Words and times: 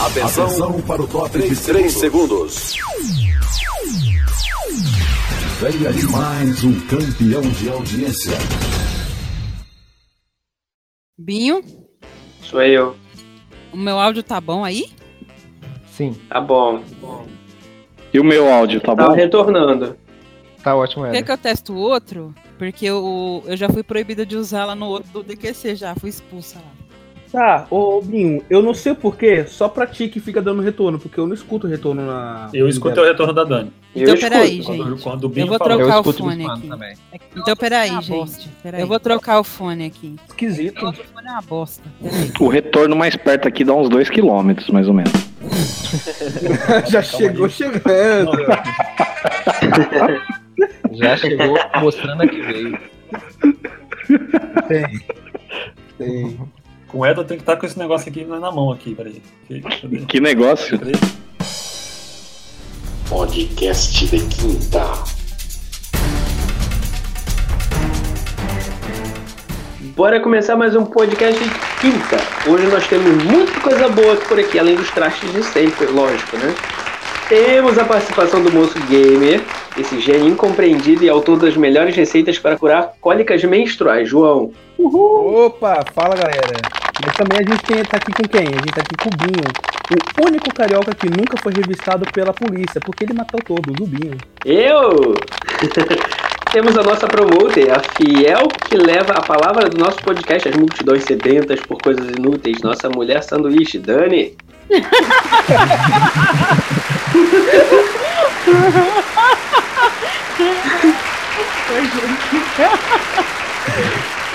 Atenção, 0.00 0.44
Atenção 0.44 0.82
para 0.82 1.02
o 1.02 1.08
top 1.08 1.38
de 1.38 1.56
3 1.56 1.92
segundos. 1.92 2.74
Venha 5.60 5.92
de 5.92 6.06
mais 6.08 6.64
um 6.64 6.80
campeão 6.86 7.40
de 7.52 7.68
audiência. 7.70 8.32
Binho, 11.18 11.62
Sou 12.42 12.62
eu. 12.62 12.94
o 13.72 13.76
meu 13.76 13.98
áudio 13.98 14.22
tá 14.22 14.40
bom 14.40 14.64
aí? 14.64 14.90
Sim, 15.90 16.14
Tá 16.28 16.40
bom. 16.40 16.82
E 18.12 18.20
o 18.20 18.24
meu 18.24 18.50
áudio, 18.52 18.80
tá 18.80 18.94
Tá 18.94 19.08
bom? 19.08 19.14
retornando. 19.14 19.96
tá 20.62 20.74
ótimo, 20.76 21.10
Quer 21.10 21.22
que 21.22 21.32
eu 21.32 21.38
teste 21.38 21.72
o 21.72 21.76
outro? 21.76 22.34
Porque 22.58 22.84
eu, 22.86 23.42
eu 23.46 23.56
já 23.56 23.68
fui 23.68 23.82
proibida 23.82 24.24
de 24.26 24.36
usar 24.36 24.64
lá 24.66 24.74
no 24.74 24.86
outro 24.86 25.10
do 25.12 25.22
DQC, 25.22 25.74
já 25.74 25.94
fui 25.94 26.10
expulsa 26.10 26.58
lá. 26.58 26.85
Tá, 27.30 27.66
ô 27.70 28.00
Binho, 28.00 28.42
eu 28.48 28.62
não 28.62 28.72
sei 28.72 28.94
porquê, 28.94 29.44
só 29.46 29.68
pra 29.68 29.86
ti 29.86 30.08
que 30.08 30.20
fica 30.20 30.40
dando 30.40 30.62
retorno, 30.62 30.98
porque 30.98 31.18
eu 31.18 31.26
não 31.26 31.34
escuto 31.34 31.66
retorno 31.66 32.06
na. 32.06 32.48
Eu 32.54 32.68
escutei 32.68 33.02
o 33.02 33.06
retorno 33.06 33.32
da 33.32 33.44
Dani. 33.44 33.72
Então, 33.94 34.14
eu 34.14 34.20
peraí, 34.20 34.58
escuto. 34.58 34.78
Quando, 34.78 34.90
gente. 34.90 35.02
quando 35.02 35.24
o 35.24 35.32
Eu 35.38 35.46
vou 35.46 35.58
trocar 35.58 35.82
Eu 35.82 35.86
o 35.86 36.00
escuto 36.00 36.18
fone 36.18 36.46
aqui. 36.46 36.68
também. 36.68 36.94
Então, 37.36 37.56
peraí, 37.56 37.88
É 37.88 37.92
uma 37.92 38.02
gente. 38.02 38.48
Peraí. 38.62 38.80
Eu 38.80 38.86
vou 38.86 39.00
trocar 39.00 39.40
o 39.40 39.44
fone 39.44 39.86
aqui. 39.86 40.16
Esquisito. 40.28 40.86
O 40.86 40.92
fone 40.92 41.26
é 41.26 41.30
uma 41.32 41.42
bosta. 41.42 41.82
O 42.38 42.48
retorno 42.48 42.94
mais 42.94 43.16
perto 43.16 43.48
aqui 43.48 43.64
dá 43.64 43.74
uns 43.74 43.88
2 43.88 44.10
km, 44.10 44.52
mais 44.72 44.86
ou 44.86 44.94
menos. 44.94 45.12
Já 46.88 47.02
chegou 47.02 47.48
chegando. 47.48 48.32
Já 50.92 51.16
chegou 51.16 51.58
mostrando 51.80 52.22
a 52.22 52.28
que 52.28 52.42
veio. 52.42 52.78
Tem. 54.68 55.00
Tem. 55.98 56.38
Com 56.88 56.98
o 56.98 57.06
Edson 57.06 57.24
tem 57.24 57.36
que 57.36 57.42
estar 57.42 57.56
com 57.56 57.66
esse 57.66 57.76
negócio 57.76 58.08
aqui 58.08 58.24
na 58.24 58.52
mão 58.52 58.70
aqui, 58.70 58.94
peraí. 58.94 59.20
Cadê? 59.80 59.98
Que 60.06 60.20
negócio. 60.20 60.78
Cadê? 60.78 60.92
Podcast 63.08 64.06
de 64.06 64.18
quinta. 64.26 64.84
Bora 69.96 70.20
começar 70.20 70.54
mais 70.54 70.76
um 70.76 70.84
podcast 70.84 71.42
de 71.42 71.50
quinta. 71.80 72.18
Hoje 72.48 72.66
nós 72.68 72.86
temos 72.86 73.24
muita 73.24 73.60
coisa 73.60 73.88
boa 73.88 74.14
por 74.16 74.38
aqui, 74.38 74.56
além 74.56 74.76
dos 74.76 74.90
trastes 74.90 75.32
de 75.32 75.42
sempre, 75.42 75.86
lógico, 75.86 76.36
né? 76.36 76.54
Temos 77.28 77.76
a 77.76 77.84
participação 77.84 78.40
do 78.40 78.52
moço 78.52 78.78
gamer, 78.86 79.42
esse 79.76 79.98
gênio 79.98 80.28
incompreendido 80.28 81.04
e 81.04 81.08
autor 81.08 81.36
das 81.36 81.56
melhores 81.56 81.96
receitas 81.96 82.38
para 82.38 82.56
curar 82.56 82.92
cólicas 83.00 83.42
menstruais, 83.42 84.08
João. 84.08 84.52
Opa, 84.78 85.84
fala 85.92 86.14
galera. 86.14 86.62
Mas 87.04 87.16
também 87.16 87.40
a 87.40 87.42
gente 87.42 87.64
tem, 87.64 87.82
tá 87.82 87.96
aqui 87.96 88.12
com 88.12 88.28
quem? 88.28 88.46
A 88.46 88.50
gente 88.50 88.72
tá 88.72 88.80
aqui 88.80 88.96
com 88.96 89.08
o 89.08 89.26
Binho. 89.26 89.44
O 90.20 90.28
único 90.28 90.54
carioca 90.54 90.94
que 90.94 91.10
nunca 91.10 91.36
foi 91.42 91.52
revistado 91.52 92.06
pela 92.12 92.32
polícia, 92.32 92.80
porque 92.80 93.02
ele 93.02 93.14
matou 93.14 93.40
todos, 93.42 93.74
o 93.80 93.86
Binho. 93.86 94.18
Eu! 94.44 95.14
Temos 96.52 96.78
a 96.78 96.82
nossa 96.84 97.08
promoter, 97.08 97.72
a 97.72 97.80
fiel 97.80 98.46
que 98.68 98.76
leva 98.76 99.14
a 99.14 99.20
palavra 99.20 99.68
do 99.68 99.76
nosso 99.78 99.98
podcast 99.98 100.48
às 100.48 100.54
multidões 100.54 101.02
sedentas 101.02 101.58
por 101.60 101.82
coisas 101.82 102.08
inúteis, 102.16 102.62
nossa 102.62 102.88
mulher 102.88 103.22
sanduíche, 103.24 103.78
Dani. 103.78 104.36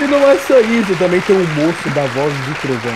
E 0.00 0.06
não 0.06 0.30
é 0.30 0.38
só 0.38 0.58
isso, 0.60 0.96
também 0.98 1.20
tem 1.20 1.36
o 1.36 1.46
moço 1.48 1.90
da 1.90 2.04
voz 2.06 2.32
de 2.46 2.54
trovão. 2.54 2.92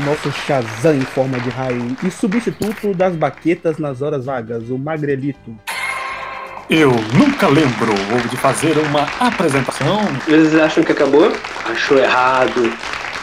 Nosso 0.00 0.32
Shazam 0.46 0.96
em 0.96 1.02
forma 1.02 1.38
de 1.40 1.50
raio. 1.50 1.96
E 2.02 2.10
substituto 2.10 2.94
das 2.94 3.14
baquetas 3.14 3.78
nas 3.78 4.00
horas 4.02 4.24
vagas, 4.24 4.70
o 4.70 4.78
Magrelito. 4.78 5.56
Eu 6.68 6.92
nunca 7.14 7.48
lembro 7.48 7.92
de 8.30 8.36
fazer 8.36 8.78
uma 8.78 9.06
apresentação. 9.18 10.00
Vocês 10.24 10.54
acham 10.54 10.84
que 10.84 10.92
acabou? 10.92 11.32
Achou 11.68 11.98
errado. 11.98 12.72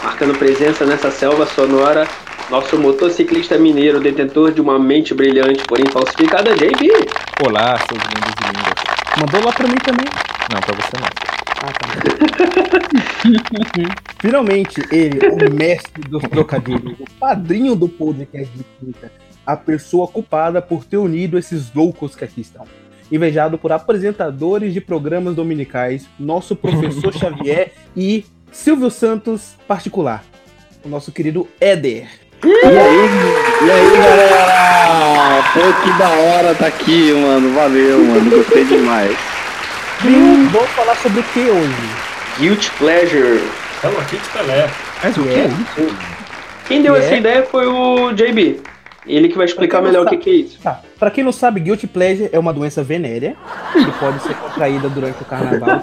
Marcando 0.04 0.38
presença 0.38 0.86
nessa 0.86 1.10
selva 1.10 1.46
sonora, 1.46 2.08
nosso 2.50 2.80
motociclista 2.80 3.58
mineiro, 3.58 4.00
detentor 4.00 4.54
de 4.54 4.62
uma 4.62 4.80
mente 4.80 5.14
brilhante, 5.14 5.64
porém 5.66 5.86
falsificada, 5.88 6.56
JB. 6.56 6.90
Olá, 7.46 7.78
seus 7.78 8.02
lindos 8.02 8.34
e 8.42 8.48
lindas. 8.48 8.74
Mandou 9.20 9.44
lá 9.46 9.52
pra 9.52 9.68
mim 9.68 9.76
também. 9.76 10.06
Não, 10.54 10.62
pra 10.62 10.76
você 10.76 10.92
não. 10.98 11.08
Ah, 11.60 11.74
tá. 11.74 11.88
Finalmente, 14.22 14.82
ele, 14.92 15.20
o 15.46 15.54
mestre 15.54 16.04
dos 16.04 16.24
trocadilhos, 16.24 16.98
o 17.00 17.06
padrinho 17.20 17.76
do 17.76 17.90
podcast 17.90 18.56
de 18.56 18.64
quinta, 18.80 19.12
a 19.46 19.58
pessoa 19.58 20.08
culpada 20.08 20.62
por 20.62 20.86
ter 20.86 20.98
unido 20.98 21.38
esses 21.38 21.74
loucos 21.74 22.16
que 22.16 22.24
aqui 22.24 22.42
estão. 22.42 22.66
Invejado 23.12 23.58
por 23.58 23.72
apresentadores 23.72 24.74
de 24.74 24.80
programas 24.80 25.36
dominicais, 25.36 26.08
nosso 26.20 26.56
professor 26.56 27.12
Xavier 27.16 27.74
e 27.96 28.26
Silvio 28.52 28.90
Santos 28.90 29.56
particular. 29.68 30.24
O 30.84 30.90
nosso 30.90 31.12
querido 31.12 31.48
Éder. 31.60 32.27
E 32.44 32.50
aí, 32.50 33.66
e 33.66 33.72
aí, 33.72 33.98
galera? 33.98 35.44
Pô, 35.54 35.60
que 35.84 35.98
da 35.98 36.10
hora 36.10 36.56
tá 36.56 36.68
aqui, 36.68 37.12
mano. 37.14 37.54
Valeu, 37.54 38.00
mano. 38.04 38.30
Gostei 38.30 38.64
demais. 38.66 39.18
Binho, 40.02 40.50
vamos 40.50 40.70
falar 40.70 40.96
sobre 40.98 41.20
o 41.22 41.24
que 41.24 41.40
hoje? 41.40 41.76
Guilty 42.40 42.72
Pleasure. 42.78 43.42
Hello 43.84 43.96
Kitty 44.10 44.30
Pelé. 44.30 44.70
Mas 45.04 45.18
o 45.18 45.24
Que 45.24 45.30
é? 45.30 45.34
é 45.42 45.48
isso? 45.48 45.96
Quem 46.68 46.82
deu 46.82 46.96
É. 46.96 47.00
essa 47.00 47.16
ideia 47.16 47.44
foi 47.44 47.66
o 47.68 48.12
JB. 48.14 48.62
Ele 49.06 49.30
que 49.30 49.38
vai 49.38 49.46
explicar 49.46 49.82
melhor 49.82 50.06
o 50.06 50.10
que, 50.10 50.18
que 50.18 50.30
é 50.30 50.34
isso. 50.34 50.60
Tá. 50.62 50.82
Pra 51.00 51.10
quem 51.10 51.24
não 51.24 51.32
sabe, 51.32 51.60
Guilty 51.62 51.88
Pleasure 51.88 52.30
é 52.32 52.38
uma 52.38 52.52
doença 52.54 52.84
venérea 52.84 53.36
que 53.74 53.92
pode 54.00 54.22
ser 54.24 54.36
contraída 54.36 54.90
durante 54.90 55.22
o 55.22 55.26
carnaval. 55.26 55.82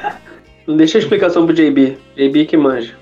Deixa 0.76 0.96
a 0.98 1.00
explicação 1.00 1.44
pro 1.44 1.54
JB. 1.54 1.98
JB 2.16 2.46
que 2.46 2.56
manja. 2.56 2.94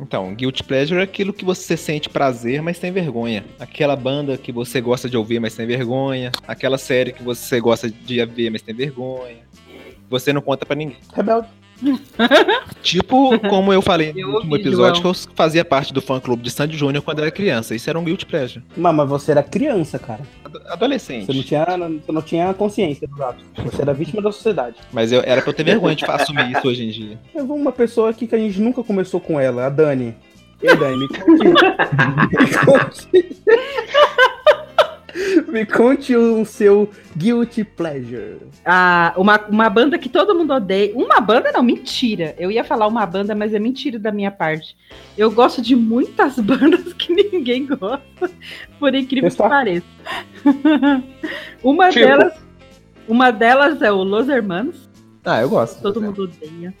Então, 0.00 0.32
guilty 0.34 0.62
pleasure 0.62 1.00
é 1.00 1.02
aquilo 1.02 1.32
que 1.32 1.44
você 1.44 1.76
sente 1.76 2.08
prazer, 2.08 2.62
mas 2.62 2.78
tem 2.78 2.92
vergonha. 2.92 3.44
Aquela 3.58 3.96
banda 3.96 4.38
que 4.38 4.52
você 4.52 4.80
gosta 4.80 5.08
de 5.08 5.16
ouvir, 5.16 5.40
mas 5.40 5.56
tem 5.56 5.66
vergonha. 5.66 6.30
Aquela 6.46 6.78
série 6.78 7.12
que 7.12 7.22
você 7.22 7.60
gosta 7.60 7.90
de 7.90 8.24
ver, 8.24 8.50
mas 8.50 8.62
tem 8.62 8.74
vergonha. 8.74 9.38
Você 10.08 10.32
não 10.32 10.40
conta 10.40 10.64
pra 10.64 10.76
ninguém. 10.76 10.96
Rebelde. 11.12 11.48
Tipo, 12.82 13.38
como 13.48 13.72
eu 13.72 13.82
falei 13.82 14.12
no 14.12 14.20
Eu 14.20 14.28
último 14.34 14.52
ouvi, 14.52 14.62
episódio, 14.66 15.02
João. 15.02 15.14
que 15.14 15.20
eu 15.28 15.32
fazia 15.34 15.64
parte 15.64 15.92
do 15.92 16.00
fã 16.00 16.18
clube 16.20 16.42
de 16.42 16.50
Sandy 16.50 16.76
Júnior 16.76 17.02
quando 17.02 17.20
era 17.20 17.30
criança. 17.30 17.74
Isso 17.74 17.88
era 17.88 17.98
um 17.98 18.04
guilty 18.04 18.24
pleasure. 18.26 18.64
Mas, 18.76 18.94
mas 18.94 19.08
você 19.08 19.30
era 19.32 19.42
criança, 19.42 19.98
cara. 19.98 20.20
Ado- 20.44 20.62
Adolescente. 20.66 21.26
Você 21.26 21.32
não 21.32 21.42
tinha, 21.42 21.64
você 22.04 22.12
não 22.12 22.22
tinha 22.22 22.54
consciência 22.54 23.06
dos 23.06 23.20
atos. 23.20 23.44
Você 23.64 23.82
era 23.82 23.92
vítima 23.92 24.22
da 24.22 24.32
sociedade. 24.32 24.76
Mas 24.92 25.12
eu, 25.12 25.22
era 25.24 25.40
pra 25.42 25.50
eu 25.50 25.54
ter 25.54 25.64
vergonha 25.64 25.94
de 25.94 26.04
assumir 26.04 26.50
isso 26.56 26.66
hoje 26.66 26.84
em 26.84 26.90
dia. 26.90 27.18
Eu 27.34 27.46
vou 27.46 27.56
uma 27.56 27.72
pessoa 27.72 28.10
aqui 28.10 28.26
que 28.26 28.34
a 28.34 28.38
gente 28.38 28.60
nunca 28.60 28.82
começou 28.82 29.20
com 29.20 29.38
ela, 29.38 29.66
a 29.66 29.68
Dani. 29.70 30.14
E 30.62 30.68
aí, 30.68 30.76
Dani, 30.76 30.96
me 30.98 31.08
conte. 31.08 31.44
me 31.48 32.64
conte. 32.64 33.42
me 35.48 35.64
conte 35.64 36.14
o 36.14 36.44
seu 36.44 36.90
guilty 37.16 37.64
pleasure. 37.64 38.36
Ah, 38.64 39.12
uma, 39.16 39.40
uma 39.48 39.70
banda 39.70 39.98
que 39.98 40.08
todo 40.08 40.34
mundo 40.34 40.52
odeia. 40.52 40.92
Uma 40.94 41.20
banda 41.20 41.50
não, 41.52 41.62
mentira. 41.62 42.34
Eu 42.38 42.50
ia 42.50 42.62
falar 42.62 42.86
uma 42.86 43.04
banda, 43.06 43.34
mas 43.34 43.54
é 43.54 43.58
mentira 43.58 43.98
da 43.98 44.12
minha 44.12 44.30
parte. 44.30 44.76
Eu 45.16 45.30
gosto 45.30 45.62
de 45.62 45.74
muitas 45.74 46.38
bandas 46.40 46.92
que 46.92 47.12
ninguém 47.14 47.66
gosta, 47.66 48.30
por 48.78 48.94
incrível 48.94 49.28
que 49.28 49.34
Está- 49.34 49.48
pareça. 49.48 49.86
uma 51.62 51.88
Tipo? 51.90 52.06
delas, 52.06 52.32
uma 53.08 53.30
delas 53.30 53.82
é 53.82 53.90
o 53.90 54.02
Los 54.02 54.28
Hermanos. 54.28 54.88
Ah, 55.24 55.40
eu 55.42 55.48
gosto. 55.48 55.80
Todo 55.82 56.00
mundo 56.00 56.24
odeia. 56.24 56.74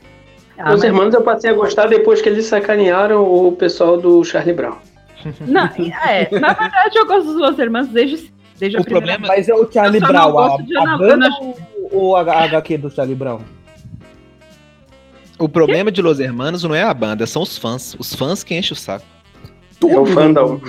Ah, 0.56 0.74
Os 0.74 0.80
mas- 0.80 0.84
irmãos 0.84 1.14
eu 1.14 1.22
passei 1.22 1.50
a 1.50 1.54
gostar 1.54 1.86
depois 1.86 2.20
que 2.20 2.28
eles 2.28 2.46
sacanearam 2.46 3.22
o 3.24 3.52
pessoal 3.52 3.96
do 4.00 4.22
Charlie 4.24 4.54
Brown. 4.54 4.76
Não, 5.46 5.64
é, 6.06 6.28
na 6.38 6.52
verdade 6.52 6.96
eu 6.98 7.06
gosto 7.06 7.26
dos 7.32 7.36
Los 7.40 7.58
Hermanos 7.58 7.88
desde, 7.90 8.32
desde 8.58 8.76
a 8.76 8.80
O 8.80 8.84
primeira 8.84 9.18
problema- 9.18 9.34
Mas 9.36 9.48
é 9.48 9.54
o 9.54 9.70
Charlie 9.70 10.00
Brown, 10.00 10.38
a, 10.38 10.46
a 10.48 10.54
Ana- 10.54 10.98
banda 10.98 11.14
Ana- 11.26 11.38
ou- 11.40 11.58
ou 11.90 12.16
a 12.16 12.20
a 12.20 12.44
HQ 12.44 12.78
do 12.78 12.90
Charlie 12.90 13.14
Brown? 13.16 13.40
O 15.38 15.48
problema 15.48 15.90
de 15.92 16.02
Los 16.02 16.18
Hermanos 16.20 16.62
não 16.64 16.74
é 16.74 16.82
a 16.82 16.92
banda, 16.92 17.24
são 17.26 17.42
os 17.42 17.56
fãs. 17.56 17.94
Os 17.98 18.12
fãs 18.14 18.42
que 18.42 18.54
enchem 18.56 18.72
o 18.72 18.76
saco. 18.76 19.04
É 19.88 19.96
o 19.98 20.04
fandom. 20.06 20.60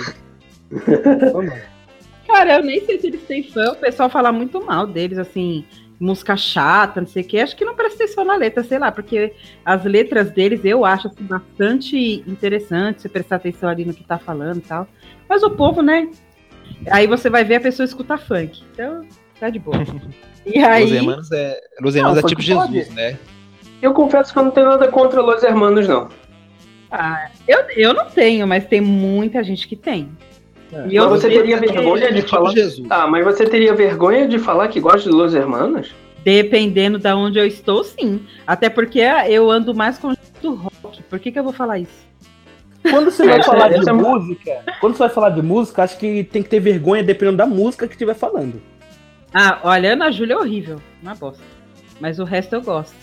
Cara, 2.26 2.58
eu 2.58 2.62
nem 2.64 2.84
sei 2.86 2.98
se 3.00 3.08
eles 3.08 3.22
têm 3.22 3.42
fã, 3.42 3.72
o 3.72 3.76
pessoal 3.76 4.08
fala 4.08 4.30
muito 4.30 4.64
mal 4.64 4.86
deles, 4.86 5.18
assim, 5.18 5.64
música 6.00 6.34
chata, 6.34 7.02
não 7.02 7.06
sei 7.06 7.22
o 7.22 7.26
que. 7.26 7.38
Acho 7.38 7.54
que 7.54 7.64
não 7.64 7.76
presta 7.76 8.02
atenção 8.02 8.24
na 8.24 8.34
letra, 8.34 8.64
sei 8.64 8.78
lá, 8.78 8.90
porque 8.90 9.34
as 9.64 9.84
letras 9.84 10.30
deles 10.30 10.64
eu 10.64 10.84
acho 10.84 11.08
assim, 11.08 11.22
bastante 11.24 12.24
interessante, 12.26 13.02
você 13.02 13.08
prestar 13.08 13.36
atenção 13.36 13.68
ali 13.68 13.84
no 13.84 13.92
que 13.92 14.02
tá 14.02 14.18
falando 14.18 14.56
e 14.56 14.62
tal. 14.62 14.88
Mas 15.28 15.42
o 15.42 15.50
povo, 15.50 15.82
né? 15.82 16.10
Aí 16.90 17.06
você 17.06 17.28
vai 17.28 17.44
ver 17.44 17.56
a 17.56 17.60
pessoa 17.60 17.84
escutar 17.84 18.16
funk. 18.16 18.62
Então, 18.72 19.06
tá 19.38 19.50
de 19.50 19.58
boa. 19.58 19.76
E 20.46 20.58
aí. 20.58 20.84
Los 20.84 20.92
Hermanos 20.92 21.32
é, 21.32 21.60
Los 21.82 21.94
Hermanos 21.94 22.22
Não, 22.22 22.24
é 22.24 22.28
tipo 22.28 22.42
pode. 22.42 22.72
Jesus, 22.72 22.94
né? 22.94 23.18
Eu 23.82 23.92
confesso 23.92 24.32
que 24.32 24.38
eu 24.38 24.42
não 24.42 24.50
tenho 24.50 24.68
nada 24.68 24.88
contra 24.88 25.20
Los 25.20 25.42
Hermanos, 25.42 25.86
não. 25.86 26.08
ah, 26.90 27.30
eu, 27.46 27.60
eu 27.76 27.92
não 27.92 28.06
tenho, 28.06 28.46
mas 28.46 28.64
tem 28.64 28.80
muita 28.80 29.44
gente 29.44 29.68
que 29.68 29.76
tem. 29.76 30.08
E 30.88 30.94
eu 30.96 31.10
Mas 31.10 31.20
você 31.22 31.28
teria 31.28 31.58
vergonha 31.58 32.12
de 32.12 32.18
É 32.18 32.22
tipo 32.22 32.28
falar. 32.30 32.52
Jesus. 32.52 32.86
Ah, 32.90 33.06
mas 33.06 33.24
você 33.24 33.44
teria 33.46 33.74
vergonha 33.74 34.28
de 34.28 34.38
falar 34.38 34.68
que 34.68 34.80
gosta 34.80 35.08
de 35.10 35.14
Los 35.14 35.34
Hermanos? 35.34 35.92
Dependendo 36.24 36.98
da 36.98 37.16
onde 37.16 37.38
eu 37.38 37.46
estou, 37.46 37.82
sim. 37.82 38.20
Até 38.46 38.68
porque 38.68 39.00
eu 39.28 39.50
ando 39.50 39.74
mais 39.74 39.98
com 39.98 40.12
do 40.42 40.54
rock. 40.54 41.02
Por 41.08 41.18
que, 41.18 41.32
que 41.32 41.38
eu 41.38 41.44
vou 41.44 41.52
falar 41.52 41.78
isso? 41.78 42.08
Quando 42.82 43.10
você 43.10 43.26
vai 43.26 43.40
Essa- 43.40 43.50
falar 43.50 43.68
de 43.68 43.88
é 43.88 43.92
música, 43.92 44.62
quando 44.80 44.94
você 44.94 45.00
vai 45.00 45.08
falar 45.10 45.30
de 45.30 45.42
música, 45.42 45.82
acho 45.82 45.98
que 45.98 46.24
tem 46.24 46.42
que 46.42 46.48
ter 46.48 46.60
vergonha 46.60 47.02
dependendo 47.02 47.36
da 47.36 47.46
música 47.46 47.86
que 47.86 47.92
estiver 47.94 48.14
falando. 48.14 48.60
Ah, 49.34 49.60
olha, 49.64 49.92
Ana 49.92 50.10
Júlia 50.10 50.34
é 50.34 50.36
horrível. 50.38 50.80
Uma 51.02 51.14
bosta. 51.14 51.42
Mas 52.00 52.18
o 52.18 52.24
resto 52.24 52.54
eu 52.54 52.62
gosto. 52.62 52.94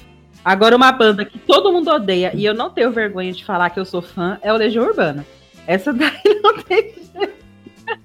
Agora, 0.43 0.75
uma 0.75 0.91
banda 0.91 1.23
que 1.25 1.37
todo 1.37 1.71
mundo 1.71 1.89
odeia 1.91 2.31
e 2.33 2.43
eu 2.45 2.53
não 2.53 2.69
tenho 2.69 2.91
vergonha 2.91 3.31
de 3.31 3.43
falar 3.45 3.69
que 3.69 3.79
eu 3.79 3.85
sou 3.85 4.01
fã 4.01 4.37
é 4.41 4.51
o 4.51 4.57
Legião 4.57 4.85
Urbana. 4.85 5.25
Essa 5.67 5.91
daí 5.93 6.11
não 6.43 6.57
tem. 6.59 6.93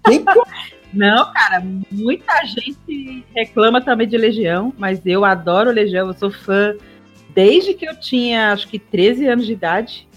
Quem 0.04 0.24
Não, 0.92 1.32
cara, 1.32 1.62
muita 1.90 2.44
gente 2.44 3.24
reclama 3.34 3.80
também 3.80 4.06
de 4.06 4.16
Legião, 4.16 4.72
mas 4.78 5.00
eu 5.06 5.24
adoro 5.24 5.70
Legião, 5.70 6.08
eu 6.08 6.14
sou 6.14 6.30
fã 6.30 6.74
desde 7.34 7.74
que 7.74 7.86
eu 7.86 7.98
tinha, 7.98 8.52
acho 8.52 8.68
que 8.68 8.78
13 8.78 9.26
anos 9.26 9.46
de 9.46 9.52
idade. 9.52 10.08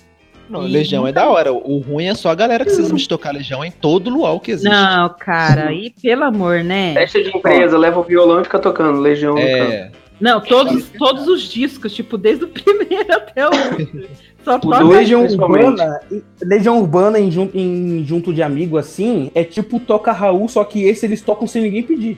Não, 0.50 0.62
Legião 0.62 1.08
é 1.08 1.12
da 1.12 1.28
hora. 1.28 1.52
O 1.52 1.80
ruim 1.80 2.06
é 2.06 2.14
só 2.14 2.30
a 2.30 2.36
galera 2.36 2.64
que 2.64 2.70
cisma 2.70 2.98
de 2.98 3.08
tocar 3.08 3.32
Legião 3.32 3.66
em 3.66 3.72
todo 3.72 4.12
luau 4.12 4.40
que 4.40 4.52
existe. 4.52 4.70
Não, 4.70 5.10
cara, 5.18 5.74
e 5.74 5.90
pelo 5.90 6.24
amor, 6.24 6.64
né? 6.64 6.94
Festa 6.94 7.24
de 7.24 7.36
empresa, 7.36 7.78
leva 7.78 8.00
o 8.00 8.04
violão 8.04 8.42
e 8.42 8.44
fica 8.44 8.60
tocando. 8.60 9.00
Legião 9.00 9.34
no 9.34 9.42
canto. 9.42 10.05
Não, 10.20 10.40
todos, 10.42 10.90
todos 10.98 11.28
os 11.28 11.44
discos, 11.44 11.94
tipo, 11.94 12.18
desde 12.18 12.46
o 12.46 12.48
primeiro 12.50 13.14
até 13.14 13.48
o 13.48 13.52
último. 13.52 14.04
Só 14.44 14.60
toca 14.60 14.84
Legião. 14.84 15.26
Urbana, 15.26 16.00
Legião 16.42 16.80
Urbana 16.80 17.20
em, 17.20 17.32
jun- 17.32 17.50
em 17.54 18.04
junto 18.06 18.32
de 18.34 18.44
amigo 18.44 18.78
assim, 18.78 19.32
é 19.34 19.44
tipo 19.44 19.80
toca 19.80 20.12
Raul, 20.12 20.48
só 20.48 20.64
que 20.64 20.84
esse 20.84 21.06
eles 21.06 21.22
tocam 21.22 21.48
sem 21.48 21.64
ninguém 21.64 21.82
pedir. 21.84 22.18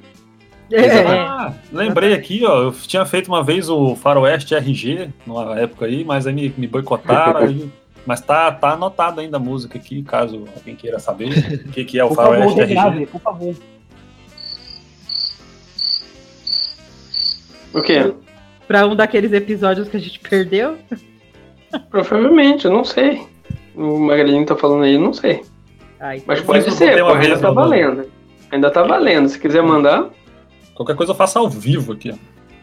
É, 0.70 1.00
Ah, 1.08 1.54
lembrei 1.72 2.14
aqui, 2.14 2.44
ó. 2.46 2.64
Eu 2.64 2.72
tinha 2.74 3.06
feito 3.06 3.30
uma 3.30 3.42
vez 3.42 3.70
o 3.70 3.96
Faroeste 3.96 4.54
RG, 4.54 5.10
numa 5.26 5.58
época 5.58 5.86
aí, 5.86 6.04
mas 6.04 6.28
aí 6.28 6.34
me, 6.34 6.54
me 6.58 6.68
boicotaram. 6.68 7.40
aí- 7.40 7.70
mas 8.06 8.20
tá, 8.22 8.52
tá 8.52 8.72
anotado 8.74 9.20
ainda 9.22 9.38
a 9.38 9.40
música 9.40 9.78
aqui, 9.78 10.04
caso 10.04 10.44
alguém 10.56 10.76
queira 10.76 11.00
saber 11.00 11.30
o 11.30 11.72
que, 11.72 11.84
que 11.86 11.98
é 12.00 12.04
o 12.06 12.10
Por 12.10 12.16
favor, 12.16 12.32
Faroeste 12.38 12.60
regrave, 12.60 12.98
RG. 12.98 13.06
por 13.08 13.22
favor. 13.22 13.56
O 17.74 17.82
quê? 17.82 18.14
pra 18.68 18.86
um 18.86 18.96
daqueles 18.96 19.32
episódios 19.32 19.88
que 19.88 19.96
a 19.96 20.00
gente 20.00 20.20
perdeu. 20.20 20.78
Provavelmente, 21.90 22.66
eu 22.66 22.72
não 22.72 22.84
sei. 22.84 23.22
O 23.76 23.98
Magalinho 24.00 24.46
tá 24.46 24.56
falando 24.56 24.84
aí, 24.84 24.96
eu 24.96 25.00
não 25.00 25.14
sei. 25.14 25.42
Ai, 26.00 26.22
Mas 26.28 26.40
Eu 26.40 26.46
pode 26.46 26.64
fiz, 26.64 26.74
eu 26.74 26.78
ser, 26.78 27.00
pô, 27.00 27.14
ainda 27.14 27.40
tá 27.40 27.52
valendo. 27.52 28.06
Ainda 28.52 28.70
tá 28.70 28.84
valendo. 28.84 29.30
Se 29.30 29.40
quiser 29.40 29.64
mandar, 29.64 30.10
Qualquer 30.78 30.96
coisa 30.96 31.12
eu 31.12 31.16
faço 31.16 31.40
ao 31.40 31.50
vivo 31.50 31.94
aqui, 31.94 32.12
ó. 32.12 32.16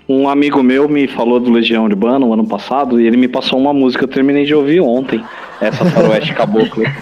Um 0.08 0.28
amigo 0.28 0.62
meu 0.62 0.88
me 0.88 1.08
falou 1.08 1.40
do 1.40 1.50
Legião 1.50 1.84
Urbana 1.84 2.20
no 2.20 2.32
ano 2.32 2.46
passado 2.46 3.00
e 3.00 3.06
ele 3.06 3.16
me 3.16 3.26
passou 3.26 3.58
uma 3.58 3.72
música 3.72 4.06
que 4.06 4.12
eu 4.12 4.14
terminei 4.14 4.44
de 4.44 4.54
ouvir 4.54 4.80
ontem. 4.80 5.20
Essa 5.60 5.84
Faroeste 5.84 6.32
Caboclo. 6.32 6.84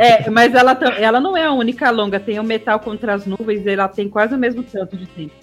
É, 0.00 0.30
mas 0.30 0.54
ela, 0.54 0.72
ela 0.98 1.20
não 1.20 1.36
é 1.36 1.44
a 1.44 1.52
única 1.52 1.90
longa, 1.90 2.18
tem 2.18 2.40
o 2.40 2.42
Metal 2.42 2.80
contra 2.80 3.12
as 3.12 3.26
Nuvens, 3.26 3.66
ela 3.66 3.86
tem 3.86 4.08
quase 4.08 4.34
o 4.34 4.38
mesmo 4.38 4.62
tanto 4.62 4.96
de 4.96 5.04
tempo. 5.04 5.34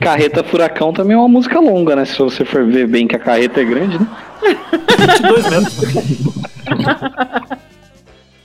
Carreta 0.00 0.42
Furacão 0.42 0.90
também 0.90 1.14
é 1.14 1.18
uma 1.18 1.28
música 1.28 1.60
longa, 1.60 1.94
né? 1.94 2.06
Se 2.06 2.16
você 2.16 2.46
for 2.46 2.64
ver 2.64 2.86
bem 2.86 3.06
que 3.06 3.14
a 3.14 3.18
carreta 3.18 3.60
é 3.60 3.64
grande, 3.64 3.98
né? 3.98 4.06
22 4.98 5.50
metros. 5.50 5.76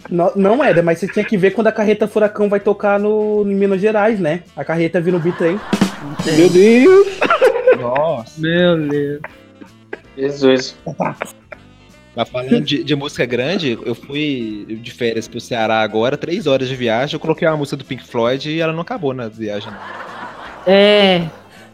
Não, 0.10 0.30
não 0.36 0.62
era, 0.62 0.84
mas 0.84 1.00
você 1.00 1.08
tinha 1.08 1.24
que 1.24 1.38
ver 1.38 1.52
quando 1.52 1.68
a 1.68 1.72
carreta 1.72 2.06
Furacão 2.06 2.50
vai 2.50 2.60
tocar 2.60 3.00
no, 3.00 3.46
em 3.48 3.56
Minas 3.56 3.80
Gerais, 3.80 4.20
né? 4.20 4.44
A 4.58 4.66
carreta 4.66 5.00
vindo 5.00 5.14
no 5.14 5.20
bitrem. 5.22 5.58
Meu 6.36 6.50
Deus! 6.50 7.08
nossa. 7.80 8.42
Meu 8.42 8.78
Deus. 8.90 9.22
Jesus. 10.18 10.76
Mas 12.16 12.28
falando 12.30 12.62
de, 12.62 12.84
de 12.84 12.96
música 12.96 13.26
grande, 13.26 13.78
eu 13.86 13.96
fui 13.96 14.66
de 14.82 14.92
férias 14.92 15.28
pro 15.28 15.40
Ceará 15.40 15.82
agora, 15.82 16.18
três 16.18 16.46
horas 16.46 16.68
de 16.68 16.76
viagem. 16.76 17.16
Eu 17.16 17.20
coloquei 17.20 17.48
uma 17.48 17.58
música 17.58 17.78
do 17.78 17.86
Pink 17.86 18.04
Floyd 18.04 18.50
e 18.50 18.60
ela 18.60 18.74
não 18.74 18.82
acabou 18.82 19.14
na 19.14 19.30
viagem. 19.30 19.72
É, 20.68 21.22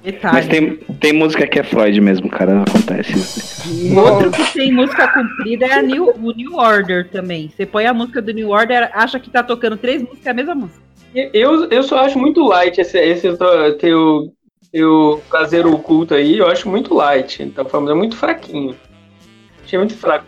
detalhe. 0.04 0.34
Mas 0.36 0.48
tem, 0.48 0.76
tem 1.00 1.14
música 1.14 1.48
que 1.48 1.60
é 1.60 1.64
Freud 1.64 2.00
mesmo, 2.00 2.30
cara. 2.30 2.62
Acontece 2.62 3.14
isso. 3.14 3.58
Outro 3.98 4.32
que 4.32 4.54
tem 4.54 4.72
música 4.72 5.08
comprida 5.08 5.66
é 5.66 5.74
a 5.74 5.82
New, 5.82 6.14
o 6.22 6.32
New 6.32 6.56
Order 6.56 7.10
também. 7.10 7.52
Você 7.56 7.66
põe 7.66 7.88
a 7.88 7.94
música 7.94 8.22
do 8.22 8.32
New 8.32 8.50
Order, 8.50 8.92
acha 8.94 9.20
que 9.20 9.30
tá 9.30 9.42
tocando 9.42 9.76
três 9.76 10.02
músicas, 10.02 10.28
é 10.28 10.30
a 10.30 10.34
mesma 10.34 10.56
música. 10.56 10.88
Eu, 11.34 11.70
eu 11.70 11.82
só 11.82 12.00
acho 12.00 12.20
muito 12.20 12.46
light 12.46 12.80
esse, 12.80 13.00
esse 13.00 13.36
teu, 13.80 14.34
teu, 14.72 15.24
caseiro 15.32 15.74
oculto 15.74 16.14
aí, 16.14 16.38
eu 16.38 16.48
acho 16.48 16.70
muito 16.70 16.94
light. 16.94 17.42
Então, 17.42 17.66
é 17.90 17.94
muito 17.94 18.16
fraquinho. 18.16 18.76
Achei 19.68 19.78
muito 19.78 19.96
fraco. 19.98 20.26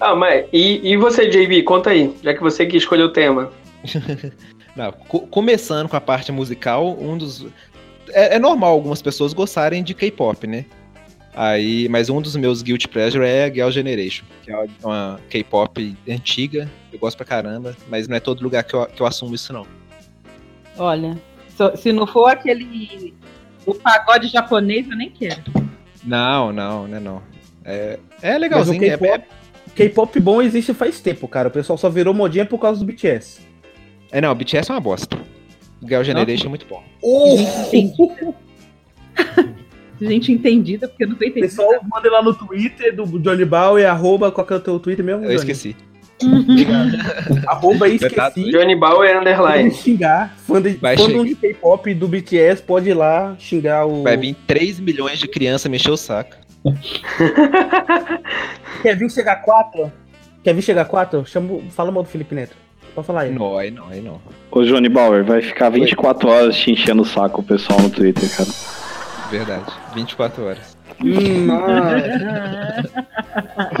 Ah, 0.00 0.16
mas 0.16 0.46
e, 0.52 0.80
e 0.92 0.96
você, 0.96 1.28
JB, 1.28 1.62
conta 1.62 1.90
aí, 1.90 2.12
já 2.24 2.34
que 2.34 2.40
você 2.40 2.66
que 2.66 2.76
escolheu 2.76 3.06
o 3.06 3.12
tema. 3.12 3.52
Não, 4.74 4.90
co- 4.92 5.26
começando 5.28 5.88
com 5.88 5.96
a 5.96 6.00
parte 6.00 6.32
musical, 6.32 6.96
um 7.00 7.16
dos. 7.16 7.46
É, 8.08 8.34
é 8.34 8.38
normal 8.38 8.72
algumas 8.72 9.00
pessoas 9.00 9.32
gostarem 9.32 9.84
de 9.84 9.94
K-pop, 9.94 10.44
né? 10.46 10.64
Aí, 11.34 11.88
mas 11.88 12.10
um 12.10 12.20
dos 12.20 12.34
meus 12.34 12.60
guilty 12.62 12.88
pleasure 12.88 13.24
é 13.24 13.44
a 13.44 13.48
Girl 13.52 13.70
Generation, 13.70 14.24
que 14.42 14.50
é 14.50 14.66
uma 14.82 15.20
K-pop 15.30 15.96
antiga, 16.08 16.68
eu 16.92 16.98
gosto 16.98 17.16
pra 17.16 17.24
caramba, 17.26 17.76
mas 17.88 18.08
não 18.08 18.16
é 18.16 18.20
todo 18.20 18.42
lugar 18.42 18.64
que 18.64 18.74
eu, 18.74 18.84
que 18.86 19.00
eu 19.00 19.06
assumo 19.06 19.34
isso 19.36 19.52
não. 19.52 19.64
Olha, 20.76 21.16
se 21.76 21.92
não 21.92 22.06
for 22.06 22.26
aquele. 22.28 23.14
O 23.64 23.74
pagode 23.74 24.26
japonês, 24.26 24.88
eu 24.90 24.96
nem 24.96 25.10
quero. 25.10 25.40
Não, 26.02 26.52
não, 26.52 26.88
né 26.88 26.98
não. 26.98 27.22
É, 27.64 27.98
é 28.22 28.36
o 28.36 28.38
legalzinho, 28.38 28.82
é, 28.84 28.96
K-pop 28.96 29.24
K-pop 29.74 30.20
bom 30.20 30.42
existe 30.42 30.74
faz 30.74 31.00
tempo, 31.00 31.28
cara. 31.28 31.48
O 31.48 31.50
pessoal 31.50 31.76
só 31.78 31.88
virou 31.88 32.12
modinha 32.12 32.44
por 32.44 32.58
causa 32.58 32.80
do 32.80 32.86
BTS. 32.86 33.40
é, 34.12 34.18
é 34.18 34.20
não, 34.20 34.34
BTS 34.34 34.70
é 34.70 34.74
uma 34.74 34.80
bosta. 34.80 35.16
Girl 35.82 36.02
Generation 36.02 36.46
é 36.46 36.48
muito 36.48 36.66
bom. 36.66 36.82
Gente 40.00 40.32
entendida, 40.32 40.88
porque 40.88 41.04
eu 41.04 41.08
não 41.08 41.14
tô 41.14 41.24
entendendo. 41.24 41.50
Pessoal, 41.50 41.72
manda 41.90 42.10
lá 42.10 42.22
no 42.22 42.34
Twitter 42.34 42.94
do 42.94 43.04
Johnny 43.18 43.44
Bauer, 43.44 43.86
arroba, 43.86 44.32
qual 44.32 44.46
que 44.46 44.52
é 44.54 44.56
o 44.56 44.60
teu 44.60 44.80
Twitter 44.80 45.04
mesmo? 45.04 45.22
Eu 45.24 45.28
Johnny? 45.28 45.36
esqueci. 45.36 45.76
Arroba 47.46 47.88
Verdade. 47.88 48.40
esqueci. 48.40 48.50
Johnny 48.50 48.76
Bauer 48.76 49.14
Pode 49.14 49.18
Underline. 49.18 49.70
xingar. 49.70 50.36
Fã 50.46 50.60
de, 50.60 50.70
Vai 50.74 50.96
fã 50.96 51.06
de 51.24 51.34
K-pop 51.34 51.94
do 51.94 52.08
BTS, 52.08 52.62
pode 52.62 52.90
ir 52.90 52.94
lá 52.94 53.34
xingar 53.38 53.86
o. 53.86 54.02
Vai 54.02 54.16
vir 54.16 54.36
3 54.46 54.80
milhões 54.80 55.18
de 55.18 55.26
crianças 55.26 55.70
mexer 55.70 55.90
o 55.90 55.96
saco. 55.96 56.36
Quer 58.82 58.96
vir 58.96 59.10
chegar 59.10 59.36
4? 59.36 59.92
Quer 60.42 60.54
vir 60.54 60.62
chegar 60.62 60.84
4? 60.86 61.24
Chama... 61.26 61.60
Fala 61.70 61.90
mal 61.90 62.02
do 62.02 62.08
Felipe 62.08 62.34
Neto. 62.34 62.56
Pode 62.94 63.06
falar 63.06 63.22
aí. 63.22 63.32
Não, 63.32 63.56
aí 63.56 63.70
não, 63.70 63.86
aí 63.88 64.00
não. 64.00 64.20
Ô, 64.50 64.62
Johnny 64.64 64.88
Bauer, 64.88 65.24
vai 65.24 65.40
ficar 65.42 65.70
24 65.70 66.28
horas 66.28 66.56
te 66.56 66.72
enchendo 66.72 67.02
o 67.02 67.04
saco 67.04 67.40
o 67.40 67.44
pessoal 67.44 67.80
no 67.80 67.90
Twitter, 67.90 68.28
cara. 68.36 68.48
Verdade. 69.30 69.72
24 69.94 70.44
horas. 70.44 70.76
Hum, 71.02 71.46
mano. 71.46 72.02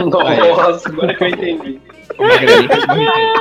Nossa, 0.10 0.88
agora 0.88 1.14
que 1.14 1.24
eu 1.24 1.28
entendi. 1.28 1.80
O 2.18 2.22
Magrelinho 2.26 2.68
fez 2.68 2.84
uma 2.84 2.94
resenha. 2.94 3.34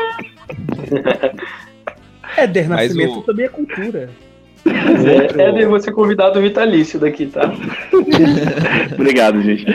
Éder 2.38 2.70
Mas 2.70 2.96
Nascimento 2.96 3.20
o- 3.20 3.24
também 3.24 3.46
é 3.46 3.50
cultura. 3.50 4.10
É, 4.66 5.42
é 5.42 5.52
de 5.52 5.66
você 5.66 5.92
convidado 5.92 6.42
vitalício 6.42 7.00
daqui, 7.00 7.28
tá? 7.28 7.52
Obrigado, 8.94 9.42
gente. 9.42 9.66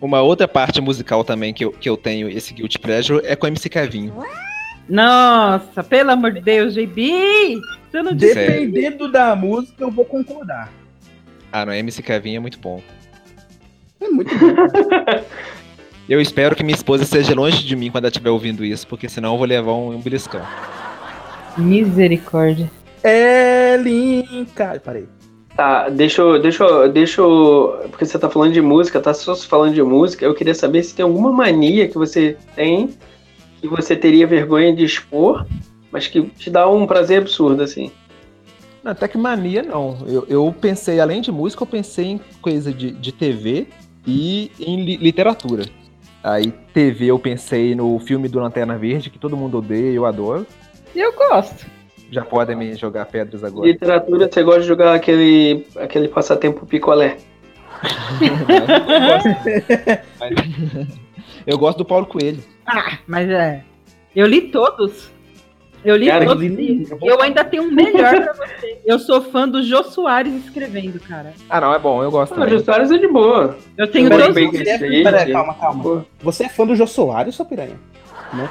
Uma 0.00 0.20
outra 0.20 0.46
parte 0.46 0.80
musical 0.80 1.24
também 1.24 1.52
que 1.52 1.64
eu, 1.64 1.72
que 1.72 1.88
eu 1.88 1.96
tenho 1.96 2.28
esse 2.28 2.52
guilty 2.54 2.78
pleasure 2.78 3.24
é 3.24 3.34
com 3.34 3.46
o 3.46 3.48
MC 3.48 3.68
Kevinho. 3.68 4.12
Nossa, 4.88 5.82
pelo 5.82 6.10
amor 6.10 6.32
de 6.32 6.40
Deus, 6.40 6.74
JB! 6.74 7.58
Você 7.90 8.02
não 8.02 8.14
disse. 8.14 8.34
Dependendo 8.34 9.10
da 9.10 9.34
música, 9.34 9.82
eu 9.82 9.90
vou 9.90 10.04
concordar. 10.04 10.70
Ah, 11.50 11.66
não, 11.66 11.72
MC 11.72 12.02
Kevinho 12.02 12.36
é 12.36 12.40
muito 12.40 12.58
bom. 12.58 12.80
É 14.00 14.08
muito 14.08 14.32
bom. 14.38 14.54
Eu 16.08 16.20
espero 16.20 16.54
que 16.54 16.62
minha 16.62 16.76
esposa 16.76 17.02
esteja 17.02 17.34
longe 17.34 17.64
de 17.64 17.74
mim 17.74 17.90
quando 17.90 18.04
ela 18.04 18.10
estiver 18.10 18.30
ouvindo 18.30 18.64
isso, 18.64 18.86
porque 18.86 19.08
senão 19.08 19.32
eu 19.32 19.38
vou 19.38 19.46
levar 19.46 19.72
um, 19.72 19.90
um 19.90 20.00
beliscão. 20.00 20.40
Misericórdia. 21.56 22.70
É 23.02 23.76
linka. 23.76 24.80
Parei. 24.84 25.06
Tá, 25.56 25.88
deixa 25.88 26.20
eu, 26.20 26.40
deixa 26.40 26.64
eu, 26.64 26.92
deixa 26.92 27.20
eu, 27.22 27.86
porque 27.90 28.04
você 28.04 28.18
tá 28.18 28.28
falando 28.28 28.52
de 28.52 28.60
música, 28.60 29.00
tá 29.00 29.14
só 29.14 29.34
falando 29.34 29.72
de 29.72 29.82
música, 29.82 30.22
eu 30.22 30.34
queria 30.34 30.54
saber 30.54 30.82
se 30.82 30.94
tem 30.94 31.02
alguma 31.02 31.32
mania 31.32 31.88
que 31.88 31.94
você 31.96 32.36
tem, 32.54 32.90
que 33.58 33.66
você 33.66 33.96
teria 33.96 34.26
vergonha 34.26 34.74
de 34.74 34.84
expor, 34.84 35.46
mas 35.90 36.06
que 36.06 36.20
te 36.22 36.50
dá 36.50 36.68
um 36.68 36.86
prazer 36.86 37.22
absurdo, 37.22 37.62
assim. 37.62 37.90
Não, 38.84 38.92
até 38.92 39.08
que 39.08 39.16
mania 39.16 39.62
não. 39.62 39.96
Eu, 40.06 40.26
eu 40.28 40.54
pensei, 40.60 41.00
além 41.00 41.22
de 41.22 41.32
música, 41.32 41.62
eu 41.62 41.66
pensei 41.66 42.04
em 42.04 42.20
coisa 42.42 42.70
de, 42.70 42.90
de 42.90 43.10
TV 43.10 43.66
e 44.06 44.50
em 44.60 44.84
li- 44.84 44.96
literatura. 44.98 45.64
Aí 46.22 46.52
TV 46.74 47.06
eu 47.06 47.18
pensei 47.18 47.74
no 47.74 47.98
filme 47.98 48.28
do 48.28 48.38
Lanterna 48.40 48.76
Verde, 48.76 49.08
que 49.08 49.18
todo 49.18 49.36
mundo 49.38 49.56
odeia, 49.56 49.94
eu 49.94 50.04
adoro. 50.04 50.46
Eu 50.96 51.12
gosto. 51.12 51.66
Já 52.10 52.24
podem 52.24 52.56
me 52.56 52.74
jogar 52.74 53.04
pedras 53.06 53.42
agora. 53.44 53.66
Literatura, 53.66 54.28
você 54.32 54.42
gosta 54.42 54.60
de 54.62 54.66
jogar 54.68 54.94
aquele, 54.94 55.66
aquele 55.76 56.08
passatempo 56.08 56.64
picolé. 56.66 57.16
Mas- 60.18 60.34
eu 61.46 61.58
gosto 61.58 61.78
do 61.78 61.84
Paulo 61.84 62.06
Coelho. 62.06 62.42
Ah, 62.66 62.98
mas 63.06 63.28
é. 63.28 63.62
Eu 64.14 64.26
li 64.26 64.42
todos. 64.50 65.10
Eu 65.84 65.94
li 65.96 66.06
Cara, 66.06 66.24
todos. 66.26 66.42
eu 66.42 66.48
li- 66.48 66.86
e 66.90 67.06
Eu 67.06 67.20
ainda 67.22 67.44
tenho 67.44 67.64
um 67.64 67.70
melhor 67.70 68.14
pra 68.22 68.32
você. 68.32 68.78
Eu 68.84 68.98
sou 68.98 69.20
fã 69.22 69.48
do 69.48 69.62
Jô 69.62 69.84
Soares 69.84 70.32
escrevendo, 70.44 70.98
cara. 71.00 71.32
Ah, 71.48 71.60
não, 71.60 71.74
é 71.74 71.78
bom, 71.78 72.02
eu 72.02 72.10
gosto 72.10 72.32
Ah, 72.32 72.36
também. 72.36 72.50
Jô 72.58 72.64
Soares 72.64 72.90
é 72.90 72.98
de 72.98 73.06
boa. 73.08 73.56
Eu 73.76 73.86
tenho 73.90 74.08
Peraí, 74.08 74.22
dois. 74.22 74.34
bem- 74.34 74.50
Você 74.50 74.62
Esse 74.62 74.84
aí, 74.84 75.02
Pera 75.04 75.18
aí, 75.18 75.24
gente. 75.26 75.32
calma, 75.32 75.54
calma. 75.54 76.06
Você 76.22 76.44
é 76.44 76.48
fã 76.48 76.66
do 76.66 76.74
Jô 76.74 76.86
Soares, 76.86 77.34
sua 77.34 77.44
piranha? 77.46 77.78
Não 78.32 78.48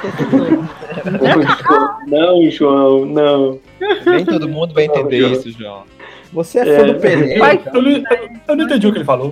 Não, 2.07 2.49
João, 2.51 3.05
não. 3.05 3.59
Nem 4.05 4.25
todo 4.25 4.47
mundo 4.47 4.73
vai 4.73 4.85
entender 4.85 5.21
Não, 5.21 5.31
isso, 5.33 5.51
João. 5.51 5.83
Você 6.33 6.59
é 6.59 6.65
fã 6.65 6.71
É. 6.87 6.93
do 6.93 6.99
Pelé. 6.99 7.35
Eu 7.73 7.81
não, 7.81 7.91
eu- 7.91 8.03
eu 8.47 8.55
não 8.55 8.65
entendi 8.65 8.87
o 8.87 8.91
que 8.91 8.97
ele 8.99 9.05
falou. 9.05 9.31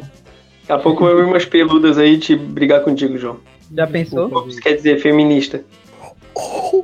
Daqui 0.62 0.71
a 0.71 0.77
pouco 0.79 1.05
eu 1.05 1.17
vi 1.17 1.23
umas 1.23 1.45
peludas 1.45 1.97
aí 1.97 2.17
te 2.17 2.35
brigar 2.35 2.81
contigo, 2.81 3.17
João. 3.17 3.38
Já 3.75 3.88
pensou? 3.88 4.47
Isso 4.47 4.62
quer 4.62 4.73
dizer 4.73 5.00
feminista? 5.01 5.63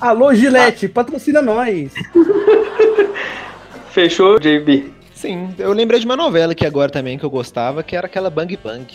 Alô, 0.00 0.32
Gillette, 0.34 0.88
patrocina 0.88 1.40
nós. 1.42 1.92
Fechou, 3.90 4.38
JB? 4.38 4.90
Sim, 5.14 5.50
eu 5.58 5.72
lembrei 5.72 6.00
de 6.00 6.06
uma 6.06 6.16
novela 6.16 6.54
que 6.54 6.64
agora 6.66 6.90
também 6.90 7.18
que 7.18 7.24
eu 7.24 7.30
gostava, 7.30 7.82
que 7.82 7.94
era 7.94 8.06
aquela 8.06 8.30
Bang 8.30 8.58
Bang. 8.62 8.86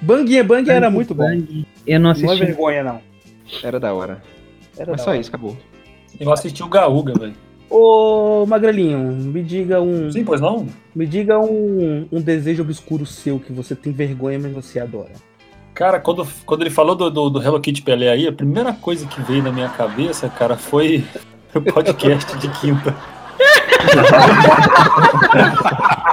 Banguinha 0.00 0.44
Bang 0.44 0.68
era 0.70 0.90
muito 0.90 1.14
bom. 1.14 1.24
Bang. 1.24 1.66
Eu 1.86 2.00
não 2.00 2.04
Não 2.04 2.10
é 2.10 2.12
assisti. 2.12 2.44
vergonha, 2.44 2.82
não. 2.84 3.00
Era 3.62 3.80
da 3.80 3.92
hora. 3.92 4.22
Era 4.76 4.90
Mas 4.92 4.98
da 5.00 5.04
só 5.04 5.10
hora. 5.10 5.20
isso, 5.20 5.28
acabou. 5.30 5.56
Eu 6.18 6.32
assisti 6.32 6.62
o 6.62 6.68
Gaúga, 6.68 7.12
velho. 7.18 7.34
Ô, 7.70 8.46
Magrelinho, 8.46 8.98
me 8.98 9.42
diga 9.42 9.80
um. 9.80 10.10
Sim, 10.10 10.24
pois 10.24 10.40
não? 10.40 10.66
Me 10.94 11.06
diga 11.06 11.38
um, 11.38 12.08
um 12.10 12.20
desejo 12.20 12.62
obscuro 12.62 13.04
seu 13.04 13.38
que 13.38 13.52
você 13.52 13.74
tem 13.74 13.92
vergonha, 13.92 14.38
mas 14.38 14.52
você 14.52 14.80
adora. 14.80 15.12
Cara, 15.74 16.00
quando, 16.00 16.26
quando 16.46 16.62
ele 16.62 16.70
falou 16.70 16.96
do, 16.96 17.10
do, 17.10 17.30
do 17.30 17.42
Hello 17.42 17.60
Kitty 17.60 17.82
Pelé 17.82 18.08
aí, 18.08 18.26
a 18.26 18.32
primeira 18.32 18.72
coisa 18.72 19.06
que 19.06 19.20
veio 19.22 19.42
na 19.42 19.52
minha 19.52 19.68
cabeça, 19.68 20.28
cara, 20.28 20.56
foi 20.56 21.04
o 21.54 21.60
podcast 21.60 22.36
de 22.38 22.48
quinta. 22.60 22.96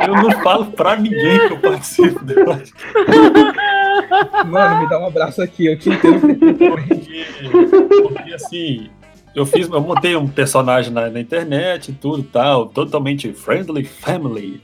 Eu 0.01 0.13
não 0.15 0.31
falo 0.43 0.65
pra 0.67 0.95
ninguém 0.95 1.47
que 1.47 1.53
eu 1.53 1.59
participo 1.59 2.23
dela. 2.23 2.61
Mano, 4.45 4.81
me 4.81 4.89
dá 4.89 4.99
um 4.99 5.07
abraço 5.07 5.41
aqui, 5.41 5.65
eu 5.65 5.77
te 5.77 5.89
entendo. 5.89 6.19
Porque, 6.21 7.25
porque, 8.03 8.33
assim, 8.33 8.89
eu 9.33 9.45
fiz, 9.45 9.67
eu 9.69 9.81
montei 9.81 10.15
um 10.15 10.27
personagem 10.27 10.93
na, 10.93 11.09
na 11.09 11.19
internet 11.19 11.89
e 11.89 11.93
tudo 11.93 12.21
e 12.21 12.23
tal, 12.23 12.67
totalmente 12.67 13.33
friendly 13.33 13.83
family, 13.83 14.61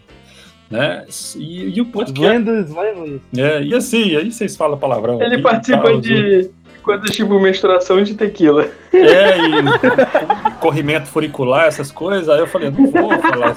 né? 0.69 1.05
E, 1.35 1.77
e 1.77 1.81
o 1.81 1.85
podcast. 1.85 2.43
Vai, 2.73 2.93
vai. 2.93 3.19
É, 3.37 3.61
e 3.63 3.75
assim, 3.75 4.15
aí 4.15 4.31
vocês 4.31 4.55
falam 4.55 4.77
palavrão. 4.77 5.21
Ele 5.21 5.41
participa 5.41 5.83
tal, 5.83 5.99
de 5.99 6.49
coisas 6.81 7.09
tipo 7.11 7.39
menstruação 7.39 8.03
de 8.03 8.13
tequila. 8.15 8.67
É, 8.93 9.38
e 9.38 10.51
corrimento 10.59 11.07
furicular, 11.07 11.65
essas 11.65 11.91
coisas. 11.91 12.27
Aí 12.29 12.39
eu 12.39 12.47
falei, 12.47 12.69
não 12.69 12.91
vou 12.91 13.09
falar. 13.19 13.55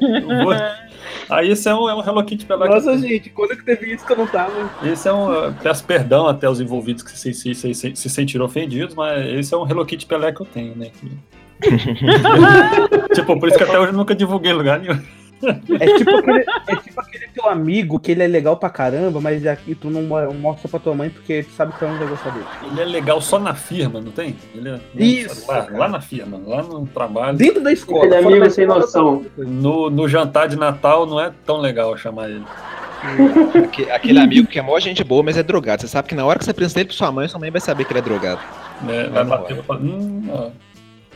Não 0.00 0.44
vou. 0.44 0.54
Aí 1.28 1.50
esse 1.50 1.68
é 1.68 1.74
um, 1.74 1.88
é 1.88 1.94
um 1.94 2.00
Hello 2.00 2.24
Kitty 2.24 2.46
pela 2.46 2.68
Nossa, 2.68 2.96
gente, 2.98 3.30
quando 3.30 3.56
que 3.56 3.64
teve 3.64 3.92
isso 3.92 4.06
que 4.06 4.12
eu 4.12 4.16
não 4.16 4.26
tava? 4.26 4.70
Esse 4.84 5.08
é 5.08 5.12
um. 5.12 5.52
Peço 5.54 5.84
perdão 5.84 6.28
até 6.28 6.48
os 6.48 6.60
envolvidos 6.60 7.02
que 7.02 7.10
se, 7.18 7.34
se, 7.34 7.54
se, 7.54 7.74
se, 7.74 7.96
se 7.96 8.10
sentiram 8.10 8.44
ofendidos, 8.44 8.94
mas 8.94 9.26
esse 9.34 9.52
é 9.52 9.56
um 9.56 9.68
Hello 9.68 9.84
Kitty 9.84 10.06
Pelé 10.06 10.30
que 10.32 10.42
eu 10.42 10.46
tenho, 10.46 10.76
né? 10.76 10.90
tipo, 13.14 13.38
por 13.40 13.48
isso 13.48 13.58
que 13.58 13.64
até 13.64 13.78
hoje 13.78 13.90
eu 13.90 13.96
nunca 13.96 14.14
divulguei 14.14 14.52
em 14.52 14.54
lugar 14.54 14.78
nenhum. 14.78 15.00
É 15.80 15.96
tipo, 15.98 16.10
aquele, 16.16 16.44
é 16.68 16.76
tipo 16.76 17.00
aquele 17.00 17.26
teu 17.28 17.48
amigo 17.48 17.98
que 18.00 18.12
ele 18.12 18.22
é 18.22 18.26
legal 18.26 18.56
pra 18.56 18.68
caramba, 18.70 19.20
mas 19.20 19.46
aqui 19.46 19.74
tu 19.74 19.88
não 19.90 20.02
mo- 20.02 20.34
mostra 20.34 20.68
pra 20.68 20.80
tua 20.80 20.94
mãe 20.94 21.08
porque 21.10 21.42
tu 21.44 21.50
sabe 21.52 21.72
que 21.76 21.84
ela 21.84 21.92
não 21.92 22.00
vai 22.00 22.08
gostar 22.08 22.30
dele. 22.30 22.44
Ele 22.72 22.80
é 22.80 22.84
legal 22.84 23.20
só 23.20 23.38
na 23.38 23.54
firma, 23.54 24.00
não 24.00 24.10
tem? 24.10 24.36
Ele 24.54 24.70
é, 24.70 24.80
Isso, 24.94 25.46
Lá, 25.50 25.66
lá 25.70 25.88
na 25.88 26.00
firma, 26.00 26.40
lá 26.44 26.62
no 26.62 26.86
trabalho. 26.86 27.36
Dentro 27.36 27.62
da 27.62 27.72
escola. 27.72 28.04
Aquele 28.06 28.22
fora 28.22 28.36
amigo 28.36 28.50
sem 28.50 28.64
escola, 28.64 28.80
noção. 28.80 29.26
No, 29.36 29.90
no 29.90 30.08
jantar 30.08 30.48
de 30.48 30.56
Natal 30.56 31.06
não 31.06 31.20
é 31.20 31.32
tão 31.44 31.58
legal 31.58 31.96
chamar 31.96 32.28
ele. 32.30 32.44
Aque- 33.64 33.90
Aquele 33.90 34.18
amigo 34.18 34.46
que 34.48 34.58
é 34.58 34.62
mó 34.62 34.78
gente 34.80 35.04
boa, 35.04 35.22
mas 35.22 35.36
é 35.36 35.42
drogado. 35.42 35.82
Você 35.82 35.88
sabe 35.88 36.08
que 36.08 36.14
na 36.14 36.24
hora 36.24 36.38
que 36.38 36.44
você 36.44 36.50
apresenta 36.50 36.80
ele 36.80 36.88
pra 36.88 36.96
sua 36.96 37.12
mãe, 37.12 37.28
sua 37.28 37.38
mãe 37.38 37.50
vai 37.50 37.60
saber 37.60 37.84
que 37.84 37.92
ele 37.92 38.00
é 38.00 38.02
drogado. 38.02 38.40
Né? 38.82 39.04
Não, 39.04 39.12
Vai 39.12 39.24
bater 39.24 39.54
vai. 39.54 39.62
e 39.62 39.66
falar, 39.66 39.80
hum, 39.80 40.28
ó. 40.32 40.50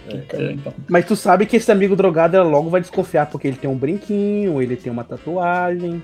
É, 0.09 0.53
então. 0.53 0.73
Mas 0.89 1.05
tu 1.05 1.15
sabe 1.15 1.47
que 1.47 1.57
esse 1.57 1.71
amigo 1.71 1.95
drogado 1.95 2.37
ela 2.37 2.49
logo 2.49 2.71
vai 2.71 2.81
desconfiar 2.81 3.27
porque 3.27 3.47
ele 3.49 3.57
tem 3.57 3.69
um 3.71 3.77
brinquinho, 3.77 4.61
ele 4.61 4.77
tem 4.77 4.91
uma 4.93 5.05
tatuagem. 5.05 6.03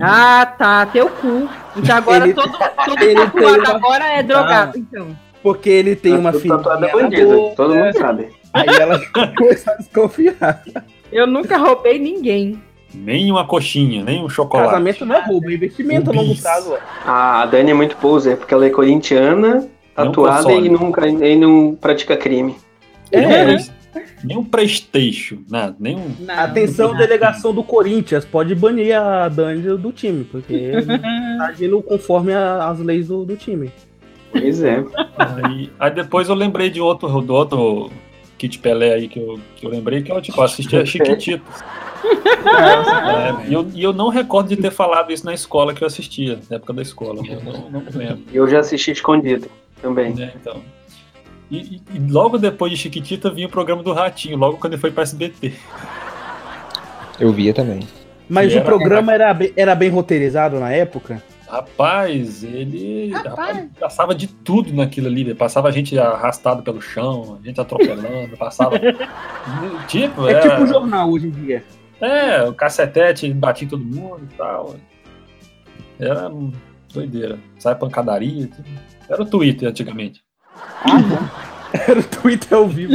Ah, 0.00 0.46
tá. 0.58 0.86
Teu 0.86 1.08
cu. 1.08 1.48
Então 1.76 1.96
agora 1.96 2.24
Ele- 2.24 2.34
todo, 2.34 2.52
todo 2.84 3.02
ele 3.02 3.14
tatuado 3.20 3.58
uma- 3.60 3.70
agora 3.74 4.04
é 4.12 4.22
drogado, 4.22 4.78
então. 4.78 5.08
Porque 5.42 5.68
ele 5.68 5.94
tem 5.94 6.16
uma 6.16 6.32
Tudo 6.32 6.40
filha. 6.42 6.56
tatuado 6.56 6.84
é 6.86 6.92
bandido, 6.92 7.50
todo 7.56 7.74
mundo 7.74 7.92
sabe. 7.98 8.28
Aí 8.52 8.66
ela 8.68 8.98
começa 9.36 9.72
a 9.72 9.76
desconfiar. 9.76 10.62
Eu 11.12 11.26
nunca 11.26 11.56
roubei 11.58 11.98
ninguém. 11.98 12.60
Nem 12.94 13.30
uma 13.30 13.44
coxinha, 13.46 14.04
nem 14.04 14.24
um 14.24 14.28
chocolate. 14.28 14.68
Casamento 14.70 15.04
não 15.04 15.16
é 15.16 15.20
roubo, 15.20 15.50
é 15.50 15.54
investimento 15.54 16.10
a 16.10 16.14
longo 16.14 16.40
prazo. 16.40 16.76
Ah, 17.04 17.42
a 17.42 17.46
Dani 17.46 17.72
é 17.72 17.74
muito 17.74 17.96
poser, 17.96 18.36
porque 18.36 18.54
ela 18.54 18.64
é 18.64 18.70
corintiana, 18.70 19.68
tatuada 19.96 20.52
e, 20.52 20.68
nunca, 20.68 21.06
e 21.08 21.36
não 21.36 21.74
pratica 21.74 22.16
crime. 22.16 22.56
Nem 23.14 23.26
um 23.26 23.30
É. 23.32 23.56
Nem 24.24 24.36
um 24.38 24.44
Playstation, 24.44 25.38
nada, 25.48 25.76
nem 25.78 25.94
um. 25.96 26.10
Não, 26.20 26.34
Atenção, 26.34 26.90
não. 26.92 26.98
delegação 26.98 27.54
do 27.54 27.62
Corinthians, 27.62 28.24
pode 28.24 28.54
banir 28.54 28.98
a 28.98 29.28
Dani 29.28 29.62
do 29.78 29.92
time, 29.92 30.24
porque 30.24 30.72
tá 31.38 31.46
agindo 31.46 31.80
conforme 31.82 32.32
a- 32.34 32.68
as 32.68 32.80
leis 32.80 33.06
do, 33.08 33.24
do 33.24 33.36
time. 33.36 33.70
Pois 34.32 34.62
é. 34.64 34.82
Aí, 35.16 35.70
aí 35.78 35.90
depois 35.94 36.28
eu 36.28 36.34
lembrei 36.34 36.70
de 36.70 36.80
outro, 36.80 37.08
do 37.20 37.32
outro 37.34 37.90
Kit 38.36 38.58
Pelé 38.58 38.94
aí 38.94 39.06
que 39.08 39.20
eu, 39.20 39.38
que 39.54 39.64
eu 39.64 39.70
lembrei, 39.70 40.02
que 40.02 40.10
eu 40.10 40.20
tipo, 40.20 40.40
assistia 40.42 40.84
Chiquititas. 40.86 41.62
É, 42.04 43.48
e, 43.48 43.52
eu, 43.54 43.66
e 43.72 43.82
eu 43.82 43.92
não 43.92 44.08
recordo 44.08 44.48
de 44.48 44.56
ter 44.56 44.70
falado 44.70 45.12
isso 45.12 45.24
na 45.24 45.32
escola 45.34 45.72
que 45.72 45.82
eu 45.82 45.86
assistia, 45.86 46.38
na 46.50 46.56
época 46.56 46.72
da 46.72 46.82
escola. 46.82 47.20
Eu 47.26 47.40
não, 47.42 47.70
não 47.70 47.84
lembro. 47.94 48.24
E 48.32 48.36
eu 48.36 48.48
já 48.48 48.58
assisti 48.58 48.90
escondido 48.90 49.48
também. 49.80 50.12
né, 50.14 50.32
então. 50.40 50.60
E, 51.54 51.82
e- 51.96 52.10
logo 52.10 52.38
depois 52.38 52.70
de 52.72 52.78
Chiquitita 52.78 53.30
vinha 53.30 53.46
o 53.46 53.50
programa 53.50 53.82
do 53.82 53.92
Ratinho, 53.92 54.36
logo 54.36 54.56
quando 54.58 54.72
ele 54.74 54.80
foi 54.80 54.90
pra 54.90 55.02
SBT. 55.02 55.52
Eu 57.18 57.32
via 57.32 57.54
também. 57.54 57.80
Mas 58.28 58.52
E 58.52 58.56
o 58.56 58.58
era- 58.58 58.64
programa 58.64 59.12
era, 59.12 59.32
bem- 59.34 59.52
era 59.56 59.74
bem 59.74 59.88
roteirizado 59.90 60.58
na 60.58 60.70
época. 60.70 61.22
Rapaz, 61.46 62.42
ele 62.42 63.10
rapaz, 63.12 63.68
passava 63.78 64.14
de 64.14 64.26
tudo 64.26 64.72
naquilo 64.74 65.06
ali. 65.06 65.22
né? 65.24 65.34
Passava 65.34 65.68
a 65.68 65.70
gente 65.70 65.96
arrastado 65.96 66.62
pelo 66.62 66.80
chão, 66.80 67.38
a 67.40 67.46
gente 67.46 67.60
atropelando, 67.60 68.36
passava. 68.36 68.76
tipo, 69.86 70.26
É 70.26 70.32
era- 70.32 70.40
tipo 70.42 70.62
um 70.62 70.66
jornal 70.66 71.10
hoje 71.10 71.28
em 71.28 71.30
dia. 71.30 71.62
É, 72.00 72.42
o 72.42 72.52
cacetete 72.54 73.32
batia 73.32 73.66
em 73.66 73.68
todo 73.68 73.84
mundo 73.84 74.22
e 74.30 74.34
tal. 74.36 74.74
Era 76.00 76.28
doideira. 76.92 77.38
Sai 77.58 77.74
pancadaria. 77.76 78.48
tudo. 78.48 78.64
Era 79.08 79.22
o 79.22 79.26
Twitter 79.26 79.68
antigamente. 79.68 80.22
Era 81.88 81.98
o 82.00 82.02
Twitter 82.04 82.56
ao 82.56 82.68
vivo. 82.68 82.92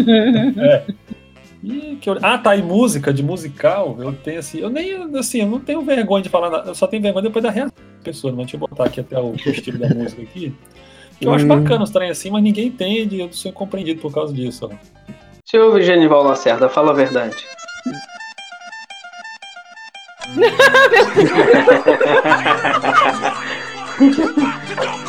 E 1.63 1.97
que 2.01 2.09
eu- 2.09 2.17
Ah, 2.21 2.38
tá, 2.38 2.55
e 2.55 2.61
música, 2.61 3.11
de 3.13 3.21
musical, 3.21 3.97
eu 3.99 4.13
tenho 4.13 4.39
assim, 4.39 4.59
eu 4.59 4.69
nem, 4.69 4.93
assim, 5.17 5.41
eu 5.41 5.47
não 5.47 5.59
tenho 5.59 5.81
vergonha 5.81 6.23
de 6.23 6.29
falar 6.29 6.49
nada, 6.49 6.69
eu 6.69 6.75
só 6.75 6.88
tenho 6.88 7.01
vergonha 7.03 7.23
depois 7.23 7.43
da 7.43 7.51
reação 7.51 7.73
da 7.75 8.03
pessoa, 8.03 8.31
mas 8.31 8.45
deixa 8.45 8.55
eu 8.55 8.59
botar 8.61 8.85
aqui 8.85 9.01
até 9.01 9.19
o, 9.19 9.33
estilo 9.35 9.77
da 9.77 9.89
música 9.93 10.21
aqui. 10.21 10.53
Que 11.19 11.27
eu 11.27 11.33
acho 11.33 11.43
Hum. 11.43 11.49
bacana 11.49 11.83
os 11.83 11.89
trem 11.89 12.09
assim, 12.09 12.29
mas 12.31 12.41
ninguém 12.41 12.67
entende, 12.67 13.19
eu 13.19 13.29
sou 13.33 13.51
incompreendido 13.51 13.99
por 13.99 14.13
causa 14.13 14.33
disso. 14.33 14.69
ó. 14.71 14.75
Senhor 15.45 15.81
Genival 15.81 16.23
Lacerda, 16.23 16.69
fala 16.69 16.91
a 16.91 16.93
verdade. 16.93 17.35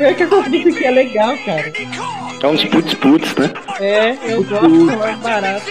É 0.00 0.14
que 0.14 0.22
essa 0.22 0.36
música 0.36 0.68
aqui 0.70 0.84
é 0.84 0.90
legal, 0.90 1.36
cara. 1.44 1.72
É 2.42 2.46
uns 2.46 2.64
putz-putz, 2.64 3.34
né? 3.36 3.52
É, 3.80 4.32
eu 4.32 4.44
gosto, 4.44 4.90
é 5.02 5.16
barato. 5.16 5.66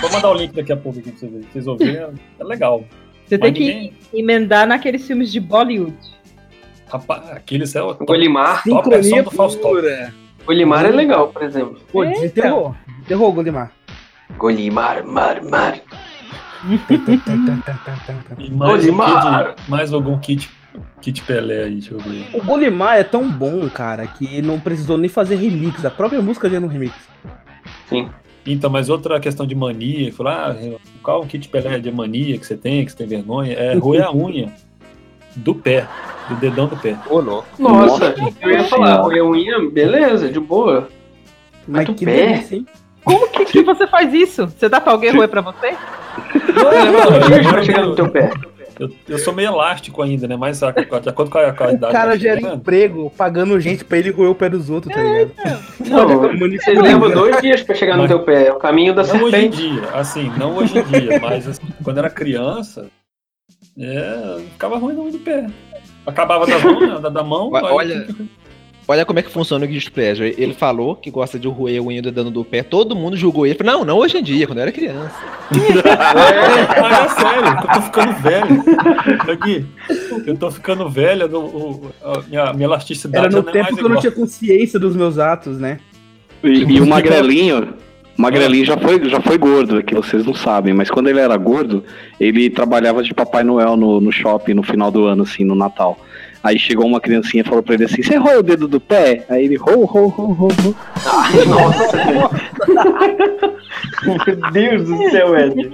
Vou 0.00 0.10
mandar 0.10 0.30
o 0.30 0.34
link 0.34 0.52
daqui 0.52 0.72
a 0.72 0.76
pouco 0.76 0.98
aqui 0.98 1.10
pra 1.10 1.18
vocês 1.20 1.30
verem. 1.32 1.48
Vocês 1.52 1.66
ouviram? 1.66 2.14
É 2.38 2.44
legal. 2.44 2.84
Você 3.26 3.38
tem 3.38 3.50
Mas 3.50 3.58
que 3.58 3.64
ninguém- 3.66 3.92
emendar 4.12 4.66
naqueles 4.66 5.06
filmes 5.06 5.30
de 5.30 5.40
Bollywood. 5.40 5.96
Rapaz, 6.88 7.30
aqueles 7.30 7.74
é 7.74 7.82
o 7.82 7.94
top, 7.94 8.04
Golimar. 8.06 8.62
top 8.64 8.88
versão 8.90 9.22
do 9.22 9.30
Faustão. 9.30 9.70
pura. 9.70 10.12
Golimar 10.44 10.84
é 10.84 10.90
legal, 10.90 11.28
por 11.28 11.42
exemplo. 11.42 11.78
Pô, 11.90 12.04
desenterrou. 12.04 12.74
Desenterrou, 12.88 13.32
Golimar. 13.32 13.72
Golimar, 14.36 15.04
mar, 15.04 15.42
mar. 15.42 15.80
E 18.38 18.50
mais, 18.50 18.84
um 18.84 18.96
Golimar. 18.96 19.54
kit, 19.54 19.70
mais 19.70 19.92
algum 19.92 20.16
kit, 20.18 20.48
kit 21.00 21.22
Pelé 21.22 21.64
aí, 21.64 21.72
deixa 21.72 21.94
eu 21.94 21.98
ver. 21.98 22.28
O 22.32 22.42
Golimar 22.44 22.98
é 22.98 23.04
tão 23.04 23.28
bom, 23.28 23.68
cara, 23.68 24.06
que 24.06 24.40
não 24.40 24.60
precisou 24.60 24.96
nem 24.96 25.08
fazer 25.08 25.34
remix. 25.34 25.84
A 25.84 25.90
própria 25.90 26.22
música 26.22 26.48
já 26.48 26.58
é 26.58 26.60
um 26.60 26.68
remix. 26.68 26.94
Sim. 27.88 28.08
Então, 28.46 28.70
mas 28.70 28.88
outra 28.88 29.18
questão 29.20 29.46
de 29.46 29.54
mania, 29.54 30.12
falar, 30.12 30.52
ah, 30.52 30.78
qual 31.02 31.22
o 31.22 31.26
kit 31.26 31.48
Pelé 31.48 31.78
de 31.78 31.90
mania 31.90 32.38
que 32.38 32.46
você 32.46 32.56
tem, 32.56 32.84
que 32.84 32.92
você 32.92 32.98
tem 32.98 33.06
vergonha, 33.08 33.54
é 33.54 33.74
roer 33.74 34.04
a 34.04 34.12
unha 34.12 34.52
do 35.36 35.54
pé, 35.54 35.86
do 36.28 36.36
dedão 36.36 36.66
do 36.66 36.76
pé. 36.76 36.96
Ô, 37.08 37.18
louco. 37.20 37.46
Nossa, 37.58 38.14
eu 38.40 38.50
ia 38.50 38.64
falar, 38.64 38.96
roer 39.02 39.24
unha, 39.24 39.58
beleza, 39.70 40.28
de 40.28 40.38
boa. 40.40 40.88
Mas 41.66 41.86
do 41.86 41.94
que 41.94 42.04
pé? 42.04 42.26
delícia, 42.26 42.56
hein? 42.56 42.66
Como 43.04 43.28
que, 43.30 43.44
que 43.44 43.62
você 43.62 43.86
faz 43.86 44.12
isso? 44.14 44.46
Você 44.46 44.68
dá 44.68 44.80
pra 44.80 44.92
alguém 44.92 45.10
roer 45.12 45.28
pra 45.28 45.40
você? 45.40 45.74
No 47.96 48.10
pé. 48.10 48.30
Eu, 48.80 48.90
eu 49.08 49.18
sou 49.18 49.32
meio 49.34 49.48
elástico 49.48 50.00
ainda, 50.02 50.26
né? 50.26 50.34
Mas 50.36 50.62
a- 50.62 50.70
de 50.72 51.08
acordo 51.08 51.30
com 51.30 51.38
a, 51.38 51.48
a 51.48 51.50
O 51.50 51.92
cara 51.92 52.16
gera 52.18 52.36
chegando, 52.40 52.56
emprego 52.56 53.12
pagando 53.16 53.60
gente 53.60 53.84
pra 53.84 53.98
ele 53.98 54.10
roer 54.10 54.30
o 54.30 54.34
pé 54.34 54.48
dos 54.48 54.70
outros, 54.70 54.94
tá 54.94 55.00
ligado? 55.02 55.30
Não, 55.88 56.48
você 56.58 56.72
leva 56.72 57.08
dois 57.10 57.40
dias 57.42 57.62
pra 57.62 57.74
chegar 57.74 57.96
no 57.96 58.02
Mas- 58.02 58.10
teu 58.10 58.20
pé. 58.20 58.46
É 58.48 58.52
o 58.52 58.56
caminho 58.58 58.94
da 58.94 59.02
Não 59.02 59.14
hoje 59.24 59.24
em 59.24 59.30
serpente. 59.52 59.56
dia, 59.56 59.82
assim, 59.92 60.32
não 60.38 60.56
hoje 60.56 60.78
em 60.78 60.82
dia, 60.84 61.20
mas 61.20 61.46
assim, 61.46 61.62
quando 61.84 61.98
era 61.98 62.08
criança, 62.10 62.86
é, 63.78 64.40
ficava 64.52 64.76
ruim 64.78 64.94
no 64.94 65.10
do 65.10 65.18
pé. 65.18 65.46
Acabava 66.06 66.46
da 66.46 66.58
mão, 66.58 66.80
né, 66.80 66.98
da, 67.00 67.08
da 67.08 67.22
mão. 67.22 67.50
Olha- 67.52 68.06
aí- 68.08 68.26
olha- 68.88 69.04
como 69.06 69.18
é 69.18 69.22
que 69.22 69.30
funciona 69.30 69.64
o 69.64 69.68
Guilty 69.68 69.90
Pleasure. 69.90 70.34
Ele 70.36 70.52
falou 70.52 70.96
que 70.96 71.10
gosta 71.10 71.38
de 71.38 71.46
roer 71.48 71.80
o 71.82 71.86
unha 71.86 72.02
do 72.02 72.10
dedão 72.10 72.30
do 72.30 72.44
pé. 72.44 72.62
Todo 72.62 72.96
mundo 72.96 73.16
julgou 73.16 73.46
ele. 73.46 73.54
Falou, 73.54 73.78
Não, 73.78 73.84
não 73.84 73.98
hoje 73.98 74.18
em 74.18 74.22
dia, 74.22 74.46
quando 74.46 74.58
eu 74.58 74.62
era 74.62 74.72
criança. 74.72 75.14
Mas 76.80 76.98
é 76.98 77.08
sério, 77.08 77.58
eu 77.62 77.74
tô 77.74 77.82
ficando 77.82 78.12
velho. 78.14 78.64
Aqui, 79.32 79.66
eu 80.26 80.36
tô 80.36 80.50
ficando 80.50 80.90
velho, 80.90 81.24
a 82.02 82.20
minha, 82.28 82.52
minha 82.52 82.66
elasticidade 82.66 83.26
Era 83.26 83.36
no 83.36 83.42
não 83.42 83.48
é 83.48 83.52
tempo 83.52 83.64
mais 83.64 83.76
que 83.76 83.84
eu 83.84 83.88
não 83.88 84.00
tinha 84.00 84.12
consciência 84.12 84.78
dos 84.78 84.96
meus 84.96 85.18
atos, 85.18 85.58
né? 85.58 85.78
E, 86.42 86.48
e 86.64 86.80
o 86.80 86.86
Magrelinho, 86.88 87.74
Magrelinho 88.16 88.64
já 88.64 88.76
foi, 88.76 89.08
já 89.08 89.20
foi 89.20 89.38
gordo, 89.38 89.78
é 89.78 89.82
que 89.82 89.94
vocês 89.94 90.24
não 90.24 90.34
sabem, 90.34 90.74
mas 90.74 90.90
quando 90.90 91.08
ele 91.08 91.20
era 91.20 91.36
gordo, 91.36 91.84
ele 92.20 92.50
trabalhava 92.50 93.02
de 93.02 93.14
Papai 93.14 93.42
Noel 93.42 93.76
no, 93.76 94.00
no 94.00 94.12
shopping 94.12 94.54
no 94.54 94.62
final 94.62 94.90
do 94.90 95.06
ano, 95.06 95.22
assim, 95.22 95.44
no 95.44 95.54
Natal. 95.54 95.98
Aí 96.42 96.58
chegou 96.58 96.86
uma 96.86 97.00
criancinha 97.00 97.42
e 97.42 97.46
falou 97.46 97.62
pra 97.62 97.74
ele 97.74 97.84
assim: 97.84 98.02
Você 98.02 98.16
roeu 98.16 98.40
o 98.40 98.42
dedo 98.42 98.66
do 98.66 98.80
pé? 98.80 99.24
Aí 99.28 99.44
ele, 99.44 99.56
ho, 99.58 99.84
ho, 99.84 100.06
ho, 100.08 100.32
ho, 100.32 100.48
ho. 100.48 100.74
Meu 104.52 104.52
Deus 104.52 104.88
do 104.88 105.10
céu, 105.10 105.38
Ed. 105.38 105.72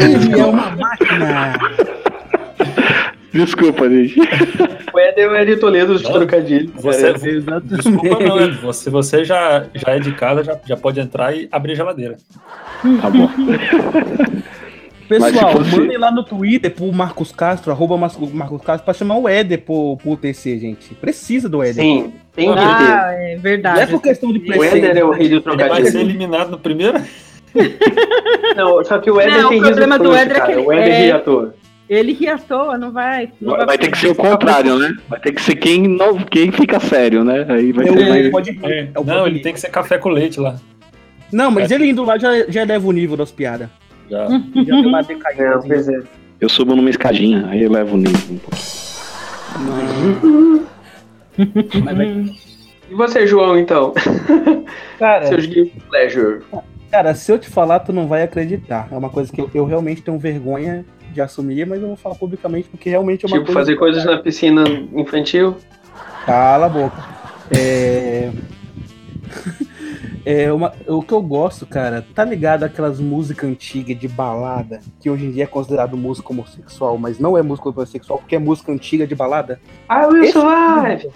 Ele 0.00 0.40
é 0.40 0.44
uma 0.44 0.70
máquina. 0.70 1.54
Desculpa, 3.32 3.88
gente. 3.88 4.18
O 4.92 4.98
é 4.98 5.26
o 5.28 5.36
Ed 5.36 5.56
Toledo 5.56 5.94
dos 5.94 6.02
Não, 6.02 6.12
trocadilhos. 6.12 6.70
Você. 6.74 7.08
Exatamente. 7.08 7.66
desculpa 7.76 8.18
não, 8.20 8.40
Ed, 8.40 8.56
você, 8.58 8.90
você 8.90 9.24
já, 9.24 9.64
já 9.74 9.92
é 9.92 9.98
de 9.98 10.12
casa, 10.12 10.44
já, 10.44 10.58
já 10.66 10.76
pode 10.76 11.00
entrar 11.00 11.34
e 11.34 11.48
abrir 11.50 11.72
a 11.72 11.76
geladeira. 11.76 12.16
Tá 13.00 13.08
bom. 13.10 13.28
Pessoal, 15.08 15.52
fosse- 15.52 15.76
mandem 15.76 15.98
lá 15.98 16.10
no 16.10 16.22
Twitter 16.24 16.70
pro 16.70 16.90
Marcos 16.92 17.32
Castro, 17.32 17.70
arroba 17.70 17.96
Marcos 17.98 18.62
Castro, 18.62 18.84
pra 18.84 18.94
chamar 18.94 19.18
o 19.18 19.28
Éder 19.28 19.60
pro, 19.62 19.96
pro 20.02 20.16
TC, 20.16 20.58
gente. 20.58 20.94
Precisa 20.94 21.48
do 21.48 21.62
Éder. 21.62 21.84
Sim, 21.84 22.12
tem 22.34 22.48
que 22.48 22.54
ter. 22.54 22.60
Ah, 22.62 23.12
é 23.12 23.34
Não 23.34 23.42
verdade. 23.42 23.80
é 23.80 23.86
por 23.86 24.00
questão 24.00 24.32
de 24.32 24.38
O 24.58 24.64
Éder 24.64 24.96
é 24.96 25.04
o 25.04 25.10
rei 25.10 25.28
do 25.28 25.36
Ele 25.36 25.42
vai 25.44 25.56
trocadilho. 25.56 25.90
ser 25.92 26.00
eliminado 26.00 26.50
no 26.50 26.58
primeiro. 26.58 26.98
Não, 28.56 28.82
só 28.84 28.98
que 28.98 29.10
o 29.10 29.20
Éder 29.20 29.42
Não, 29.42 29.48
tem 29.50 29.58
o 29.58 29.62
problema 29.66 29.96
riso 29.96 30.08
do 30.10 30.16
Éder 30.16 30.36
é 30.36 30.40
que 30.40 30.52
ele- 30.52 30.60
O 30.62 30.72
Éder 30.72 30.94
é- 30.94 31.10
à 31.12 31.18
toa. 31.18 31.54
Ele 31.94 32.12
ri 32.12 32.26
à 32.28 32.38
toa, 32.38 32.78
não 32.78 32.90
vai. 32.90 33.30
Não 33.40 33.54
Vai, 33.56 33.66
vai 33.66 33.78
ter 33.78 33.90
que 33.90 33.98
ser 33.98 34.08
o 34.08 34.14
contrário, 34.14 34.78
né? 34.78 34.96
Vai 35.08 35.20
ter 35.20 35.32
que 35.32 35.42
ser 35.42 35.56
quem, 35.56 35.86
não, 35.86 36.16
quem 36.18 36.50
fica 36.50 36.80
sério, 36.80 37.22
né? 37.22 37.44
Aí 37.48 37.70
vai 37.72 37.86
É 37.86 37.92
ser 37.92 38.08
mais... 38.08 38.30
pode 38.30 38.50
rir. 38.52 38.64
É, 38.64 38.88
É 38.94 38.98
o 38.98 39.04
não, 39.04 39.26
ele 39.26 39.40
tem 39.40 39.52
que 39.52 39.60
ser 39.60 39.68
café 39.70 39.98
com 39.98 40.08
leite 40.08 40.40
lá. 40.40 40.56
Não, 41.30 41.50
mas 41.50 41.70
ele 41.70 41.86
indo 41.90 42.02
lá 42.04 42.16
já, 42.16 42.30
já 42.48 42.62
eleva 42.62 42.86
o 42.88 42.92
nível 42.92 43.16
das 43.16 43.30
piadas. 43.30 43.68
Já. 44.10 44.26
Já 44.54 44.62
deu 44.64 44.88
uma 44.88 45.00
Não, 45.02 45.08
decaída. 45.08 45.60
pois 45.66 45.88
é. 45.88 46.00
Eu 46.40 46.48
subo 46.48 46.74
numa 46.74 46.90
escadinha, 46.90 47.46
aí 47.48 47.62
eu 47.62 47.70
levo 47.70 47.94
o 47.94 47.98
nível 47.98 48.18
um 48.34 48.38
pouquinho. 48.38 48.62
E 52.90 52.94
você, 52.94 53.26
João, 53.26 53.58
então? 53.58 53.92
Cara, 54.98 55.26
Seus 55.28 55.46
guilty 55.46 55.80
pleasure. 55.88 56.40
cara, 56.90 57.14
se 57.14 57.30
eu 57.32 57.38
te 57.38 57.48
falar, 57.48 57.80
tu 57.80 57.92
não 57.92 58.06
vai 58.06 58.22
acreditar. 58.22 58.88
É 58.90 58.96
uma 58.96 59.08
coisa 59.10 59.32
que 59.32 59.40
eu, 59.40 59.50
eu 59.54 59.64
realmente 59.64 60.02
tenho 60.02 60.18
vergonha 60.18 60.84
de 61.12 61.20
assumir, 61.20 61.66
mas 61.66 61.80
eu 61.80 61.88
vou 61.88 61.96
falar 61.96 62.14
publicamente 62.16 62.68
porque 62.68 62.88
realmente 62.90 63.24
é 63.24 63.28
uma 63.28 63.34
Tipo, 63.38 63.46
coisa. 63.46 63.60
fazer 63.60 63.76
coisas 63.76 64.04
na 64.04 64.18
piscina 64.18 64.64
infantil. 64.94 65.56
Cala 66.26 66.66
a 66.66 66.68
boca. 66.68 66.96
É. 67.56 68.30
É 70.24 70.52
uma, 70.52 70.72
o 70.86 71.02
que 71.02 71.12
eu 71.12 71.20
gosto, 71.20 71.66
cara, 71.66 72.06
tá 72.14 72.24
ligado 72.24 72.62
aquelas 72.62 73.00
músicas 73.00 73.50
antigas 73.50 73.98
de 73.98 74.06
balada, 74.06 74.78
que 75.00 75.10
hoje 75.10 75.24
em 75.26 75.32
dia 75.32 75.42
é 75.42 75.46
considerado 75.48 75.96
música 75.96 76.30
homossexual, 76.30 76.96
mas 76.96 77.18
não 77.18 77.36
é 77.36 77.42
música 77.42 77.70
homossexual 77.70 78.20
porque 78.20 78.36
é 78.36 78.38
música 78.38 78.70
antiga 78.70 79.04
de 79.04 79.16
balada? 79.16 79.58
I 79.90 80.06
will 80.06 80.22
Esse- 80.22 80.32
survive! 80.34 81.08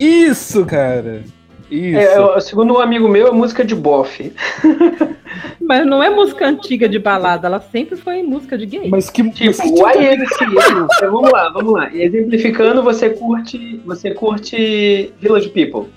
Isso, 0.00 0.64
cara! 0.64 1.22
Isso. 1.70 1.98
É, 1.98 2.36
é, 2.38 2.40
segundo 2.40 2.72
um 2.72 2.78
amigo 2.80 3.06
meu, 3.06 3.26
é 3.26 3.30
música 3.32 3.62
de 3.62 3.74
bofe. 3.74 4.32
Mas 5.60 5.86
não 5.86 6.02
é 6.02 6.08
música 6.10 6.46
antiga 6.46 6.88
de 6.88 6.98
balada, 6.98 7.46
ela 7.46 7.60
sempre 7.60 7.96
foi 7.96 8.22
música 8.22 8.56
de 8.56 8.66
gay. 8.66 8.88
Mas 8.88 9.10
que. 9.10 9.22
Tipo, 9.30 9.46
mas 9.46 9.60
que 9.60 9.68
o 9.68 9.88
YMCA. 9.90 10.88
Então, 10.98 11.12
vamos 11.12 11.30
lá, 11.30 11.48
vamos 11.50 11.72
lá. 11.72 11.94
Exemplificando, 11.94 12.82
você 12.82 13.10
curte, 13.10 13.80
você 13.84 14.12
curte 14.12 15.12
Village 15.20 15.48
People. 15.50 15.90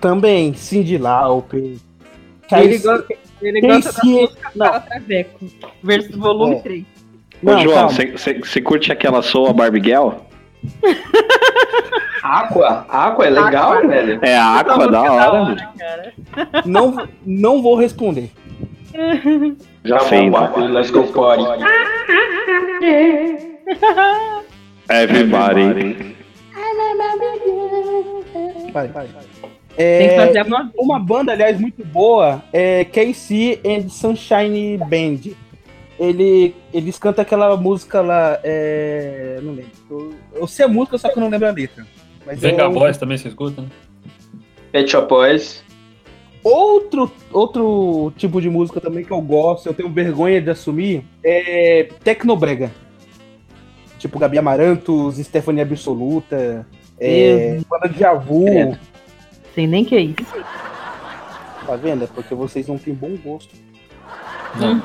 Também, 0.00 0.52
Cindy 0.54 0.98
Lauper. 0.98 1.76
ele 2.52 2.78
gosta, 2.78 3.14
ele 3.40 3.60
gosta 3.60 3.92
da 3.92 4.04
música 4.04 4.50
não. 4.54 4.66
para 4.66 4.80
Traveco, 4.80 5.46
versus 5.82 6.16
volume 6.16 6.56
É. 6.56 6.60
3. 6.60 6.84
Ô, 7.42 7.58
João, 7.58 7.88
você- 7.88 8.60
curte 8.60 8.90
aquela 8.92 9.22
Soul 9.22 9.48
a 9.48 9.52
Barbie 9.52 9.82
Girl? 9.82 10.10
Aqua. 12.22 12.86
Aqua 12.88 13.26
é 13.26 13.30
legal, 13.30 13.72
Aqua. 13.74 13.88
velho. 13.88 14.18
É 14.22 14.36
a 14.36 14.40
Essa 14.40 14.60
Aqua 14.60 14.76
música 14.76 14.92
da 14.92 15.06
é 15.06 15.10
hora. 15.10 15.70
cara. 15.78 16.12
Não, 16.64 17.08
não 17.26 17.62
vou 17.62 17.76
responder. 17.76 18.30
Já 19.84 19.98
Tá 19.98 20.04
fez. 20.06 20.30
bom, 20.30 20.58
né? 20.60 20.68
Let's 20.68 20.90
go 20.90 21.02
party. 21.12 21.44
Everybody. 24.88 26.14
Vai, 28.72 28.88
vai. 28.88 29.06
Tem 29.76 30.08
que 30.08 30.14
É, 30.14 30.26
fazer 30.26 30.38
alguma 30.38 30.70
uma 30.78 30.98
banda, 31.00 31.32
aliás, 31.32 31.60
muito 31.60 31.84
boa 31.84 32.42
é 32.52 32.84
KC 32.84 33.60
and 33.66 33.88
Sunshine 33.88 34.78
Band. 34.78 35.32
Ele, 35.98 36.54
eles 36.72 36.98
cantam 36.98 37.22
aquela 37.22 37.56
música 37.56 38.00
lá, 38.00 38.40
é, 38.42 39.38
não 39.42 39.52
lembro. 39.52 39.70
Eu, 39.90 40.14
eu 40.34 40.46
sei 40.46 40.64
a 40.64 40.68
música, 40.68 40.98
só 40.98 41.08
que 41.08 41.16
eu 41.18 41.20
não 41.22 41.28
lembro 41.30 41.46
a 41.48 41.52
letra. 41.52 41.86
Mas 42.26 42.42
é 42.42 42.50
Venga 42.50 42.68
o- 42.68 42.72
Boys 42.72 42.96
também 42.98 43.16
você 43.16 43.28
escuta, 43.28 43.62
né? 43.62 43.68
Pet 44.72 44.90
Shop 44.90 45.08
Boys. 45.08 45.62
Outro, 46.42 47.10
outro 47.32 48.12
tipo 48.16 48.40
de 48.40 48.50
música 48.50 48.80
também 48.80 49.04
que 49.04 49.10
eu 49.12 49.20
gosto, 49.20 49.66
eu 49.66 49.72
tenho 49.74 49.88
vergonha 49.88 50.42
de 50.42 50.50
assumir, 50.50 51.04
é 51.22 51.88
Tecnobrega. 52.02 52.70
Tipo 53.98 54.18
Gabi 54.18 54.36
Amarantos, 54.36 55.16
Stephanie 55.16 55.62
Absoluta, 55.62 56.66
é, 57.00 57.60
Banda 57.70 57.88
de 57.88 57.98
Javu. 58.00 58.44
Sei 59.54 59.66
nem 59.66 59.84
que 59.84 59.94
é 59.94 60.00
isso. 60.00 60.34
Tá 61.66 61.76
vendo? 61.76 62.04
É 62.04 62.06
porque 62.08 62.34
vocês 62.34 62.66
não 62.68 62.76
têm 62.76 62.92
bom 62.92 63.16
gosto. 63.24 63.54
Não. 64.58 64.82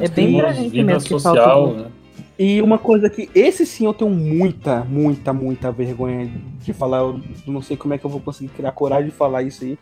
É 0.00 0.08
bem 0.08 0.38
pra 0.38 0.52
gente 0.52 0.82
mesmo 0.82 1.02
que 1.02 1.08
social, 1.20 1.66
falta 1.68 1.82
né? 1.82 1.90
E 2.38 2.62
uma 2.62 2.78
coisa 2.78 3.10
que, 3.10 3.28
esse 3.34 3.66
sim 3.66 3.84
eu 3.84 3.92
tenho 3.92 4.10
muita, 4.10 4.82
muita, 4.88 5.30
muita 5.32 5.70
vergonha 5.70 6.30
de 6.62 6.72
falar. 6.72 6.98
Eu 7.00 7.20
não 7.46 7.60
sei 7.60 7.76
como 7.76 7.92
é 7.92 7.98
que 7.98 8.04
eu 8.06 8.10
vou 8.10 8.20
conseguir 8.20 8.48
criar 8.48 8.72
coragem 8.72 9.06
de 9.06 9.10
falar 9.10 9.42
isso 9.42 9.62
aí. 9.62 9.78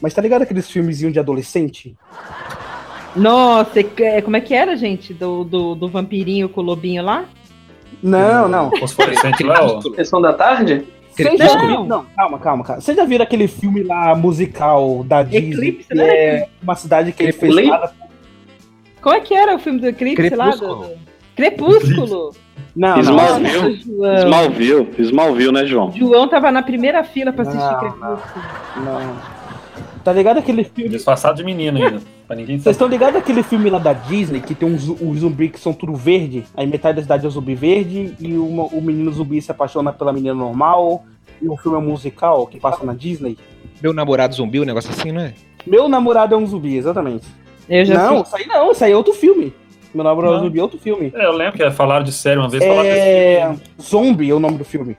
Mas 0.00 0.12
tá 0.12 0.20
ligado 0.20 0.42
aqueles 0.42 0.68
filmezinhos 0.68 1.12
de 1.12 1.20
adolescente? 1.20 1.94
Nossa, 3.14 3.78
é- 3.80 4.20
como 4.22 4.36
é 4.36 4.40
que 4.40 4.52
era, 4.54 4.76
gente? 4.76 5.14
Do, 5.14 5.44
do, 5.44 5.74
do 5.76 5.88
vampirinho 5.88 6.48
com 6.48 6.60
o 6.60 6.64
lobinho 6.64 7.04
lá? 7.04 7.24
Não, 8.02 8.48
não. 8.48 8.70
Fosforescente 8.78 9.44
lá, 9.44 9.58
ó. 9.62 9.80
Sessão 9.94 10.20
da 10.20 10.32
tarde? 10.32 10.84
Vocês 11.12 11.28
já 11.28 11.36
Crepúsculo. 11.46 11.66
viram- 11.68 11.86
Não, 11.86 12.06
calma, 12.16 12.38
calma, 12.38 12.64
calma. 12.64 12.80
Vocês 12.80 12.96
já 12.96 13.04
viram 13.04 13.22
aquele 13.22 13.46
filme 13.46 13.82
lá 13.84 14.14
musical 14.14 15.04
da 15.04 15.22
Disney? 15.22 15.50
Eclipse, 15.68 15.88
que 15.88 15.94
né? 15.94 16.08
é 16.08 16.48
uma 16.62 16.74
cidade 16.74 17.12
que 17.12 17.22
ele 17.22 17.32
fez 17.32 17.54
nada 17.68 17.92
Qual 19.02 19.14
é 19.14 19.20
que 19.20 19.34
era 19.34 19.54
o 19.54 19.58
filme 19.58 19.80
do 19.80 19.86
Eclipse 19.88 20.34
lá? 20.34 20.50
Do, 20.50 20.56
Crepúsculo. 20.56 20.96
Crepúsculo. 21.36 22.34
Não, 22.74 23.00
Smallville. 23.00 23.82
João. 23.84 24.14
Smallville. 24.18 24.88
Smallville, 24.98 25.52
né, 25.52 25.66
João? 25.66 25.92
João 25.92 26.28
tava 26.28 26.50
na 26.50 26.62
primeira 26.62 27.02
fila 27.04 27.32
pra 27.32 27.42
assistir 27.42 27.60
Não, 27.60 27.78
Crepúsculo. 27.78 28.44
não. 28.76 28.84
não. 28.84 29.42
Tá 30.04 30.12
ligado 30.12 30.38
aquele 30.38 30.64
filme. 30.64 30.90
Disfarçado 30.90 31.36
de 31.36 31.44
menino 31.44 31.78
ainda. 31.78 32.00
Pra 32.26 32.34
ninguém 32.34 32.58
Vocês 32.58 32.74
estão 32.74 32.88
ligados 32.88 33.16
aquele 33.16 33.42
filme 33.42 33.70
lá 33.70 33.78
da 33.78 33.92
Disney 33.92 34.40
que 34.40 34.54
tem 34.54 34.68
uns 34.68 34.88
um 34.88 35.14
zumbi 35.14 35.48
que 35.48 35.60
são 35.60 35.72
tudo 35.72 35.94
verde? 35.94 36.44
Aí 36.56 36.66
metade 36.66 36.96
da 36.96 37.02
cidade 37.02 37.26
é 37.26 37.30
zumbi 37.30 37.54
verde 37.54 38.14
e 38.18 38.32
uma- 38.36 38.64
o 38.64 38.80
menino 38.80 39.12
zumbi 39.12 39.40
se 39.40 39.50
apaixona 39.52 39.92
pela 39.92 40.12
menina 40.12 40.34
normal. 40.34 41.04
E 41.40 41.48
o 41.48 41.56
filme 41.56 41.78
é 41.78 41.80
musical 41.80 42.46
que 42.46 42.58
passa 42.58 42.84
na 42.84 42.94
Disney. 42.94 43.36
Meu 43.82 43.92
namorado 43.92 44.34
zumbi, 44.34 44.60
um 44.60 44.64
negócio 44.64 44.90
assim, 44.90 45.12
não 45.12 45.22
é? 45.22 45.34
Meu 45.66 45.88
namorado 45.88 46.34
é 46.34 46.38
um 46.38 46.46
zumbi, 46.46 46.76
exatamente. 46.76 47.26
Eu 47.68 47.84
já 47.84 48.10
não, 48.10 48.22
isso 48.22 48.36
aí 48.36 48.46
não, 48.46 48.72
isso 48.72 48.84
aí 48.84 48.92
é 48.92 48.96
outro 48.96 49.12
filme. 49.12 49.54
Meu 49.94 50.04
namorado 50.04 50.34
é 50.34 50.38
um 50.38 50.44
zumbi 50.44 50.58
é 50.58 50.62
outro 50.62 50.78
filme. 50.78 51.12
É, 51.14 51.26
eu 51.26 51.32
lembro 51.32 51.58
que 51.58 51.70
falaram 51.70 52.04
de 52.04 52.12
série 52.12 52.38
uma 52.38 52.48
vez. 52.48 52.62
É. 52.62 53.42
filme. 53.42 53.60
Zombie 53.80 54.30
é 54.30 54.34
o 54.34 54.40
nome 54.40 54.58
do 54.58 54.64
filme. 54.64 54.96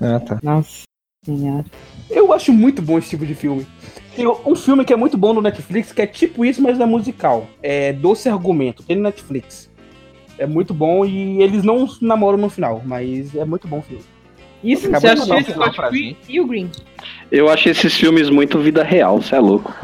Ah, 0.00 0.20
tá. 0.20 0.38
Nossa 0.42 0.82
senhora. 1.24 1.64
Eu 2.10 2.32
acho 2.32 2.52
muito 2.52 2.82
bom 2.82 2.98
esse 2.98 3.10
tipo 3.10 3.24
de 3.26 3.34
filme. 3.34 3.66
Tem 4.14 4.26
um 4.26 4.54
filme 4.54 4.84
que 4.84 4.92
é 4.92 4.96
muito 4.96 5.18
bom 5.18 5.34
no 5.34 5.42
Netflix, 5.42 5.92
que 5.92 6.00
é 6.00 6.06
tipo 6.06 6.44
isso, 6.44 6.62
mas 6.62 6.78
é 6.80 6.86
musical. 6.86 7.46
É 7.62 7.92
Doce 7.92 8.28
Argumento, 8.28 8.82
tem 8.82 8.96
no 8.96 9.02
Netflix. 9.02 9.70
É 10.38 10.46
muito 10.46 10.72
bom 10.72 11.04
e 11.04 11.42
eles 11.42 11.62
não 11.62 11.88
namoram 12.00 12.38
no 12.38 12.48
final, 12.48 12.82
mas 12.84 13.34
é 13.34 13.44
muito 13.44 13.66
bom 13.66 13.78
o 13.78 13.82
filme. 13.82 14.04
Isso, 14.62 14.88
Acabou 14.88 15.16
você 15.16 15.32
um 15.32 15.38
esse 15.38 15.52
Scott 15.52 15.76
Free 15.76 16.16
e 16.28 16.40
o 16.40 16.46
Green. 16.46 16.70
Eu 17.30 17.48
achei 17.48 17.72
esses 17.72 17.94
filmes 17.94 18.30
muito 18.30 18.58
vida 18.58 18.82
real, 18.82 19.20
você 19.20 19.36
é 19.36 19.40
louco. 19.40 19.74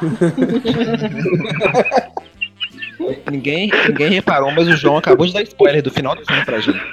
Ninguém, 3.30 3.70
ninguém 3.88 4.10
reparou, 4.10 4.50
mas 4.52 4.68
o 4.68 4.76
João 4.76 4.98
acabou 4.98 5.26
de 5.26 5.32
dar 5.32 5.42
spoiler 5.42 5.82
do 5.82 5.90
final 5.90 6.14
do 6.14 6.24
filme 6.24 6.44
pra 6.44 6.60
gente. 6.60 6.80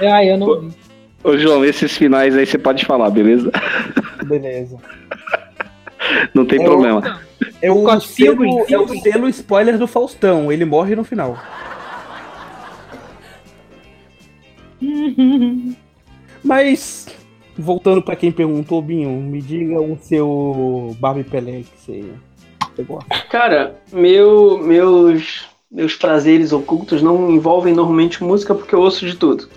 Ah, 0.00 0.24
eu 0.24 0.38
não 0.38 0.60
vi. 0.60 0.70
Ô, 1.24 1.36
João, 1.36 1.64
esses 1.64 1.96
finais 1.96 2.36
aí 2.36 2.46
você 2.46 2.56
pode 2.56 2.84
falar, 2.84 3.10
beleza? 3.10 3.50
Beleza. 4.26 4.78
Não 6.32 6.46
tem 6.46 6.60
É 6.60 6.64
problema. 6.64 7.20
É 7.60 7.68
o, 7.70 7.82
Scott 7.82 8.06
selo, 8.06 8.64
é 8.68 8.78
o 8.78 8.86
selo 9.00 9.28
spoiler 9.28 9.76
do 9.76 9.88
Faustão, 9.88 10.52
ele 10.52 10.64
morre 10.64 10.94
no 10.94 11.02
final. 11.02 11.36
Mas, 16.44 17.06
voltando 17.58 18.00
pra 18.00 18.14
quem 18.16 18.30
perguntou, 18.30 18.80
Binho, 18.80 19.10
me 19.10 19.42
diga 19.42 19.80
o 19.80 19.98
seu 20.00 20.96
Barbie 21.00 21.24
Pelé 21.24 21.62
que 21.62 21.78
você 21.78 22.04
pegou. 22.76 23.00
Cara, 23.28 23.74
meu, 23.92 24.58
meus, 24.58 25.46
meus 25.70 25.94
prazeres 25.96 26.52
ocultos 26.52 27.02
não 27.02 27.30
envolvem 27.30 27.74
normalmente 27.74 28.22
música 28.22 28.54
porque 28.54 28.74
eu 28.74 28.80
ouço 28.80 29.04
de 29.04 29.16
tudo. 29.16 29.48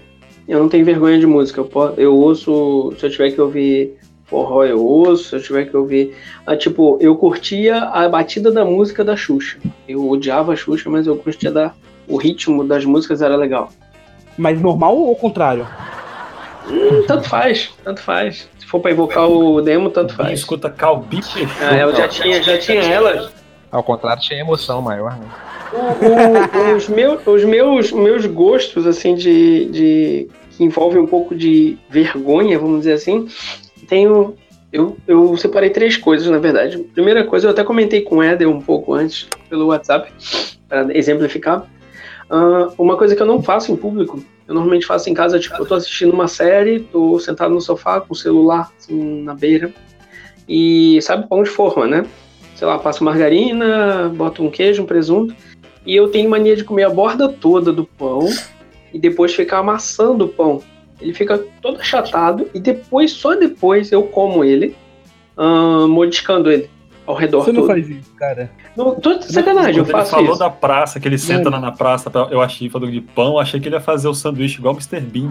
Eu 0.47 0.59
não 0.59 0.67
tenho 0.67 0.83
vergonha 0.83 1.19
de 1.19 1.27
música. 1.27 1.61
Eu, 1.61 1.65
po- 1.65 1.93
eu 1.97 2.15
ouço, 2.15 2.93
se 2.99 3.05
eu 3.05 3.09
tiver 3.11 3.31
que 3.31 3.39
ouvir 3.39 3.93
forró, 4.25 4.63
eu 4.65 4.83
ouço. 4.83 5.29
Se 5.29 5.35
eu 5.35 5.41
tiver 5.41 5.65
que 5.65 5.77
ouvir. 5.77 6.15
Ah, 6.45 6.57
tipo, 6.57 6.97
eu 6.99 7.15
curtia 7.15 7.77
a 7.83 8.09
batida 8.09 8.51
da 8.51 8.65
música 8.65 9.03
da 9.03 9.15
Xuxa. 9.15 9.59
Eu 9.87 10.09
odiava 10.09 10.53
a 10.53 10.55
Xuxa, 10.55 10.89
mas 10.89 11.05
eu 11.05 11.15
curtia 11.15 11.51
da, 11.51 11.71
o 12.07 12.17
ritmo 12.17 12.63
das 12.63 12.83
músicas 12.83 13.21
era 13.21 13.35
legal. 13.35 13.69
Mas 14.37 14.59
normal 14.59 14.97
ou 14.97 15.15
contrário? 15.15 15.67
Hum, 16.69 17.03
tanto 17.07 17.27
faz, 17.27 17.71
tanto 17.83 18.01
faz. 18.01 18.49
Se 18.59 18.65
for 18.65 18.79
pra 18.79 18.91
invocar 18.91 19.27
o 19.29 19.61
demo, 19.61 19.89
tanto 19.89 20.15
Quem 20.15 20.25
faz. 20.25 20.39
escuta 20.39 20.69
Calbi. 20.69 21.19
Ah, 21.61 21.75
eu 21.77 21.95
já 21.95 22.07
tinha, 22.07 22.41
já 22.41 22.57
tinha 22.57 22.81
ela. 22.81 23.31
Ao 23.71 23.83
contrário, 23.83 24.21
tinha 24.21 24.39
emoção 24.39 24.81
maior, 24.81 25.17
né? 25.17 25.25
O- 25.73 26.69
o- 26.71 26.75
os, 26.75 26.87
meus, 26.89 27.25
os 27.25 27.43
meus, 27.45 27.91
meus 27.91 28.25
gostos, 28.25 28.85
assim, 28.85 29.15
de, 29.15 29.65
de. 29.65 30.27
que 30.51 30.63
envolvem 30.63 31.01
um 31.01 31.07
pouco 31.07 31.33
de 31.33 31.77
vergonha, 31.89 32.59
vamos 32.59 32.79
dizer 32.79 32.93
assim, 32.93 33.27
tenho. 33.87 34.35
Eu, 34.73 34.95
eu 35.05 35.35
separei 35.37 35.69
três 35.69 35.97
coisas, 35.97 36.27
na 36.29 36.37
verdade. 36.37 36.77
Primeira 36.77 37.25
coisa, 37.25 37.47
eu 37.47 37.51
até 37.51 37.61
comentei 37.63 38.01
com 38.01 38.17
o 38.17 38.23
Éder 38.23 38.47
um 38.49 38.61
pouco 38.61 38.93
antes, 38.93 39.27
pelo 39.49 39.67
WhatsApp, 39.67 40.09
para 40.69 40.87
exemplificar. 40.97 41.65
Ah, 42.33 42.69
uma 42.77 42.95
coisa 42.95 43.13
que 43.13 43.21
eu 43.21 43.25
não 43.25 43.43
faço 43.43 43.73
em 43.73 43.75
público, 43.75 44.23
eu 44.47 44.55
normalmente 44.55 44.85
faço 44.85 45.09
em 45.09 45.13
casa, 45.13 45.37
tipo, 45.37 45.53
eu 45.57 45.65
tô 45.65 45.75
assistindo 45.75 46.13
uma 46.13 46.29
série, 46.29 46.79
tô 46.79 47.19
sentado 47.19 47.53
no 47.53 47.59
sofá 47.59 47.99
com 47.99 48.13
o 48.13 48.15
celular 48.15 48.71
assim, 48.79 49.21
na 49.21 49.35
beira, 49.35 49.73
e 50.47 50.97
sabe 51.01 51.27
pão 51.27 51.43
de 51.43 51.49
forma, 51.49 51.85
né? 51.85 52.05
Sei 52.55 52.65
lá, 52.65 52.79
passo 52.79 53.03
margarina, 53.03 54.07
boto 54.15 54.41
um 54.41 54.49
queijo, 54.49 54.81
um 54.81 54.85
presunto, 54.85 55.35
e 55.85 55.93
eu 55.93 56.07
tenho 56.07 56.29
mania 56.29 56.55
de 56.55 56.63
comer 56.63 56.83
a 56.83 56.89
borda 56.89 57.27
toda 57.27 57.73
do 57.73 57.83
pão 57.83 58.29
e 58.93 58.97
depois 58.97 59.35
ficar 59.35 59.57
amassando 59.57 60.23
o 60.23 60.29
pão. 60.29 60.63
Ele 61.01 61.13
fica 61.13 61.37
todo 61.61 61.81
achatado 61.81 62.49
e 62.53 62.61
depois, 62.61 63.11
só 63.11 63.35
depois, 63.35 63.91
eu 63.91 64.03
como 64.03 64.41
ele, 64.45 64.73
ah, 65.35 65.85
mordiscando 65.85 66.49
ele 66.49 66.69
ao 67.05 67.15
redor 67.15 67.43
Você 67.43 67.51
não 67.51 67.61
todo. 67.61 67.67
faz 67.71 67.89
isso, 67.89 68.13
cara. 68.15 68.51
Não, 68.75 68.95
tô 68.95 69.15
de 69.15 69.25
sacanagem, 69.31 69.77
eu 69.77 69.83
Quando 69.83 69.89
ele 69.89 69.97
faço 69.99 70.11
falou 70.11 70.29
isso. 70.31 70.39
da 70.39 70.49
praça, 70.49 70.99
que 70.99 71.07
ele 71.07 71.17
senta 71.17 71.49
lá 71.49 71.59
na 71.59 71.71
praça, 71.71 72.09
pra- 72.09 72.27
eu 72.31 72.41
achei, 72.41 72.69
falou 72.69 72.89
de 72.89 73.01
pão, 73.01 73.37
achei 73.39 73.59
que 73.59 73.67
ele 73.67 73.75
ia 73.75 73.81
fazer 73.81 74.07
o 74.07 74.13
sanduíche 74.13 74.59
igual 74.59 74.73
o 74.73 74.77
Mr. 74.77 74.99
Bean. 75.01 75.29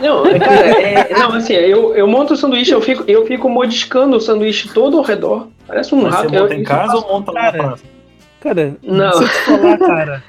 Não, 0.00 0.26
é, 0.26 0.38
cara, 0.38 0.54
é- 0.82 1.14
não, 1.18 1.32
assim, 1.34 1.54
eu, 1.54 1.94
eu 1.96 2.06
monto 2.06 2.34
o 2.34 2.36
sanduíche, 2.36 2.72
eu 2.72 2.80
fico, 2.80 3.04
eu 3.08 3.26
fico 3.26 3.48
mordiscando 3.48 4.16
o 4.16 4.20
sanduíche 4.20 4.68
todo 4.68 4.96
ao 4.98 5.02
redor. 5.02 5.48
Parece 5.66 5.94
um 5.94 6.02
Mas 6.02 6.14
rato. 6.14 6.28
você 6.30 6.38
monta 6.40 6.54
Eu- 6.54 6.60
em 6.60 6.64
casa 6.64 6.96
ou 6.96 7.08
monta 7.08 7.32
lá 7.32 7.40
cara. 7.40 7.56
na 7.58 7.64
praça? 7.68 7.84
Cara, 8.40 8.76
Não. 8.82 9.12
se 9.14 9.22
eu 9.22 9.28
te 9.28 9.34
falar, 9.44 9.78
cara. 9.78 10.24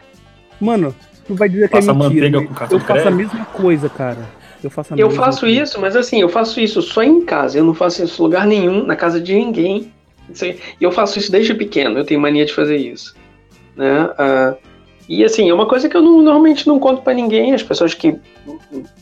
Mano, 0.62 0.96
tu 1.28 1.36
vai 1.36 1.50
dizer 1.50 1.68
que 1.68 1.76
Passa 1.76 1.92
é 1.92 1.94
mentira. 1.94 2.10
manteiga 2.16 2.40
mas 2.40 2.48
com 2.48 2.54
cartão 2.56 2.78
eu 2.80 2.84
faço 2.86 3.08
a 3.08 3.12
mesma 3.12 3.46
coisa, 3.46 3.90
cara. 3.90 4.18
Eu 4.64 4.70
faço 4.70 4.94
a 4.94 4.98
Eu 4.98 5.10
faço 5.12 5.46
isso, 5.46 5.80
mas 5.82 5.96
assim, 5.96 6.22
eu 6.22 6.30
faço 6.30 6.60
isso 6.60 6.82
só 6.82 7.04
em 7.04 7.26
casa. 7.26 7.58
Eu 7.58 7.66
não 7.66 7.74
faço 7.74 8.02
isso 8.04 8.22
em 8.22 8.24
lugar 8.24 8.48
nenhum, 8.48 8.86
na 8.86 8.96
casa 8.96 9.20
de 9.20 9.36
ninguém. 9.36 9.92
E 10.30 10.84
eu 10.84 10.92
faço 10.92 11.20
isso 11.20 11.32
desde 11.32 11.54
pequeno. 11.54 11.98
Eu 12.00 12.06
tenho 12.06 12.20
mania 12.20 12.46
de 12.46 12.54
fazer 12.54 12.78
isso. 12.78 13.16
Né? 13.76 14.10
Ah, 14.18 14.56
e 15.08 15.24
assim, 15.24 15.50
é 15.50 15.54
uma 15.54 15.66
coisa 15.68 15.90
que 15.90 15.98
eu 15.98 16.02
não- 16.02 16.22
normalmente 16.22 16.68
não 16.68 16.80
conto 16.80 17.02
pra 17.02 17.14
ninguém. 17.14 17.54
As 17.54 17.64
pessoas 17.64 17.94
que 17.94 18.16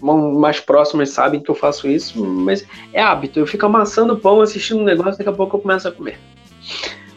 mais 0.01 0.59
próximas 0.59 1.09
sabem 1.09 1.39
que 1.39 1.49
eu 1.49 1.55
faço 1.55 1.87
isso, 1.87 2.23
mas 2.23 2.65
é 2.93 3.01
hábito. 3.01 3.39
Eu 3.39 3.47
fico 3.47 3.65
amassando 3.65 4.17
pão, 4.17 4.41
assistindo 4.41 4.79
um 4.81 4.85
negócio, 4.85 5.17
daqui 5.17 5.29
a 5.29 5.33
pouco 5.33 5.57
eu 5.57 5.61
começo 5.61 5.87
a 5.87 5.91
comer. 5.91 6.17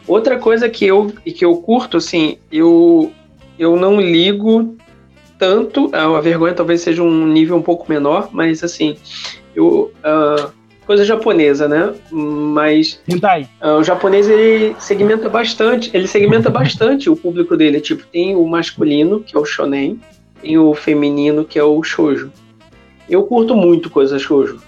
Outra 0.07 0.37
coisa 0.37 0.69
que 0.69 0.85
eu, 0.85 1.11
que 1.25 1.43
eu 1.43 1.57
curto, 1.57 1.97
assim, 1.97 2.37
eu, 2.51 3.11
eu 3.57 3.75
não 3.75 3.99
ligo 3.99 4.77
tanto, 5.39 5.89
a 5.93 6.21
vergonha 6.21 6.53
talvez 6.53 6.81
seja 6.81 7.01
um 7.01 7.25
nível 7.27 7.57
um 7.57 7.61
pouco 7.61 7.85
menor, 7.89 8.29
mas 8.31 8.63
assim, 8.63 8.95
eu. 9.55 9.91
ah, 10.03 10.51
coisa 10.85 11.03
japonesa, 11.05 11.67
né? 11.67 11.93
Mas 12.11 12.99
Hentai. 13.07 13.47
ah, 13.59 13.75
o 13.77 13.83
japonês 13.83 14.29
ele 14.29 14.75
segmenta 14.79 15.27
bastante, 15.29 15.89
ele 15.93 16.07
segmenta 16.07 16.49
bastante 16.51 17.09
o 17.09 17.15
público 17.15 17.55
dele. 17.57 17.79
Tipo, 17.81 18.05
tem 18.07 18.35
o 18.35 18.45
masculino, 18.47 19.19
que 19.21 19.35
é 19.35 19.39
o 19.39 19.45
shonen, 19.45 19.99
tem 20.41 20.57
o 20.57 20.73
feminino, 20.73 21.43
que 21.45 21.57
é 21.59 21.63
o 21.63 21.81
shoujo. 21.83 22.31
Eu 23.09 23.23
curto 23.23 23.55
muito 23.55 23.89
coisa 23.89 24.17
shoujo, 24.19 24.59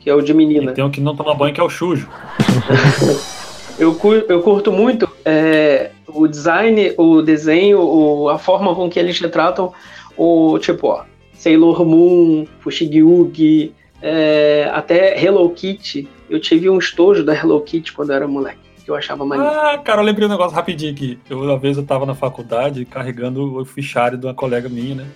que 0.00 0.08
é 0.08 0.14
o 0.14 0.20
de 0.22 0.32
E 0.32 0.34
menina. 0.34 0.72
tem 0.72 0.82
um 0.84 0.90
que 0.90 1.00
não 1.00 1.14
toma 1.16 1.34
banho, 1.34 1.54
que 1.54 1.60
é 1.60 1.64
o 1.64 1.68
Chujo. 1.68 2.08
Eu, 3.78 3.94
cu- 3.94 4.12
eu 4.28 4.42
curto 4.42 4.70
muito 4.70 5.08
é, 5.24 5.90
o 6.06 6.28
design, 6.28 6.92
o 6.98 7.22
desenho, 7.22 7.80
o- 7.80 8.28
a 8.28 8.38
forma 8.38 8.74
com 8.74 8.88
que 8.88 8.98
eles 8.98 9.18
retratam 9.18 9.72
o 10.16 10.58
tipo, 10.58 10.88
ó, 10.88 11.04
Sailor 11.32 11.84
Moon, 11.84 12.46
Fushigi, 12.60 13.72
é, 14.02 14.68
até 14.74 15.22
Hello 15.22 15.48
Kitty. 15.50 16.08
Eu 16.28 16.40
tive 16.40 16.68
um 16.68 16.78
estojo 16.78 17.24
da 17.24 17.34
Hello 17.34 17.60
Kitty 17.60 17.92
quando 17.92 18.10
eu 18.10 18.16
era 18.16 18.26
moleque, 18.26 18.58
que 18.84 18.90
eu 18.90 18.96
achava 18.96 19.24
maneiro. 19.24 19.54
Ah, 19.54 19.78
cara, 19.78 20.00
eu 20.00 20.04
lembrei 20.04 20.26
um 20.26 20.30
negócio 20.30 20.54
rapidinho 20.54 20.92
aqui. 20.92 21.18
Eu, 21.30 21.40
uma 21.40 21.58
vez 21.58 21.76
eu 21.76 21.86
tava 21.86 22.04
na 22.04 22.14
faculdade 22.14 22.84
carregando 22.84 23.60
o 23.60 23.64
fichário 23.64 24.18
de 24.18 24.26
uma 24.26 24.34
colega 24.34 24.68
minha, 24.68 24.96
né? 24.96 25.06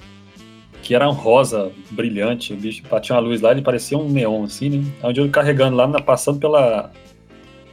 Que 0.82 0.94
era 0.94 1.08
um 1.08 1.12
rosa 1.12 1.72
brilhante, 1.90 2.52
o 2.52 2.56
bicho 2.56 2.82
batia 2.88 3.16
uma 3.16 3.20
luz 3.20 3.40
lá, 3.40 3.50
ele 3.50 3.62
parecia 3.62 3.98
um 3.98 4.08
neon, 4.08 4.44
assim, 4.44 4.70
né? 4.70 4.84
Onde 5.02 5.20
eu 5.20 5.28
carregando 5.28 5.76
lá, 5.76 5.88
passando 6.00 6.38
pela, 6.38 6.92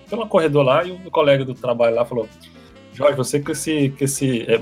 pela 0.10 0.26
corredor 0.26 0.64
lá, 0.64 0.84
e 0.84 0.92
o 0.92 1.12
colega 1.12 1.46
do 1.46 1.54
trabalho 1.54 1.96
lá 1.96 2.04
falou: 2.06 2.28
Jorge, 2.94 3.16
você 3.16 3.40
com 3.40 3.52
esse. 3.52 3.90
Com 3.90 4.04
esse 4.04 4.46
é, 4.48 4.58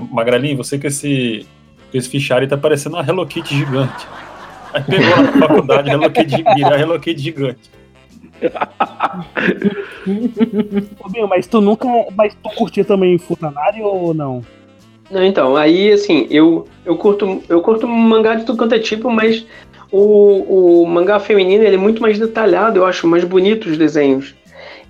você 0.54 0.78
com 0.78 0.86
esse, 0.86 1.46
com 1.90 1.96
esse 1.96 2.10
fichário 2.10 2.46
tá 2.46 2.58
parecendo 2.58 2.96
uma 2.96 3.06
Hello 3.06 3.26
Kitty 3.26 3.56
gigante. 3.56 4.06
Aí 4.72 4.82
pegou 4.88 5.16
na 5.22 5.32
faculdade, 5.32 5.90
gi- 6.28 6.44
virar 6.54 6.80
Hello 6.80 6.98
Kitty 7.00 7.20
gigante. 7.20 7.70
Ô, 11.04 11.08
Binho, 11.08 11.28
mas 11.28 11.46
tu 11.46 11.60
nunca. 11.60 11.86
Mas 12.16 12.34
tu 12.34 12.50
curtia 12.50 12.84
também 12.84 13.18
Futanari 13.18 13.82
ou 13.82 14.12
não? 14.14 14.42
Não, 15.10 15.22
então, 15.22 15.56
aí 15.56 15.92
assim, 15.92 16.26
eu, 16.30 16.66
eu 16.86 16.96
curto 16.96 17.42
eu 17.48 17.60
curto 17.60 17.86
mangá 17.86 18.34
de 18.34 18.44
tudo 18.44 18.56
quanto 18.56 18.74
é 18.74 18.78
tipo, 18.78 19.10
mas 19.10 19.44
o, 19.90 20.82
o 20.82 20.86
mangá 20.86 21.20
feminino 21.20 21.62
ele 21.64 21.74
é 21.74 21.78
muito 21.78 22.00
mais 22.00 22.18
detalhado, 22.18 22.78
eu 22.78 22.86
acho 22.86 23.06
mais 23.06 23.22
bonito 23.24 23.66
os 23.68 23.76
desenhos. 23.76 24.34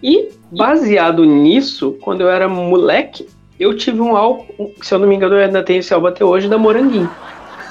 E 0.03 0.29
baseado 0.51 1.25
nisso, 1.25 1.97
quando 2.01 2.21
eu 2.21 2.31
era 2.31 2.49
moleque, 2.49 3.27
eu 3.59 3.77
tive 3.77 4.01
um 4.01 4.17
álbum, 4.17 4.45
se 4.81 4.95
eu 4.95 4.99
não 5.01 5.09
me 5.09 5.17
engano, 5.17 5.35
eu 5.35 5.45
ainda 5.45 5.63
tenho 5.63 5.81
esse 5.81 5.93
álbum 5.93 6.07
até 6.07 6.25
hoje, 6.25 6.49
da 6.49 6.57
Moranguinho. 6.59 7.11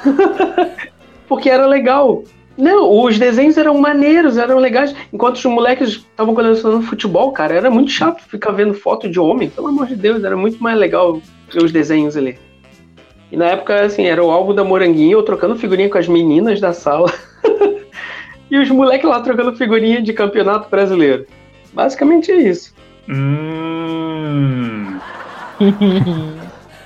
Porque 1.31 1.49
era 1.49 1.65
legal. 1.65 2.25
Não, 2.57 3.05
os 3.05 3.17
desenhos 3.17 3.57
eram 3.57 3.77
maneiros, 3.77 4.37
eram 4.37 4.57
legais. 4.57 4.93
Enquanto 5.13 5.37
os 5.37 5.45
moleques 5.45 5.87
estavam 5.91 6.35
colecionando 6.35 6.81
futebol, 6.81 7.31
cara, 7.31 7.55
era 7.55 7.71
muito 7.71 7.89
chato 7.89 8.21
ficar 8.27 8.51
vendo 8.51 8.73
foto 8.73 9.09
de 9.09 9.17
homem. 9.17 9.49
Pelo 9.49 9.67
amor 9.67 9.87
de 9.87 9.95
Deus, 9.95 10.25
era 10.25 10.35
muito 10.35 10.61
mais 10.61 10.77
legal 10.77 11.21
ver 11.49 11.63
os 11.63 11.71
desenhos 11.71 12.17
ali. 12.17 12.37
E 13.31 13.37
na 13.37 13.45
época, 13.45 13.81
assim, 13.81 14.07
era 14.07 14.21
o 14.21 14.29
álbum 14.29 14.53
da 14.53 14.61
Moranguinho, 14.61 15.19
eu 15.19 15.23
trocando 15.23 15.55
figurinha 15.55 15.87
com 15.87 15.97
as 15.97 16.09
meninas 16.09 16.59
da 16.59 16.73
sala. 16.73 17.09
e 18.51 18.57
os 18.57 18.69
moleques 18.69 19.09
lá 19.09 19.21
trocando 19.21 19.55
figurinha 19.55 20.01
de 20.01 20.11
campeonato 20.11 20.69
brasileiro. 20.69 21.25
Basicamente 21.71 22.29
é 22.29 22.41
isso. 22.41 22.75
Hum. 23.07 24.99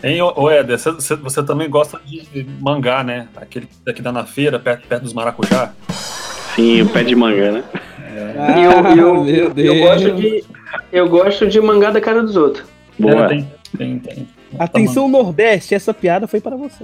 Hein, 0.08 0.22
ô 0.22 0.52
Éder, 0.52 0.78
você, 0.78 1.42
também 1.44 1.68
gosta 1.68 2.00
de 2.06 2.46
mangá, 2.62 3.04
né? 3.04 3.28
Aquele 3.36 3.68
que 3.92 4.04
dá 4.04 4.12
na 4.12 4.24
feira, 4.24 4.60
perto, 4.60 4.88
perto 4.88 5.02
dos 5.02 5.14
maracujá. 5.14 5.74
Sim, 6.56 6.84
o 6.84 6.90
pé 6.90 7.04
de 7.04 7.16
manga, 7.16 7.52
né? 7.52 7.64
E 8.56 8.64
eu, 8.64 8.72
eu, 8.72 8.78
Ah, 8.78 8.84
meu 8.96 9.28
eu, 9.28 9.50
Deus. 9.50 9.80
gosto 9.80 10.12
de, 10.12 10.44
eu 10.92 11.10
gosto 11.10 11.48
de 11.48 11.60
mangá 11.60 11.90
da 11.90 12.00
cara 12.00 12.22
dos 12.22 12.36
outros. 12.36 12.64
Boa. 13.00 13.26
É, 13.26 13.28
tem, 13.30 13.52
tem, 13.76 13.98
tem. 13.98 14.28
Atenção, 14.60 15.08
Nordeste, 15.08 15.76
essa 15.76 15.94
piada 15.94 16.28
foi 16.28 16.40
para 16.42 16.56
você. 16.56 16.84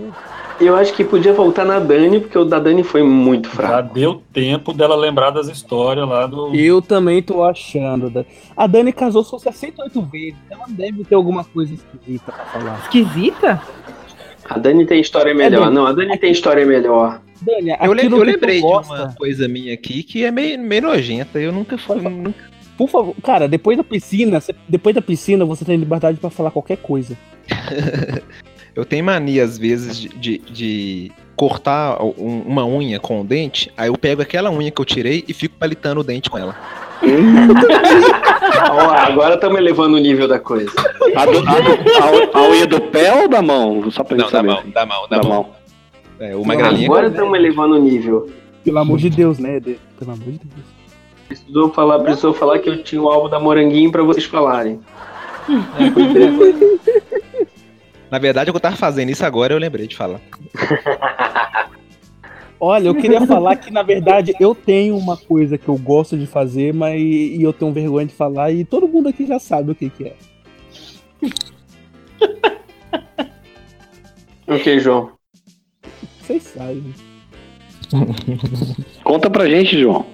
Eu 0.60 0.76
acho 0.76 0.94
que 0.94 1.04
podia 1.04 1.34
voltar 1.34 1.66
na 1.66 1.80
Dani, 1.80 2.20
porque 2.20 2.38
o 2.38 2.46
da 2.46 2.60
Dani 2.60 2.84
foi 2.84 3.02
muito 3.04 3.50
Já 3.50 3.56
fraco. 3.56 3.94
deu 3.94 4.22
tempo 4.34 4.74
dela 4.74 4.96
lembrar 4.96 5.32
das 5.32 5.48
histórias 5.48 6.08
lá 6.08 6.28
do. 6.28 6.54
Eu 6.56 6.82
também 6.82 7.22
tô 7.22 7.44
achando. 7.44 8.26
A 8.56 8.68
Dani 8.68 8.92
casou 8.92 9.24
só 9.24 9.40
68 9.40 10.02
vezes. 10.04 10.36
Ela 10.50 10.66
deve 10.70 11.04
ter 11.04 11.16
alguma 11.16 11.44
coisa 11.44 11.74
esquisita 11.74 12.32
pra 12.32 12.46
falar. 12.46 12.80
Esquisita? 12.84 13.62
A 14.50 14.58
Dani 14.58 14.86
tem 14.86 15.00
história 15.00 15.34
melhor. 15.34 15.72
Não, 15.72 15.86
a 15.88 15.94
Dani 15.94 16.18
tem 16.18 16.32
história 16.32 16.66
melhor. 16.66 17.22
Dani, 17.42 17.72
Eu, 17.82 17.94
le- 17.94 18.02
aquilo 18.02 18.18
eu 18.18 18.24
lembrei 18.24 18.60
de 18.60 18.66
uma 18.66 19.16
coisa 19.18 19.48
minha 19.48 19.74
aqui 19.74 20.04
que 20.04 20.24
é 20.26 20.30
meio, 20.30 20.60
meio 20.60 20.82
nojenta. 20.84 21.40
Eu 21.40 21.52
nunca 21.52 21.78
fui. 21.78 22.00
Nunca... 22.02 22.51
Por 22.82 22.90
favor, 22.90 23.16
cara, 23.22 23.48
depois 23.48 23.78
da 23.78 23.84
piscina, 23.84 24.42
você- 24.42 24.56
depois 24.68 24.96
da 24.96 25.04
piscina 25.04 25.46
você 25.46 25.64
tem 25.64 25.78
liberdade 25.78 26.18
pra 26.18 26.32
falar 26.32 26.50
qualquer 26.50 26.78
coisa. 26.78 27.16
Eu 28.74 28.84
tenho 28.86 29.04
mania, 29.06 29.44
às 29.44 29.56
vezes, 29.56 30.00
de, 30.00 30.10
de- 30.10 30.38
de 30.40 31.12
cortar 31.36 32.02
um- 32.02 32.42
uma 32.48 32.66
unha 32.66 33.00
com 33.00 33.22
o 33.22 33.24
dente. 33.24 33.72
Aí 33.78 33.88
eu 33.90 33.98
pego 33.98 34.22
aquela 34.24 34.50
unha 34.50 34.72
que 34.72 34.82
eu 34.82 34.86
tirei 34.86 35.24
e 35.28 35.34
fico 35.34 35.56
palitando 35.60 36.00
o 36.02 36.04
dente 36.04 36.28
com 36.30 36.38
ela. 36.40 36.56
Ó, 38.72 38.92
agora 38.92 39.36
estamos 39.36 39.58
elevando 39.60 39.98
o 39.98 40.00
nível 40.00 40.28
da 40.28 40.40
coisa. 40.40 40.72
A, 41.16 41.26
do- 41.26 41.38
a 41.40 41.60
do- 41.60 42.36
a- 42.36 42.40
a 42.40 42.50
unha 42.50 42.66
do 42.66 42.82
pé 42.82 43.14
ou 43.14 43.28
da 43.28 43.42
mão? 43.44 43.92
Só 43.92 44.04
pra 44.04 44.18
Não, 44.18 44.32
da 44.32 44.42
mão, 44.42 44.64
da 44.74 44.86
mão, 44.88 45.08
da, 45.10 45.18
Da 45.18 45.24
mão. 45.28 45.32
mão. 45.44 45.50
É, 46.20 46.36
o 46.36 46.44
magrelinho. 46.46 46.86
Agora 46.92 47.08
estamos 47.10 47.38
elevando 47.38 47.76
o 47.76 47.80
nível. 47.84 48.30
Pelo 48.64 48.80
amor 48.80 48.98
de 48.98 49.10
Deus, 49.10 49.38
né, 49.38 49.58
Eder? 49.58 49.78
Pelo 50.00 50.12
amor 50.14 50.26
de 50.32 50.40
Deus. 50.40 50.81
Precisou 51.32 51.72
falar, 51.72 52.00
precisou 52.00 52.34
falar 52.34 52.60
que 52.60 52.70
eu 52.70 52.84
tinha 52.84 53.02
o 53.02 53.08
álbum 53.08 53.30
da 53.30 53.40
Moranguinho 53.40 53.90
pra 53.90 54.04
vocês 54.04 54.26
falarem. 54.26 54.82
Na 58.12 58.20
verdade, 58.20 58.52
eu 58.52 58.60
tava 58.60 58.76
fazendo 58.76 59.12
isso 59.12 59.26
agora, 59.26 59.54
eu 59.54 59.58
lembrei 59.58 59.88
de 59.88 59.96
falar. 59.96 60.20
Olha, 62.60 62.90
eu 62.90 62.96
queria 62.96 63.26
falar 63.26 63.56
que, 63.56 63.72
na 63.72 63.82
verdade, 63.82 64.36
eu 64.40 64.54
tenho 64.54 64.98
uma 64.98 65.16
coisa 65.16 65.58
que 65.58 65.70
eu 65.70 65.78
gosto 65.78 66.18
de 66.18 66.28
fazer, 66.28 66.74
mas 66.74 67.02
e 67.02 67.42
eu 67.42 67.54
tenho 67.54 67.72
vergonha 67.72 68.06
de 68.06 68.14
falar, 68.14 68.52
e 68.52 68.66
todo 68.66 68.90
mundo 68.90 69.08
aqui 69.08 69.26
já 69.26 69.40
sabe 69.40 69.72
o 69.72 69.76
que, 69.76 69.90
que 69.90 70.10
é. 70.10 70.16
Ok, 74.48 74.80
João. 74.80 75.12
Vocês 76.20 76.44
sabem. 76.44 76.94
Conta 79.02 79.30
pra 79.30 79.48
gente, 79.48 79.80
João. 79.80 80.06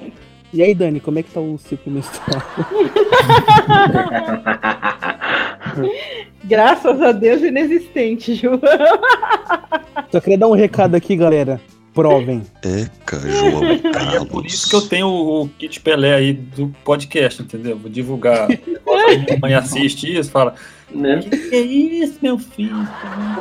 E 0.53 0.63
aí, 0.63 0.73
Dani, 0.73 0.99
como 0.99 1.19
é 1.19 1.23
que 1.23 1.31
tá 1.31 1.39
o 1.39 1.57
ciclo 1.57 1.91
menstrual? 1.91 2.41
Graças 6.45 7.01
a 7.01 7.12
Deus 7.12 7.41
inexistente, 7.41 8.33
Ju. 8.33 8.60
Só 10.12 10.21
queria 10.21 10.38
dar 10.38 10.47
um 10.47 10.53
recado 10.53 10.95
aqui, 10.95 11.15
galera. 11.15 11.60
Provem. 11.93 12.43
Eca, 12.63 13.19
João 13.19 13.63
É 14.21 14.25
por 14.25 14.45
isso 14.45 14.69
que 14.69 14.75
eu 14.75 14.81
tenho 14.81 15.07
o 15.07 15.49
kit 15.57 15.79
Pelé 15.81 16.13
aí 16.13 16.31
do 16.31 16.73
podcast, 16.83 17.41
entendeu? 17.41 17.75
Vou 17.75 17.89
divulgar. 17.89 18.47
Minha 18.47 19.39
mãe 19.41 19.55
assiste 19.55 20.15
isso 20.15 20.29
fala: 20.29 20.53
Né? 20.93 21.19
Que 21.19 21.29
que 21.29 21.55
é 21.55 21.60
isso, 21.60 22.19
meu 22.21 22.38
filho? 22.38 22.88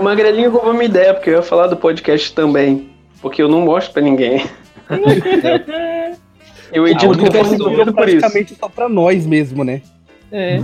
O 0.00 0.02
Magrelinho 0.02 0.50
roubou 0.50 0.72
uma 0.72 0.84
ideia, 0.84 1.12
porque 1.12 1.30
eu 1.30 1.34
ia 1.34 1.42
falar 1.42 1.66
do 1.66 1.76
podcast 1.76 2.32
também. 2.32 2.88
Porque 3.20 3.42
eu 3.42 3.48
não 3.48 3.60
mostro 3.60 3.92
pra 3.92 4.02
ninguém. 4.02 4.42
Eu 6.72 6.86
edito 6.86 7.14
de 7.14 7.62
ouvido 7.62 7.92
por 7.94 8.08
isso. 8.08 8.18
praticamente 8.18 8.54
só 8.54 8.68
pra 8.68 8.88
nós 8.88 9.26
mesmo, 9.26 9.64
né? 9.64 9.82
É. 10.32 10.60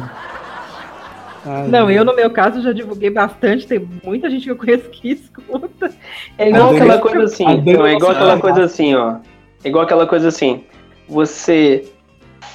Ai, 1.44 1.68
Não, 1.68 1.90
eu 1.90 2.04
no 2.04 2.14
meu 2.14 2.30
caso 2.30 2.62
já 2.62 2.72
divulguei 2.72 3.10
bastante, 3.10 3.66
tem 3.66 3.88
muita 4.04 4.30
gente 4.30 4.44
que 4.44 4.50
eu 4.50 4.56
conheço 4.56 4.88
que 4.90 5.10
escuta. 5.12 5.90
É 6.38 6.48
igual 6.48 6.74
aquela 6.74 6.98
coisa 6.98 7.24
assim. 7.24 7.44
Não, 7.44 7.86
é 7.86 7.94
igual 7.94 8.12
aquela 8.12 8.38
coisa 8.38 8.64
assim, 8.64 8.94
ó. 8.94 9.16
É 9.64 9.68
igual 9.68 9.84
aquela 9.84 10.06
coisa 10.06 10.28
assim. 10.28 10.64
Você 11.08 11.84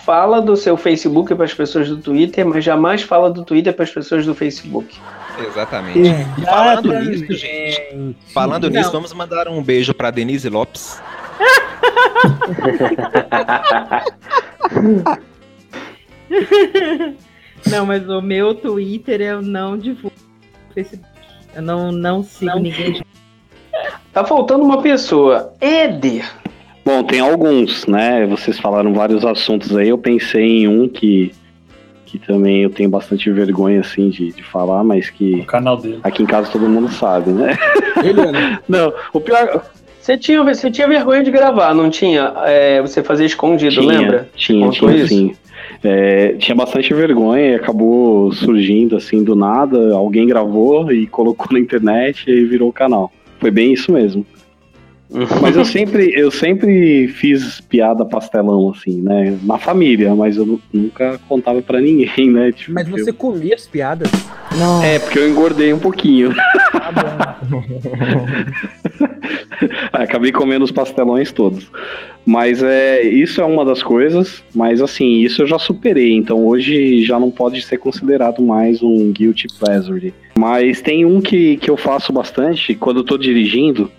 fala 0.06 0.42
do 0.42 0.56
seu 0.56 0.78
Facebook 0.78 1.36
para 1.36 1.46
as 1.46 1.54
pessoas 1.54 1.90
do 1.90 1.98
Twitter, 1.98 2.46
mas 2.46 2.64
jamais 2.64 3.02
fala 3.02 3.30
do 3.30 3.44
Twitter 3.44 3.74
para 3.74 3.84
as 3.84 3.92
pessoas 3.92 4.26
do 4.26 4.34
Facebook. 4.34 4.96
Exatamente. 5.46 6.00
E 6.40 6.46
falando 6.46 6.94
nisso, 6.94 7.26
gente, 7.34 7.82
Exatamente. 7.82 8.18
falando 8.34 8.70
Não. 8.70 8.80
nisso, 8.80 8.92
vamos 8.92 9.14
mandar 9.14 9.48
um 9.50 9.62
beijo 9.62 9.94
pra 9.94 10.10
Denise 10.10 10.50
Lopes. 10.50 11.02
Não, 17.69 17.86
mas 17.86 18.08
o 18.08 18.21
meu 18.21 18.54
Twitter 18.56 19.21
eu 19.21 19.41
não 19.41 19.78
divulgo 19.78 20.15
no 20.69 20.73
Facebook. 20.73 21.08
Eu 21.56 21.62
não, 21.62 21.91
não 21.91 22.23
sigo 22.23 22.60
ninguém. 22.60 23.02
Tá 24.13 24.23
faltando 24.23 24.63
uma 24.63 24.82
pessoa. 24.82 25.54
Éder. 25.60 26.30
Bom, 26.86 27.04
tem 27.04 27.19
alguns, 27.19 27.86
né? 27.86 28.26
Vocês 28.28 28.60
falaram 28.60 28.93
vários 28.93 29.26
assuntos 29.26 29.76
aí. 29.76 29.89
Eu 29.89 29.97
pensei 29.97 30.63
em 30.63 30.67
um 30.67 30.88
que, 30.88 31.34
que 32.06 32.17
também 32.17 32.63
eu 32.63 32.69
tenho 32.69 32.89
bastante 32.89 33.30
vergonha, 33.32 33.82
assim, 33.82 34.10
de, 34.10 34.32
de 34.32 34.43
falar, 34.43 34.84
mas 34.84 35.10
O 35.10 35.13
que 35.13 35.43
canal 35.43 35.76
dele. 35.78 36.00
aqui 36.04 36.23
em 36.23 36.28
casa 36.28 36.50
todo 36.52 36.69
mundo 36.69 36.89
sabe, 36.89 37.32
né? 37.32 37.58
Eliana, 38.04 38.62
Não, 38.69 38.93
o 39.12 39.19
pior. 39.19 39.65
Você 40.08 40.17
tinha, 40.17 40.41
você 40.41 40.72
tinha 40.72 40.88
vergonha 40.88 41.22
de 41.22 41.30
gravar, 41.30 41.74
não 41.74 41.89
tinha? 41.89 42.32
É, 42.46 42.82
você 42.82 43.04
fazia 43.04 43.26
escondido, 43.26 43.74
tinha, 43.74 43.86
lembra? 43.86 44.30
Tinha, 44.38 44.65
Contou 44.65 44.88
tinha 44.89 45.04
isso? 45.04 45.08
sim. 45.10 45.36
É, 45.84 46.30
tinha 46.39 46.56
bastante 46.56 46.93
vergonha 46.93 47.52
e 47.52 47.56
acabou 47.56 48.32
surgindo 48.32 48.96
assim 48.96 49.22
do 49.22 49.36
nada. 49.36 49.93
Alguém 49.93 50.26
gravou 50.26 50.89
e 50.93 51.08
colocou 51.08 51.48
na 51.52 51.60
internet 51.60 52.24
e 52.26 52.46
virou 52.46 52.70
o 52.70 52.74
canal. 52.74 53.12
Foi 53.38 53.52
bem 53.52 53.74
isso 53.74 53.91
mesmo. 53.91 54.26
Mas 55.41 55.56
eu 55.56 55.63
sempre, 55.65 56.12
eu 56.13 56.30
sempre 56.30 57.08
fiz 57.08 57.62
piada 57.62 58.04
pastelão, 58.06 58.72
assim, 58.76 59.02
né? 59.02 59.38
Na 59.43 59.58
família, 59.58 60.13
mas 60.15 60.36
eu 60.38 60.46
nu- 60.46 60.62
nunca 60.74 61.20
contava 61.30 61.62
pra 61.62 61.80
ninguém, 61.80 62.30
né? 62.30 62.52
Tipo, 62.52 62.74
mas 62.74 62.88
eu- 62.89 62.98
você 62.98 63.13
comia 63.13 63.56
as 63.56 63.65
piadas? 63.67 64.12
Não. 64.58 64.84
É, 64.84 65.00
porque 65.00 65.20
eu 65.20 65.30
engordei 65.30 65.72
um 65.74 65.80
pouquinho. 65.80 66.34
Tá 66.72 67.38
bom. 67.50 67.63
Acabei 69.91 70.32
comendo 70.32 70.65
os 70.65 70.72
pastelões 70.72 71.32
todos. 71.32 71.70
Mas 72.26 72.62
é, 72.62 73.02
isso 73.04 73.39
é 73.41 73.46
uma 73.46 73.63
das 73.63 73.82
coisas, 73.82 74.43
mas 74.54 74.82
assim, 74.82 75.20
isso 75.22 75.41
eu 75.41 75.48
já 75.48 75.58
superei, 75.58 76.13
então 76.13 76.46
hoje 76.46 77.02
já 77.04 77.17
não 77.20 77.32
pode 77.32 77.62
ser 77.62 77.78
considerado 77.78 78.41
mais 78.41 78.84
um 78.84 79.12
guilty 79.13 79.48
pleasure. 79.58 80.13
Mas 80.38 80.82
tem 80.82 81.06
um 81.06 81.22
que, 81.22 81.56
que 81.58 81.70
eu 81.70 81.78
faço 81.78 82.12
bastante 82.12 82.76
quando 82.76 82.98
eu 82.98 83.04
tô 83.06 83.17
dirigindo, 83.17 83.89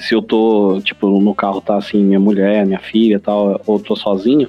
se 0.00 0.14
eu 0.14 0.22
tô, 0.22 0.80
tipo, 0.82 1.08
no 1.20 1.34
carro 1.34 1.60
tá 1.60 1.76
assim, 1.76 2.02
minha 2.02 2.20
mulher, 2.20 2.66
minha 2.66 2.80
filha 2.80 3.16
e 3.16 3.20
tal, 3.20 3.60
ou 3.66 3.78
tô 3.78 3.94
sozinho. 3.94 4.48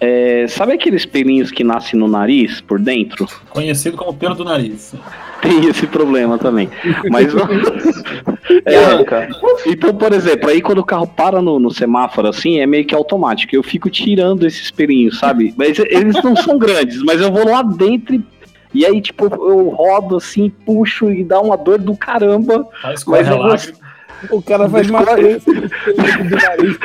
É, 0.00 0.46
sabe 0.48 0.72
aqueles 0.72 1.06
pelinhos 1.06 1.52
que 1.52 1.62
nascem 1.62 1.98
no 1.98 2.08
nariz 2.08 2.60
por 2.60 2.80
dentro? 2.80 3.26
Conhecido 3.50 3.96
como 3.96 4.12
pelo 4.12 4.34
do 4.34 4.44
nariz. 4.44 4.94
Tem 5.40 5.64
esse 5.66 5.86
problema 5.86 6.38
também. 6.38 6.68
Mas 7.08 7.32
É, 8.66 8.76
arranca. 8.76 9.28
então, 9.66 9.94
por 9.94 10.12
exemplo, 10.12 10.50
aí 10.50 10.60
quando 10.60 10.78
o 10.78 10.84
carro 10.84 11.06
para 11.06 11.40
no, 11.40 11.58
no 11.58 11.70
semáforo, 11.70 12.28
assim, 12.28 12.58
é 12.58 12.66
meio 12.66 12.84
que 12.84 12.94
automático. 12.94 13.54
Eu 13.54 13.62
fico 13.62 13.88
tirando 13.88 14.44
esses 14.44 14.70
pelinhos, 14.70 15.18
sabe? 15.18 15.54
Mas 15.56 15.78
eles 15.78 16.22
não 16.22 16.34
são 16.34 16.58
grandes, 16.58 17.02
mas 17.02 17.20
eu 17.20 17.30
vou 17.30 17.48
lá 17.48 17.62
dentro 17.62 18.16
e, 18.16 18.24
e 18.74 18.84
aí, 18.84 19.00
tipo, 19.00 19.26
eu 19.26 19.68
rodo 19.68 20.16
assim, 20.16 20.50
puxo 20.50 21.10
e 21.10 21.22
dá 21.22 21.40
uma 21.40 21.56
dor 21.56 21.78
do 21.78 21.96
caramba. 21.96 22.66
Mas 22.82 23.28
a 23.28 23.32
eu 23.32 23.38
lágrima. 23.38 23.81
O 24.30 24.42
cara 24.42 24.68
faz 24.68 24.88
uma 24.88 25.04
coisa 25.04 25.40
do 25.40 26.36
nariz 26.36 26.78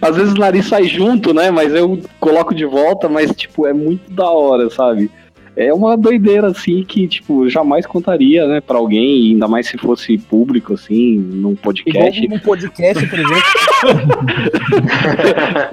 Às 0.00 0.16
vezes 0.16 0.32
o 0.32 0.38
nariz 0.38 0.66
sai 0.66 0.84
junto, 0.84 1.34
né? 1.34 1.50
Mas 1.50 1.74
eu 1.74 2.00
coloco 2.20 2.54
de 2.54 2.64
volta, 2.64 3.08
mas, 3.08 3.30
tipo, 3.34 3.66
é 3.66 3.72
muito 3.72 4.10
da 4.10 4.28
hora, 4.30 4.70
sabe? 4.70 5.10
É 5.54 5.72
uma 5.72 5.96
doideira, 5.98 6.46
assim, 6.48 6.82
que, 6.82 7.06
tipo, 7.06 7.46
jamais 7.48 7.84
contaria, 7.86 8.46
né, 8.46 8.60
pra 8.60 8.78
alguém, 8.78 9.32
ainda 9.32 9.46
mais 9.46 9.66
se 9.66 9.76
fosse 9.76 10.16
público, 10.16 10.72
assim, 10.72 11.18
num 11.18 11.50
Igual 11.52 11.56
podcast. 11.62 12.28
num 12.28 12.38
podcast, 12.38 13.06
por 13.06 13.18
exemplo. 13.18 13.42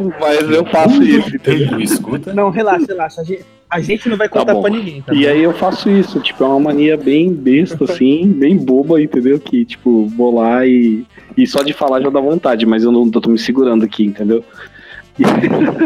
Mas 0.19 0.49
eu 0.51 0.65
faço 0.65 1.01
isso, 1.03 1.35
entendeu? 1.35 1.79
Escuta? 1.79 2.33
Não, 2.33 2.49
relaxa, 2.49 2.85
relaxa. 2.87 3.21
A 3.21 3.23
gente, 3.23 3.45
a 3.69 3.79
gente 3.79 4.09
não 4.09 4.17
vai 4.17 4.27
Tá 4.27 4.39
contar 4.39 4.53
bom. 4.53 4.61
pra 4.61 4.71
ninguém, 4.71 5.01
tá? 5.01 5.13
E 5.13 5.27
aí 5.27 5.41
eu 5.43 5.53
faço 5.53 5.89
isso, 5.89 6.19
tipo, 6.19 6.43
é 6.43 6.47
uma 6.47 6.59
mania 6.59 6.97
bem 6.97 7.33
besta, 7.33 7.85
assim, 7.85 8.27
bem 8.27 8.57
boba, 8.57 9.01
entendeu? 9.01 9.39
Que, 9.39 9.63
tipo, 9.63 10.07
vou 10.07 10.35
lá 10.35 10.65
e, 10.65 11.05
e 11.37 11.47
só 11.47 11.63
de 11.63 11.71
falar 11.73 12.01
já 12.01 12.09
dá 12.09 12.19
vontade, 12.19 12.65
mas 12.65 12.83
eu 12.83 12.91
não 12.91 13.05
eu 13.13 13.21
tô 13.21 13.29
me 13.29 13.39
segurando 13.39 13.85
aqui, 13.85 14.03
entendeu? 14.05 14.43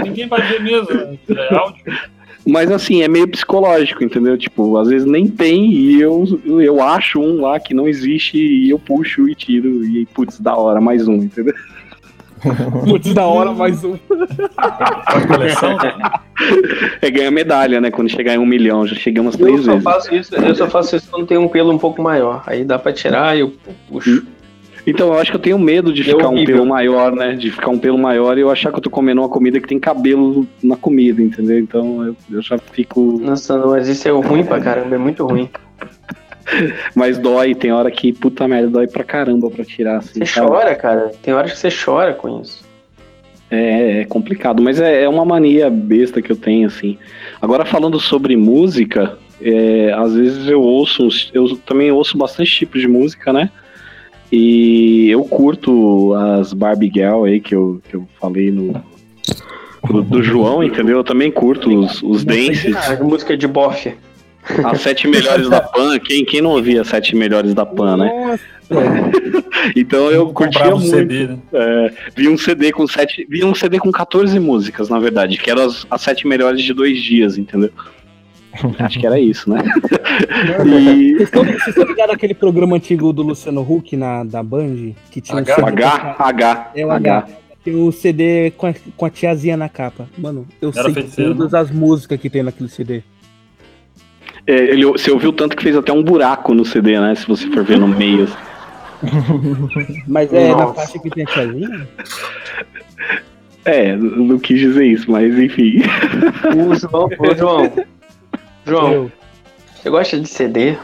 Ninguém 0.03 0.27
vai 0.27 0.41
ver 0.47 0.61
mesmo. 0.61 0.89
É 1.29 1.55
áudio. 1.55 1.83
Mas 2.45 2.71
assim, 2.71 3.01
é 3.01 3.07
meio 3.07 3.27
psicológico, 3.27 4.03
entendeu? 4.03 4.37
Tipo, 4.37 4.77
às 4.77 4.89
vezes 4.89 5.07
nem 5.07 5.27
tem 5.27 5.71
e 5.71 6.01
eu, 6.01 6.25
eu 6.45 6.81
acho 6.81 7.19
um 7.19 7.41
lá 7.41 7.59
que 7.59 7.73
não 7.73 7.87
existe 7.87 8.37
e 8.37 8.69
eu 8.69 8.77
puxo 8.77 9.29
e 9.29 9.35
tiro 9.35 9.83
e, 9.85 10.05
putz, 10.07 10.39
da 10.39 10.55
hora, 10.55 10.81
mais 10.81 11.07
um, 11.07 11.15
entendeu? 11.15 11.53
Putz, 12.83 13.13
da 13.13 13.25
hora, 13.25 13.53
mais 13.53 13.85
um. 13.85 13.97
Coleção? 15.27 15.77
É 17.01 17.09
ganhar 17.09 17.31
medalha, 17.31 17.79
né? 17.79 17.89
Quando 17.89 18.09
chegar 18.09 18.33
em 18.35 18.37
um 18.37 18.45
milhão, 18.45 18.85
já 18.85 18.95
chegamos 18.95 19.35
Eu 19.39 19.45
três 19.45 19.63
só 19.63 19.71
vezes. 19.71 19.83
faço 19.83 20.13
isso, 20.15 20.35
eu 20.35 20.55
só 20.55 20.69
faço 20.69 20.95
isso 20.97 21.07
quando 21.09 21.25
tem 21.25 21.37
um 21.37 21.47
pelo 21.47 21.71
um 21.71 21.77
pouco 21.77 22.01
maior. 22.01 22.43
Aí 22.45 22.65
dá 22.65 22.77
pra 22.77 22.91
tirar 22.91 23.37
e 23.37 23.41
eu 23.41 23.53
puxo. 23.87 24.25
Então, 24.85 25.13
eu 25.13 25.19
acho 25.19 25.31
que 25.31 25.37
eu 25.37 25.41
tenho 25.41 25.57
medo 25.57 25.93
de 25.93 26.01
É 26.01 26.05
ficar 26.05 26.29
um 26.29 26.43
pelo 26.43 26.65
maior, 26.65 27.15
né? 27.15 27.33
De 27.33 27.49
ficar 27.49 27.69
um 27.69 27.79
pelo 27.79 27.97
maior 27.97 28.37
e 28.37 28.41
eu 28.41 28.51
achar 28.51 28.71
que 28.71 28.77
eu 28.77 28.81
tô 28.81 28.89
comendo 28.89 29.21
uma 29.21 29.29
comida 29.29 29.59
que 29.59 29.67
tem 29.67 29.79
cabelo 29.79 30.45
na 30.61 30.75
comida, 30.75 31.21
entendeu? 31.21 31.57
Então 31.59 32.05
eu, 32.05 32.15
eu 32.31 32.41
já 32.41 32.57
fico. 32.57 33.19
Nossa, 33.21 33.57
não, 33.57 33.69
mas 33.69 33.87
isso 33.87 34.07
é 34.07 34.11
ruim 34.11 34.43
pra 34.43 34.59
caramba, 34.59 34.95
é 34.95 34.97
muito 34.97 35.25
ruim. 35.25 35.49
Mas 36.93 37.17
dói, 37.17 37.55
tem 37.55 37.71
hora 37.71 37.89
que, 37.89 38.11
puta 38.11 38.47
merda, 38.47 38.69
dói 38.69 38.85
pra 38.85 39.03
caramba 39.03 39.49
pra 39.49 39.63
tirar. 39.63 39.99
Assim, 39.99 40.19
Você 40.19 40.25
sabe? 40.25 40.47
chora, 40.47 40.75
cara. 40.75 41.11
Tem 41.21 41.33
horas 41.33 41.53
que 41.53 41.57
você 41.57 41.69
chora 41.71 42.13
com 42.13 42.41
isso. 42.41 42.63
É, 43.49 44.01
é 44.01 44.05
complicado, 44.05 44.61
mas 44.61 44.81
é, 44.81 45.03
é 45.03 45.09
uma 45.09 45.23
mania 45.23 45.69
besta 45.69 46.21
que 46.21 46.31
eu 46.31 46.35
tenho, 46.35 46.67
assim. 46.67 46.97
Agora, 47.41 47.63
falando 47.65 47.99
sobre 47.99 48.35
música, 48.35 49.17
é, 49.41 49.93
às 49.93 50.15
vezes 50.15 50.47
eu 50.47 50.61
ouço, 50.61 51.07
eu 51.33 51.55
também 51.57 51.91
ouço 51.91 52.17
bastante 52.17 52.51
tipos 52.51 52.81
de 52.81 52.87
música, 52.87 53.31
né? 53.31 53.49
E 54.31 55.09
eu 55.09 55.23
curto 55.25 56.13
as 56.13 56.53
Barbie 56.53 56.91
Girl 56.93 57.25
aí 57.25 57.39
que 57.39 57.53
eu, 57.53 57.81
que 57.87 57.95
eu 57.95 58.07
falei 58.19 58.51
no. 58.51 58.73
Do, 59.87 60.01
do 60.01 60.23
João, 60.23 60.63
entendeu? 60.63 60.97
Eu 60.97 61.03
também 61.03 61.29
curto 61.29 61.69
os, 61.69 62.01
os 62.01 62.23
dances, 62.23 62.73
Ah, 62.75 62.97
música 63.03 63.35
de 63.35 63.47
bofe. 63.47 63.93
as 64.63 64.79
sete 64.81 65.07
melhores 65.07 65.49
da 65.49 65.59
Pan. 65.61 65.99
Quem, 65.99 66.23
quem 66.23 66.41
não 66.41 66.51
ouvia 66.51 66.81
as 66.81 66.87
sete 66.87 67.15
melhores 67.15 67.53
da 67.53 67.65
Pan, 67.65 67.97
né? 67.97 68.39
Então 69.75 70.09
eu 70.09 70.27
curtia 70.33 70.73
um 70.73 70.79
muito. 70.79 70.89
CD, 70.89 71.27
né? 71.27 71.37
É, 71.53 71.93
vi 72.15 72.27
um 72.27 72.37
CD 72.37 72.71
com 72.71 72.87
sete. 72.87 73.25
Vi 73.29 73.43
um 73.43 73.53
CD 73.53 73.77
com 73.79 73.91
14 73.91 74.37
músicas, 74.39 74.89
na 74.89 74.99
verdade, 74.99 75.37
que 75.37 75.49
eram 75.49 75.63
as, 75.65 75.85
as 75.89 76.01
sete 76.01 76.25
melhores 76.27 76.61
de 76.61 76.73
dois 76.73 77.01
dias, 77.01 77.37
entendeu? 77.37 77.69
Acho 78.79 78.99
que 78.99 79.05
era 79.05 79.19
isso, 79.19 79.49
né? 79.49 79.61
e 80.65 81.13
Vocês 81.13 81.21
estão 81.21 81.43
vocês 81.43 81.67
estão 81.67 81.85
ligados 81.85 82.15
àquele 82.15 82.33
programa 82.33 82.75
antigo 82.75 83.11
do 83.11 83.23
Luciano 83.23 83.61
Huck 83.61 83.95
na, 83.97 84.23
da 84.23 84.43
Band? 84.43 84.93
Que 85.11 85.21
tinha 85.21 85.39
H? 85.39 85.53
um 85.53 85.55
CD 85.55 85.83
H, 85.83 86.15
H, 86.19 86.71
É 86.75 86.85
o 86.85 86.91
H. 86.91 87.17
H. 87.17 87.27
Tem 87.63 87.75
o 87.75 87.91
CD 87.91 88.51
com 88.51 88.67
a, 88.67 88.73
com 88.97 89.05
a 89.05 89.09
tiazinha 89.09 89.55
na 89.55 89.69
capa. 89.69 90.07
Mano, 90.17 90.45
eu 90.61 90.69
Era 90.75 90.83
sei 90.83 90.93
feiticeiro, 90.93 91.33
todas 91.35 91.53
as 91.53 91.71
músicas 91.71 92.19
que 92.19 92.29
tem 92.29 92.43
naquele 92.43 92.69
CD. 92.69 93.01
É, 94.45 94.53
ele, 94.53 94.85
você 94.85 95.09
ouviu 95.09 95.31
tanto 95.31 95.55
que 95.55 95.63
fez 95.63 95.75
até 95.75 95.93
um 95.93 96.03
buraco 96.03 96.53
no 96.53 96.65
CD, 96.65 96.99
né? 96.99 97.15
Se 97.15 97.25
você 97.25 97.49
for 97.49 97.63
ver 97.63 97.79
no 97.79 97.87
meio. 97.87 98.27
Mas 100.07 100.31
é 100.33 100.49
na 100.49 100.57
Nossa. 100.57 100.73
faixa 100.73 100.99
que 100.99 101.09
tem 101.09 101.23
a 101.23 101.27
tiazinha? 101.27 101.87
É, 103.65 103.95
não 103.95 104.37
quis 104.39 104.59
dizer 104.59 104.85
isso, 104.85 105.09
mas 105.09 105.39
enfim. 105.39 105.81
O 106.53 106.75
João, 106.75 107.07
ô 107.17 107.33
João. 107.35 107.71
João, 108.65 108.91
Eu, 108.93 109.11
você 109.75 109.89
gosta 109.89 110.19
de 110.19 110.27
CD? 110.27 110.77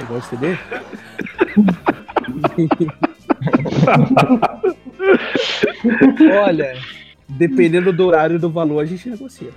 eu 0.00 0.06
gosto 0.08 0.36
de 0.36 0.46
CD? 0.46 0.58
Olha, 6.46 6.76
dependendo 7.28 7.92
do 7.92 8.06
horário 8.06 8.36
e 8.36 8.38
do 8.38 8.48
valor, 8.50 8.80
a 8.80 8.86
gente 8.86 9.08
negocia. 9.08 9.50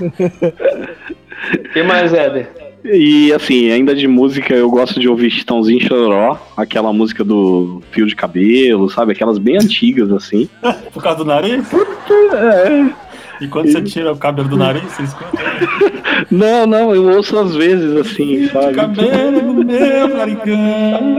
O 0.00 1.72
que 1.72 1.82
mais, 1.82 2.12
Éder? 2.12 2.50
E 2.84 3.32
assim, 3.32 3.70
ainda 3.70 3.94
de 3.94 4.08
música, 4.08 4.52
eu 4.54 4.68
gosto 4.68 4.98
de 4.98 5.08
ouvir 5.08 5.30
Chitãozinho 5.30 5.80
Chororó, 5.80 6.36
aquela 6.56 6.92
música 6.92 7.22
do 7.22 7.80
fio 7.92 8.06
de 8.06 8.16
cabelo, 8.16 8.90
sabe? 8.90 9.12
Aquelas 9.12 9.38
bem 9.38 9.56
antigas, 9.56 10.10
assim. 10.10 10.48
Por 10.92 11.00
causa 11.00 11.18
do 11.18 11.24
nariz? 11.24 11.64
É. 11.72 13.11
E 13.42 13.48
quando 13.48 13.72
você 13.72 13.82
tira 13.82 14.12
o 14.12 14.16
cabelo 14.16 14.48
do 14.48 14.56
nariz, 14.56 14.84
você 14.84 15.02
escuta. 15.02 15.42
Não, 16.30 16.66
não, 16.66 16.94
eu 16.94 17.16
ouço 17.16 17.36
às 17.36 17.54
vezes, 17.54 17.96
assim, 17.96 18.46
sabe? 18.48 18.74
Cabelo 18.74 19.64
meu 19.64 20.08
narigão. 20.08 21.18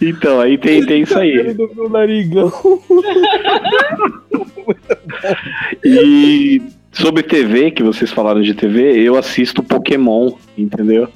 Então, 0.00 0.40
aí 0.40 0.58
tem, 0.58 0.84
tem 0.84 1.02
isso 1.02 1.18
aí. 1.18 1.54
do 1.54 1.70
meu 1.74 1.88
narigão. 1.88 2.52
E 5.84 6.62
sobre 6.92 7.22
TV, 7.22 7.70
que 7.70 7.82
vocês 7.82 8.10
falaram 8.10 8.42
de 8.42 8.54
TV, 8.54 9.00
eu 9.00 9.16
assisto 9.16 9.62
Pokémon, 9.62 10.32
entendeu? 10.56 11.08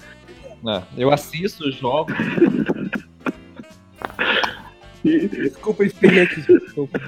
Ah, 0.66 0.82
eu 0.96 1.12
assisto, 1.12 1.70
jogo. 1.70 2.12
Desculpa, 5.30 5.84
eu 5.84 6.22
aqui. 6.22 6.40
Desculpa. 6.60 7.00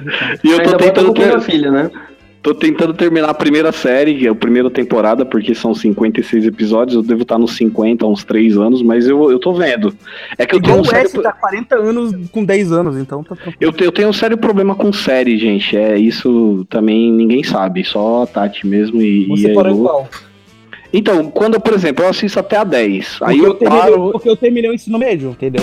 E 0.44 0.50
eu 0.50 0.62
tô 0.62 0.70
Ainda 0.70 0.78
tentando, 0.78 1.12
ter- 1.14 1.30
uma 1.30 1.40
filha, 1.40 1.70
né? 1.70 1.90
tô 2.40 2.54
tentando 2.54 2.94
terminar 2.94 3.30
a 3.30 3.34
primeira 3.34 3.72
série, 3.72 4.14
que 4.16 4.26
é 4.26 4.30
a 4.30 4.34
primeira 4.34 4.70
temporada, 4.70 5.26
porque 5.26 5.54
são 5.54 5.74
56 5.74 6.46
episódios, 6.46 6.94
eu 6.96 7.02
devo 7.02 7.22
estar 7.22 7.36
nos 7.36 7.56
50, 7.56 8.04
há 8.04 8.08
uns 8.08 8.22
3 8.24 8.56
anos, 8.56 8.80
mas 8.80 9.06
eu, 9.08 9.30
eu 9.30 9.38
tô 9.40 9.52
vendo. 9.52 9.92
É 10.38 10.46
que 10.46 10.54
eu 10.54 10.60
tenho 10.62 10.74
Igual 10.74 10.78
um 10.78 10.82
o 10.82 10.84
sério, 10.86 11.06
S 11.06 11.20
tá 11.20 11.32
40 11.32 11.74
anos 11.76 12.28
com 12.30 12.44
10 12.44 12.72
anos, 12.72 12.96
então 12.96 13.24
tá 13.24 13.34
tranquilo. 13.34 13.56
eu, 13.60 13.86
eu 13.86 13.92
tenho 13.92 14.08
um 14.08 14.12
sério 14.12 14.38
problema 14.38 14.74
com 14.76 14.92
série, 14.92 15.36
gente. 15.36 15.76
É 15.76 15.98
isso 15.98 16.64
também 16.70 17.12
ninguém 17.12 17.42
sabe, 17.42 17.84
só 17.84 18.22
a 18.22 18.26
Tati 18.26 18.66
mesmo 18.66 19.02
e, 19.02 19.24
e 19.24 19.26
Você 19.28 19.50
a 19.50 19.54
parou 19.54 19.72
Elu. 19.72 19.80
igual. 19.80 20.08
Então, 20.92 21.30
quando, 21.30 21.60
por 21.60 21.74
exemplo, 21.74 22.04
eu 22.04 22.08
assisto 22.08 22.38
até 22.40 22.56
a 22.56 22.64
10, 22.64 23.18
aí 23.22 23.36
Porque 23.36 23.46
eu 23.50 23.54
terminei, 23.54 23.82
paro. 23.82 24.10
porque 24.12 24.28
eu 24.28 24.36
terminei 24.36 24.70
o 24.70 24.74
ensino 24.74 24.98
médio, 24.98 25.30
entendeu? 25.30 25.62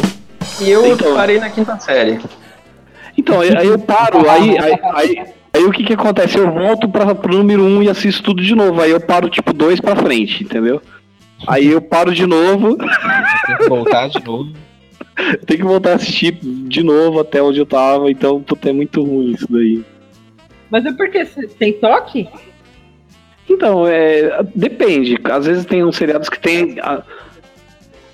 E 0.62 0.70
eu 0.70 0.86
Então. 0.94 1.16
parei 1.16 1.40
na 1.40 1.50
quinta 1.50 1.80
série. 1.80 2.20
Então, 3.18 3.40
aí 3.42 3.56
aí 3.56 3.68
eu 3.68 3.80
paro, 3.80 4.30
aí, 4.30 4.58
aí, 4.58 4.80
aí, 4.94 5.24
aí 5.54 5.64
o 5.64 5.72
que 5.72 5.84
que 5.84 5.94
acontece? 5.94 6.38
Eu 6.38 6.52
volto 6.52 6.88
pra, 6.90 7.14
pro 7.16 7.38
número 7.38 7.64
1 7.64 7.78
um 7.78 7.84
e 7.84 7.90
assisto 7.90 8.24
tudo 8.24 8.42
de 8.44 8.54
novo. 8.56 8.82
Aí 8.82 8.92
eu 8.92 9.00
paro, 9.00 9.30
tipo, 9.30 9.54
dois 9.54 9.80
pra 9.80 9.96
frente, 9.96 10.44
entendeu? 10.44 10.82
Aí 11.48 11.68
eu 11.68 11.82
paro 11.82 12.14
de 12.14 12.26
novo, 12.26 12.78
Tem 12.78 13.58
que 13.58 13.70
voltar 13.70 14.08
de 14.10 14.24
novo. 14.24 14.52
tenho 15.46 15.60
que 15.60 15.66
voltar 15.66 15.92
a 15.92 15.96
assistir 15.96 16.38
de 16.42 16.84
novo 16.84 17.20
até 17.20 17.42
onde 17.42 17.60
eu 17.60 17.66
tava. 17.66 18.10
Então, 18.12 18.42
puta, 18.42 18.70
é 18.70 18.74
muito 18.74 19.02
ruim 19.04 19.32
isso 19.32 19.48
daí. 19.50 19.84
Mas 20.70 20.86
é 20.86 20.92
porque 20.92 21.24
tem 21.60 21.74
toque? 21.74 22.28
Então, 23.50 23.86
é, 23.88 24.44
depende. 24.56 25.18
Às 25.26 25.46
vezes 25.46 25.66
tem 25.66 25.84
uns 25.86 25.96
seriados 25.96 26.28
que 26.30 26.40
tem. 26.40 26.80
a- 26.82 27.04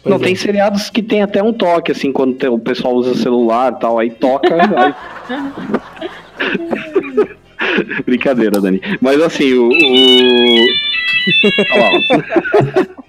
Pois 0.04 0.10
não, 0.12 0.18
é. 0.22 0.24
tem 0.26 0.36
seriados 0.36 0.90
que 0.90 1.02
tem 1.04 1.22
até 1.22 1.42
um 1.44 1.54
toque, 1.54 1.92
assim, 1.92 2.12
quando 2.12 2.34
tem- 2.36 2.50
o 2.50 2.58
pessoal 2.60 2.96
usa 2.96 3.14
celular 3.16 3.74
e 3.74 3.80
tal, 3.80 4.00
aí 4.00 4.10
toca. 4.10 4.48
aí... 4.76 4.94
Brincadeira, 8.06 8.60
Dani. 8.60 8.82
Mas 9.00 9.22
assim, 9.22 9.54
o. 9.54 9.70
o... 9.70 10.66
Olha 11.74 11.84
lá. 11.84 11.90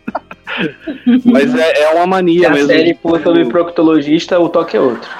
Mas 1.24 1.54
é, 1.54 1.82
é 1.84 1.90
uma 1.94 2.02
Se 2.02 2.08
mania 2.08 2.48
a 2.48 2.50
mesmo. 2.52 2.66
série 2.68 2.92
de- 2.92 2.98
for 3.00 3.20
sobre 3.22 3.46
proctologista, 3.46 4.38
o 4.38 4.48
toque 4.50 4.76
é 4.76 4.80
outro. 4.80 5.10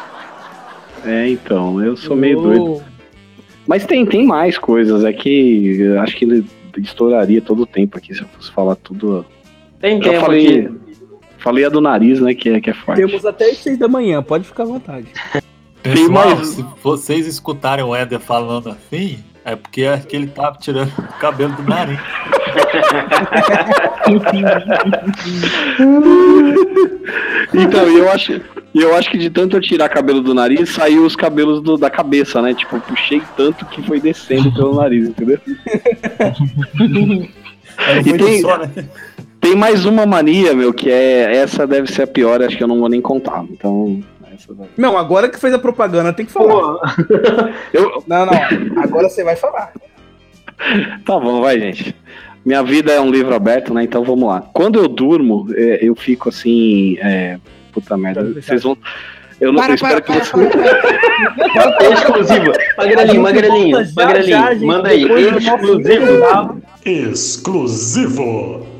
É, 1.06 1.26
então, 1.28 1.82
eu 1.82 1.96
sou 1.96 2.14
meio 2.14 2.40
doido. 2.40 2.82
Mas 3.66 3.86
tem, 3.86 4.04
tem 4.04 4.26
mais 4.26 4.58
coisas, 4.58 5.04
é 5.04 5.12
que 5.12 5.78
eu 5.80 6.00
acho 6.00 6.16
que 6.16 6.24
ele 6.26 6.44
estouraria 6.78 7.40
todo 7.40 7.62
o 7.62 7.66
tempo 7.66 7.96
aqui 7.96 8.14
se 8.14 8.20
eu 8.22 8.28
fosse 8.28 8.52
falar 8.52 8.76
tudo. 8.76 9.24
Tem 9.80 10.00
Já 10.02 10.10
tempo 10.10 10.24
falei, 10.26 10.46
aqui. 10.60 10.70
Falei 11.42 11.64
a 11.64 11.68
do 11.68 11.80
nariz, 11.80 12.20
né, 12.20 12.34
que 12.34 12.48
é, 12.48 12.60
que 12.60 12.70
é 12.70 12.74
forte. 12.74 13.04
Temos 13.04 13.24
até 13.26 13.50
as 13.50 13.58
6 13.58 13.78
da 13.78 13.88
manhã, 13.88 14.22
pode 14.22 14.44
ficar 14.44 14.62
à 14.62 14.66
vontade. 14.66 15.06
Tem 15.82 15.92
Pessoal, 15.94 16.36
mais- 16.36 16.48
se 16.48 16.64
vocês 16.82 17.26
escutarem 17.26 17.84
o 17.84 17.94
Éder 17.94 18.20
falando 18.20 18.68
assim, 18.70 19.18
é 19.44 19.56
porque 19.56 19.82
é 19.82 19.98
que 19.98 20.14
ele 20.14 20.28
tá 20.28 20.52
tirando 20.52 20.92
o 20.96 21.18
cabelo 21.18 21.52
do 21.54 21.62
nariz. 21.64 21.98
Então, 27.54 27.86
eu 27.88 28.10
acho. 28.10 28.40
Eu 28.74 28.96
acho 28.96 29.10
que 29.10 29.18
de 29.18 29.28
tanto 29.28 29.54
eu 29.56 29.60
tirar 29.60 29.86
cabelo 29.90 30.22
do 30.22 30.32
nariz, 30.32 30.70
saiu 30.70 31.04
os 31.04 31.14
cabelos 31.14 31.60
do- 31.60 31.76
da 31.76 31.90
cabeça, 31.90 32.40
né? 32.40 32.54
Tipo, 32.54 32.76
eu 32.76 32.80
puxei 32.80 33.20
tanto 33.36 33.66
que 33.66 33.82
foi 33.82 34.00
descendo 34.00 34.50
pelo 34.54 34.74
nariz, 34.76 35.08
entendeu? 35.10 35.38
Um 36.80 37.28
E 38.06 38.12
tem- 38.18 38.40
só, 38.40 38.56
né? 38.56 38.70
Tem 39.42 39.56
mais 39.56 39.84
uma 39.84 40.06
mania, 40.06 40.54
meu, 40.54 40.72
que 40.72 40.88
é. 40.88 41.34
Essa 41.36 41.66
deve 41.66 41.92
ser 41.92 42.02
a 42.02 42.06
pior, 42.06 42.40
acho 42.40 42.56
que 42.56 42.62
eu 42.62 42.68
não 42.68 42.78
vou 42.78 42.88
nem 42.88 43.00
contar. 43.00 43.44
Então. 43.50 44.00
Não, 44.78 44.96
agora 44.96 45.28
que 45.28 45.38
fez 45.38 45.52
a 45.52 45.58
propaganda, 45.58 46.12
tem 46.12 46.24
que 46.24 46.30
falar. 46.32 46.78
Eu, 47.74 48.02
Não, 48.06 48.24
não. 48.24 48.32
Agora 48.82 49.08
você 49.08 49.24
vai 49.24 49.36
falar. 49.36 49.72
Tá 51.04 51.18
bom, 51.18 51.40
vai, 51.40 51.58
gente. 51.58 51.96
Minha 52.44 52.62
vida 52.62 52.92
é 52.92 53.00
um 53.00 53.10
livro 53.10 53.34
aberto, 53.34 53.74
né? 53.74 53.82
Então 53.82 54.04
vamos 54.04 54.28
lá. 54.28 54.42
Quando 54.52 54.78
eu 54.78 54.86
durmo, 54.86 55.48
é, 55.56 55.80
eu 55.82 55.96
fico 55.96 56.28
assim. 56.28 56.96
É... 57.00 57.36
Puta 57.72 57.96
merda. 57.96 58.22
Vocês 58.40 58.62
vão. 58.62 58.78
Eu 59.40 59.52
não 59.52 59.64
eu 59.64 59.74
espero 59.74 60.00
que 60.00 60.12
você. 60.12 60.36
é 61.80 61.92
exclusiva. 61.92 62.52
Magrelinho, 62.78 63.22
Magrelinho, 63.22 63.78
Magrelinho, 63.96 64.66
manda 64.66 64.90
aí. 64.90 65.02
Exclusivo. 65.02 66.62
Exclusivo! 66.84 68.71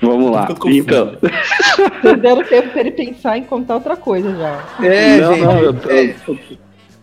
Vamos 0.00 0.30
lá. 0.30 0.48
Então. 0.66 1.12
Vocês 2.02 2.18
deram 2.20 2.42
tempo 2.44 2.68
pra 2.70 2.80
ele 2.80 2.90
pensar 2.92 3.36
em 3.38 3.42
contar 3.42 3.74
outra 3.74 3.96
coisa 3.96 4.34
já. 4.34 4.84
É, 4.86 5.18
não, 5.20 5.34
gente. 5.34 5.44
não, 5.44 5.58
eu 5.58 5.74
tô, 5.74 5.90
eu 5.90 6.14
tô- 6.26 6.36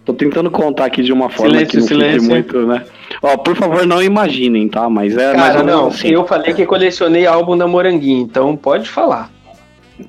tô 0.05 0.13
tentando 0.13 0.49
contar 0.49 0.85
aqui 0.85 1.03
de 1.03 1.11
uma 1.13 1.29
forma 1.29 1.53
Silêncio, 1.53 1.69
que 1.71 1.77
não 1.77 1.87
silêncio. 1.87 2.19
fique 2.21 2.29
muito, 2.33 2.65
né? 2.67 2.83
Ó, 3.21 3.37
por 3.37 3.55
favor, 3.55 3.85
não 3.85 4.01
imaginem, 4.01 4.67
tá? 4.67 4.89
Mas 4.89 5.15
é 5.17 5.27
mais 5.35 5.53
Cara, 5.53 5.59
ou 5.59 5.65
menos 5.65 5.81
não, 5.81 5.87
assim. 5.89 6.07
eu 6.09 6.25
falei 6.25 6.53
que 6.53 6.65
colecionei 6.65 7.25
álbum 7.27 7.57
da 7.57 7.67
Moranguinho, 7.67 8.21
então 8.23 8.55
pode 8.55 8.89
falar. 8.89 9.29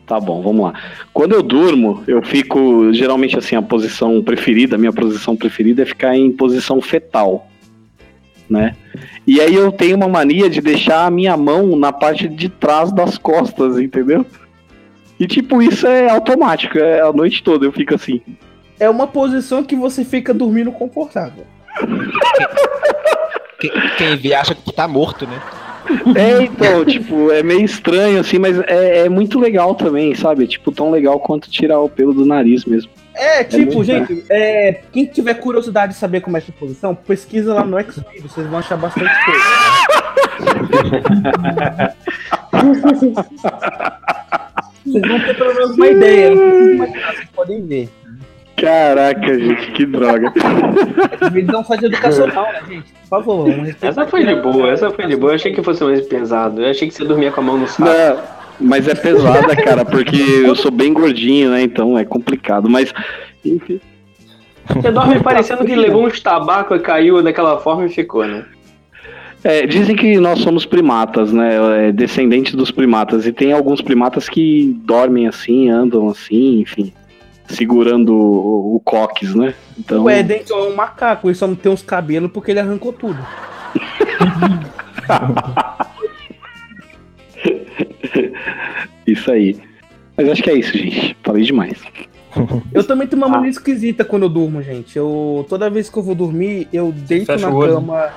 Tá 0.07 0.21
bom, 0.21 0.43
vamos 0.43 0.65
lá. 0.67 0.75
Quando 1.15 1.33
eu 1.33 1.43
durmo, 1.43 2.03
eu 2.07 2.21
fico. 2.23 2.93
Geralmente, 2.93 3.39
assim, 3.39 3.57
a 3.57 3.63
posição 3.63 4.23
preferida, 4.23 4.77
a 4.77 4.79
minha 4.79 4.93
posição 4.93 5.35
preferida 5.35 5.83
é 5.83 5.87
ficar 5.87 6.15
em 6.15 6.31
posição 6.31 6.81
fetal. 6.81 7.49
Né? 8.49 8.75
E 9.27 9.41
aí 9.41 9.55
eu 9.55 9.71
tenho 9.71 9.97
uma 9.97 10.09
mania 10.09 10.49
de 10.49 10.61
deixar 10.61 11.07
a 11.07 11.11
minha 11.11 11.37
mão 11.37 11.77
na 11.77 11.93
parte 11.93 12.27
de 12.29 12.49
trás 12.49 12.91
das 12.93 13.19
costas, 13.19 13.79
entendeu? 13.79 14.25
E 15.21 15.27
tipo, 15.27 15.61
isso 15.61 15.87
é 15.87 16.09
automático, 16.09 16.79
é 16.79 17.01
a 17.01 17.13
noite 17.13 17.43
toda 17.43 17.67
eu 17.67 17.73
fico 17.73 17.95
assim. 17.95 18.23
É 18.81 18.89
uma 18.89 19.07
posição 19.07 19.65
que 19.65 19.77
você 19.77 20.05
fica 20.05 20.33
dormindo 20.33 20.73
confortável. 20.73 21.45
Quem, 23.61 23.73
quem 23.97 24.17
vê 24.17 24.35
acha 24.35 24.55
que 24.55 24.73
tá 24.73 24.87
morto, 24.87 25.27
né? 25.27 25.43
É, 26.15 26.43
então, 26.43 26.85
tipo, 26.87 27.33
é 27.33 27.43
meio 27.43 27.65
estranho, 27.65 28.21
assim, 28.21 28.39
mas 28.39 28.59
é, 28.61 29.07
é 29.07 29.09
muito 29.09 29.39
legal 29.39 29.75
também, 29.75 30.15
sabe? 30.15 30.47
Tipo, 30.47 30.71
tão 30.71 30.91
legal 30.91 31.19
quanto 31.19 31.51
tirar 31.51 31.81
o 31.81 31.89
pelo 31.89 32.15
do 32.15 32.25
nariz 32.25 32.65
mesmo. 32.65 32.91
É, 33.19 33.43
tipo, 33.43 33.75
muito 33.75 33.85
gente, 33.85 34.25
é, 34.31 34.81
quem 34.93 35.05
tiver 35.05 35.35
curiosidade 35.35 35.93
de 35.93 35.99
saber 35.99 36.21
como 36.21 36.37
é 36.37 36.41
essa 36.41 36.53
posição, 36.53 36.95
pesquisa 36.95 37.53
lá 37.53 37.65
no 37.65 37.77
Xvideos, 37.83 38.33
vocês 38.33 38.47
vão 38.47 38.61
achar 38.61 38.77
bastante 38.77 39.11
coisa. 39.25 39.41
vocês 44.87 45.09
vão 45.09 45.21
ter 45.21 45.37
pelo 45.37 45.55
menos 45.55 45.71
uma 45.73 45.87
ideia, 45.89 46.33
não 46.33 46.71
imaginar, 46.71 47.15
vocês 47.15 47.29
podem 47.35 47.67
ver. 47.67 47.89
Caraca, 48.57 49.39
gente, 49.39 49.73
que 49.73 49.85
droga. 49.87 50.33
É 50.37 51.57
um 51.57 51.65
site 51.65 51.87
educacional, 51.87 52.53
né, 52.53 52.61
gente? 52.69 52.93
Por 53.09 53.25
favor. 53.25 53.49
Essa 53.81 54.07
foi 54.07 54.25
de 54.25 54.35
boa, 54.37 54.71
essa 54.71 54.91
foi 54.91 55.07
de 55.07 55.17
boa. 55.17 55.33
Eu 55.33 55.37
achei 55.37 55.53
que 55.53 55.63
fosse 55.63 55.85
mais 55.85 56.07
pesado. 56.07 56.63
Eu 56.63 56.71
achei 56.71 56.89
que 56.89 56.95
você 56.95 57.05
dormia 57.05 57.31
com 57.31 57.41
a 57.41 57.45
mão 57.45 57.57
no 57.57 57.69
saco. 57.69 57.89
Não, 57.89 58.38
mas 58.61 58.89
é 58.89 58.95
pesada, 58.95 59.55
cara, 59.57 59.85
porque 59.85 60.17
eu 60.17 60.57
sou 60.57 60.71
bem 60.71 60.93
gordinho, 60.93 61.51
né? 61.51 61.63
Então 61.63 61.99
é 61.99 62.05
complicado. 62.05 62.69
Mas, 62.69 62.93
enfim. 63.45 63.81
Você 64.69 64.91
dorme 64.91 65.21
parecendo 65.21 65.65
que 65.65 65.75
levou 65.75 66.07
uns 66.07 66.21
tabaco 66.21 66.75
e 66.75 66.81
caiu 66.81 67.23
daquela 67.23 67.59
forma 67.59 67.87
e 67.87 67.89
ficou, 67.89 68.27
né? 68.27 68.45
É, 69.43 69.67
dizem 69.67 69.95
que 69.95 70.19
nós 70.19 70.41
somos 70.41 70.67
primatas, 70.67 71.33
né? 71.33 71.89
É, 71.89 71.93
descendentes 71.93 72.55
dos 72.55 72.71
primatas. 72.71 73.27
E 73.27 73.33
tem 73.33 73.53
alguns 73.53 73.81
primatas 73.81 74.29
que 74.29 74.77
dormem 74.85 75.29
assim, 75.29 75.71
andam 75.71 76.09
assim, 76.09 76.61
enfim. 76.61 76.93
Segurando 77.47 78.13
o, 78.13 78.77
o 78.77 78.81
coques, 78.81 79.35
né? 79.35 79.55
Então, 79.79 80.05
O 80.05 80.11
Eden 80.11 80.43
é 80.51 80.55
um 80.55 80.75
macaco, 80.75 81.29
ele 81.29 81.35
só 81.35 81.47
não 81.47 81.55
tem 81.55 81.73
os 81.73 81.83
cabelos 81.83 82.31
porque 82.31 82.51
ele 82.51 82.61
arrancou 82.61 82.93
tudo. 82.93 83.19
isso 89.07 89.31
aí. 89.31 89.59
Mas 90.17 90.29
acho 90.29 90.43
que 90.43 90.51
é 90.51 90.55
isso, 90.55 90.77
gente. 90.77 91.17
Falei 91.23 91.45
demais. 91.45 91.79
Eu 92.73 92.85
também 92.85 93.07
tenho 93.07 93.23
uma 93.23 93.29
mania 93.29 93.51
esquisita 93.51 94.05
quando 94.05 94.25
eu 94.25 94.29
durmo, 94.29 94.63
gente. 94.63 94.97
Eu 94.97 95.47
toda 95.49 95.71
vez 95.71 95.89
que 95.89 95.97
eu 95.99 96.03
vou 96.03 96.15
dormir, 96.15 96.69
eu 96.73 96.93
deito 96.93 97.27
Fecha 97.27 97.51
na 97.51 97.67
cama 97.67 98.13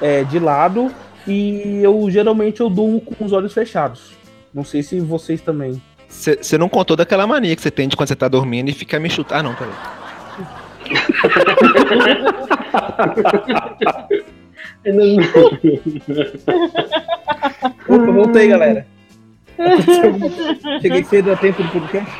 é, 0.00 0.24
de 0.24 0.38
lado 0.38 0.90
e 1.26 1.80
eu 1.82 2.10
geralmente 2.10 2.60
eu 2.60 2.70
durmo 2.70 3.00
com 3.00 3.24
os 3.24 3.32
olhos 3.32 3.52
fechados. 3.52 4.12
Não 4.52 4.64
sei 4.64 4.82
se 4.82 4.98
vocês 4.98 5.40
também. 5.40 5.80
Você 6.08 6.58
não 6.58 6.68
contou 6.68 6.96
daquela 6.96 7.26
mania 7.26 7.54
que 7.54 7.62
você 7.62 7.70
tem 7.70 7.86
de 7.86 7.96
quando 7.96 8.08
você 8.08 8.16
tá 8.16 8.26
dormindo 8.26 8.70
e 8.70 8.72
fica 8.72 8.98
me 8.98 9.08
chutar. 9.08 9.38
Ah, 9.38 9.42
não, 9.42 9.54
peraí. 9.54 9.72
Opa, 18.02 18.12
voltei, 18.12 18.48
galera. 18.48 18.86
Cheguei 20.80 21.04
cedo 21.04 21.32
a 21.32 21.36
tempo 21.36 21.62
do 21.62 21.68
podcast. 21.70 22.10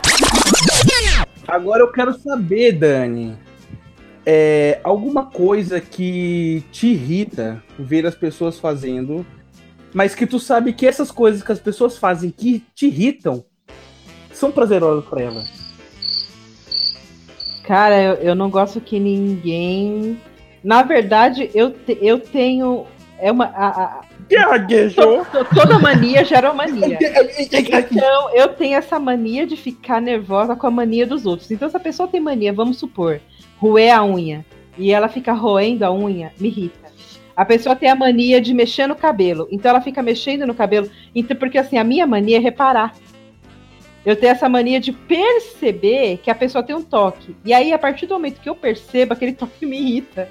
Agora 1.48 1.82
eu 1.82 1.90
quero 1.92 2.12
saber, 2.18 2.72
Dani. 2.72 3.36
É, 4.26 4.78
alguma 4.84 5.26
coisa 5.26 5.80
que 5.80 6.62
te 6.70 6.88
irrita 6.88 7.62
ver 7.78 8.06
as 8.06 8.14
pessoas 8.14 8.58
fazendo, 8.58 9.24
mas 9.94 10.14
que 10.14 10.26
tu 10.26 10.38
sabe 10.38 10.72
que 10.74 10.86
essas 10.86 11.10
coisas 11.10 11.42
que 11.42 11.50
as 11.50 11.58
pessoas 11.58 11.96
fazem 11.96 12.30
que 12.30 12.62
te 12.74 12.86
irritam 12.86 13.42
são 14.32 14.52
prazerosas 14.52 15.04
pra 15.06 15.22
elas. 15.22 15.48
Cara, 17.64 18.00
eu, 18.00 18.14
eu 18.16 18.34
não 18.34 18.50
gosto 18.50 18.80
que 18.80 18.98
ninguém. 19.00 20.20
Na 20.62 20.82
verdade, 20.82 21.50
eu, 21.54 21.70
te- 21.70 21.98
eu 22.02 22.18
tenho. 22.18 22.84
É 23.18 23.32
uma. 23.32 23.46
a- 23.46 23.68
a- 23.84 24.00
Gaguejou. 24.30 25.24
to- 25.26 25.44
toda 25.54 25.78
mania 25.78 26.24
gera 26.24 26.52
mania. 26.52 26.98
Então, 27.96 28.34
eu 28.34 28.48
tenho 28.48 28.76
essa 28.76 28.98
mania 28.98 29.46
de 29.46 29.56
ficar 29.56 30.00
nervosa 30.00 30.54
com 30.54 30.66
a 30.66 30.70
mania 30.70 31.06
dos 31.06 31.26
outros. 31.26 31.50
Então, 31.50 31.68
se 31.68 31.76
a 31.76 31.80
pessoa 31.80 32.08
tem 32.08 32.20
mania, 32.20 32.52
vamos 32.52 32.78
supor, 32.78 33.20
roer 33.58 33.94
a 33.96 34.04
unha, 34.04 34.44
e 34.78 34.92
ela 34.92 35.08
fica 35.08 35.32
roendo 35.32 35.84
a 35.84 35.92
unha, 35.92 36.32
me 36.38 36.48
irrita. 36.48 36.90
A 37.36 37.44
pessoa 37.44 37.74
tem 37.74 37.88
a 37.88 37.94
mania 37.94 38.40
de 38.40 38.52
mexer 38.52 38.86
no 38.86 38.94
cabelo, 38.94 39.48
então 39.50 39.70
ela 39.70 39.80
fica 39.80 40.02
mexendo 40.02 40.46
no 40.46 40.54
cabelo. 40.54 40.90
Então, 41.14 41.36
porque 41.36 41.58
assim, 41.58 41.78
a 41.78 41.84
minha 41.84 42.06
mania 42.06 42.36
é 42.36 42.40
reparar. 42.40 42.94
Eu 44.04 44.16
tenho 44.16 44.32
essa 44.32 44.48
mania 44.48 44.80
de 44.80 44.92
perceber 44.92 46.18
que 46.18 46.30
a 46.30 46.34
pessoa 46.34 46.62
tem 46.64 46.74
um 46.74 46.82
toque. 46.82 47.36
E 47.44 47.52
aí, 47.52 47.72
a 47.72 47.78
partir 47.78 48.06
do 48.06 48.14
momento 48.14 48.40
que 48.40 48.48
eu 48.48 48.54
percebo, 48.54 49.12
aquele 49.12 49.32
toque 49.34 49.66
me 49.66 49.78
irrita. 49.78 50.28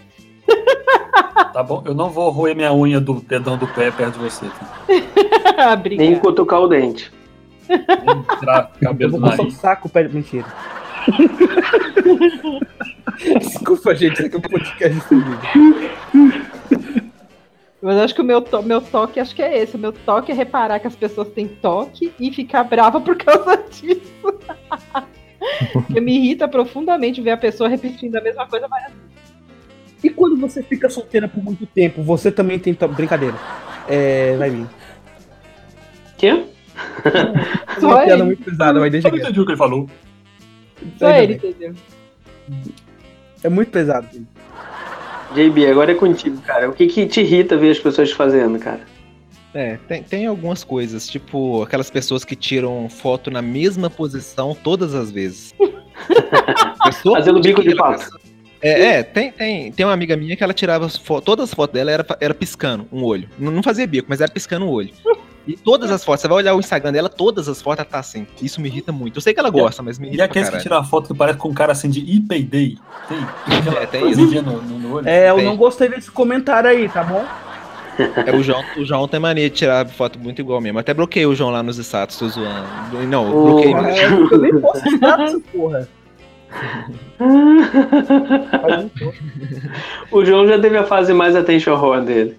Tá 1.53 1.63
bom? 1.63 1.81
Eu 1.85 1.93
não 1.93 2.09
vou 2.09 2.29
roer 2.29 2.55
minha 2.55 2.73
unha 2.73 2.99
do 2.99 3.15
dedão 3.21 3.57
do 3.57 3.67
pé 3.67 3.91
perto 3.91 4.13
de 4.17 4.19
você. 4.19 4.45
Tá? 4.47 5.75
Nem 5.97 6.17
cutucar 6.19 6.61
o 6.61 6.67
dente. 6.67 7.11
Nem 7.67 8.23
tirar 8.39 8.71
Eu 8.81 8.87
cabelo 8.89 9.19
vou 9.19 9.29
do 9.35 9.43
o 9.47 9.51
saco 9.51 9.89
perto. 9.89 10.13
Mentira. 10.13 10.45
Desculpa, 13.39 13.95
gente, 13.95 14.13
isso 14.13 14.25
aqui 14.25 14.35
é 14.35 14.37
um 14.37 14.41
podcast 14.41 14.99
sem 15.07 15.19
vídeo. 15.19 15.39
Mas 17.81 17.97
acho 17.97 18.13
que 18.15 18.21
o 18.21 18.25
meu, 18.25 18.41
to- 18.41 18.61
meu 18.61 18.81
toque, 18.81 19.19
acho 19.19 19.35
que 19.35 19.41
é 19.41 19.57
esse. 19.61 19.75
O 19.75 19.79
meu 19.79 19.91
toque 19.93 20.31
é 20.31 20.35
reparar 20.35 20.79
que 20.79 20.87
as 20.87 20.95
pessoas 20.95 21.29
têm 21.29 21.47
toque 21.47 22.13
e 22.19 22.31
ficar 22.31 22.63
brava 22.63 22.99
por 22.99 23.15
causa 23.17 23.57
disso. 23.71 24.11
Porque 25.73 26.01
me 26.01 26.15
irrita 26.17 26.47
profundamente 26.47 27.21
ver 27.21 27.31
a 27.31 27.37
pessoa 27.37 27.69
repetindo 27.69 28.15
a 28.17 28.21
mesma 28.21 28.47
coisa 28.47 28.67
várias 28.67 28.91
vezes. 28.91 29.09
E 30.03 30.09
quando 30.09 30.37
você 30.37 30.63
fica 30.63 30.89
solteira 30.89 31.27
por 31.27 31.43
muito 31.43 31.65
tempo, 31.65 32.01
você 32.03 32.31
também 32.31 32.57
tem. 32.59 32.73
to- 32.73 32.87
Brincadeira. 32.87 33.35
É. 33.87 34.35
Vai 34.37 34.49
vir. 34.49 34.65
Quê? 36.17 36.43
É 37.05 37.79
Só 37.79 37.87
uma 37.87 38.03
piada 38.03 38.23
muito 38.23 38.43
pesada, 38.43 38.79
mas 38.79 38.91
deixa 38.91 39.07
Eu 39.07 39.11
não 39.11 39.17
entendi 39.19 39.39
o 39.41 39.45
que 39.45 39.51
ele 39.51 39.57
falou. 39.57 39.89
Só 40.97 41.09
ele, 41.11 41.33
entendeu? 41.33 41.73
É 43.43 43.49
muito 43.49 43.71
pesado. 43.71 44.07
JB, 45.35 45.67
agora 45.67 45.91
é 45.91 45.95
contigo, 45.95 46.41
cara. 46.41 46.69
O 46.69 46.73
que, 46.73 46.87
que 46.87 47.05
te 47.05 47.21
irrita 47.21 47.55
ver 47.57 47.71
as 47.71 47.79
pessoas 47.79 48.11
fazendo, 48.11 48.57
cara? 48.59 48.81
É, 49.53 49.77
tem, 49.87 50.03
tem 50.03 50.25
algumas 50.27 50.63
coisas, 50.63 51.07
tipo 51.07 51.63
aquelas 51.63 51.89
pessoas 51.89 52.23
que 52.23 52.35
tiram 52.35 52.87
foto 52.87 53.31
na 53.31 53.41
mesma 53.41 53.89
posição 53.89 54.55
todas 54.63 54.93
as 54.93 55.09
vezes. 55.11 55.53
Pessoa 56.85 57.17
Fazendo 57.17 57.41
bico 57.41 57.61
de 57.61 57.75
pato. 57.75 58.19
É, 58.61 58.97
é, 58.97 59.03
tem, 59.03 59.31
tem, 59.31 59.71
tem 59.71 59.85
uma 59.85 59.93
amiga 59.93 60.17
minha 60.17 60.35
que 60.35 60.43
ela 60.43 60.53
tirava 60.53 60.85
as 60.85 60.97
todas 61.23 61.49
as 61.49 61.53
fotos 61.53 61.73
dela 61.73 61.91
era, 61.91 62.05
era 62.19 62.33
piscando 62.33 62.87
um 62.91 63.03
olho. 63.03 63.29
Não, 63.37 63.51
não 63.51 63.63
fazia 63.63 63.87
bico, 63.87 64.07
mas 64.09 64.21
era 64.21 64.31
piscando 64.31 64.65
o 64.65 64.69
olho. 64.69 64.91
E 65.47 65.57
todas 65.57 65.89
as 65.89 66.03
fotos, 66.03 66.21
você 66.21 66.27
vai 66.27 66.37
olhar 66.37 66.53
o 66.53 66.59
Instagram 66.59 66.91
dela, 66.91 67.09
todas 67.09 67.47
as 67.49 67.61
fotos 67.61 67.79
ela 67.79 67.89
tá 67.89 67.99
assim. 67.99 68.27
Isso 68.41 68.61
me 68.61 68.69
irrita 68.69 68.91
muito. 68.91 69.17
Eu 69.17 69.21
sei 69.21 69.33
que 69.33 69.39
ela 69.39 69.49
gosta, 69.49 69.81
mas 69.81 69.97
me 69.97 70.05
E 70.05 70.09
irrita 70.09 70.27
pra 70.27 70.31
aqueles 70.31 70.49
que 70.49 70.59
tiram 70.59 70.77
a 70.77 70.83
foto 70.83 71.07
que 71.07 71.17
parece 71.17 71.39
com 71.39 71.49
um 71.49 71.53
cara 71.53 71.71
assim 71.71 71.89
de 71.89 72.01
IP 72.01 72.43
Day. 72.43 72.77
Tem? 73.07 73.17
É, 73.81 73.85
tem 73.87 74.01
coisinha 74.01 74.41
no, 74.41 74.61
no, 74.61 74.93
olho. 74.95 75.07
É, 75.07 75.29
eu 75.29 75.37
Tem. 75.37 75.45
não 75.45 75.57
gostei 75.57 75.89
desse 75.89 76.11
comentário 76.11 76.69
aí, 76.69 76.87
tá 76.87 77.03
bom? 77.03 77.25
É, 78.25 78.33
o, 78.33 78.43
João, 78.43 78.63
o 78.77 78.85
João 78.85 79.07
tem 79.07 79.19
mania 79.19 79.49
de 79.49 79.55
tirar 79.55 79.87
foto 79.87 80.19
muito 80.19 80.39
igual 80.39 80.61
mesmo. 80.61 80.79
Até 80.79 80.93
bloqueei 80.93 81.25
o 81.25 81.33
João 81.33 81.49
lá 81.49 81.63
nos 81.63 81.77
status, 81.79 82.17
tô 82.17 82.29
zoando. 82.29 82.67
Não, 83.07 83.27
eu 83.27 83.35
Ô, 83.35 83.45
bloqueei. 83.45 83.73
É, 83.73 84.05
eu 84.05 84.37
nem 84.39 84.61
posso 84.61 84.87
estar 84.87 85.19
essa 85.19 85.39
porra. 85.51 85.89
o 90.11 90.25
João 90.25 90.47
já 90.47 90.59
teve 90.59 90.77
a 90.77 90.83
fase 90.83 91.13
mais 91.13 91.35
attention 91.35 91.73
horror 91.73 92.01
dele. 92.01 92.37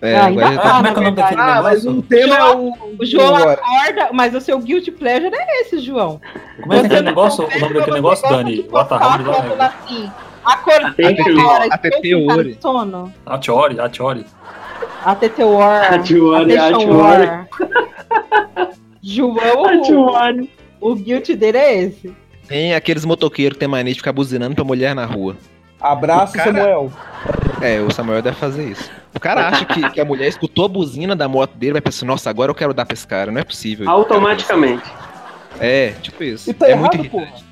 É, 0.00 0.16
Ah, 0.16 0.26
ainda 0.26 0.56
tá- 0.58 0.74
como 0.74 0.86
é 0.86 0.92
que 0.92 0.98
é 0.98 1.00
o 1.00 1.04
nome 1.04 1.16
na 1.16 1.22
daquele 1.22 1.40
Ah, 1.40 1.60
mas 1.62 1.84
o 1.84 2.02
tema 2.02 2.36
é 2.36 2.44
o. 2.54 2.72
O 3.00 3.04
João 3.04 3.34
Agora. 3.34 3.60
acorda, 3.60 4.08
mas 4.12 4.32
o 4.34 4.40
seu 4.40 4.58
guilty 4.60 4.92
pleasure 4.92 5.34
é 5.34 5.62
esse, 5.62 5.80
João. 5.80 6.20
Como 6.60 6.72
é 6.72 6.80
que 6.80 6.86
é 6.86 6.88
não 6.98 7.04
negócio? 7.06 7.44
O 7.44 7.60
nome 7.60 7.74
daquele 7.74 7.96
negócio, 7.96 8.28
Dani? 8.28 8.62
de 8.62 8.94
a 8.94 8.98
roda 8.98 9.32
foto 9.32 9.56
lá. 9.56 9.66
assim. 9.66 10.10
Acordei 10.44 11.16
agora, 11.20 11.64
Fiore. 12.00 12.56
sono. 12.60 13.12
A 13.26 13.38
Tiori, 13.38 13.80
a. 13.80 14.24
ATT 15.04 15.42
War. 15.42 15.94
Atiori, 15.94 16.56
Atiori. 16.56 17.30
João, 19.02 19.64
Atiori. 19.66 20.50
o, 20.80 20.92
o 20.92 20.94
guilty 20.94 21.34
dele 21.34 21.58
é 21.58 21.82
esse. 21.84 22.14
Tem 22.48 22.74
aqueles 22.74 23.04
motoqueiros 23.04 23.54
que 23.54 23.60
tem 23.60 23.68
mania 23.68 23.92
de 23.92 23.98
ficar 24.00 24.12
buzinando 24.12 24.54
pra 24.54 24.64
mulher 24.64 24.94
na 24.94 25.04
rua. 25.04 25.36
Abraço, 25.80 26.32
Cara. 26.32 26.52
Samuel. 26.52 26.92
É, 27.60 27.80
o 27.80 27.92
Samuel 27.92 28.22
deve 28.22 28.36
fazer 28.36 28.64
isso. 28.70 28.90
O 29.14 29.20
cara 29.20 29.48
acha 29.48 29.64
que, 29.64 29.90
que 29.90 30.00
a 30.00 30.04
mulher 30.04 30.28
escutou 30.28 30.64
a 30.64 30.68
buzina 30.68 31.14
da 31.14 31.28
moto 31.28 31.54
dele, 31.56 31.74
vai 31.74 31.80
pensar, 31.82 32.06
nossa, 32.06 32.30
agora 32.30 32.50
eu 32.50 32.54
quero 32.54 32.72
dar 32.74 32.86
pra 32.86 32.94
esse 32.94 33.06
cara. 33.06 33.30
Não 33.30 33.40
é 33.40 33.44
possível. 33.44 33.88
Automaticamente. 33.88 34.90
É, 35.60 35.90
tipo 36.02 36.24
isso. 36.24 36.50
E 36.50 36.54
tá 36.54 36.66
é 36.66 36.70
errado, 36.72 36.96
muito 36.96 37.10
porra. 37.10 37.24
irritante. 37.24 37.44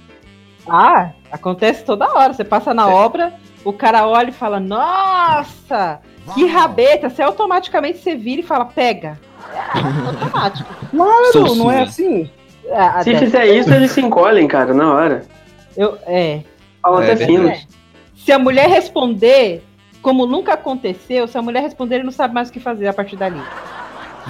Ah, 0.69 1.11
acontece 1.31 1.85
toda 1.85 2.13
hora. 2.13 2.33
Você 2.33 2.45
passa 2.45 2.73
na 2.75 2.89
obra, 2.89 3.35
o 3.65 3.73
cara 3.73 4.07
olha 4.07 4.31
e 4.31 4.33
fala, 4.33 4.59
nossa, 4.59 6.01
que 6.35 6.47
rabeta. 6.47 7.09
Você 7.09 7.23
automaticamente 7.23 7.99
você 7.99 8.17
vira 8.17 8.41
e 8.41 8.45
fala, 8.45 8.65
pega. 8.65 9.19
É 9.55 9.79
automático. 10.09 10.75
Claro, 10.91 11.33
Sou 11.33 11.55
não 11.57 11.71
é 11.71 11.83
assim. 11.83 12.31
Ah, 12.73 13.03
Se 13.03 13.15
fizer 13.17 13.47
isso, 13.47 13.73
eles 13.73 13.91
se 13.93 14.01
encolhem, 14.01 14.47
cara, 14.49 14.75
na 14.75 14.93
hora. 14.93 15.23
eu, 15.77 15.97
é. 16.07 16.41
Falam 16.83 17.03
É 17.03 17.13
até 17.13 17.15
verdade. 17.27 17.33
finos. 17.33 17.69
Se 18.17 18.33
a 18.33 18.39
mulher 18.39 18.69
responder, 18.69 19.63
como 20.03 20.27
nunca 20.27 20.55
aconteceu, 20.55 21.27
se 21.29 21.37
a 21.39 21.43
mulher 21.43 21.63
responder, 21.63 21.97
ele 21.97 22.05
não 22.05 22.11
sabe 22.13 22.35
mais 22.35 22.49
o 22.49 22.53
que 22.53 22.61
fazer 22.61 22.89
a 22.89 22.93
partir 22.93 23.17
dali. 23.17 23.41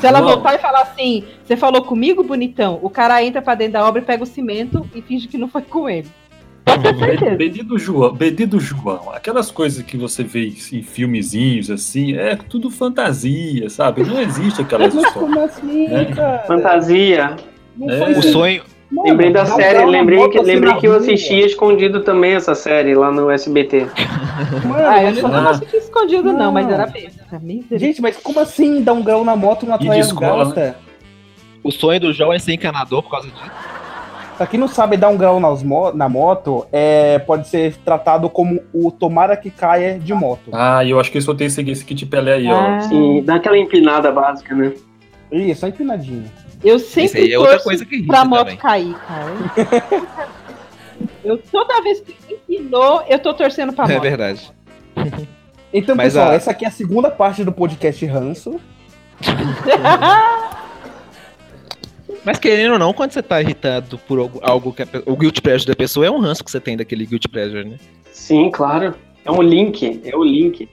Se 0.01 0.07
ela 0.07 0.19
João. 0.19 0.33
voltar 0.33 0.55
e 0.55 0.59
falar 0.59 0.83
assim, 0.83 1.25
você 1.45 1.57
falou 1.57 1.83
comigo, 1.83 2.23
bonitão, 2.23 2.79
o 2.83 2.91
cara 2.91 3.23
entra 3.25 3.41
pra 3.41 3.55
dentro 3.55 3.75
da 3.75 3.87
obra 3.89 4.03
e 4.03 4.05
pega 4.05 4.23
o 4.23 4.27
cimento 4.27 4.87
e 4.95 5.01
finge 5.01 5.27
que 5.29 5.39
não 5.39 5.49
foi 5.49 5.63
com 5.63 5.89
ele. 5.89 6.09
Bendido 7.39 7.79
João, 7.79 8.13
Bendido 8.13 8.59
João, 8.61 9.11
aquelas 9.13 9.51
coisas 9.51 9.83
que 9.85 9.97
você 9.97 10.23
vê 10.25 10.49
em 10.73 10.83
filmezinhos 10.83 11.71
assim, 11.71 12.15
é 12.17 12.37
tudo 12.37 12.71
fantasia, 12.71 13.71
sabe? 13.71 14.03
Não 14.03 14.21
existe 14.21 14.61
aquelas 14.63 14.93
histórias. 14.93 15.15
como 15.15 15.41
assim, 15.41 15.87
É. 15.87 16.05
cara? 16.07 16.39
Fantasia. 16.47 17.37
Não 17.77 17.91
É. 17.91 17.99
foi 17.99 18.09
O 18.15 18.19
isso. 18.21 18.33
sonho. 18.33 18.63
Mano, 18.89 19.09
Lembrei 19.09 19.33
da 19.33 19.45
série, 19.47 19.85
lembrei 19.85 20.29
que, 20.29 20.39
assim 20.39 20.47
lembrei 20.47 20.73
na 20.75 20.79
que 20.81 20.87
eu 20.87 20.95
assistia 20.95 21.45
escondido 21.45 22.03
também 22.05 22.35
essa 22.35 22.55
série 22.55 22.95
lá 22.95 23.11
no 23.11 23.29
SBT. 23.31 23.89
Mano, 24.65 24.87
Ah, 24.87 25.03
eu 25.03 25.23
não 25.29 25.35
Ah. 25.35 25.51
assisti 25.51 25.77
escondido, 25.77 26.23
não, 26.33 26.39
Não. 26.39 26.53
mas 26.53 26.69
era 26.71 26.87
besta. 26.87 27.39
Misericórdia. 27.43 27.79
Gente, 27.81 28.01
mas 28.01 28.17
como 28.17 28.39
assim 28.39 28.81
dar 28.83 28.93
um 28.93 29.03
grau 29.03 29.25
na 29.25 29.35
moto 29.35 29.67
Traia 29.67 29.99
escola, 30.01 30.45
gasta? 30.45 30.77
O 31.65 31.73
sonho 31.73 31.99
do 31.99 32.13
João 32.13 32.33
é 32.33 32.39
ser 32.39 32.53
encanador 32.53 33.03
por 33.03 33.11
causa 33.11 33.29
disso. 33.29 33.43
Pra 34.39 34.47
quem 34.47 34.61
não 34.61 34.69
sabe, 34.69 34.97
dar 34.97 35.09
um 35.09 35.17
grau 35.17 35.41
nas 35.41 35.65
mo- 35.65 35.91
na 35.93 36.09
moto 36.09 36.65
é, 36.71 37.19
pode 37.19 37.49
ser 37.49 37.75
tratado 37.79 38.31
como 38.31 38.61
o 38.73 38.91
tomara 38.93 39.37
que 39.37 39.51
caia 39.51 39.99
de 39.99 40.15
moto. 40.15 40.51
Ah, 40.53 40.85
eu 40.85 41.01
acho 41.01 41.11
que 41.11 41.19
eu 41.19 41.23
soltei 41.23 41.49
esse, 41.49 41.61
esse 41.69 41.85
kit 41.85 42.07
Pelé 42.07 42.35
aí, 42.35 42.47
ó. 42.47 42.55
Ah, 42.57 42.81
Sim, 42.83 43.21
dá 43.25 43.35
aquela 43.37 43.59
empinada 43.59 44.13
básica, 44.13 44.55
né? 44.55 44.73
Isso, 45.33 45.63
só 45.63 45.67
empinadinho. 45.67 46.25
Eu 46.65 46.79
sempre 46.79 47.23
aí 47.23 47.33
é 47.33 47.39
outra 47.39 47.55
torço 47.55 47.65
coisa 47.69 47.85
que 47.85 48.03
pra 48.05 48.25
moto 48.25 48.39
também. 48.41 48.57
cair, 48.57 48.95
cara. 48.95 49.33
Eu, 51.25 51.37
toda 51.39 51.81
vez 51.83 52.01
que 52.01 52.15
empinou, 52.33 53.03
eu 53.09 53.19
tô 53.19 53.35
torcendo 53.35 53.73
pra 53.73 53.85
É 53.87 53.95
moto. 53.95 54.03
verdade. 54.03 54.53
Então, 55.73 55.95
Mas 55.97 56.13
pessoal, 56.15 56.31
a- 56.31 56.35
essa 56.35 56.51
aqui 56.53 56.65
é 56.65 56.69
a 56.69 56.71
segunda 56.71 57.11
parte 57.11 57.43
do 57.45 57.53
podcast 57.53 58.05
Ranço. 58.07 58.61
Mas 62.25 62.39
querendo 62.39 62.73
ou 62.73 62.79
não, 62.79 62.93
quando 62.93 63.13
você 63.13 63.23
tá 63.23 63.41
irritado 63.41 63.99
por 63.99 64.19
algo, 64.19 64.41
algo 64.43 64.73
que 64.73 64.83
a 64.83 64.87
o 65.07 65.17
guilt 65.17 65.41
pleasure 65.41 65.67
da 65.69 65.77
pessoa 65.77 66.07
é 66.07 66.11
um 66.11 66.19
ranço 66.19 66.45
que 66.45 66.51
você 66.51 66.61
tem 66.61 66.77
daquele 66.77 67.07
guilt 67.07 67.25
pleasure, 67.31 67.65
né? 67.69 67.77
Sim, 68.13 68.51
claro. 68.51 68.95
É 69.25 69.31
um 69.31 69.43
link, 69.43 70.01
é 70.05 70.17
o 70.17 70.25
link. 70.25 70.69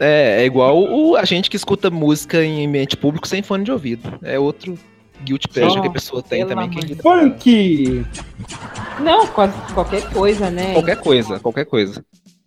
É, 0.00 0.42
é 0.42 0.46
igual 0.46 0.78
o, 0.82 1.16
a 1.16 1.24
gente 1.24 1.48
que 1.50 1.56
escuta 1.56 1.90
música 1.90 2.42
em 2.44 2.66
ambiente 2.66 2.96
público 2.96 3.28
sem 3.28 3.42
fone 3.42 3.64
de 3.64 3.72
ouvido. 3.72 4.18
É 4.22 4.38
outro 4.38 4.78
guilt 5.24 5.48
pleasure 5.48 5.80
que 5.80 5.88
a 5.88 5.90
pessoa 5.90 6.22
tem 6.22 6.46
também. 6.46 6.70
Que. 6.70 6.94
Funk! 6.96 8.06
Não, 9.00 9.26
quase 9.26 9.54
qualquer 9.72 10.08
coisa, 10.10 10.50
né? 10.50 10.72
Qualquer 10.74 10.96
coisa, 10.96 11.40
qualquer 11.40 11.64
coisa. 11.64 12.04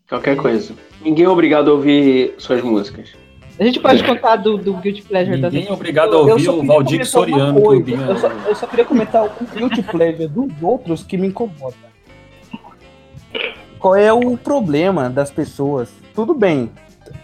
Qualquer 0.07 0.37
coisa. 0.37 0.73
Ninguém 1.01 1.25
é 1.25 1.29
obrigado 1.29 1.69
a 1.69 1.73
ouvir 1.73 2.35
suas 2.37 2.61
músicas. 2.61 3.09
A 3.59 3.63
gente 3.63 3.79
pode 3.79 4.03
contar 4.03 4.35
do, 4.35 4.57
do 4.57 4.73
Guilty 4.75 5.01
Pleasure 5.01 5.41
das 5.41 5.51
Ninguém 5.51 5.69
é 5.69 5.73
obrigado 5.73 6.15
a 6.15 6.19
Eu 6.19 6.29
ouvir 6.29 6.49
o 6.49 6.63
Valdir 6.63 7.05
Soriano. 7.05 7.59
Eu 7.73 8.17
só, 8.17 8.29
eu 8.29 8.55
só 8.55 8.67
queria 8.67 8.85
comentar 8.85 9.25
o 9.25 9.31
guilty 9.55 9.81
pleasure 9.81 10.27
dos 10.27 10.51
outros 10.61 11.03
que 11.03 11.17
me 11.17 11.27
incomoda. 11.27 11.75
Qual 13.79 13.95
é 13.95 14.13
o 14.13 14.37
problema 14.37 15.09
das 15.09 15.31
pessoas? 15.31 15.89
Tudo 16.13 16.35
bem, 16.35 16.71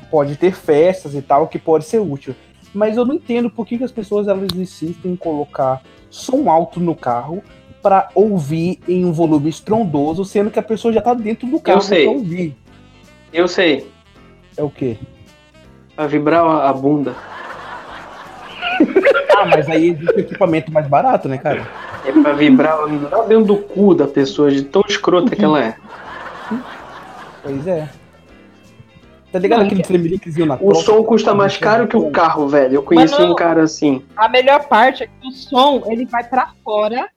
pode 0.09 0.35
ter 0.35 0.53
festas 0.55 1.13
e 1.13 1.21
tal 1.21 1.47
que 1.47 1.59
pode 1.59 1.85
ser 1.85 1.99
útil, 1.99 2.35
mas 2.73 2.97
eu 2.97 3.05
não 3.05 3.15
entendo 3.15 3.49
por 3.49 3.65
que, 3.65 3.77
que 3.77 3.83
as 3.83 3.91
pessoas 3.91 4.27
elas 4.27 4.49
insistem 4.55 5.11
em 5.11 5.15
colocar 5.15 5.81
som 6.09 6.49
alto 6.49 6.79
no 6.79 6.95
carro 6.95 7.43
para 7.81 8.09
ouvir 8.15 8.79
em 8.87 9.05
um 9.05 9.11
volume 9.11 9.49
estrondoso, 9.49 10.23
sendo 10.23 10.49
que 10.49 10.59
a 10.59 10.63
pessoa 10.63 10.93
já 10.93 11.01
tá 11.01 11.13
dentro 11.13 11.47
do 11.47 11.59
carro 11.59 11.85
pra 11.85 12.09
ouvir. 12.09 12.55
Eu 13.31 13.47
sei. 13.47 13.91
É 14.55 14.63
o 14.63 14.69
quê? 14.69 14.97
Pra 15.95 16.07
vibrar 16.07 16.45
a 16.45 16.69
a 16.69 16.73
bunda. 16.73 17.15
Ah, 19.35 19.47
mas 19.47 19.67
aí 19.67 19.89
existe 19.89 20.19
equipamento 20.19 20.71
mais 20.71 20.87
barato, 20.87 21.27
né, 21.27 21.39
cara? 21.39 21.67
É 22.05 22.11
pra 22.11 22.33
vibrar 22.33 22.77
lá 22.77 23.25
dentro 23.25 23.45
do 23.45 23.57
cu 23.57 23.95
da 23.95 24.07
pessoa, 24.07 24.51
de 24.51 24.63
tão 24.63 24.83
escrota 24.87 25.35
que 25.35 25.43
ela 25.43 25.61
é. 25.61 25.75
Pois 27.41 27.67
é. 27.67 27.89
Tá 29.33 29.39
ligado 29.39 29.59
Não, 29.61 29.65
aquele 29.65 29.81
tremeliquezinho 29.81 30.45
na 30.45 30.53
O 30.55 30.57
troca? 30.59 30.75
som 30.81 31.03
custa 31.03 31.33
mais 31.33 31.57
caro 31.57 31.87
que 31.87 31.97
o 31.97 32.11
carro, 32.11 32.47
velho. 32.47 32.75
Eu 32.75 32.83
conheci 32.83 33.19
não- 33.19 33.31
um 33.31 33.35
cara 33.35 33.63
assim. 33.63 34.03
A 34.15 34.29
melhor 34.29 34.67
parte 34.67 35.01
é 35.03 35.07
que 35.07 35.27
o 35.27 35.31
som, 35.31 35.81
ele 35.87 36.05
vai 36.05 36.23
pra 36.23 36.51
fora 36.63 37.09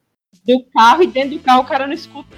do 0.46 0.64
carro 0.74 1.02
e 1.02 1.06
dentro 1.06 1.36
do 1.36 1.40
carro 1.40 1.60
o 1.60 1.66
cara 1.66 1.86
não 1.86 1.92
escuta. 1.92 2.34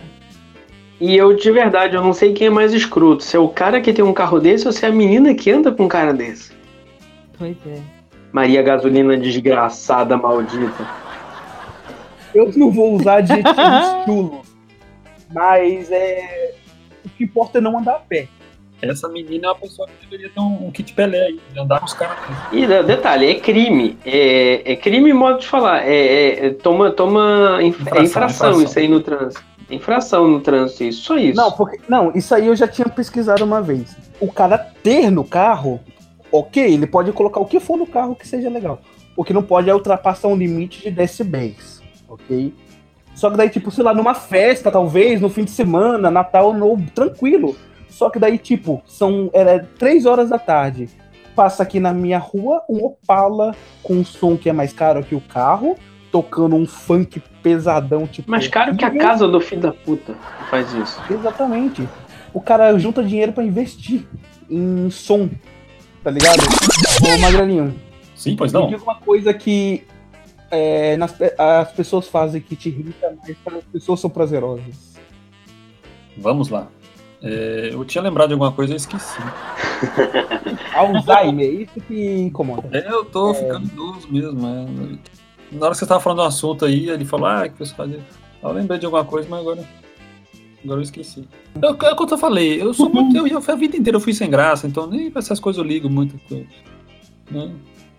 E 1.00 1.16
eu, 1.16 1.36
de 1.36 1.52
verdade, 1.52 1.94
eu 1.94 2.02
não 2.02 2.12
sei 2.12 2.32
quem 2.32 2.48
é 2.48 2.50
mais 2.50 2.72
escroto. 2.74 3.22
Se 3.22 3.36
é 3.36 3.38
o 3.38 3.48
cara 3.48 3.80
que 3.80 3.92
tem 3.92 4.04
um 4.04 4.12
carro 4.12 4.40
desse 4.40 4.66
ou 4.66 4.72
se 4.72 4.84
é 4.84 4.88
a 4.88 4.92
menina 4.92 5.32
que 5.32 5.48
anda 5.48 5.70
com 5.70 5.84
um 5.84 5.88
cara 5.88 6.12
desse. 6.12 6.50
Pois 7.38 7.56
é. 7.64 7.80
Maria 8.32 8.60
Gasolina 8.62 9.16
desgraçada, 9.16 10.16
maldita. 10.16 10.84
Eu 12.34 12.50
não 12.56 12.72
vou 12.72 12.94
usar 12.96 13.18
adjetivos 13.18 13.54
chulos, 14.04 14.46
mas 15.32 15.88
é. 15.92 16.54
O 17.06 17.08
que 17.10 17.22
importa 17.24 17.58
é 17.58 17.60
não 17.60 17.78
andar 17.78 17.92
a 17.94 18.00
pé. 18.00 18.26
Essa 18.80 19.08
menina 19.08 19.46
é 19.46 19.50
uma 19.50 19.56
pessoa 19.56 19.88
que 19.88 20.06
deveria 20.06 20.30
ter 20.32 20.40
um, 20.40 20.66
um 20.66 20.70
kit 20.70 20.92
Pelé 20.92 21.26
aí, 21.26 21.40
de 21.52 21.58
andar 21.58 21.80
com 21.80 21.86
os 21.86 21.92
caras. 21.94 22.16
E 22.52 22.66
de- 22.66 22.82
detalhe, 22.84 23.26
é 23.26 23.34
crime. 23.34 23.98
É, 24.04 24.72
é 24.72 24.76
crime 24.76 25.12
modo 25.12 25.40
de 25.40 25.46
falar. 25.48 25.86
É, 25.86 25.94
é- 25.96 26.46
é- 26.46 26.50
toma, 26.50 26.90
toma 26.90 27.58
inf- 27.62 27.80
Infração, 27.80 28.00
é 28.00 28.04
infração, 28.04 28.46
infração. 28.50 28.62
isso 28.62 28.78
aí 28.78 28.88
no 28.88 29.00
trânsito. 29.00 29.42
É 29.70 29.74
Infração 29.74 30.28
no 30.28 30.40
trânsito, 30.40 30.84
isso. 30.84 31.02
Só 31.02 31.16
isso. 31.18 31.36
Não, 31.36 31.50
porque. 31.52 31.78
Não, 31.88 32.12
isso 32.14 32.34
aí 32.34 32.46
eu 32.46 32.54
já 32.56 32.66
tinha 32.68 32.88
pesquisado 32.88 33.44
uma 33.44 33.60
vez. 33.60 33.96
O 34.20 34.30
cara 34.32 34.56
ter 34.82 35.10
no 35.10 35.24
carro, 35.24 35.80
ok, 36.32 36.62
ele 36.72 36.86
pode 36.86 37.10
colocar 37.12 37.40
o 37.40 37.46
que 37.46 37.58
for 37.60 37.76
no 37.76 37.86
carro 37.86 38.14
que 38.14 38.26
seja 38.26 38.48
legal. 38.48 38.80
O 39.16 39.24
que 39.24 39.32
não 39.32 39.42
pode 39.42 39.68
é 39.68 39.74
ultrapassar 39.74 40.28
um 40.28 40.36
limite 40.36 40.82
de 40.82 40.90
decibéis, 40.92 41.82
ok? 42.08 42.54
Só 43.14 43.28
que 43.28 43.36
daí, 43.36 43.50
tipo, 43.50 43.70
sei 43.72 43.82
lá, 43.82 43.92
numa 43.92 44.14
festa, 44.14 44.70
talvez, 44.70 45.20
no 45.20 45.28
fim 45.28 45.42
de 45.44 45.50
semana, 45.50 46.08
Natal, 46.10 46.54
novo, 46.54 46.84
tranquilo. 46.94 47.56
Só 47.98 48.08
que 48.08 48.18
daí, 48.20 48.38
tipo, 48.38 48.80
são 48.86 49.28
era 49.32 49.58
três 49.76 50.06
horas 50.06 50.30
da 50.30 50.38
tarde. 50.38 50.88
Passa 51.34 51.64
aqui 51.64 51.80
na 51.80 51.92
minha 51.92 52.16
rua 52.18 52.62
um 52.68 52.84
Opala 52.84 53.56
com 53.82 53.94
um 53.94 54.04
som 54.04 54.36
que 54.36 54.48
é 54.48 54.52
mais 54.52 54.72
caro 54.72 55.02
que 55.02 55.16
o 55.16 55.20
carro, 55.20 55.74
tocando 56.12 56.54
um 56.54 56.64
funk 56.64 57.20
pesadão, 57.42 58.06
tipo. 58.06 58.30
Mais 58.30 58.46
caro 58.46 58.76
que 58.76 58.84
a 58.84 58.96
casa 58.96 59.26
do 59.26 59.40
filho 59.40 59.62
da 59.62 59.72
puta 59.72 60.12
que 60.14 60.44
faz 60.48 60.72
isso. 60.74 61.02
Exatamente. 61.10 61.88
O 62.32 62.40
cara 62.40 62.78
junta 62.78 63.02
dinheiro 63.02 63.32
pra 63.32 63.42
investir 63.42 64.06
em 64.48 64.88
som, 64.90 65.28
tá 66.04 66.12
ligado? 66.12 66.38
Ô, 67.04 67.18
Magrelinho, 67.18 67.74
Sim, 68.14 68.36
pois 68.36 68.52
me 68.52 68.60
não. 68.60 68.68
diga 68.68 68.80
uma 68.84 68.94
coisa 69.00 69.34
que 69.34 69.84
é, 70.52 70.96
nas 70.96 71.10
pe- 71.10 71.34
as 71.36 71.72
pessoas 71.72 72.06
fazem 72.06 72.40
que 72.40 72.54
te 72.54 72.68
irrita, 72.68 73.12
mas 73.20 73.36
as 73.56 73.64
pessoas 73.64 73.98
são 73.98 74.08
prazerosas? 74.08 74.96
Vamos 76.16 76.48
lá. 76.48 76.68
É, 77.22 77.70
eu 77.72 77.84
tinha 77.84 78.02
lembrado 78.02 78.28
de 78.28 78.34
alguma 78.34 78.52
coisa 78.52 78.72
e 78.72 78.74
eu 78.74 78.76
esqueci. 78.76 79.18
Alzheimer, 80.74 81.62
isso 81.62 81.80
que 81.86 82.18
incomoda. 82.18 82.68
É, 82.72 82.90
eu 82.90 83.04
tô 83.04 83.34
ficando 83.34 83.66
idoso 83.66 84.08
mesmo. 84.10 84.46
é. 84.46 84.98
Na 85.50 85.66
hora 85.66 85.72
que 85.72 85.78
você 85.78 85.86
tava 85.86 86.00
falando 86.00 86.18
de 86.18 86.24
um 86.24 86.28
assunto 86.28 86.64
aí, 86.64 86.90
ele 86.90 87.04
falou, 87.04 87.26
ah, 87.26 87.48
que 87.48 87.58
você 87.58 87.74
fazia. 87.74 88.00
Eu 88.42 88.52
lembrei 88.52 88.78
de 88.78 88.86
alguma 88.86 89.04
coisa, 89.04 89.28
mas 89.28 89.40
agora. 89.40 89.64
Agora 90.62 90.80
eu 90.80 90.82
esqueci. 90.82 91.26
É 91.60 91.68
o 91.68 91.74
que 91.76 91.86
é 91.86 91.90
o 91.92 91.96
que 91.96 92.12
eu 92.12 92.18
falei, 92.18 92.60
eu 92.60 92.74
sou 92.74 92.88
muito. 92.88 93.16
Eu, 93.16 93.26
eu, 93.26 93.38
a 93.38 93.54
vida 93.54 93.76
inteira 93.76 93.96
eu 93.96 94.00
fui 94.00 94.12
sem 94.12 94.28
graça, 94.28 94.66
então 94.66 94.86
nem 94.86 95.10
pra 95.10 95.20
essas 95.20 95.40
coisas 95.40 95.58
eu 95.62 95.66
ligo 95.66 95.88
muito. 95.88 96.18
Né? 97.30 97.52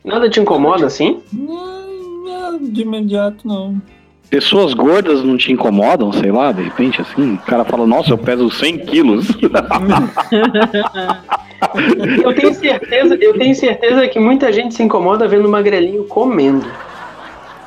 Nada 0.03 0.29
te 0.29 0.39
incomoda 0.39 0.85
assim? 0.85 1.21
Não, 1.31 2.23
não, 2.23 2.63
de 2.63 2.81
imediato 2.81 3.47
não. 3.47 3.81
Pessoas 4.29 4.73
gordas 4.75 5.23
não 5.23 5.35
te 5.37 5.51
incomodam, 5.51 6.13
sei 6.13 6.31
lá, 6.31 6.51
de 6.51 6.61
repente, 6.63 7.01
assim? 7.01 7.33
O 7.33 7.37
cara 7.39 7.65
fala, 7.65 7.87
nossa, 7.87 8.11
eu 8.11 8.17
peso 8.17 8.49
100 8.49 8.77
quilos. 8.79 9.27
Eu 12.23 12.33
tenho 12.33 12.53
certeza, 12.53 13.17
eu 13.19 13.37
tenho 13.37 13.53
certeza 13.53 14.07
que 14.07 14.17
muita 14.17 14.51
gente 14.51 14.73
se 14.73 14.81
incomoda 14.81 15.27
vendo 15.27 15.45
o 15.45 15.51
magrelinho 15.51 16.05
comendo. 16.05 16.65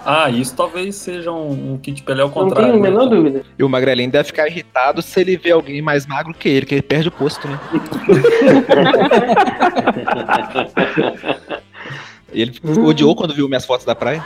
Ah, 0.04 0.28
isso 0.30 0.56
talvez 0.56 0.96
seja 0.96 1.30
um, 1.30 1.74
um 1.74 1.78
kit 1.78 2.02
pele 2.02 2.22
ao 2.22 2.26
Não 2.28 2.34
contrário. 2.34 2.72
tenho 2.72 2.82
a 2.82 2.82
né? 2.82 2.90
menor 2.90 3.06
dúvida. 3.08 3.42
E 3.56 3.62
o 3.62 3.68
magrelinho 3.68 4.10
deve 4.10 4.24
ficar 4.24 4.48
irritado 4.48 5.00
se 5.02 5.20
ele 5.20 5.36
vê 5.36 5.52
alguém 5.52 5.80
mais 5.82 6.04
magro 6.06 6.34
que 6.34 6.48
ele, 6.48 6.66
que 6.66 6.74
ele 6.74 6.82
perde 6.82 7.06
o 7.08 7.12
posto, 7.12 7.46
né? 7.46 7.60
Ele 12.32 12.50
odiou 12.82 13.14
quando 13.14 13.34
viu 13.34 13.46
minhas 13.46 13.66
fotos 13.66 13.84
da 13.84 13.94
praia. 13.94 14.24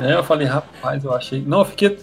É, 0.00 0.14
eu 0.14 0.24
falei, 0.24 0.46
rapaz, 0.46 1.04
eu 1.04 1.12
achei. 1.12 1.42
Não, 1.46 1.60
eu 1.60 1.64
fiquei. 1.64 1.98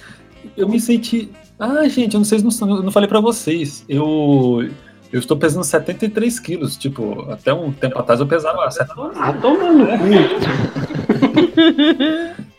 Eu 0.55 0.67
me 0.67 0.79
senti. 0.79 1.29
Ah, 1.59 1.87
gente, 1.87 2.13
eu 2.13 2.19
não 2.19 2.25
sei, 2.25 2.39
se 2.39 2.61
não, 2.61 2.77
eu 2.77 2.83
não 2.83 2.91
falei 2.91 3.07
pra 3.07 3.19
vocês. 3.19 3.85
Eu. 3.87 4.69
Eu 5.11 5.19
estou 5.19 5.37
pesando 5.37 5.63
73 5.63 6.39
quilos. 6.39 6.75
Tipo, 6.75 7.29
até 7.31 7.53
um 7.53 7.71
tempo 7.71 7.97
atrás 7.97 8.19
eu 8.19 8.27
pesava 8.27 8.69
70. 8.69 9.11
Ah, 9.15 9.33
toma 9.33 9.71
no 9.71 9.85
cu. 9.85 10.05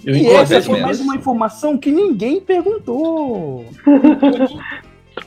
Eu 0.07 0.15
E 0.15 0.21
engordei 0.21 0.57
essa 0.57 0.71
foi 0.71 0.81
mais 0.81 1.01
uma 1.01 1.17
informação 1.17 1.77
que 1.77 1.91
ninguém 1.91 2.41
perguntou. 2.41 3.67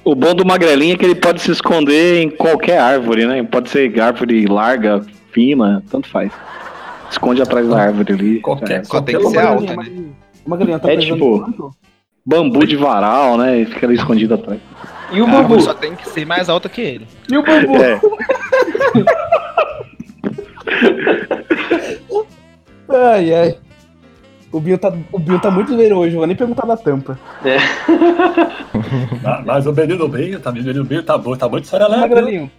O 0.03 0.15
bom 0.15 0.33
do 0.33 0.45
magrelinho 0.45 0.93
é 0.93 0.97
que 0.97 1.03
ele 1.03 1.15
pode 1.15 1.41
se 1.41 1.51
esconder 1.51 2.21
em 2.21 2.29
qualquer 2.29 2.79
árvore, 2.79 3.25
né? 3.25 3.43
Pode 3.43 3.69
ser 3.69 3.99
árvore 3.99 4.45
larga, 4.45 5.05
fina, 5.31 5.83
tanto 5.89 6.07
faz. 6.07 6.31
Esconde 7.09 7.41
atrás 7.41 7.67
da 7.67 7.81
árvore 7.81 8.13
ali. 8.13 8.39
Qualquer- 8.41 8.81
É. 8.81 8.83
Só 8.83 9.01
tem 9.01 9.17
que 9.17 9.27
ser 9.29 9.39
alta, 9.39 9.75
né? 9.75 9.85
Magrelinho, 10.45 10.79
tá 10.79 10.91
É 10.91 10.97
tipo-? 10.97 11.73
Bambu 12.25 12.65
de 12.65 12.75
varal, 12.75 13.37
né? 13.37 13.59
E 13.61 13.65
fica 13.65 13.85
ali 13.87 13.95
escondido 13.95 14.33
atrás. 14.35 14.59
E 15.11 15.21
o 15.21 15.25
A 15.27 15.41
Bubu? 15.41 15.59
só 15.61 15.73
tem 15.73 15.95
que 15.95 16.07
ser 16.09 16.25
mais 16.25 16.47
alta 16.49 16.69
que 16.69 16.81
ele. 16.81 17.07
E 17.31 17.37
o 17.37 17.43
bambu? 17.43 17.75
É. 17.77 17.99
Ai, 22.89 23.33
ai. 23.33 23.57
O 24.51 24.59
Binho 24.59 24.77
tá, 24.79 24.91
o 25.11 25.19
Binho 25.19 25.39
tá 25.39 25.51
muito 25.51 25.71
zoeiro 25.73 25.97
hoje, 25.97 26.15
eu 26.15 26.19
vou 26.19 26.27
nem 26.27 26.35
perguntar 26.35 26.65
da 26.65 26.75
tampa. 26.77 27.17
Ah, 29.25 29.43
Mas 29.45 29.65
o 29.67 29.73
menino 29.73 30.07
bem, 30.07 30.39
tá 30.39 30.51
menino 30.51 30.83
bem, 30.83 31.01
tá 31.03 31.17
bom, 31.17 31.35
tá 31.35 31.47
bom 31.47 31.59
de 31.59 31.67
saralé. 31.67 31.97
Magrelinho. 31.97 32.49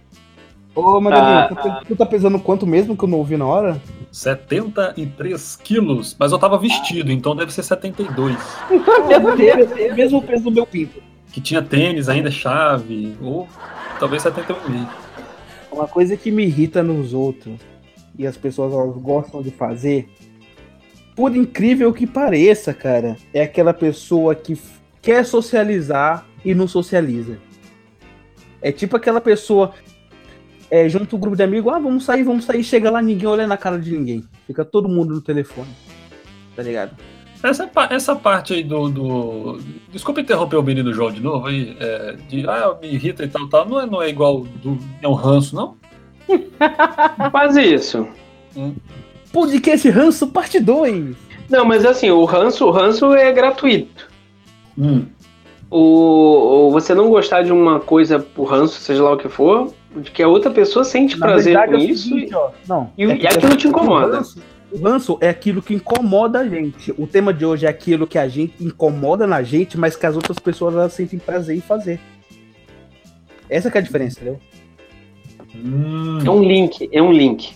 Ô, 0.75 0.99
Magrelinho, 1.01 1.29
Ah. 1.39 1.47
tu, 1.49 1.55
pe- 1.55 1.85
tu 1.87 1.95
tá 1.95 2.05
pesando 2.05 2.39
quanto 2.39 2.67
mesmo 2.67 2.95
que 2.95 3.03
eu 3.03 3.09
não 3.09 3.17
ouvi 3.17 3.35
na 3.35 3.45
hora? 3.45 3.77
73 4.11 5.55
quilos. 5.57 6.15
Mas 6.19 6.31
eu 6.31 6.39
tava 6.39 6.57
vestido, 6.57 7.11
então 7.11 7.35
deve 7.35 7.53
ser 7.53 7.63
72. 7.63 8.37
Meu 9.07 9.35
Deus, 9.37 9.95
mesmo 9.95 10.21
peso 10.21 10.43
do 10.43 10.51
meu 10.51 10.67
pinto. 10.67 11.01
Que 11.31 11.39
tinha 11.39 11.61
tênis 11.61 12.09
ainda, 12.09 12.29
chave. 12.29 13.15
Ou 13.21 13.47
talvez 13.99 14.23
71,5. 14.23 14.87
Uma 15.71 15.87
coisa 15.87 16.17
que 16.17 16.29
me 16.29 16.43
irrita 16.43 16.83
nos 16.83 17.13
outros 17.13 17.59
e 18.17 18.27
as 18.27 18.37
pessoas 18.37 18.73
elas 18.73 18.95
gostam 18.97 19.41
de 19.41 19.51
fazer, 19.51 20.09
por 21.15 21.35
incrível 21.35 21.93
que 21.93 22.05
pareça, 22.05 22.73
cara, 22.73 23.15
é 23.33 23.43
aquela 23.43 23.73
pessoa 23.73 24.35
que 24.35 24.59
quer 25.01 25.25
socializar 25.25 26.25
e 26.43 26.53
não 26.53 26.67
socializa. 26.67 27.37
É 28.61 28.71
tipo 28.71 28.95
aquela 28.95 29.21
pessoa 29.21 29.73
é, 30.71 30.87
junto 30.87 31.17
um 31.17 31.19
grupo 31.19 31.35
de 31.35 31.43
amigos, 31.43 31.71
ah, 31.73 31.77
vamos 31.77 32.05
sair, 32.05 32.23
vamos 32.23 32.45
sair, 32.45 32.63
chega 32.63 32.89
lá, 32.89 33.01
ninguém 33.01 33.27
olha 33.27 33.45
na 33.45 33.57
cara 33.57 33.77
de 33.77 33.91
ninguém. 33.91 34.23
Fica 34.47 34.63
todo 34.63 34.87
mundo 34.87 35.13
no 35.13 35.21
telefone. 35.21 35.67
Tá 36.55 36.63
ligado? 36.63 36.95
Essa, 37.43 37.69
essa 37.89 38.15
parte 38.15 38.53
aí 38.53 38.63
do, 38.63 38.87
do. 38.87 39.59
Desculpa 39.91 40.21
interromper 40.21 40.55
o 40.55 40.63
menino 40.63 40.93
João 40.93 41.11
de 41.11 41.19
novo 41.19 41.47
aí. 41.47 41.75
é, 41.77 42.15
de 42.29 42.47
ah, 42.47 42.77
me 42.81 42.87
irrita 42.87 43.23
e 43.23 43.27
tal, 43.27 43.49
tal. 43.49 43.67
Não 43.67 43.81
é, 43.81 43.85
não 43.85 44.01
é 44.01 44.09
igual 44.09 44.41
do. 44.63 44.77
É 45.01 45.07
um 45.07 45.13
ranço, 45.13 45.55
não? 45.55 45.75
Quase 47.31 47.61
isso. 47.61 48.07
Podcast 49.33 49.89
Ranço 49.89 50.27
Parte 50.27 50.59
2. 50.59 51.15
Não, 51.49 51.65
mas 51.65 51.83
assim, 51.85 52.09
o 52.11 52.23
ranço, 52.23 52.65
o 52.65 52.71
ranço 52.71 53.13
é 53.13 53.31
gratuito. 53.33 54.09
Hum. 54.77 55.05
O, 55.69 56.67
o 56.67 56.71
você 56.71 56.93
não 56.93 57.09
gostar 57.09 57.41
de 57.41 57.51
uma 57.51 57.79
coisa 57.79 58.19
por 58.19 58.45
ranço, 58.45 58.79
seja 58.79 59.03
lá 59.03 59.13
o 59.13 59.17
que 59.17 59.27
for, 59.27 59.73
de 59.95 60.09
que 60.11 60.23
a 60.23 60.27
outra 60.27 60.49
pessoa 60.51 60.85
sente 60.85 61.17
Na 61.19 61.25
prazer 61.27 61.53
verdade, 61.53 61.71
com 61.73 61.77
é 61.79 61.83
isso. 61.85 62.09
seguinte, 62.09 62.33
ó, 62.33 62.51
não, 62.67 62.91
e 62.97 63.03
é 63.03 63.07
e 63.13 63.17
que- 63.17 63.27
aquilo 63.27 63.55
te 63.57 63.67
incomoda. 63.67 64.07
O 64.07 64.11
ranço, 64.17 64.41
o 64.71 64.77
ranço 64.81 65.17
é 65.19 65.29
aquilo 65.29 65.61
que 65.61 65.73
incomoda 65.73 66.39
a 66.39 66.47
gente. 66.47 66.93
O 66.97 67.05
tema 67.05 67.33
de 67.33 67.45
hoje 67.45 67.65
é 67.65 67.69
aquilo 67.69 68.07
que 68.07 68.17
a 68.17 68.27
gente 68.27 68.53
incomoda 68.63 69.27
na 69.27 69.43
gente, 69.43 69.77
mas 69.77 69.95
que 69.95 70.05
as 70.05 70.15
outras 70.15 70.39
pessoas 70.39 70.73
elas 70.75 70.93
sentem 70.93 71.19
prazer 71.19 71.57
em 71.57 71.61
fazer. 71.61 71.99
Essa 73.49 73.69
que 73.69 73.77
é 73.77 73.81
a 73.81 73.83
diferença, 73.83 74.19
entendeu? 74.21 74.39
Hum. 75.55 76.19
É 76.25 76.29
um 76.29 76.41
link, 76.41 76.89
é 76.91 77.01
um 77.01 77.11
link. 77.11 77.53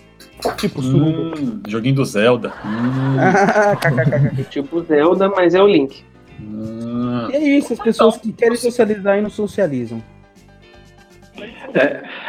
Tipo. 0.58 0.82
Hum, 0.82 1.62
joguinho 1.66 1.96
do 1.96 2.04
Zelda. 2.04 2.52
Hum. 2.66 4.44
Tipo 4.52 4.82
Zelda, 4.84 5.30
mas 5.30 5.56
é 5.56 5.62
o 5.62 5.68
link. 5.68 6.04
Hum. 6.42 7.30
e 7.32 7.36
é 7.36 7.58
isso, 7.58 7.72
as 7.72 7.80
pessoas 7.80 8.18
que 8.18 8.34
querem 8.34 8.58
socializar 8.58 9.18
e 9.18 9.22
não 9.22 9.30
socializam. 9.30 10.04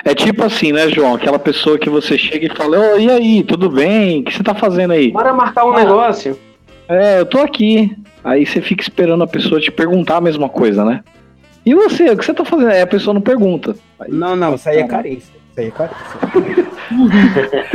É 0.04 0.14
tipo 0.14 0.42
assim, 0.44 0.72
né, 0.72 0.88
João? 0.88 1.14
Aquela 1.14 1.38
pessoa 1.38 1.78
que 1.78 1.88
você 1.88 2.18
chega 2.18 2.46
e 2.46 2.56
fala, 2.56 2.78
ô, 2.78 2.98
e 2.98 3.10
aí, 3.10 3.42
tudo 3.44 3.70
bem? 3.70 4.20
O 4.20 4.24
que 4.24 4.34
você 4.34 4.42
tá 4.42 4.54
fazendo 4.54 4.92
aí? 4.92 5.12
Bora 5.12 5.32
marcar 5.32 5.64
um 5.66 5.72
Ah. 5.72 5.76
negócio. 5.80 6.38
É, 6.88 7.20
eu 7.20 7.26
tô 7.26 7.38
aqui. 7.40 7.96
Aí 8.24 8.44
você 8.44 8.60
fica 8.60 8.82
esperando 8.82 9.22
a 9.22 9.26
pessoa 9.26 9.60
te 9.60 9.70
perguntar 9.70 10.16
a 10.16 10.20
mesma 10.20 10.48
coisa, 10.48 10.84
né? 10.84 11.02
E 11.64 11.74
você, 11.74 12.10
o 12.10 12.16
que 12.16 12.24
você 12.24 12.32
tá 12.34 12.44
fazendo? 12.44 12.70
Aí 12.70 12.80
a 12.80 12.86
pessoa 12.86 13.12
não 13.14 13.20
pergunta. 13.20 13.76
Aí, 14.00 14.10
Não, 14.10 14.36
não, 14.36 14.54
isso 14.54 14.68
aí 14.68 14.78
é 14.78 14.84
carência. 14.86 15.32
Isso 15.50 15.60
aí 15.60 15.66
é 15.66 15.70
carência. 15.70 15.96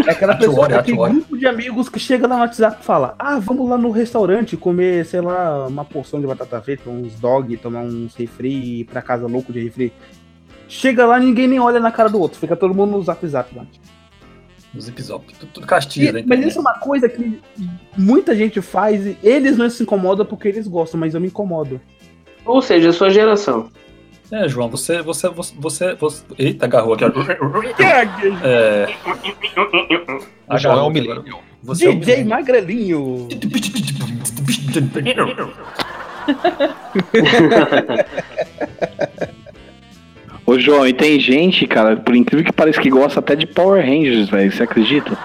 É 0.07 0.11
aquela 0.11 0.35
pessoa, 0.35 0.65
aquele 0.65 0.79
atiore. 0.79 1.11
grupo 1.13 1.37
de 1.37 1.45
amigos 1.45 1.89
que 1.89 1.99
chega 1.99 2.25
lá 2.27 2.35
no 2.35 2.41
WhatsApp 2.41 2.77
e 2.81 2.85
fala: 2.85 3.13
Ah, 3.19 3.39
vamos 3.39 3.69
lá 3.69 3.77
no 3.77 3.91
restaurante 3.91 4.55
comer, 4.55 5.05
sei 5.05 5.19
lá, 5.19 5.67
uma 5.67 5.83
porção 5.83 6.21
de 6.21 6.27
batata 6.27 6.61
frita, 6.61 6.89
uns 6.89 7.19
dog, 7.19 7.57
tomar 7.57 7.81
uns 7.81 8.15
refri 8.15 8.49
e 8.49 8.79
ir 8.81 8.83
pra 8.85 9.01
casa 9.01 9.27
louco 9.27 9.51
de 9.51 9.61
refri. 9.61 9.91
Chega 10.73 11.05
lá, 11.05 11.19
ninguém 11.19 11.49
nem 11.49 11.59
olha 11.59 11.81
na 11.81 11.91
cara 11.91 12.07
do 12.07 12.17
outro, 12.17 12.39
fica 12.39 12.55
todo 12.55 12.73
mundo 12.73 12.91
no 12.91 13.03
zap 13.03 13.27
zap 13.27 13.53
lá. 13.53 13.65
No 14.73 14.79
Zip 14.79 15.01
Zop. 15.01 15.25
Tudo, 15.37 15.51
tudo 15.51 15.67
castiga, 15.67 16.17
E- 16.21 16.25
mas 16.25 16.45
isso 16.45 16.59
é 16.59 16.61
uma 16.61 16.75
coisa 16.79 17.09
que 17.09 17.41
muita 17.97 18.33
gente 18.33 18.61
faz 18.61 19.05
e 19.05 19.17
eles 19.21 19.57
não 19.57 19.69
se 19.69 19.83
incomodam 19.83 20.25
porque 20.25 20.47
eles 20.47 20.65
gostam, 20.65 20.97
mas 20.97 21.13
eu 21.13 21.19
me 21.19 21.27
incomodo. 21.27 21.81
Ou 22.45 22.61
seja, 22.61 22.87
a 22.87 22.93
sua 22.93 23.09
geração. 23.09 23.69
É, 24.31 24.47
João, 24.47 24.69
você, 24.69 25.01
você, 25.01 25.27
você, 25.27 25.53
você, 25.59 25.93
você- 25.95 26.23
Eita, 26.39 26.67
agarrou 26.67 26.93
aqui. 26.93 27.03
É. 28.45 28.87
O 30.49 30.57
João 30.57 30.73
é 30.73 30.77
um 30.77 30.79
agora. 30.87 30.93
milênio. 30.93 31.35
Você 31.63 31.87
é 31.87 31.89
um 31.89 31.99
DJ 31.99 32.23
milênio. 32.23 32.29
Magrelinho. 32.29 33.27
Ô, 40.51 40.59
João, 40.59 40.85
e 40.85 40.91
tem 40.91 41.17
gente, 41.17 41.65
cara, 41.65 41.95
por 41.95 42.13
incrível 42.13 42.45
que 42.45 42.51
pareça, 42.51 42.81
que 42.81 42.89
gosta 42.89 43.21
até 43.21 43.37
de 43.37 43.47
Power 43.47 43.81
Rangers, 43.81 44.27
velho. 44.27 44.51
Você 44.51 44.63
acredita? 44.63 45.17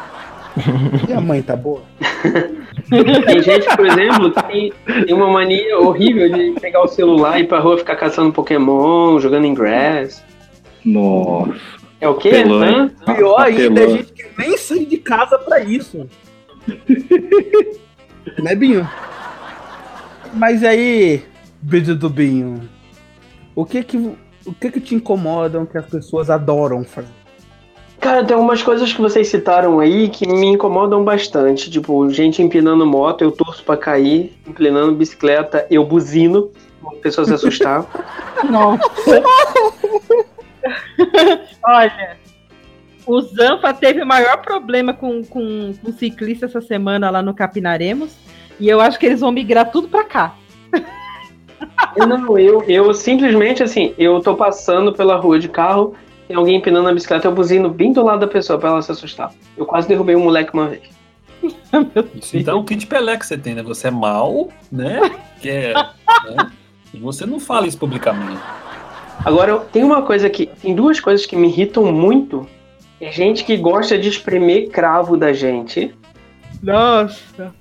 E 1.08 1.12
a 1.12 1.20
mãe 1.20 1.42
tá 1.42 1.56
boa? 1.56 1.82
Tem 3.26 3.42
gente, 3.42 3.66
por 3.76 3.86
exemplo, 3.86 4.30
que 4.30 4.72
tem, 5.04 5.12
uma 5.12 5.28
mania 5.28 5.80
horrível 5.80 6.32
de 6.32 6.60
pegar 6.60 6.80
o 6.80 6.86
celular 6.86 7.38
e 7.38 7.42
ir 7.42 7.48
pra 7.48 7.58
rua 7.58 7.76
ficar 7.76 7.96
caçando 7.96 8.32
Pokémon, 8.32 9.18
jogando 9.18 9.46
Ingress. 9.46 10.22
Nossa. 10.84 11.58
É 12.00 12.08
o 12.08 12.14
quê? 12.14 12.44
Hã? 12.46 12.88
Pior 13.16 13.40
ainda 13.40 13.82
é 13.82 13.88
gente 13.88 14.12
que 14.12 14.24
nem 14.38 14.56
sai 14.56 14.84
de 14.84 14.98
casa 14.98 15.36
pra 15.38 15.58
isso. 15.58 16.06
né, 18.40 18.54
Binho? 18.54 18.88
Mas 20.32 20.62
aí, 20.62 21.24
vídeo 21.60 21.96
do 21.96 22.08
Binho, 22.08 22.60
o 23.56 23.64
que 23.64 23.82
que, 23.82 24.16
o 24.46 24.54
que 24.54 24.70
que 24.70 24.80
te 24.80 24.94
incomodam 24.94 25.66
que 25.66 25.76
as 25.76 25.86
pessoas 25.86 26.30
adoram 26.30 26.84
fazer? 26.84 27.08
Cara, 28.00 28.24
tem 28.24 28.34
algumas 28.34 28.62
coisas 28.62 28.92
que 28.92 29.00
vocês 29.00 29.26
citaram 29.28 29.80
aí 29.80 30.08
que 30.08 30.28
me 30.28 30.46
incomodam 30.46 31.02
bastante. 31.02 31.70
Tipo, 31.70 32.08
gente 32.10 32.42
empinando 32.42 32.86
moto, 32.86 33.22
eu 33.22 33.32
torço 33.32 33.64
pra 33.64 33.76
cair. 33.76 34.36
Empinando 34.46 34.94
bicicleta, 34.94 35.66
eu 35.70 35.84
buzino. 35.84 36.50
Pra 36.80 36.92
pessoa 37.00 37.24
se 37.24 37.34
assustar. 37.34 37.84
Nossa. 38.48 39.22
Olha, 41.64 42.16
o 43.06 43.20
Zanfa 43.20 43.72
teve 43.72 44.02
o 44.02 44.06
maior 44.06 44.38
problema 44.38 44.92
com, 44.92 45.24
com, 45.24 45.72
com 45.82 45.92
ciclista 45.92 46.46
essa 46.46 46.60
semana 46.60 47.10
lá 47.10 47.22
no 47.22 47.34
Capinaremos. 47.34 48.14
E 48.60 48.68
eu 48.68 48.80
acho 48.80 48.98
que 48.98 49.06
eles 49.06 49.20
vão 49.20 49.32
migrar 49.32 49.70
tudo 49.70 49.88
pra 49.88 50.04
cá. 50.04 50.34
Eu 51.96 52.06
Não, 52.06 52.38
eu, 52.38 52.62
eu 52.64 52.92
simplesmente 52.94 53.62
assim, 53.62 53.94
eu 53.98 54.20
tô 54.20 54.34
passando 54.34 54.92
pela 54.92 55.16
rua 55.16 55.38
de 55.38 55.48
carro, 55.48 55.94
tem 56.28 56.36
alguém 56.36 56.56
empinando 56.56 56.88
a 56.88 56.92
bicicleta, 56.92 57.26
eu 57.26 57.32
buzino 57.32 57.68
bem 57.68 57.92
do 57.92 58.04
lado 58.04 58.20
da 58.20 58.26
pessoa 58.26 58.58
pra 58.58 58.70
ela 58.70 58.82
se 58.82 58.92
assustar. 58.92 59.32
Eu 59.56 59.64
quase 59.64 59.88
derrubei 59.88 60.16
um 60.16 60.24
moleque 60.24 60.50
uma 60.52 60.68
vez. 60.68 60.82
Isso 62.14 62.36
então 62.36 62.58
é 62.58 62.60
o 62.60 62.64
kit 62.64 62.86
Pelé 62.86 63.16
que 63.16 63.26
você 63.26 63.38
tem, 63.38 63.54
né? 63.54 63.62
Você 63.62 63.88
é 63.88 63.90
mal, 63.90 64.48
né? 64.70 65.00
Que 65.40 65.50
é, 65.50 65.74
né? 65.74 66.52
E 66.92 66.98
você 66.98 67.26
não 67.26 67.38
fala 67.38 67.66
isso 67.66 67.78
publicamente. 67.78 68.40
Agora, 69.24 69.58
tem 69.58 69.84
uma 69.84 70.02
coisa 70.02 70.30
que. 70.30 70.46
Tem 70.46 70.74
duas 70.74 71.00
coisas 71.00 71.26
que 71.26 71.36
me 71.36 71.48
irritam 71.48 71.84
muito. 71.92 72.48
É 73.00 73.10
gente 73.10 73.44
que 73.44 73.56
gosta 73.56 73.98
de 73.98 74.08
espremer 74.08 74.70
cravo 74.70 75.16
da 75.16 75.32
gente. 75.32 75.94
Nossa. 76.62 77.54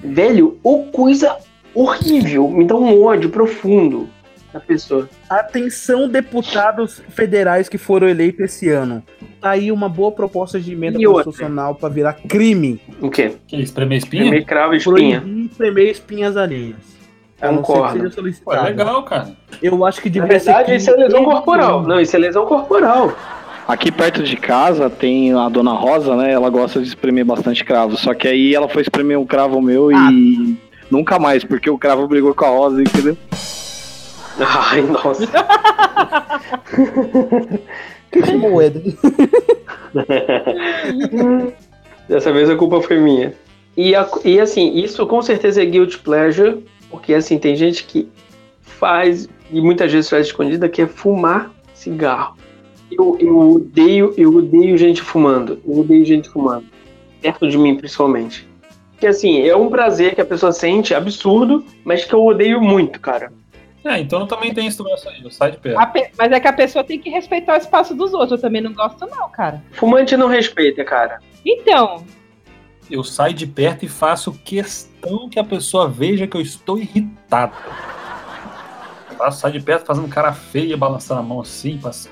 Velho, 0.00 0.58
ou 0.62 0.86
coisa 0.86 1.36
horrível. 1.76 2.48
Me 2.48 2.64
dá 2.64 2.74
um 2.74 3.02
ódio 3.04 3.30
profundo 3.30 4.08
da 4.52 4.60
pessoa. 4.60 5.08
Atenção, 5.28 6.08
deputados 6.08 7.02
federais 7.10 7.68
que 7.68 7.76
foram 7.78 8.08
eleitos 8.08 8.40
esse 8.44 8.70
ano. 8.70 9.02
Tá 9.40 9.50
aí 9.50 9.70
uma 9.70 9.88
boa 9.88 10.10
proposta 10.10 10.58
de 10.58 10.72
emenda 10.72 10.98
E 11.00 11.04
constitucional 11.04 11.74
pra 11.74 11.88
virar 11.88 12.14
crime. 12.14 12.80
O 13.00 13.10
quê? 13.10 13.32
Que 13.46 13.56
espremer 13.60 13.98
espinha? 13.98 14.24
Espremer 14.24 14.46
cravo 14.46 14.74
e 14.74 14.78
espinha. 14.78 15.20
Proibir 15.20 15.44
espremer 15.50 15.90
espinhas 15.90 16.36
alheias. 16.36 16.96
A 17.38 17.52
não 17.52 17.56
ser 17.56 17.60
que 17.60 17.66
Concordo. 17.66 17.92
seja 17.92 18.02
Pô, 18.02 18.08
é 18.08 18.14
solicitado. 18.14 18.64
legal, 18.64 19.02
cara. 19.02 19.28
Eu 19.62 19.84
acho 19.84 20.00
que 20.00 20.08
Na 20.08 20.12
devia 20.24 20.40
ser 20.40 20.46
verdade, 20.54 20.76
isso 20.76 20.90
é 20.90 20.94
lesão 20.96 21.24
corporal. 21.24 21.82
Não, 21.82 22.00
isso 22.00 22.16
é 22.16 22.18
lesão 22.18 22.46
corporal. 22.46 23.14
Aqui 23.68 23.90
perto 23.92 24.22
de 24.22 24.36
casa 24.36 24.88
tem 24.88 25.34
a 25.34 25.48
dona 25.50 25.72
Rosa, 25.72 26.16
né? 26.16 26.32
Ela 26.32 26.48
gosta 26.48 26.80
de 26.80 26.86
espremer 26.88 27.24
bastante 27.26 27.62
cravo. 27.64 27.96
Só 27.96 28.14
que 28.14 28.26
aí 28.26 28.54
ela 28.54 28.68
foi 28.68 28.80
espremer 28.82 29.18
um 29.18 29.26
cravo 29.26 29.60
meu 29.60 29.90
e 29.92 30.56
nunca 30.90 31.18
mais, 31.18 31.44
porque 31.44 31.68
o 31.70 31.78
cravo 31.78 32.06
brigou 32.08 32.34
com 32.34 32.44
a 32.44 32.48
Rosa, 32.48 32.80
entendeu? 32.82 33.16
Ai, 34.38 34.82
nossa. 34.82 35.26
Quem 38.10 38.24
chamou 38.24 38.54
o 38.54 38.60
Éder? 38.62 38.82
Dessa 42.08 42.32
vez 42.32 42.48
a 42.48 42.56
culpa 42.56 42.80
foi 42.80 42.98
minha. 43.00 43.34
E, 43.76 43.94
a- 43.94 44.08
e 44.24 44.40
assim, 44.40 44.74
isso 44.76 45.06
com 45.06 45.20
certeza 45.20 45.62
é 45.62 45.66
guilt 45.66 45.98
pleasure, 45.98 46.64
porque 46.90 47.12
assim, 47.14 47.38
tem 47.38 47.56
gente 47.56 47.84
que 47.84 48.08
faz, 48.62 49.28
e 49.50 49.60
muitas 49.60 49.92
vezes 49.92 50.08
faz 50.08 50.26
escondida, 50.26 50.68
que 50.68 50.82
é 50.82 50.86
fumar 50.86 51.50
cigarro. 51.74 52.36
Eu, 52.90 53.16
eu 53.20 53.38
odeio, 53.38 54.14
eu 54.16 54.34
odeio 54.34 54.78
gente 54.78 55.02
fumando. 55.02 55.58
Eu 55.66 55.80
odeio 55.80 56.04
gente 56.04 56.28
fumando. 56.30 56.64
Perto 57.20 57.48
de 57.48 57.58
mim, 57.58 57.76
principalmente. 57.76 58.46
Porque 58.96 59.06
assim, 59.06 59.46
é 59.46 59.54
um 59.54 59.68
prazer 59.68 60.14
que 60.14 60.20
a 60.22 60.24
pessoa 60.24 60.52
sente 60.52 60.94
absurdo, 60.94 61.62
mas 61.84 62.04
que 62.04 62.14
eu 62.14 62.24
odeio 62.24 62.60
muito, 62.62 62.98
cara. 62.98 63.30
É, 63.84 64.00
então 64.00 64.20
eu 64.20 64.26
também 64.26 64.52
tenho 64.52 64.66
esse 64.66 64.76
troço 64.78 65.08
aí, 65.08 65.22
eu 65.22 65.30
saio 65.30 65.52
de 65.52 65.58
perto. 65.58 65.92
Pe- 65.92 66.10
Mas 66.18 66.32
é 66.32 66.40
que 66.40 66.48
a 66.48 66.52
pessoa 66.52 66.82
tem 66.82 66.98
que 66.98 67.08
respeitar 67.10 67.54
o 67.54 67.56
espaço 67.58 67.94
dos 67.94 68.12
outros. 68.14 68.32
Eu 68.32 68.38
também 68.40 68.60
não 68.62 68.72
gosto, 68.72 69.06
não, 69.06 69.28
cara. 69.30 69.62
Fumante 69.72 70.16
não 70.16 70.26
respeita, 70.28 70.82
cara. 70.84 71.18
Então, 71.44 72.04
Eu 72.90 73.02
saio 73.04 73.34
de 73.34 73.46
perto 73.48 73.84
e 73.84 73.88
faço 73.88 74.32
questão 74.44 75.28
que 75.28 75.38
a 75.40 75.44
pessoa 75.44 75.88
veja 75.88 76.26
que 76.26 76.36
eu 76.36 76.40
estou 76.40 76.78
irritado. 76.78 77.52
Eu 79.18 79.32
saio 79.32 79.54
de 79.54 79.60
perto 79.60 79.84
fazendo 79.86 80.06
cara 80.08 80.32
feia, 80.32 80.76
balançando 80.76 81.20
a 81.20 81.22
mão 81.22 81.40
assim, 81.40 81.80
se- 81.92 82.08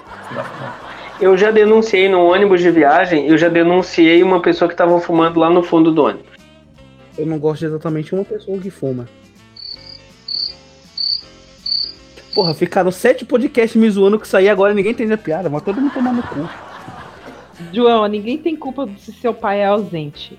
Eu 1.20 1.37
já 1.37 1.51
denunciei 1.51 2.09
no 2.09 2.24
ônibus 2.24 2.61
de 2.61 2.70
viagem, 2.70 3.26
eu 3.28 3.39
já 3.39 3.49
denunciei 3.49 4.22
uma 4.22 4.41
pessoa 4.43 4.68
que 4.68 4.74
tava 4.76 4.99
fumando 5.01 5.39
lá 5.39 5.49
no 5.49 5.62
fundo 5.62 5.93
do 5.93 6.05
ônibus. 6.05 6.34
Eu 7.17 7.27
não 7.27 7.39
gosto 7.39 7.61
de 7.61 7.67
exatamente 7.67 8.15
uma 8.15 8.25
pessoa 8.25 8.59
que 8.59 8.71
fuma. 8.71 9.09
Porra, 12.35 12.53
ficaram 12.53 12.91
sete 12.91 13.25
podcasts 13.25 13.81
me 13.81 13.89
zoando 13.89 14.19
que 14.19 14.27
sair 14.27 14.49
agora 14.49 14.73
e 14.73 14.75
ninguém 14.75 14.91
entende 14.91 15.12
a 15.12 15.19
piada, 15.19 15.49
mas 15.49 15.62
todo 15.62 15.81
mundo 15.81 15.95
tomando 15.95 16.21
cu. 16.23 16.49
João, 17.73 18.05
ninguém 18.07 18.37
tem 18.37 18.57
culpa 18.57 18.89
se 18.99 19.12
seu 19.12 19.33
pai 19.33 19.61
é 19.61 19.67
ausente. 19.67 20.37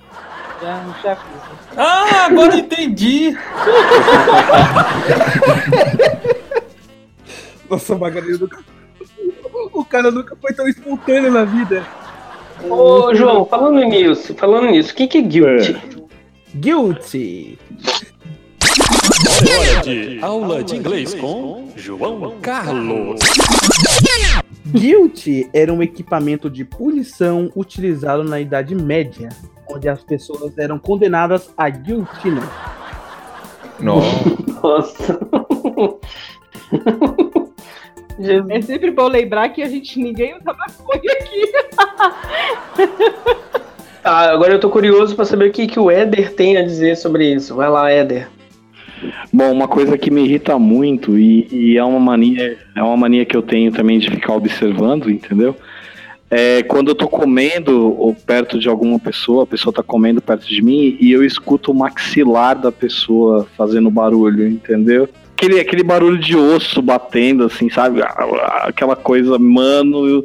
Já, 0.62 0.84
já 1.02 1.12
aviso. 1.14 1.56
Ah, 1.78 2.26
agora 2.26 2.54
eu 2.56 2.60
entendi! 2.60 3.38
Nossa, 7.70 7.96
nunca. 7.96 8.60
O 9.74 9.86
cara 9.86 10.12
nunca 10.12 10.36
foi 10.36 10.54
tão 10.54 10.68
espontâneo 10.68 11.32
na 11.32 11.46
vida. 11.46 11.86
Ô, 12.70 13.14
João, 13.14 13.46
falando 13.46 13.82
nisso, 13.84 14.34
falando 14.36 14.68
nisso, 14.68 14.92
o 14.92 14.96
que, 14.96 15.08
que 15.08 15.18
é 15.18 15.22
guilty? 15.22 16.05
Guilty. 16.56 17.60
Hora 19.50 19.82
de 19.84 20.20
aula 20.22 20.64
de 20.64 20.78
inglês 20.78 21.14
com 21.14 21.70
João 21.76 22.40
Carlos. 22.42 23.20
Guilty 24.68 25.50
era 25.54 25.74
um 25.74 25.84
equipamento 25.84 26.50
de 26.50 26.64
punição 26.64 27.52
utilizado 27.56 28.24
na 28.24 28.40
Idade 28.40 28.74
Média, 28.74 29.28
onde 29.70 29.90
as 29.90 30.02
pessoas 30.02 30.58
eram 30.58 30.80
condenadas 30.80 31.54
à 31.58 31.70
guilhotina. 31.70 32.42
Nossa. 33.80 35.20
É 38.50 38.62
sempre 38.62 38.92
bom 38.92 39.10
lembrar 39.10 39.50
que 39.50 39.62
a 39.62 39.68
gente 39.68 40.00
ninguém 40.00 40.38
usa 40.38 40.54
maconha 40.54 41.12
aqui. 41.20 41.52
Ah, 44.06 44.30
agora 44.30 44.54
eu 44.54 44.60
tô 44.60 44.70
curioso 44.70 45.16
pra 45.16 45.26
saber 45.26 45.50
o 45.50 45.52
que, 45.52 45.66
que 45.66 45.80
o 45.80 45.90
Éder 45.90 46.36
tem 46.36 46.58
a 46.58 46.62
dizer 46.62 46.96
sobre 46.96 47.34
isso. 47.34 47.56
Vai 47.56 47.68
lá, 47.68 47.92
Éder. 47.92 48.28
Bom, 49.34 49.52
uma 49.52 49.68
coisa 49.68 49.98
que 49.98 50.12
me 50.12 50.24
irrita 50.24 50.60
muito 50.60 51.18
e, 51.18 51.48
e 51.52 51.76
é 51.76 51.84
uma 51.84 52.00
mania, 52.00 52.56
é 52.76 52.84
uma 52.84 52.96
mania 52.96 53.26
que 53.26 53.36
eu 53.36 53.42
tenho 53.42 53.72
também 53.72 53.98
de 53.98 54.08
ficar 54.12 54.36
observando, 54.36 55.10
entendeu? 55.10 55.58
É 56.30 56.62
quando 56.62 56.90
eu 56.90 56.96
tô 56.96 57.08
comendo 57.08 58.00
ou 58.00 58.14
perto 58.14 58.60
de 58.60 58.70
alguma 58.70 59.00
pessoa, 59.00 59.44
a 59.44 59.48
pessoa 59.48 59.74
tá 59.74 59.82
comendo 59.82 60.22
perto 60.22 60.48
de 60.48 60.62
mim 60.62 60.98
e 61.02 61.12
eu 61.12 61.26
escuto 61.26 61.72
o 61.72 61.76
maxilar 61.76 62.56
da 62.60 62.72
pessoa 62.72 63.48
fazendo 63.58 63.90
barulho, 63.90 64.48
entendeu? 64.48 65.10
Aquele, 65.36 65.60
aquele 65.60 65.84
barulho 65.84 66.20
de 66.20 66.38
osso 66.38 66.80
batendo, 66.80 67.46
assim, 67.46 67.72
sabe? 67.72 68.02
Aquela 68.62 68.96
coisa, 68.96 69.40
mano. 69.40 70.24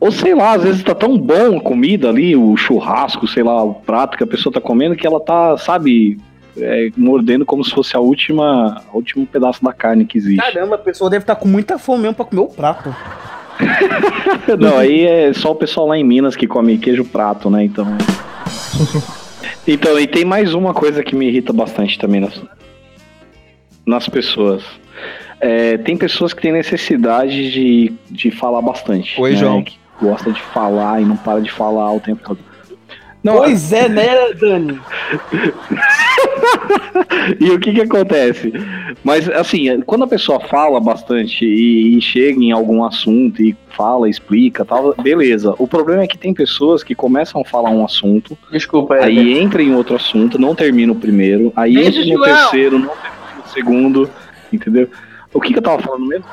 Ou 0.00 0.10
sei 0.10 0.34
lá, 0.34 0.54
às 0.54 0.62
vezes 0.62 0.82
tá 0.82 0.94
tão 0.94 1.18
bom 1.18 1.58
a 1.58 1.60
comida 1.60 2.08
ali, 2.08 2.34
o 2.34 2.56
churrasco, 2.56 3.28
sei 3.28 3.42
lá, 3.42 3.62
o 3.62 3.74
prato 3.74 4.16
que 4.16 4.24
a 4.24 4.26
pessoa 4.26 4.50
tá 4.50 4.60
comendo, 4.60 4.96
que 4.96 5.06
ela 5.06 5.20
tá, 5.20 5.58
sabe, 5.58 6.18
é, 6.56 6.90
mordendo 6.96 7.44
como 7.44 7.62
se 7.62 7.70
fosse 7.70 7.94
a 7.94 8.00
última, 8.00 8.82
o 8.92 8.96
último 8.96 9.26
pedaço 9.26 9.62
da 9.62 9.74
carne 9.74 10.06
que 10.06 10.16
existe. 10.16 10.40
Caramba, 10.40 10.76
a 10.76 10.78
pessoa 10.78 11.10
deve 11.10 11.24
estar 11.24 11.36
com 11.36 11.46
muita 11.46 11.78
fome 11.78 12.02
mesmo 12.02 12.14
pra 12.14 12.24
comer 12.24 12.40
o 12.40 12.46
prato. 12.46 12.96
Não, 14.58 14.78
aí 14.78 15.04
é 15.04 15.32
só 15.34 15.52
o 15.52 15.54
pessoal 15.54 15.88
lá 15.88 15.98
em 15.98 16.04
Minas 16.04 16.34
que 16.34 16.46
come 16.46 16.78
queijo 16.78 17.04
prato, 17.04 17.50
né? 17.50 17.64
Então. 17.64 17.86
Então, 19.66 19.98
e 20.00 20.06
tem 20.06 20.24
mais 20.24 20.54
uma 20.54 20.74
coisa 20.74 21.02
que 21.02 21.14
me 21.14 21.28
irrita 21.28 21.52
bastante 21.52 21.98
também 21.98 22.20
nas, 22.20 22.42
nas 23.86 24.08
pessoas. 24.08 24.64
É, 25.38 25.78
tem 25.78 25.96
pessoas 25.96 26.32
que 26.32 26.42
têm 26.42 26.52
necessidade 26.52 27.52
de, 27.52 27.92
de 28.10 28.30
falar 28.30 28.60
bastante. 28.62 29.20
Oi, 29.20 29.32
né? 29.32 29.36
João. 29.36 29.62
Que 29.62 29.79
gosta 30.00 30.32
de 30.32 30.40
falar 30.40 31.00
e 31.00 31.04
não 31.04 31.16
para 31.16 31.40
de 31.40 31.50
falar 31.50 31.92
o 31.92 32.00
tempo 32.00 32.22
todo. 32.24 32.38
Não, 33.22 33.36
Pois 33.36 33.70
é, 33.70 33.86
né, 33.86 34.32
Dani? 34.32 34.80
e 37.38 37.50
o 37.50 37.60
que 37.60 37.74
que 37.74 37.82
acontece? 37.82 38.50
Mas 39.04 39.28
assim, 39.28 39.82
quando 39.82 40.04
a 40.04 40.08
pessoa 40.08 40.40
fala 40.40 40.80
bastante 40.80 41.44
e, 41.44 41.98
e 41.98 42.00
chega 42.00 42.42
em 42.42 42.50
algum 42.50 42.82
assunto 42.82 43.42
e 43.42 43.54
fala, 43.76 44.08
explica, 44.08 44.64
tal, 44.64 44.94
beleza. 44.94 45.54
O 45.58 45.68
problema 45.68 46.04
é 46.04 46.06
que 46.06 46.16
tem 46.16 46.32
pessoas 46.32 46.82
que 46.82 46.94
começam 46.94 47.42
a 47.42 47.44
falar 47.44 47.68
um 47.68 47.84
assunto, 47.84 48.38
Desculpa, 48.50 48.94
aí 48.94 49.38
entra 49.38 49.62
em 49.62 49.74
outro 49.74 49.96
assunto, 49.96 50.38
não 50.38 50.54
termina 50.54 50.92
o 50.92 50.96
primeiro, 50.96 51.52
aí 51.54 51.74
Beijo, 51.74 52.00
entra 52.00 52.00
no 52.00 52.24
João. 52.24 52.26
terceiro, 52.40 52.78
não 52.78 52.88
termina 52.88 53.44
o 53.44 53.48
segundo, 53.50 54.10
entendeu? 54.50 54.88
O 55.32 55.40
que 55.42 55.52
que 55.52 55.58
eu 55.58 55.62
tava 55.62 55.82
falando 55.82 56.06
mesmo? 56.06 56.24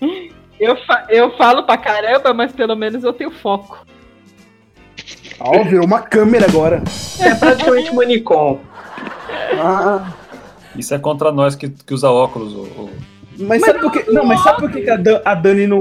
Eu, 0.62 0.76
fa- 0.86 1.06
eu 1.08 1.36
falo 1.36 1.64
pra 1.64 1.76
caramba, 1.76 2.32
mas 2.32 2.52
pelo 2.52 2.76
menos 2.76 3.02
eu 3.02 3.12
tenho 3.12 3.30
foco. 3.32 3.84
Ó, 5.40 5.64
virou 5.64 5.84
uma 5.84 6.00
câmera 6.00 6.46
agora. 6.48 6.82
É 7.18 7.34
praticamente 7.34 7.92
manicom. 7.96 8.60
Ah, 9.60 10.12
Isso 10.76 10.94
é 10.94 10.98
contra 10.98 11.32
nós 11.32 11.56
que, 11.56 11.68
que 11.68 11.92
usa 11.92 12.08
óculos, 12.10 12.54
ô, 12.54 12.60
ô, 12.82 12.90
Mas, 13.40 13.62
sabe 13.62 13.80
por 13.80 13.90
que. 13.90 14.08
Não, 14.10 14.24
mas 14.24 14.40
sabe 14.40 14.60
por 14.60 14.70
que 14.70 14.88
a, 14.88 14.96
Dan- 14.96 15.20
a 15.24 15.34
Dani 15.34 15.66
não, 15.66 15.80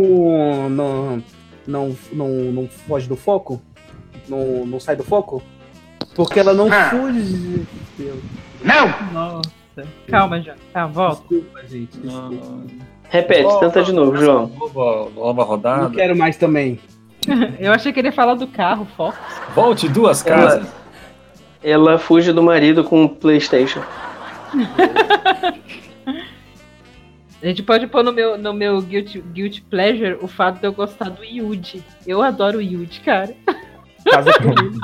não, 0.69 1.23
não, 1.67 1.97
não, 2.11 2.27
não 2.29 2.67
foge 2.67 3.07
do 3.07 3.15
foco? 3.15 3.61
Não, 4.27 4.65
não 4.65 4.79
sai 4.79 4.95
do 4.95 5.03
foco? 5.03 5.43
Porque 6.15 6.39
ela 6.39 6.53
não 6.53 6.71
Ah. 6.73 6.89
fuge. 6.89 7.67
Nossa. 9.13 9.87
Calma, 10.07 10.41
João. 10.41 10.57
Calma, 10.73 10.93
volta. 10.93 11.21
Desculpa, 11.29 11.67
gente. 11.67 11.97
Desculpa. 11.99 12.65
Repete, 13.11 13.59
tenta 13.59 13.83
de 13.83 13.91
novo, 13.93 14.15
João. 14.17 14.47
Nova, 14.57 15.09
nova 15.13 15.43
rodada. 15.43 15.83
Não 15.83 15.91
quero 15.91 16.15
mais 16.15 16.37
também. 16.37 16.79
Eu 17.59 17.71
achei 17.71 17.91
que 17.93 17.99
ele 17.99 18.07
ia 18.07 18.11
falar 18.13 18.33
do 18.35 18.47
carro, 18.47 18.87
Fox. 18.97 19.17
Volte 19.53 19.87
duas 19.87 20.23
casas. 20.23 20.67
Ela 21.63 21.99
fuge 21.99 22.31
do 22.33 22.41
marido 22.41 22.83
com 22.83 23.03
o 23.03 23.09
Playstation. 23.09 23.81
A 27.41 27.45
gente 27.47 27.63
pode 27.63 27.87
pôr 27.87 28.03
no 28.03 28.11
meu, 28.13 28.37
no 28.37 28.53
meu 28.53 28.81
guilty, 28.81 29.19
guilty 29.19 29.61
Pleasure 29.63 30.17
o 30.21 30.27
fato 30.27 30.59
de 30.59 30.67
eu 30.67 30.73
gostar 30.73 31.09
do 31.09 31.23
Yuji. 31.23 31.83
Eu 32.05 32.21
adoro 32.21 32.59
o 32.59 32.61
Yuji, 32.61 33.01
cara. 33.01 33.35
Casa 34.09 34.31
com 34.33 34.49
ele. 34.49 34.79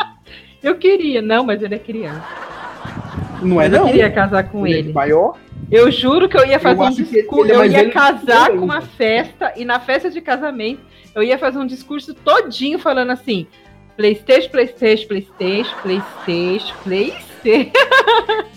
Eu 0.64 0.76
queria, 0.76 1.22
não, 1.22 1.44
mas 1.46 1.62
ele 1.62 1.76
é 1.76 1.80
criança. 1.80 2.26
Não 3.42 3.62
é 3.62 3.66
Mas 3.70 3.74
eu 3.74 3.80
não. 3.82 3.88
queria 3.88 4.10
casar 4.12 4.44
com 4.50 4.66
Ele 4.66 4.76
é 4.76 4.80
ele. 4.80 4.94
maior. 4.94 5.36
Eu 5.70 5.92
juro 5.92 6.30
que 6.30 6.38
eu 6.38 6.46
ia 6.46 6.60
fazer 6.60 6.82
um 6.82 6.86
acho 6.86 6.96
que 6.98 7.04
discurso. 7.04 7.52
é 7.52 7.56
Eu 7.56 7.66
ia 7.66 7.90
casar 7.90 8.50
eu 8.50 8.58
com 8.58 8.66
uma 8.66 8.82
festa 8.82 9.54
e 9.56 9.66
na 9.66 9.80
festa 9.80 10.10
de 10.10 10.22
casamento 10.22 10.82
eu 11.14 11.22
ia 11.22 11.38
fazer 11.38 11.58
um 11.58 11.66
discurso 11.66 12.14
todinho 12.14 12.80
falando 12.80 13.12
assim: 13.12 13.46
PlayStation, 13.98 14.50
PlayStation, 14.50 15.08
PlayStation, 15.08 15.76
PlayStation, 15.82 16.76
PlayStation. 16.84 17.72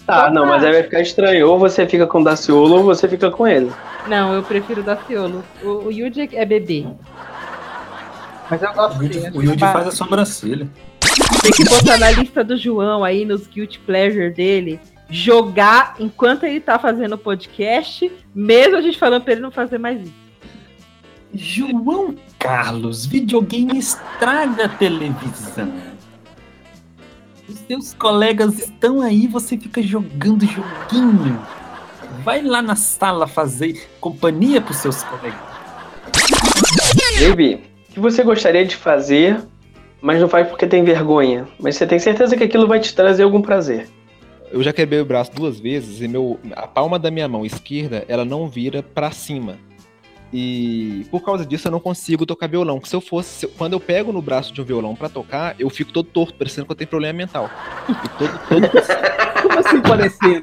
Tá, 0.07 0.31
não, 0.31 0.45
mas 0.45 0.65
aí 0.65 0.73
vai 0.73 0.83
ficar 0.83 1.01
estranho. 1.01 1.49
Ou 1.49 1.59
você 1.59 1.87
fica 1.87 2.07
com 2.07 2.21
o 2.21 2.25
Daciolo 2.25 2.79
ou 2.79 2.85
você 2.85 3.09
fica 3.09 3.31
com 3.31 3.47
ele. 3.47 3.71
Não, 4.09 4.35
eu 4.35 4.43
prefiro 4.43 4.81
o 4.81 4.85
Daciolo. 4.85 5.45
O, 5.63 5.87
o 5.87 5.93
Yuji 5.93 6.31
é 6.33 6.45
bebê. 6.45 6.85
Mas 8.51 8.63
eu 8.63 8.73
gosto 8.73 8.99
O 8.99 9.05
Yuji, 9.05 9.31
o 9.33 9.43
Yuji 9.43 9.59
faz 9.59 9.87
a 9.87 9.93
sobrancelha. 9.93 10.69
Tem 11.43 11.53
que 11.53 11.65
botar 11.65 11.97
na 11.99 12.11
lista 12.11 12.43
do 12.43 12.57
João 12.57 13.05
aí, 13.05 13.25
nos 13.25 13.47
guilty 13.47 13.79
pleasure 13.81 14.31
dele, 14.31 14.81
jogar 15.11 15.97
enquanto 15.99 16.45
ele 16.45 16.61
tá 16.61 16.79
fazendo 16.79 17.15
o 17.15 17.19
podcast, 17.19 18.11
mesmo 18.35 18.77
a 18.77 18.81
gente 18.81 18.99
falando 18.99 19.23
pra 19.23 19.33
ele 19.33 19.43
não 19.43 19.51
fazer 19.51 19.79
mais 19.79 20.01
isso. 20.01 20.21
João 21.35 22.15
Carlos, 22.39 23.07
videogame 23.07 23.79
estraga 23.79 24.65
a 24.65 24.69
televisão. 24.69 25.73
Os 27.49 27.59
seus 27.67 27.95
colegas 27.95 28.59
estão 28.59 29.01
aí, 29.01 29.27
você 29.27 29.57
fica 29.57 29.83
jogando 29.83 30.47
joguinho. 30.47 31.41
Vai 32.25 32.43
lá 32.43 32.63
na 32.63 32.77
sala 32.77 33.27
fazer 33.27 33.89
companhia 34.01 34.61
pros 34.61 34.79
seus 34.79 35.03
colegas. 35.03 35.41
Baby, 37.21 37.63
o 37.89 37.93
que 37.93 38.01
você 38.01 38.23
gostaria 38.23 38.65
de 38.65 38.77
fazer, 38.77 39.41
mas 40.01 40.21
não 40.21 40.29
faz 40.29 40.49
porque 40.49 40.67
tem 40.67 40.85
vergonha? 40.85 41.47
Mas 41.59 41.77
você 41.77 41.87
tem 41.87 41.99
certeza 41.99 42.37
que 42.37 42.45
aquilo 42.45 42.67
vai 42.67 42.81
te 42.81 42.95
trazer 42.95 43.23
algum 43.23 43.43
prazer? 43.43 43.89
Eu 44.51 44.63
já 44.63 44.73
quebrei 44.73 45.01
o 45.01 45.05
braço 45.05 45.31
duas 45.33 45.61
vezes 45.61 46.01
e 46.01 46.09
meu, 46.09 46.39
a 46.57 46.67
palma 46.67 46.99
da 46.99 47.11
minha 47.11 47.29
mão 47.29 47.47
esquerda, 47.47 48.05
ela 48.09 48.25
não 48.25 48.49
vira 48.49 48.83
pra 48.83 49.11
cima. 49.11 49.57
E 50.33 51.07
por 51.11 51.25
causa 51.25 51.45
disso 51.45 51.69
eu 51.69 51.73
não 51.73 51.81
consigo 51.81 52.25
tocar 52.27 52.49
violão. 52.49 52.77
Porque 52.77 52.89
se 52.91 52.95
eu 52.97 53.01
fosse, 53.01 53.29
se 53.31 53.47
eu- 53.47 53.51
quando 53.57 53.73
eu 53.75 53.81
pego 53.81 54.13
no 54.13 54.23
braço 54.23 54.53
de 54.53 54.61
um 54.61 54.65
violão 54.65 54.95
pra 54.95 55.09
tocar, 55.09 55.55
eu 55.59 55.69
fico 55.71 55.93
todo 55.93 56.07
torto, 56.07 56.35
parecendo 56.35 56.67
que 56.67 56.73
eu 56.73 56.77
tenho 56.77 56.89
problema 56.89 57.17
mental. 57.17 57.51
Fico 57.87 58.09
todo, 58.19 58.41
todo 58.49 58.71
Como 59.43 59.59
assim 59.59 59.81
parecendo? 59.81 60.43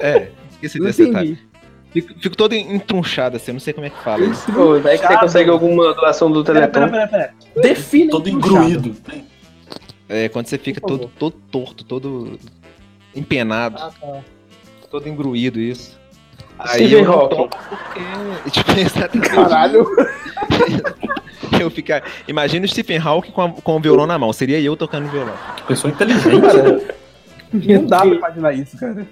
é, 0.00 0.28
esqueci 0.50 0.78
Não 0.78 0.86
desse 0.86 1.04
detalhe. 1.06 1.30
entendi. 1.32 1.52
Fico, 1.92 2.14
fico 2.20 2.36
todo 2.36 2.54
entrunchado 2.54 3.36
assim, 3.36 3.50
eu 3.50 3.54
não 3.54 3.60
sei 3.60 3.74
como 3.74 3.86
é 3.86 3.90
que 3.90 4.02
fala 4.02 4.24
isso. 4.24 4.50
Pô, 4.50 4.80
vai 4.80 4.96
que 4.96 5.06
você 5.06 5.18
consegue 5.18 5.50
alguma 5.50 5.92
doação 5.92 6.30
do 6.30 6.42
Pera, 6.42 6.66
pera, 6.66 6.88
Teleton. 6.88 6.90
pera, 6.92 7.08
pera. 7.08 7.34
Define 7.62 8.10
Todo 8.10 8.28
engruído. 8.30 8.96
É, 10.12 10.28
quando 10.28 10.46
você 10.46 10.58
fica 10.58 10.80
todo, 10.80 11.10
todo 11.18 11.34
torto, 11.50 11.84
todo 11.84 12.38
empenado, 13.14 13.76
Ah, 13.80 13.90
tá. 13.98 14.20
todo 14.90 15.08
engruído 15.08 15.58
isso. 15.58 15.98
Stephen 16.68 16.90
eu 16.92 17.04
não 17.04 17.12
Hawking. 17.14 17.48
porque, 17.48 18.50
tipo, 18.50 18.70
exatamente 18.72 19.30
Caralho. 19.30 19.86
eu 21.60 21.70
ficar. 21.70 22.02
Imagina 22.28 22.64
o 22.66 22.68
Stephen 22.68 22.98
Hawking 22.98 23.32
com, 23.32 23.40
a- 23.42 23.52
com 23.52 23.76
o 23.76 23.80
violão 23.80 24.06
na 24.06 24.18
mão. 24.18 24.32
Seria 24.32 24.60
eu 24.60 24.76
tocando 24.76 25.08
violão. 25.10 25.34
Pessoa 25.66 25.92
inteligente. 25.92 26.40
Cara, 26.40 26.94
não 27.52 27.86
dá 27.86 28.00
pra 28.00 28.08
imaginar 28.14 28.52
isso, 28.52 28.76
cara. 28.78 29.06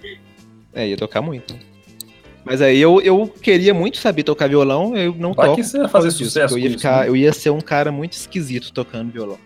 É, 0.75 0.87
ia 0.89 0.97
tocar 0.97 1.21
muito. 1.23 1.55
Mas 2.45 2.63
aí 2.63 2.79
eu, 2.81 3.01
eu 3.03 3.27
queria 3.27 3.75
muito 3.75 3.99
saber 3.99 4.23
tocar 4.23 4.49
violão, 4.49 4.97
eu 4.97 5.15
não 5.15 5.33
Vai 5.33 5.47
toco. 5.47 5.57
que 5.61 5.65
você 5.65 5.79
ia 5.79 5.89
fazer 5.89 6.11
sucesso 6.11 6.55
Eu 6.55 6.59
ia, 6.59 6.65
com 6.65 6.69
isso, 6.71 6.79
ficar, 6.79 7.01
né? 7.01 7.09
eu 7.09 7.17
ia 7.17 7.33
ser 7.33 7.51
um 7.51 7.61
cara 7.61 7.91
muito 7.93 8.13
esquisito 8.15 8.73
tocando 8.73 9.11
violão. 9.13 9.39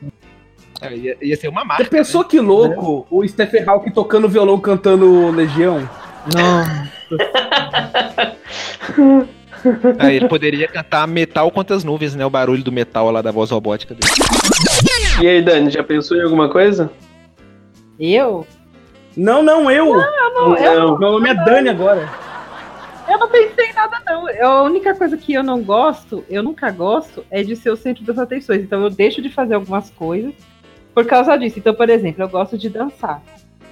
É, 0.80 0.94
ia, 0.94 1.16
ia 1.22 1.36
ser 1.36 1.48
uma 1.48 1.62
Você 1.62 1.66
marca. 1.66 1.84
pensou 1.86 2.24
que 2.24 2.40
louco 2.40 3.06
o 3.10 3.26
Stephen 3.26 3.64
Hawking 3.66 3.90
tocando 3.90 4.28
violão 4.28 4.58
cantando 4.58 5.30
Legião? 5.30 5.88
Não. 6.34 6.64
Aí 9.98 10.16
ele 10.16 10.28
poderia 10.28 10.68
cantar 10.68 11.06
metal 11.06 11.50
quantas 11.50 11.84
nuvens, 11.84 12.14
né? 12.14 12.24
O 12.26 12.30
barulho 12.30 12.62
do 12.62 12.72
metal 12.72 13.10
lá 13.10 13.22
da 13.22 13.30
voz 13.30 13.50
robótica 13.50 13.94
dele. 13.94 14.12
E 15.22 15.26
aí, 15.28 15.40
Dani, 15.42 15.70
já 15.70 15.82
pensou 15.82 16.16
em 16.16 16.22
alguma 16.22 16.48
coisa? 16.48 16.90
Eu? 17.98 18.46
Não, 19.16 19.42
não, 19.42 19.70
eu. 19.70 19.86
Não, 19.96 20.56
eu, 20.56 20.98
Meu 20.98 21.12
nome 21.12 21.28
é 21.30 21.34
Dani 21.34 21.68
agora. 21.68 22.08
eu 23.08 23.16
não 23.18 23.28
pensei 23.28 23.66
em 23.70 23.72
nada, 23.74 23.98
não. 24.04 24.28
Eu- 24.28 24.48
a 24.50 24.62
única 24.64 24.92
coisa 24.94 25.16
que 25.16 25.32
eu 25.32 25.42
não 25.42 25.62
gosto, 25.62 26.24
eu 26.28 26.42
nunca 26.42 26.70
gosto, 26.72 27.24
é 27.30 27.42
de 27.42 27.54
ser 27.54 27.70
o 27.70 27.76
centro 27.76 28.02
das 28.04 28.18
atenções. 28.18 28.60
Então 28.62 28.82
eu 28.82 28.90
deixo 28.90 29.22
de 29.22 29.28
fazer 29.30 29.54
algumas 29.54 29.88
coisas 29.90 30.34
por 30.94 31.04
causa 31.06 31.36
disso. 31.36 31.58
Então, 31.58 31.74
por 31.74 31.90
exemplo, 31.90 32.22
eu 32.22 32.28
gosto 32.28 32.56
de 32.56 32.68
dançar. 32.68 33.22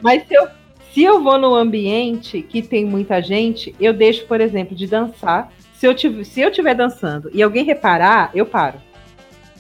Mas 0.01 0.27
se 0.27 0.35
eu, 0.35 0.49
se 0.93 1.03
eu 1.05 1.23
vou 1.23 1.39
num 1.39 1.55
ambiente 1.55 2.43
que 2.43 2.61
tem 2.61 2.85
muita 2.85 3.23
gente, 3.23 3.75
eu 3.81 3.93
deixo, 3.93 4.27
por 4.27 4.41
exemplo, 4.41 4.77
de 4.77 4.87
dançar. 4.87 5.53
Se 5.75 5.87
eu 5.87 5.93
estiver 5.93 6.25
se 6.25 6.41
eu 6.41 6.51
tiver 6.51 6.75
dançando 6.75 7.31
e 7.33 7.43
alguém 7.43 7.65
reparar, 7.65 8.31
eu 8.35 8.45
paro. 8.45 8.79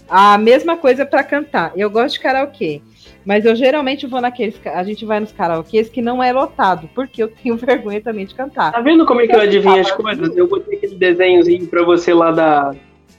A 0.08 0.36
mesma 0.36 0.76
coisa 0.76 1.06
para 1.06 1.24
cantar. 1.24 1.72
Eu 1.76 1.88
gosto 1.88 2.14
de 2.14 2.20
karaokê. 2.20 2.82
Mas 3.24 3.44
eu 3.44 3.54
geralmente 3.54 4.06
vou 4.06 4.20
naqueles. 4.20 4.60
A 4.66 4.82
gente 4.82 5.04
vai 5.04 5.20
nos 5.20 5.32
karaokês 5.32 5.88
que 5.88 6.02
não 6.02 6.22
é 6.22 6.32
lotado, 6.32 6.90
porque 6.94 7.22
eu 7.22 7.28
tenho 7.28 7.56
vergonha 7.56 8.00
também 8.00 8.26
de 8.26 8.34
cantar. 8.34 8.72
Tá 8.72 8.80
vendo 8.80 9.06
como 9.06 9.20
é 9.20 9.26
que 9.26 9.34
eu 9.34 9.40
adivinho 9.40 9.80
as 9.80 9.90
coisas? 9.92 10.36
Eu 10.36 10.48
botei 10.48 10.76
aquele 10.76 10.96
desenhozinho 10.96 11.66
pra 11.66 11.84
você 11.84 12.12
lá 12.12 12.30
da 12.30 12.74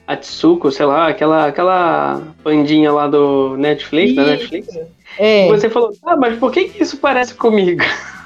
Atsuko, 0.06 0.70
sei 0.70 0.86
lá, 0.86 1.08
aquela, 1.08 1.46
aquela 1.46 2.22
bandinha 2.42 2.92
lá 2.92 3.06
do 3.06 3.56
Netflix, 3.56 4.14
da 4.14 4.22
Isso. 4.22 4.30
Netflix. 4.30 4.78
É. 5.18 5.48
Você 5.48 5.70
falou, 5.70 5.92
ah, 6.04 6.16
mas 6.16 6.38
por 6.38 6.52
que, 6.52 6.68
que 6.68 6.82
isso 6.82 6.98
parece 6.98 7.34
comigo? 7.34 7.82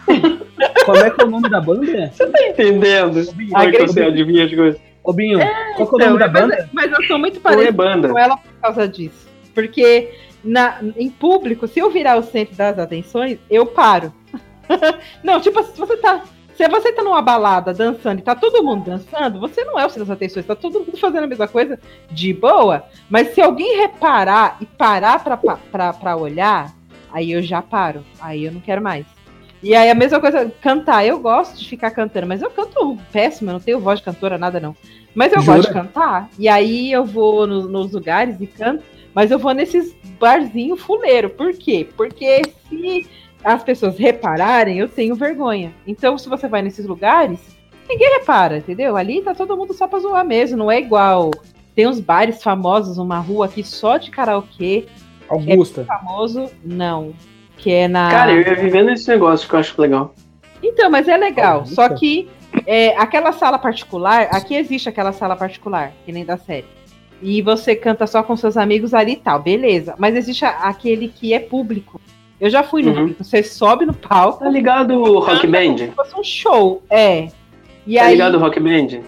Como 0.84 0.98
é 0.98 1.10
que 1.10 1.22
é 1.22 1.24
o 1.24 1.30
nome 1.30 1.48
da 1.48 1.60
banda? 1.60 2.12
Tá 2.16 2.46
entendendo? 2.46 3.24
Como 3.26 3.58
é 3.62 3.70
que 3.70 3.86
você 3.86 4.02
adivinha 4.02 4.46
as 4.46 4.54
coisas? 4.54 4.80
Ô, 5.04 5.12
Binho, 5.12 5.38
qual 5.76 6.00
é 6.00 6.10
o 6.10 6.10
nome 6.10 6.16
Então, 6.16 6.18
da 6.18 6.28
mas, 6.28 6.42
banda? 6.42 6.70
mas 6.72 6.92
eu 6.92 7.04
sou 7.04 7.18
muito 7.18 7.38
é 7.38 7.40
parecida 7.40 7.72
banda. 7.72 8.08
com 8.08 8.18
ela 8.18 8.36
por 8.36 8.52
causa 8.60 8.88
disso. 8.88 9.28
Porque 9.54 10.10
na, 10.42 10.80
em 10.96 11.10
público, 11.10 11.66
se 11.68 11.78
eu 11.80 11.90
virar 11.90 12.16
o 12.16 12.22
centro 12.22 12.56
das 12.56 12.78
atenções, 12.78 13.38
eu 13.50 13.66
paro. 13.66 14.12
não, 15.22 15.40
tipo, 15.40 15.62
se 15.62 15.78
você 15.78 15.96
tá. 15.96 16.22
Se 16.58 16.68
você 16.68 16.90
tá 16.92 17.04
numa 17.04 17.22
balada 17.22 17.72
dançando 17.72 18.18
e 18.18 18.22
tá 18.22 18.34
todo 18.34 18.64
mundo 18.64 18.84
dançando, 18.84 19.38
você 19.38 19.62
não 19.64 19.78
é 19.78 19.86
o 19.86 19.88
centro 19.88 20.06
das 20.06 20.10
atenções, 20.16 20.44
tá 20.44 20.56
todo 20.56 20.80
mundo 20.80 20.96
fazendo 20.98 21.22
a 21.22 21.26
mesma 21.28 21.46
coisa 21.46 21.78
de 22.10 22.34
boa. 22.34 22.82
Mas 23.08 23.32
se 23.32 23.40
alguém 23.40 23.76
reparar 23.76 24.56
e 24.60 24.66
parar 24.66 25.22
pra, 25.22 25.36
pra, 25.36 25.92
pra 25.92 26.16
olhar, 26.16 26.74
aí 27.12 27.30
eu 27.30 27.40
já 27.42 27.62
paro. 27.62 28.04
Aí 28.20 28.44
eu 28.44 28.50
não 28.50 28.60
quero 28.60 28.82
mais. 28.82 29.06
E 29.62 29.72
aí 29.72 29.88
a 29.88 29.94
mesma 29.94 30.18
coisa, 30.18 30.52
cantar. 30.60 31.06
Eu 31.06 31.20
gosto 31.20 31.56
de 31.56 31.68
ficar 31.68 31.92
cantando, 31.92 32.26
mas 32.26 32.42
eu 32.42 32.50
canto 32.50 32.98
péssimo, 33.12 33.50
eu 33.50 33.54
não 33.54 33.60
tenho 33.60 33.78
voz 33.78 34.00
de 34.00 34.04
cantora, 34.04 34.36
nada 34.36 34.58
não. 34.58 34.74
Mas 35.14 35.32
eu 35.32 35.40
Jura? 35.40 35.58
gosto 35.58 35.68
de 35.68 35.74
cantar. 35.74 36.28
E 36.36 36.48
aí 36.48 36.90
eu 36.90 37.04
vou 37.04 37.46
no- 37.46 37.68
nos 37.68 37.92
lugares 37.92 38.40
e 38.40 38.48
canto, 38.48 38.82
mas 39.14 39.30
eu 39.30 39.38
vou 39.38 39.52
nesses 39.54 39.94
barzinhos 40.18 40.80
fuleiro. 40.80 41.30
Por 41.30 41.52
quê? 41.52 41.88
Porque 41.96 42.42
se 42.68 43.06
as 43.44 43.62
pessoas 43.62 43.98
repararem, 43.98 44.78
eu 44.78 44.88
tenho 44.88 45.14
vergonha. 45.14 45.72
Então, 45.86 46.18
se 46.18 46.28
você 46.28 46.48
vai 46.48 46.62
nesses 46.62 46.86
lugares, 46.86 47.40
ninguém 47.88 48.18
repara, 48.18 48.58
entendeu? 48.58 48.96
Ali 48.96 49.22
tá 49.22 49.34
todo 49.34 49.56
mundo 49.56 49.72
só 49.72 49.86
pra 49.86 49.98
zoar 49.98 50.24
mesmo, 50.24 50.56
não 50.56 50.70
é 50.70 50.78
igual. 50.78 51.30
Tem 51.74 51.86
uns 51.86 52.00
bares 52.00 52.42
famosos, 52.42 52.98
uma 52.98 53.18
rua 53.18 53.46
aqui 53.46 53.62
só 53.62 53.96
de 53.96 54.10
karaokê. 54.10 54.86
Augusta. 55.28 55.84
Famoso, 55.84 56.50
não. 56.64 57.12
Que 57.56 57.72
é 57.72 57.88
na. 57.88 58.10
Cara, 58.10 58.32
eu 58.32 58.40
ia 58.40 58.54
viver 58.54 58.82
nesse 58.82 59.08
negócio 59.08 59.48
que 59.48 59.54
eu 59.54 59.60
acho 59.60 59.80
legal. 59.80 60.14
Então, 60.62 60.90
mas 60.90 61.06
é 61.06 61.16
legal. 61.16 61.58
Olha. 61.58 61.66
Só 61.66 61.88
que 61.90 62.28
é, 62.66 62.96
aquela 62.96 63.32
sala 63.32 63.58
particular, 63.58 64.28
aqui 64.32 64.54
existe 64.54 64.88
aquela 64.88 65.12
sala 65.12 65.36
particular, 65.36 65.92
que 66.04 66.12
nem 66.12 66.24
da 66.24 66.36
série. 66.36 66.66
E 67.20 67.42
você 67.42 67.74
canta 67.74 68.06
só 68.06 68.22
com 68.22 68.36
seus 68.36 68.56
amigos 68.56 68.94
ali 68.94 69.12
e 69.12 69.16
tal, 69.16 69.40
beleza. 69.40 69.94
Mas 69.98 70.14
existe 70.14 70.44
aquele 70.44 71.08
que 71.08 71.34
é 71.34 71.40
público. 71.40 72.00
Eu 72.40 72.48
já 72.50 72.62
fui 72.62 72.82
no 72.82 72.90
Uhum. 72.90 72.96
público. 72.96 73.24
Você 73.24 73.42
sobe 73.42 73.84
no 73.86 73.92
palco. 73.94 74.40
Tá 74.44 74.48
ligado 74.50 74.94
o 74.94 75.18
Rock 75.18 75.46
Band? 75.46 75.76
se 75.78 75.88
fosse 75.88 76.18
um 76.20 76.22
show. 76.24 76.82
É. 76.88 77.28
E 77.86 77.96
Tá 77.96 78.04
aí, 78.04 78.12
ligado 78.12 78.36
o 78.36 78.38
Rock 78.40 78.60
Band? 78.60 79.00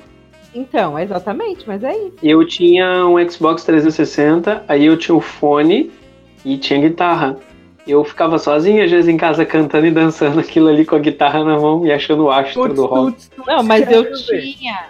então, 0.54 0.98
exatamente, 0.98 1.64
mas 1.66 1.84
é 1.84 1.96
isso. 1.96 2.16
Eu 2.22 2.44
tinha 2.46 3.06
um 3.06 3.16
Xbox 3.30 3.62
360, 3.64 4.64
aí 4.66 4.86
eu 4.86 4.96
tinha 4.96 5.14
o 5.14 5.20
fone 5.20 5.90
e 6.44 6.56
tinha 6.58 6.80
guitarra. 6.80 7.36
Eu 7.86 8.02
ficava 8.04 8.38
sozinho, 8.38 8.84
às 8.84 8.90
vezes, 8.90 9.08
em 9.08 9.16
casa 9.16 9.44
cantando 9.44 9.86
e 9.86 9.90
dançando 9.90 10.38
aquilo 10.40 10.68
ali 10.68 10.84
com 10.84 10.96
a 10.96 10.98
guitarra 10.98 11.42
na 11.44 11.58
mão 11.58 11.86
e 11.86 11.92
achando 11.92 12.24
o 12.24 12.30
astro 12.30 12.62
Tuts, 12.62 12.74
do 12.76 12.86
rock. 12.86 13.12
tuts, 13.12 13.28
tuts, 13.28 13.46
Não, 13.46 13.62
mas 13.62 13.90
eu 13.90 14.12
tinha. 14.12 14.86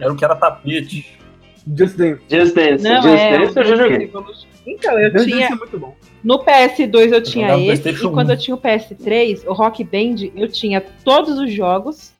Era 0.00 0.12
o 0.12 0.16
que 0.16 0.24
era 0.24 0.34
tapete. 0.36 1.06
Just 1.76 1.96
Dance. 1.96 2.20
Just 2.28 2.54
Dance. 2.54 2.82
Não, 2.84 3.02
Just 3.02 3.14
é, 3.14 3.38
Dance 3.38 3.58
eu 3.58 3.64
já 3.64 3.76
joguei. 3.76 4.10
Então, 4.66 4.98
eu 4.98 5.12
tinha. 5.24 5.46
É 5.46 5.54
muito 5.54 5.78
bom. 5.78 5.94
No 6.22 6.38
PS2 6.44 7.12
eu 7.12 7.22
tinha 7.22 7.56
no 7.56 7.62
esse, 7.70 7.90
e 7.90 8.10
quando 8.10 8.30
1. 8.30 8.32
eu 8.32 8.38
tinha 8.38 8.54
o 8.54 8.60
PS3, 8.60 9.46
o 9.46 9.52
Rock 9.52 9.84
Band, 9.84 10.30
eu 10.34 10.48
tinha 10.48 10.80
todos 11.04 11.38
os 11.38 11.52
jogos 11.52 12.12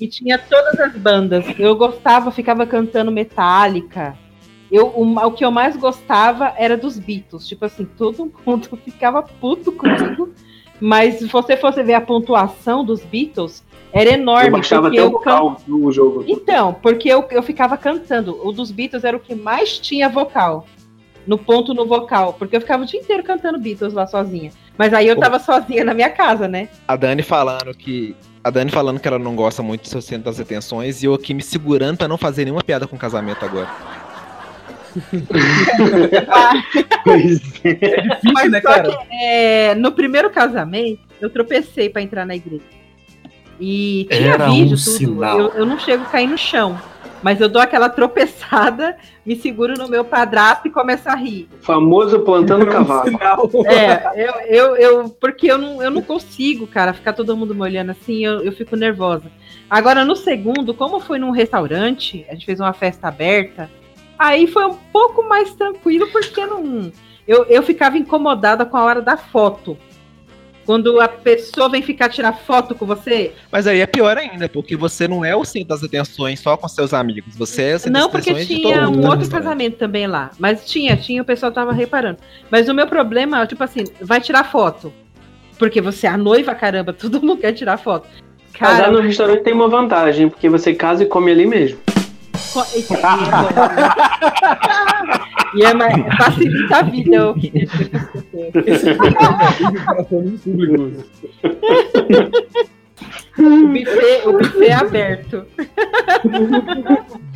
e 0.00 0.06
tinha 0.06 0.38
todas 0.38 0.78
as 0.78 0.92
bandas. 0.96 1.44
Eu 1.58 1.74
gostava, 1.76 2.30
ficava 2.30 2.64
cantando 2.66 3.10
Metallica. 3.10 4.16
Eu, 4.70 4.86
o, 4.86 5.04
o 5.26 5.32
que 5.32 5.44
eu 5.44 5.50
mais 5.50 5.76
gostava 5.76 6.54
era 6.56 6.76
dos 6.76 6.98
Beatles. 6.98 7.46
Tipo 7.46 7.64
assim, 7.64 7.84
todo 7.84 8.32
mundo 8.46 8.68
ficava 8.84 9.22
puto 9.22 9.72
comigo. 9.72 10.32
Mas 10.80 11.16
se 11.16 11.26
você 11.26 11.56
fosse 11.56 11.82
ver 11.82 11.94
a 11.94 12.00
pontuação 12.00 12.84
dos 12.84 13.04
Beatles, 13.04 13.62
era 13.92 14.10
enorme. 14.14 14.48
Eu 14.48 14.52
baixava 14.52 14.82
porque 14.88 14.98
até 14.98 15.08
o 15.08 15.12
eu 15.12 15.18
can- 15.18 15.30
vocal 15.38 15.56
do 15.66 15.92
jogo. 15.92 16.24
então, 16.26 16.74
porque 16.74 17.08
eu, 17.08 17.24
eu 17.30 17.42
ficava 17.42 17.76
cantando. 17.76 18.38
O 18.44 18.50
dos 18.52 18.70
Beatles 18.72 19.04
era 19.04 19.16
o 19.16 19.20
que 19.20 19.34
mais 19.34 19.78
tinha 19.78 20.08
vocal. 20.08 20.66
No 21.26 21.38
ponto 21.38 21.72
no 21.72 21.86
vocal. 21.86 22.34
Porque 22.34 22.56
eu 22.56 22.60
ficava 22.60 22.82
o 22.82 22.86
dia 22.86 23.00
inteiro 23.00 23.22
cantando 23.22 23.58
Beatles 23.58 23.92
lá 23.92 24.06
sozinha. 24.06 24.50
Mas 24.76 24.92
aí 24.92 25.06
eu 25.06 25.16
tava 25.18 25.38
sozinha 25.38 25.84
na 25.84 25.94
minha 25.94 26.10
casa, 26.10 26.48
né? 26.48 26.68
A 26.88 26.96
Dani 26.96 27.22
falando 27.22 27.74
que. 27.74 28.16
A 28.42 28.50
Dani 28.50 28.70
falando 28.70 28.98
que 28.98 29.06
ela 29.06 29.18
não 29.18 29.36
gosta 29.36 29.62
muito 29.62 29.82
do 29.82 29.88
seu 29.88 30.02
centro 30.02 30.24
das 30.24 30.40
atenções 30.40 31.02
e 31.02 31.06
eu 31.06 31.14
aqui 31.14 31.32
me 31.32 31.42
segurando 31.42 31.98
pra 31.98 32.08
não 32.08 32.18
fazer 32.18 32.44
nenhuma 32.44 32.62
piada 32.62 32.88
com 32.88 32.98
casamento 32.98 33.44
agora. 33.44 33.68
Pois 37.04 37.40
é. 37.64 38.00
Difícil, 38.02 38.50
né, 38.50 38.60
só 38.60 38.68
cara? 38.68 38.98
É, 39.10 39.74
no 39.74 39.92
primeiro 39.92 40.28
casamento, 40.30 41.00
eu 41.20 41.30
tropecei 41.30 41.88
pra 41.88 42.02
entrar 42.02 42.26
na 42.26 42.34
igreja. 42.34 42.64
E 43.60 44.06
tinha 44.10 44.34
Era 44.34 44.50
vídeo, 44.50 44.64
um 44.64 44.68
tudo. 44.70 44.76
sinal. 44.78 45.38
Eu, 45.38 45.48
eu 45.50 45.66
não 45.66 45.78
chego 45.78 46.02
a 46.02 46.06
cair 46.06 46.26
no 46.26 46.36
chão. 46.36 46.78
Mas 47.22 47.40
eu 47.40 47.48
dou 47.48 47.62
aquela 47.62 47.88
tropeçada, 47.88 48.96
me 49.24 49.36
seguro 49.36 49.74
no 49.74 49.88
meu 49.88 50.04
padrasto 50.04 50.66
e 50.66 50.70
começo 50.70 51.08
a 51.08 51.14
rir. 51.14 51.48
Famoso 51.60 52.20
plantando 52.20 52.66
É 52.68 52.72
cavalo. 52.72 53.66
É, 53.66 54.12
eu, 54.16 54.32
eu, 54.46 54.76
eu, 54.76 55.08
porque 55.08 55.50
eu 55.50 55.58
não, 55.58 55.82
eu 55.82 55.90
não 55.90 56.02
consigo, 56.02 56.66
cara, 56.66 56.92
ficar 56.92 57.12
todo 57.12 57.36
mundo 57.36 57.54
me 57.54 57.62
olhando 57.62 57.90
assim, 57.90 58.24
eu, 58.24 58.42
eu 58.42 58.52
fico 58.52 58.76
nervosa. 58.76 59.30
Agora, 59.70 60.04
no 60.04 60.16
segundo, 60.16 60.74
como 60.74 61.00
foi 61.00 61.18
num 61.18 61.30
restaurante, 61.30 62.26
a 62.28 62.32
gente 62.32 62.44
fez 62.44 62.60
uma 62.60 62.72
festa 62.72 63.08
aberta, 63.08 63.70
aí 64.18 64.46
foi 64.46 64.66
um 64.66 64.76
pouco 64.92 65.26
mais 65.28 65.54
tranquilo, 65.54 66.08
porque 66.12 66.44
não. 66.44 66.92
Eu, 67.26 67.44
eu 67.44 67.62
ficava 67.62 67.96
incomodada 67.96 68.66
com 68.66 68.76
a 68.76 68.82
hora 68.82 69.00
da 69.00 69.16
foto. 69.16 69.78
Quando 70.64 71.00
a 71.00 71.08
pessoa 71.08 71.68
vem 71.68 71.82
ficar 71.82 72.08
tirar 72.08 72.32
foto 72.32 72.74
com 72.74 72.86
você. 72.86 73.32
Mas 73.50 73.66
aí 73.66 73.80
é 73.80 73.86
pior 73.86 74.16
ainda, 74.16 74.48
porque 74.48 74.76
você 74.76 75.08
não 75.08 75.24
é 75.24 75.34
o 75.34 75.44
centro 75.44 75.68
das 75.68 75.82
atenções 75.82 76.40
só 76.40 76.56
com 76.56 76.68
seus 76.68 76.94
amigos. 76.94 77.36
Você 77.36 77.62
é 77.62 77.74
o 77.74 77.78
centro 77.78 77.92
Não, 77.92 78.02
das 78.02 78.10
porque 78.12 78.30
atenções 78.30 78.48
de 78.48 78.62
todo 78.62 78.72
tinha 78.72 78.86
mundo. 78.86 78.98
um 78.98 79.02
né, 79.02 79.08
outro 79.08 79.28
casamento 79.28 79.76
também 79.76 80.06
lá. 80.06 80.30
Mas 80.38 80.64
tinha, 80.64 80.96
tinha, 80.96 81.22
o 81.22 81.24
pessoal 81.24 81.50
tava 81.50 81.72
reparando. 81.72 82.18
Mas 82.50 82.68
o 82.68 82.74
meu 82.74 82.86
problema, 82.86 83.46
tipo 83.46 83.62
assim, 83.64 83.84
vai 84.00 84.20
tirar 84.20 84.44
foto. 84.44 84.92
Porque 85.58 85.80
você 85.80 86.06
é 86.06 86.10
a 86.10 86.16
noiva, 86.16 86.54
caramba, 86.54 86.92
todo 86.92 87.20
mundo 87.20 87.38
quer 87.40 87.52
tirar 87.52 87.76
foto. 87.76 88.06
Casar 88.52 88.82
Cara, 88.84 88.92
no 88.92 89.00
restaurante 89.00 89.42
tem 89.42 89.52
uma 89.52 89.68
vantagem, 89.68 90.28
porque 90.28 90.48
você 90.48 90.74
casa 90.74 91.02
e 91.02 91.06
come 91.06 91.30
ali 91.32 91.46
mesmo. 91.46 91.78
E 95.54 95.64
é 95.64 95.74
mais 95.74 95.94
facilita 96.16 96.76
a 96.76 96.82
vida. 96.82 97.34
Corações 99.86 100.40
públicos. 100.42 101.04
O 103.38 103.66
buffet, 103.68 104.22
o 104.26 104.32
buffet 104.38 104.66
é 104.66 104.72
aberto. 104.74 105.46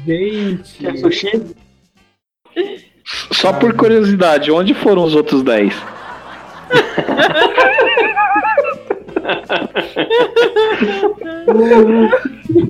Gente. 0.07 0.79
Quer 0.79 0.97
sushi? 0.99 1.43
Só 3.33 3.53
por 3.53 3.75
curiosidade, 3.75 4.51
onde 4.51 4.75
foram 4.75 5.05
os 5.05 5.15
outros 5.15 5.43
10? 5.43 5.75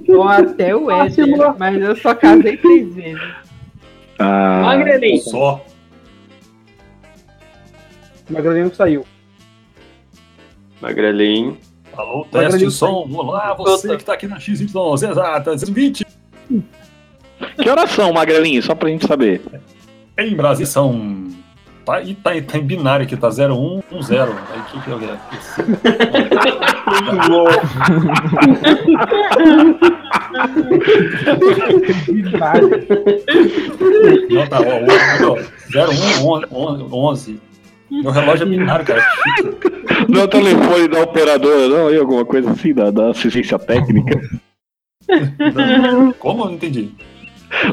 Ou 0.08 0.28
até 0.28 0.74
o 0.74 0.90
Éder, 0.90 1.54
mas 1.58 1.82
eu 1.82 1.96
só 1.96 2.14
casei 2.14 2.56
três 2.56 2.94
vezes. 2.94 3.45
Ah, 4.18 4.62
Magrelinho. 4.62 5.22
Só. 5.22 5.64
Magrelinho 8.28 8.74
saiu. 8.74 9.06
Magrelinho. 10.80 11.58
Alô, 11.96 12.26
teste 12.30 12.64
o 12.64 12.70
som. 12.70 13.08
Olá, 13.14 13.54
você 13.54 13.96
que 13.96 14.04
tá 14.04 14.14
aqui 14.14 14.26
na 14.26 14.38
XYZ, 14.38 14.74
exatas 15.02 15.68
20 15.68 16.06
que 17.62 17.68
horas 17.68 17.90
são, 17.90 18.12
Magrelinho? 18.12 18.62
Só 18.62 18.74
pra 18.74 18.88
gente 18.88 19.06
saber. 19.06 19.42
em 20.18 20.34
Brasil 20.34 20.66
são. 20.66 21.26
Tá, 21.84 22.00
e 22.00 22.14
tá, 22.14 22.30
tá 22.42 22.58
em 22.58 22.62
binário 22.62 23.06
aqui, 23.06 23.16
tá 23.16 23.30
0110. 23.30 24.20
Aí 24.20 24.28
que 24.72 24.80
que 24.82 24.90
eu 24.90 24.98
Não, 34.30 34.46
tá, 34.46 34.60
ó, 34.60 34.80
ó, 35.32 35.38
01 36.50 36.94
11. 36.94 37.40
Meu 37.90 38.10
relógio 38.10 38.46
é 38.46 38.48
binário, 38.48 38.84
cara. 38.84 39.04
Não 40.08 40.20
é 40.20 40.24
o 40.24 40.28
telefone 40.28 40.88
da 40.88 41.00
operadora, 41.00 41.68
não? 41.68 41.90
E 41.90 41.96
alguma 41.96 42.24
coisa 42.24 42.50
assim, 42.50 42.74
da, 42.74 42.90
da 42.90 43.10
assistência 43.10 43.58
técnica? 43.58 44.20
Como? 46.18 46.42
Eu 46.42 46.46
não 46.46 46.54
entendi. 46.54 46.90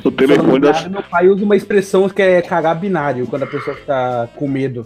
O 0.04 0.12
telefone 0.12 0.60
da. 0.60 0.88
Meu 0.88 1.04
pai 1.04 1.28
usa 1.28 1.44
uma 1.44 1.56
expressão 1.56 2.08
que 2.08 2.22
é 2.22 2.42
cagar 2.42 2.80
binário, 2.80 3.26
quando 3.28 3.44
a 3.44 3.48
pessoa 3.48 3.76
fica 3.76 4.30
com 4.36 4.48
medo. 4.48 4.86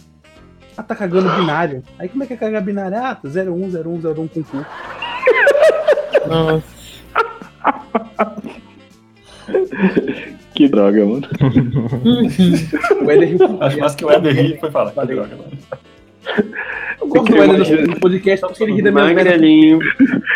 Ah, 0.78 0.84
tá 0.84 0.96
cagando 0.96 1.30
binário. 1.36 1.84
Aí 2.00 2.08
como 2.08 2.24
é 2.24 2.28
que 2.28 2.34
é 2.34 2.38
cagar 2.38 2.62
binário? 2.64 2.98
Ah, 2.98 3.18
01, 3.24 3.52
01, 3.52 4.12
01 4.12 4.28
com 4.28 4.44
cu. 4.44 4.66
Que 10.54 10.68
droga, 10.68 11.06
mano. 11.06 11.28
O 13.02 13.48
com 13.48 13.64
Acho 13.64 13.80
mais 13.80 13.96
que 13.96 14.04
o 14.04 14.12
Eder 14.12 14.60
foi 14.60 14.72
falar. 14.72 14.90
Que 14.90 14.96
Valeu. 14.96 15.16
droga, 15.18 15.36
mano. 15.38 15.52
Eu 17.00 17.08
gosto 17.08 17.32
do 17.32 17.38
Éder 17.44 17.88
no- 17.88 18.00
podcast 18.00 18.46
porque 18.48 18.64
ele 18.64 18.74
ri 18.74 18.82
da 18.82 18.92
minha. 18.92 19.04
Magrelinho. 19.06 19.80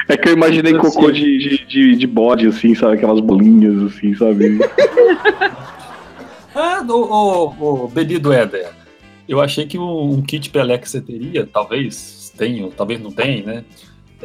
É 0.07 0.15
que 0.15 0.29
eu 0.29 0.33
imaginei 0.33 0.75
cocô 0.75 1.11
de, 1.11 1.37
de, 1.39 1.65
de, 1.65 1.95
de 1.95 2.07
bode, 2.07 2.45
assim, 2.47 2.75
sabe? 2.75 2.93
Aquelas 2.97 3.19
bolinhas, 3.19 3.93
assim, 3.93 4.13
sabe? 4.15 4.59
Ah, 6.53 6.85
o, 6.85 6.91
o, 6.93 7.85
o 7.85 7.87
bebido 7.87 8.33
Éder. 8.33 8.67
Eu 9.27 9.39
achei 9.39 9.65
que 9.65 9.79
um, 9.79 10.15
um 10.15 10.21
kit 10.21 10.49
Pelé 10.49 10.77
que 10.77 10.89
você 10.89 10.99
teria, 10.99 11.47
talvez 11.47 12.29
tenha, 12.37 12.69
talvez 12.75 12.99
não 12.99 13.09
tenha, 13.09 13.41
né? 13.45 13.63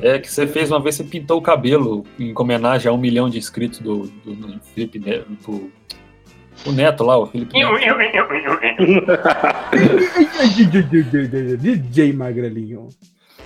É 0.02 0.18
que 0.18 0.30
você 0.30 0.46
fez 0.46 0.70
uma 0.70 0.80
vez, 0.80 0.94
você 0.96 1.04
pintou 1.04 1.38
o 1.38 1.42
cabelo 1.42 2.04
em 2.18 2.32
homenagem 2.36 2.90
a 2.90 2.92
um 2.92 2.98
milhão 2.98 3.30
de 3.30 3.38
inscritos 3.38 3.78
do, 3.78 4.06
do, 4.24 4.34
do 4.34 4.60
Felipe 4.74 4.98
Neto, 4.98 5.26
pro, 5.42 5.70
o 6.66 6.72
Neto 6.72 7.04
lá, 7.04 7.18
o 7.18 7.26
Felipe 7.26 7.58
Neto. 7.58 7.72
DJ 11.58 12.12
Magrelinho. 12.12 12.88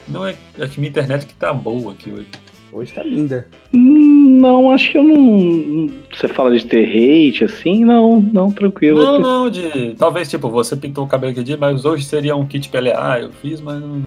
Não 0.08 0.26
é, 0.26 0.34
é 0.58 0.66
que 0.66 0.80
minha 0.80 0.90
internet 0.90 1.26
que 1.26 1.34
tá 1.34 1.52
boa 1.52 1.92
aqui 1.92 2.10
hoje. 2.10 2.26
Hoje 2.72 2.92
tá 2.92 3.02
linda. 3.02 3.48
Não, 3.72 4.70
acho 4.70 4.92
que 4.92 4.98
eu 4.98 5.02
não. 5.02 5.90
Você 6.12 6.28
fala 6.28 6.56
de 6.56 6.64
ter 6.64 6.84
hate, 6.84 7.44
assim? 7.44 7.84
Não, 7.84 8.20
não, 8.20 8.52
tranquilo. 8.52 9.02
Não, 9.02 9.18
não, 9.18 9.50
de. 9.50 9.94
Talvez, 9.98 10.30
tipo, 10.30 10.48
você 10.48 10.76
pintou 10.76 11.04
o 11.04 11.08
cabelo 11.08 11.32
aquele 11.32 11.46
dia, 11.46 11.56
mas 11.56 11.84
hoje 11.84 12.04
seria 12.04 12.36
um 12.36 12.46
kit 12.46 12.68
Pelé. 12.68 12.94
Ah, 12.96 13.18
eu 13.20 13.32
fiz, 13.32 13.60
mas 13.60 13.80
não. 13.80 14.02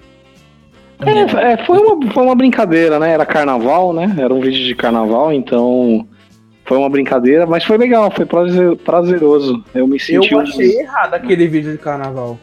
É, 1.05 1.53
é, 1.53 1.65
foi, 1.65 1.77
uma, 1.77 2.11
foi 2.11 2.23
uma 2.23 2.35
brincadeira, 2.35 2.99
né? 2.99 3.11
Era 3.11 3.25
carnaval, 3.25 3.93
né? 3.93 4.13
Era 4.17 4.33
um 4.33 4.39
vídeo 4.39 4.63
de 4.65 4.75
carnaval, 4.75 5.31
então 5.33 6.07
foi 6.65 6.77
uma 6.77 6.89
brincadeira, 6.89 7.45
mas 7.45 7.63
foi 7.63 7.77
legal, 7.77 8.09
foi 8.11 8.25
prazer- 8.25 8.75
prazeroso. 8.77 9.63
Eu 9.73 9.87
me 9.87 9.99
senti. 9.99 10.31
Eu 10.33 10.39
um- 10.39 10.41
achei 10.41 10.79
errado 10.79 11.13
aquele 11.13 11.47
vídeo 11.47 11.71
de 11.71 11.77
carnaval. 11.77 12.37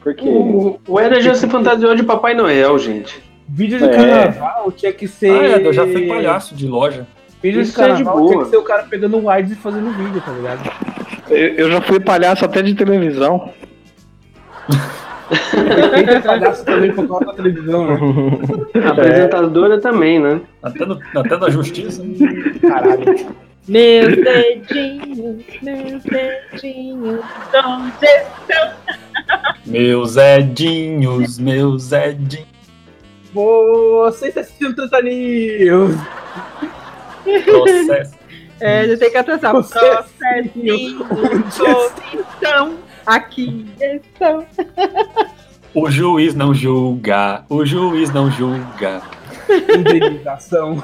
Porque. 0.00 0.28
O, 0.28 0.78
o 0.86 1.00
Éder 1.00 1.20
já 1.22 1.34
se 1.34 1.48
fantasiou 1.48 1.94
de 1.94 2.02
Papai 2.02 2.34
Noel, 2.34 2.78
gente. 2.78 3.22
Vídeo 3.48 3.78
de 3.78 3.84
É. 3.84 3.88
carnaval 3.88 4.70
tinha 4.72 4.92
que 4.92 5.08
ser. 5.08 5.30
Ah, 5.30 5.58
é, 5.60 5.66
eu 5.66 5.72
já 5.72 5.86
fui 5.86 6.06
palhaço 6.06 6.54
de 6.54 6.66
loja. 6.66 7.06
Vídeo 7.42 7.62
de 7.62 7.68
Isso 7.68 7.80
é 7.80 7.84
de 7.86 8.02
carnaval 8.04 8.26
tinha 8.26 8.44
que 8.44 8.50
ser 8.50 8.56
o 8.56 8.62
cara 8.62 8.82
pegando 8.84 9.16
o 9.16 9.30
wide 9.30 9.52
e 9.52 9.56
fazendo 9.56 9.90
vídeo, 9.92 10.20
tá 10.20 10.32
ligado? 10.32 10.70
Eu, 11.30 11.36
eu 11.54 11.70
já 11.70 11.80
fui 11.80 12.00
palhaço 12.00 12.44
até 12.44 12.62
de 12.62 12.74
televisão. 12.74 13.50
Feita 15.28 16.20
palhaço 16.22 16.64
também 16.64 16.92
por 16.92 17.06
causa 17.06 17.26
da 17.26 17.32
televisão, 17.34 17.86
né? 17.86 17.98
Apresentadora 18.88 19.80
também, 19.80 20.18
né? 20.18 20.40
Até, 20.62 20.86
no, 20.86 20.98
até 21.14 21.36
na 21.36 21.50
justiça. 21.50 22.02
Caralho. 22.60 23.36
Meus 23.68 24.16
dedinhos, 24.16 25.44
meus 25.60 26.02
dedinhos, 26.04 27.20
onde 27.64 28.06
estão? 28.06 28.72
Meus 29.66 30.16
Edinhos, 30.16 31.38
meus 31.38 31.92
Edinhos. 31.92 32.46
Você 33.34 34.28
está 34.28 34.40
assistindo 34.40 34.74
Tanta 34.74 35.02
News. 35.02 35.94
Processo. 37.44 38.18
É, 38.60 38.88
já 38.88 38.96
tem 38.96 39.10
que 39.10 39.16
atrasar. 39.18 39.52
Processinho. 39.52 41.06
Onde 41.10 42.20
estão? 42.20 42.78
Aqui 43.08 43.66
estão. 43.80 44.44
O 45.74 45.90
juiz 45.90 46.34
não 46.34 46.52
julga, 46.52 47.42
o 47.48 47.64
juiz 47.64 48.12
não 48.12 48.30
julga. 48.30 49.00
Indenização. 49.78 50.76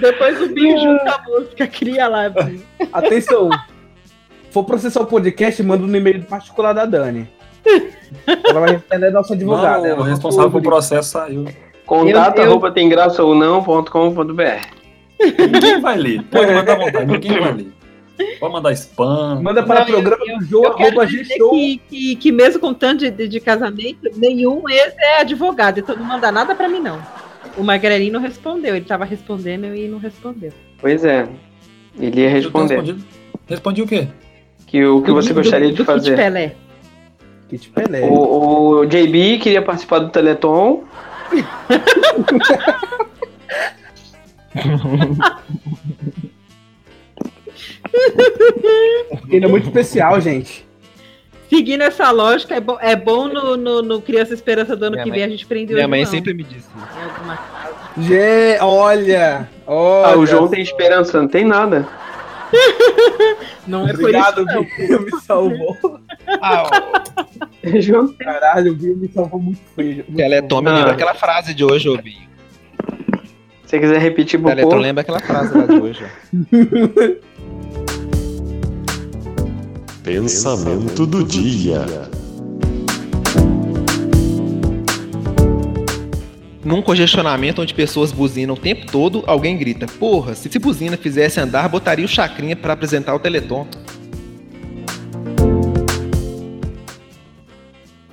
Depois 0.00 0.40
o 0.40 0.48
Binho 0.48 0.78
junta 0.78 1.10
a 1.10 1.22
música, 1.28 1.66
cria 1.66 2.08
lá. 2.08 2.28
Binho. 2.28 2.62
Atenção. 2.92 3.50
For 4.50 4.64
processar 4.64 5.00
o 5.00 5.06
podcast, 5.06 5.60
manda 5.62 5.84
no 5.86 5.96
e-mail 5.96 6.22
particular 6.22 6.72
da 6.72 6.86
Dani. 6.86 7.28
Ela 8.26 8.60
vai 8.60 8.82
é 8.90 9.10
nossa 9.10 9.34
advogada. 9.34 9.78
Não, 9.78 9.86
ela 9.86 10.00
o 10.00 10.04
responsável 10.04 10.50
pelo 10.50 10.62
processo 10.62 11.10
saiu. 11.10 11.46
Contato 11.86 12.38
Eu- 12.38 12.44
eu- 12.44 12.50
arroba 12.50 12.70
tem 12.70 12.88
graça 12.88 13.22
ou 13.22 13.34
não.com.br. 13.34 14.73
Ninguém 15.20 15.80
vai 15.80 15.96
ler. 15.96 16.22
Pode 16.24 16.52
mandar 16.52 16.72
à 16.72 16.76
vontade, 16.76 17.06
ninguém 17.06 17.38
vai 17.40 17.52
ler. 17.52 17.72
Pode 18.38 18.52
mandar 18.52 18.72
spam. 18.72 19.40
Manda 19.42 19.62
para 19.62 19.80
eu- 19.80 19.86
programa 19.86 20.24
do 20.38 20.44
Jô, 20.44 20.64
Eu 20.64 20.74
quero 20.74 21.06
dizer 21.06 21.34
que, 21.50 21.80
que, 21.88 22.16
que 22.16 22.32
mesmo 22.32 22.60
com 22.60 22.72
tanto 22.74 23.00
de, 23.00 23.10
de, 23.10 23.26
de 23.28 23.40
casamento, 23.40 24.08
nenhum 24.16 24.68
ex 24.68 24.94
é 24.98 25.20
advogado, 25.20 25.78
então 25.80 25.96
não 25.96 26.04
manda 26.04 26.30
nada 26.30 26.54
pra 26.54 26.68
mim, 26.68 26.80
não. 26.80 27.00
O 27.56 27.62
Magrelinho 27.64 28.12
não 28.12 28.20
respondeu, 28.20 28.74
ele 28.76 28.84
tava 28.84 29.04
respondendo 29.04 29.66
e 29.74 29.88
não 29.88 29.98
respondeu. 29.98 30.52
Pois 30.80 31.04
é. 31.04 31.28
Ele 31.98 32.20
ia 32.20 32.28
Eu 32.28 32.32
responder. 32.34 32.96
Respondi 33.48 33.82
o 33.82 33.86
quê? 33.86 34.08
Que 34.66 34.84
o 34.84 35.02
que 35.02 35.10
você 35.12 35.28
Do- 35.28 35.34
gostaria 35.36 35.68
do, 35.68 35.72
de 35.72 35.76
do 35.76 35.84
Kit 35.84 35.92
fazer. 35.92 36.16
Pelé. 36.16 36.54
Kit 37.48 37.68
Pelé. 37.70 38.00
O, 38.02 38.80
o 38.80 38.86
JB 38.86 39.38
queria 39.38 39.62
participar 39.62 39.98
do 40.00 40.08
Teleton. 40.10 40.82
Ele 49.28 49.44
é 49.44 49.48
muito 49.48 49.66
especial, 49.66 50.20
gente. 50.20 50.64
Seguindo 51.48 51.82
essa 51.82 52.10
lógica, 52.10 52.54
é 52.54 52.60
bom, 52.60 52.78
é 52.80 52.96
bom 52.96 53.28
no, 53.28 53.56
no, 53.56 53.82
no 53.82 54.00
Criança 54.02 54.34
Esperança 54.34 54.74
do 54.74 54.84
ano 54.86 54.92
Minha 54.92 55.04
que 55.04 55.10
mãe- 55.10 55.18
vem 55.20 55.26
a 55.26 55.30
gente 55.30 55.46
prendeu 55.46 55.76
Minha 55.76 55.86
mãe 55.86 56.00
João 56.02 56.10
sempre 56.10 56.34
me 56.34 56.42
disse 56.42 56.66
isso. 56.66 58.08
Gê, 58.08 58.58
olha, 58.60 59.48
olha. 59.66 60.06
Ah, 60.08 60.16
o 60.18 60.26
João 60.26 60.48
tem 60.48 60.62
esperança, 60.62 61.20
não 61.20 61.28
tem 61.28 61.44
nada. 61.44 61.86
Não 63.66 63.86
é 63.88 63.92
por 63.92 64.00
Obrigado, 64.00 64.42
isso, 64.42 64.54
não. 64.54 64.64
Bia, 64.64 64.98
me 65.00 65.10
salvou. 65.22 65.76
João 67.80 68.12
Caralho, 68.14 68.72
o 68.72 68.76
Bia 68.76 68.94
me 68.94 69.08
salvou 69.08 69.40
muito 69.40 69.60
feio. 69.74 70.04
muito 70.06 70.16
Teleton 70.16 70.60
me 70.60 70.68
Ah. 70.70 70.74
lembra 70.74 70.92
aquela 70.92 71.14
frase 71.14 71.54
de 71.54 71.64
hoje, 71.64 71.88
ô 71.88 71.96
Binho. 71.96 72.28
Se 73.64 73.70
você 73.70 73.80
quiser 73.80 73.98
repetir 73.98 74.38
pro 74.38 74.50
Teleton 74.50 74.68
povo. 74.68 74.82
lembra 74.82 75.00
aquela 75.00 75.20
frase 75.20 75.56
lá 75.56 75.64
de 75.66 75.80
hoje. 75.80 76.04
Pensamento 80.04 81.06
do 81.06 81.24
dia. 81.24 81.86
Num 86.62 86.82
congestionamento 86.82 87.62
onde 87.62 87.72
pessoas 87.74 88.12
buzinam 88.12 88.54
o 88.54 88.58
tempo 88.58 88.86
todo, 88.90 89.24
alguém 89.26 89.56
grita: 89.56 89.86
Porra, 89.98 90.34
se 90.34 90.48
buzina 90.58 90.96
fizesse 90.96 91.40
andar, 91.40 91.68
botaria 91.68 92.04
o 92.04 92.08
Chacrinha 92.08 92.56
pra 92.56 92.74
apresentar 92.74 93.14
o 93.14 93.18
Teleton. 93.18 93.66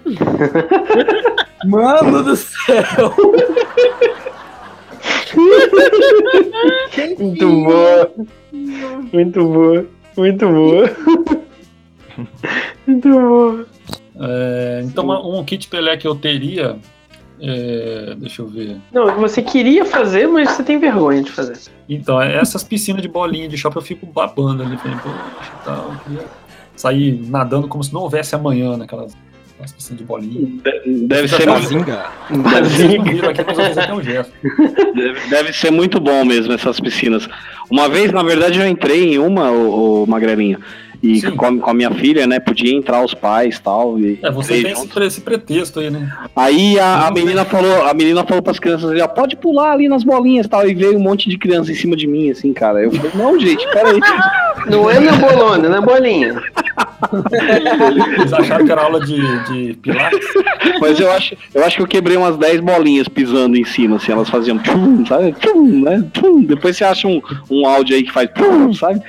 Mano 1.66 2.24
do 2.24 2.36
céu! 2.36 3.14
Muito 7.20 7.48
boa. 7.64 8.12
Muito 9.14 9.44
boa. 9.46 9.86
Muito 10.18 10.48
boa. 10.48 10.90
Muito 12.86 13.10
boa. 13.10 13.66
É, 14.20 14.82
então, 14.84 15.04
uma- 15.06 15.26
um 15.26 15.44
kit 15.44 15.68
Pelé 15.68 15.98
que 15.98 16.08
eu 16.08 16.16
teria. 16.16 16.76
é, 17.40 18.14
deixa 18.18 18.42
eu 18.44 18.48
ver. 18.48 18.78
Não, 18.94 19.16
você 19.18 19.42
queria 19.42 19.84
fazer, 19.86 20.28
mas 20.28 20.52
você 20.52 20.64
tem 20.64 20.78
vergonha 20.78 21.24
de 21.24 21.32
fazer. 21.32 21.58
Então, 21.90 22.22
é 22.22 22.36
essas 22.36 22.64
piscinas 22.64 23.02
de 23.02 23.08
bolinha 23.08 23.48
de 23.50 23.58
shopping 23.58 23.78
eu 23.80 23.82
fico 23.82 24.06
babando 24.06 24.62
ali. 24.62 24.78
Falei, 24.78 24.98
poxa, 25.02 25.52
tal, 25.66 25.92
eu 25.94 26.00
queria 26.04 26.26
sair 26.76 27.20
nadando 27.30 27.68
como 27.68 27.84
se 27.84 27.92
não 27.94 28.02
houvesse 28.02 28.36
amanhã 28.36 28.78
naquelas, 28.78 29.16
piscinas 29.70 30.00
de 30.00 30.06
bolinha. 30.06 30.48
Deve 31.08 31.28
ser, 31.28 31.46
Bazinga. 31.46 32.00
Aqui, 32.00 32.34
um 32.34 32.42
deve, 34.96 35.30
deve 35.30 35.54
ser 35.54 35.72
muito 35.72 36.00
bom 36.00 36.26
mesmo 36.26 36.54
essas 36.54 36.80
piscinas. 36.80 37.28
Uma 37.70 37.88
vez, 37.88 38.12
na 38.12 38.24
verdade, 38.24 38.60
eu 38.60 38.68
entrei 38.68 39.14
em 39.14 39.20
uma, 39.20 39.52
o, 39.52 40.06
Magrelinho. 40.08 40.60
E 41.04 41.20
Sim. 41.20 41.32
com 41.32 41.46
a, 41.46 41.58
com 41.58 41.70
a 41.72 41.74
minha 41.74 41.92
filha, 41.92 42.28
né? 42.28 42.40
Podia 42.40 42.76
entrar 42.76 43.04
os 43.04 43.14
pais 43.14 43.58
e 43.58 43.62
tal. 43.62 44.00
E 44.00 44.20
É, 44.22 44.30
você 44.30 44.62
tem 44.62 44.72
esse, 44.72 45.00
esse 45.00 45.22
pretexto 45.22 45.80
aí, 45.80 45.90
né? 45.90 46.12
Aí 46.36 46.80
a, 46.80 47.08
a 47.08 47.12
menina 47.12 47.44
falou, 47.44 47.88
a 47.88 47.94
menina 47.94 48.24
falou 48.24 48.44
pras 48.44 48.60
crianças 48.60 48.92
ali, 48.92 49.02
ó, 49.02 49.08
pode 49.08 49.36
pular 49.36 49.72
ali 49.72 49.88
nas 49.88 50.04
bolinhas 50.04 50.46
e 50.46 50.50
tal. 50.50 50.68
E 50.68 50.76
veio 50.76 50.98
um 50.98 51.02
monte 51.02 51.28
de 51.28 51.40
criança 51.40 51.72
em 51.72 51.76
cima 51.76 51.96
de 51.96 52.06
mim, 52.06 52.30
assim, 52.30 52.54
cara. 52.54 52.84
Eu 52.84 52.92
falei, 52.92 53.12
não, 53.16 53.40
gente, 53.40 53.66
peraí. 53.72 54.00
Não 54.70 54.88
é 54.88 55.00
na 55.00 55.14
bolona, 55.14 55.66
é 55.66 55.70
na 55.70 55.82
bolinha. 55.82 56.40
Eles 58.20 58.34
acharam 58.34 58.66
que 58.66 58.72
era 58.72 58.84
aula 58.84 59.00
de, 59.00 59.44
de 59.46 59.74
pilates. 59.76 60.28
Mas 60.80 61.00
eu 61.00 61.12
acho, 61.12 61.36
eu 61.54 61.64
acho 61.64 61.78
que 61.78 61.82
eu 61.82 61.88
quebrei 61.88 62.18
umas 62.18 62.38
10 62.38 62.62
bolinhas 62.62 63.08
pisando 63.08 63.58
em 63.58 63.66
cima, 63.66 63.96
assim, 63.98 64.12
elas 64.12 64.30
faziam 64.30 64.58
tchum, 64.60 65.06
sabe? 65.06 65.34
Tchum, 65.34 65.82
né? 65.82 66.04
Tchum. 66.14 66.44
Depois 66.44 66.78
você 66.78 66.84
acha 66.84 67.08
um, 67.08 67.22
um 67.50 67.66
áudio 67.68 67.96
aí 67.96 68.04
que 68.04 68.12
faz 68.12 68.30
tchum, 68.34 68.74
sabe? 68.74 69.02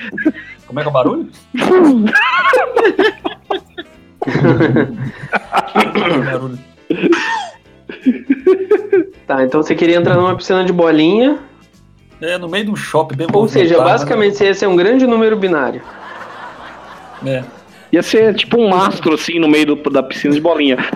Como 0.66 0.80
é 0.80 0.82
que 0.82 0.88
é 0.88 0.90
o 0.90 0.92
barulho? 0.92 1.28
barulho. 6.24 6.58
Tá, 9.26 9.44
então 9.44 9.62
você 9.62 9.74
queria 9.74 9.96
entrar 9.96 10.16
numa 10.16 10.36
piscina 10.36 10.64
de 10.64 10.72
bolinha. 10.72 11.38
É, 12.20 12.38
no 12.38 12.48
meio 12.48 12.66
de 12.66 12.70
um 12.70 12.76
shopping 12.76 13.16
bem 13.16 13.26
Ou 13.32 13.48
seja, 13.48 13.74
movimentado, 13.74 13.90
basicamente 13.90 14.36
você 14.36 14.44
ia 14.46 14.54
ser 14.54 14.66
um 14.66 14.76
grande 14.76 15.06
número 15.06 15.36
binário. 15.36 15.82
né? 17.22 17.44
Ia 17.92 18.02
ser 18.02 18.34
tipo 18.34 18.58
um 18.58 18.68
mastro, 18.70 19.14
assim, 19.14 19.38
no 19.38 19.48
meio 19.48 19.76
do- 19.76 19.90
da 19.90 20.02
piscina 20.02 20.34
de 20.34 20.40
bolinha. 20.40 20.78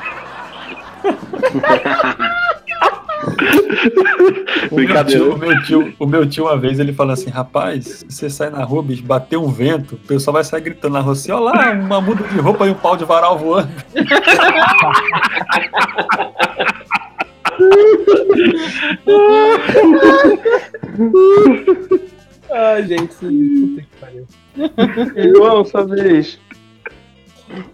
O 4.71 4.75
meu, 4.77 4.87
Brincadeira. 4.87 5.21
tio, 5.25 5.35
o, 5.35 5.39
meu 5.39 5.63
tio, 5.63 5.95
o 5.99 6.07
meu 6.07 6.29
tio, 6.29 6.45
uma 6.45 6.57
vez, 6.57 6.79
ele 6.79 6.93
falou 6.93 7.13
assim: 7.13 7.29
rapaz, 7.31 8.05
se 8.09 8.09
você 8.09 8.31
sai 8.31 8.51
na 8.51 8.63
rua, 8.64 8.83
bicho, 8.83 9.03
bater 9.03 9.37
um 9.37 9.49
vento, 9.49 9.97
o 9.97 9.99
pessoal 9.99 10.35
vai 10.35 10.45
sair 10.45 10.61
gritando 10.61 10.93
na 10.95 11.01
rua 11.01 11.13
assim: 11.13 11.33
ó 11.33 11.39
lá, 11.41 11.73
uma 11.73 12.01
muda 12.01 12.23
de 12.25 12.39
roupa 12.39 12.67
e 12.67 12.71
um 12.71 12.75
pau 12.75 12.97
de 12.97 13.05
varal 13.05 13.39
voando. 13.39 13.68
Ai, 22.51 22.87
gente, 22.87 23.14
puta 23.14 23.83
que 23.83 23.89
pariu. 24.01 24.27
João, 25.35 25.64
sua 25.64 25.85
vez. 25.85 26.39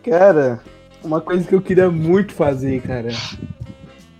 Cara, 0.04 0.60
uma 1.02 1.20
coisa 1.20 1.46
que 1.46 1.54
eu 1.54 1.60
queria 1.62 1.90
muito 1.90 2.32
fazer, 2.32 2.80
cara. 2.82 3.08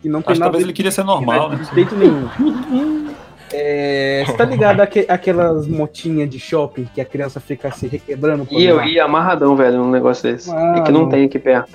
Que 0.00 0.08
não 0.08 0.22
tem 0.22 0.32
Acho 0.32 0.34
que 0.34 0.40
nada 0.40 0.52
talvez 0.52 0.64
ele 0.64 0.72
queria 0.72 0.90
ser 0.90 1.04
normal, 1.04 1.50
né? 1.50 1.56
de 1.56 1.74
jeito 1.74 1.94
nenhum. 1.96 3.12
É, 3.54 4.24
você 4.26 4.32
tá 4.32 4.46
ligado 4.46 4.80
aque- 4.80 5.04
aquelas 5.06 5.68
motinhas 5.68 6.26
de 6.30 6.40
shopping 6.40 6.88
que 6.94 7.02
a 7.02 7.04
criança 7.04 7.38
fica 7.38 7.70
se 7.70 7.86
requebrando? 7.86 8.46
por 8.46 8.58
E 8.58 8.64
eu 8.64 8.82
ia 8.82 9.04
amarradão, 9.04 9.54
velho, 9.54 9.76
num 9.76 9.90
negócio 9.90 10.22
desse. 10.32 10.50
É 10.50 10.80
que 10.80 10.90
não 10.90 11.00
Mano. 11.00 11.12
tem 11.12 11.26
aqui 11.26 11.38
perto. 11.38 11.70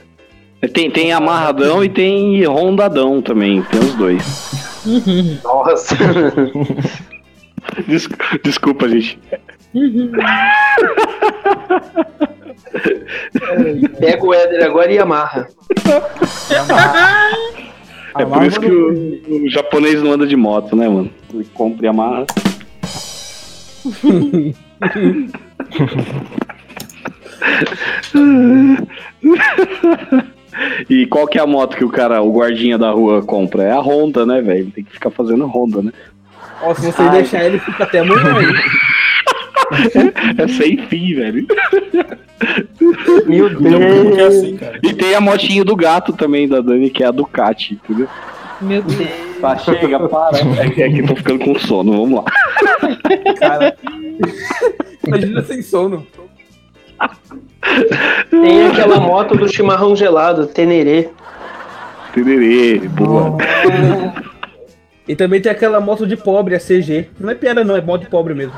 Tem, 0.73 0.89
tem 0.89 1.13
amarradão 1.13 1.83
e 1.83 1.89
tem 1.89 2.43
rondadão 2.45 3.21
também, 3.21 3.61
tem 3.61 3.79
os 3.79 3.93
dois. 3.93 4.81
Nossa. 5.43 5.95
Des- 7.87 8.09
Desculpa, 8.43 8.89
gente. 8.89 9.19
Pega 13.99 14.25
o 14.25 14.33
Éder 14.33 14.65
agora 14.65 14.91
e 14.91 14.99
amarra. 14.99 15.47
É 18.17 18.25
por 18.25 18.43
isso 18.43 18.59
que 18.59 18.71
o, 18.71 19.45
o 19.45 19.49
japonês 19.49 20.01
não 20.01 20.13
anda 20.13 20.25
de 20.25 20.35
moto, 20.35 20.75
né, 20.75 20.89
mano? 20.89 21.11
Ele 21.33 21.45
compra 21.53 21.85
e 21.85 21.89
amarra. 21.89 22.25
E 30.89 31.05
qual 31.05 31.27
que 31.27 31.37
é 31.37 31.41
a 31.41 31.47
moto 31.47 31.77
que 31.77 31.85
o 31.85 31.89
cara, 31.89 32.21
o 32.21 32.31
guardinha 32.31 32.77
da 32.77 32.91
rua 32.91 33.21
compra? 33.21 33.63
É 33.63 33.71
a 33.71 33.79
Honda, 33.79 34.25
né, 34.25 34.41
velho? 34.41 34.71
Tem 34.71 34.83
que 34.83 34.91
ficar 34.91 35.11
fazendo 35.11 35.45
Honda, 35.45 35.81
né? 35.81 35.91
Ó, 36.61 36.73
se 36.73 36.91
você 36.91 37.09
deixar 37.09 37.45
ele, 37.45 37.59
fica 37.59 37.83
até 37.83 37.99
amanhã 37.99 38.37
aí. 38.37 38.45
É 40.37 40.47
sem 40.47 40.77
fim, 40.87 41.13
velho. 41.15 41.45
Meu 43.25 43.49
que 43.49 43.67
é 43.67 43.69
Deus. 44.15 44.35
assim, 44.35 44.57
cara? 44.57 44.79
E 44.83 44.93
tem 44.93 45.13
a 45.15 45.21
motinha 45.21 45.63
do 45.65 45.75
gato 45.75 46.13
também 46.13 46.47
da 46.47 46.61
Dani, 46.61 46.89
que 46.89 47.03
é 47.03 47.07
a 47.07 47.11
Ducati, 47.11 47.73
entendeu? 47.73 48.07
Meu 48.61 48.81
Deus. 48.81 49.09
Tá, 49.41 49.57
chega, 49.57 49.99
para. 50.07 50.37
É, 50.59 50.69
que- 50.69 50.81
é 50.83 50.89
que 50.89 51.03
tô 51.03 51.15
ficando 51.15 51.43
com 51.43 51.59
sono, 51.59 51.91
vamos 51.91 52.23
lá. 52.23 53.33
Cara. 53.39 53.75
Imagina 55.05 55.43
sem 55.43 55.61
sono. 55.61 56.05
Tem 58.29 58.65
aquela 58.67 58.99
moto 58.99 59.35
do 59.35 59.47
chimarrão 59.47 59.95
gelado, 59.95 60.47
Tenerê. 60.47 61.09
Tererê, 62.13 62.79
boa. 62.87 63.37
E 65.07 65.15
também 65.15 65.39
tem 65.39 65.51
aquela 65.51 65.79
moto 65.79 66.07
de 66.07 66.17
pobre, 66.17 66.55
a 66.55 66.59
CG. 66.59 67.07
Não 67.19 67.29
é 67.29 67.35
piada 67.35 67.63
não, 67.63 67.75
é 67.75 67.81
moto 67.81 68.01
de 68.01 68.09
pobre 68.09 68.33
mesmo. 68.33 68.53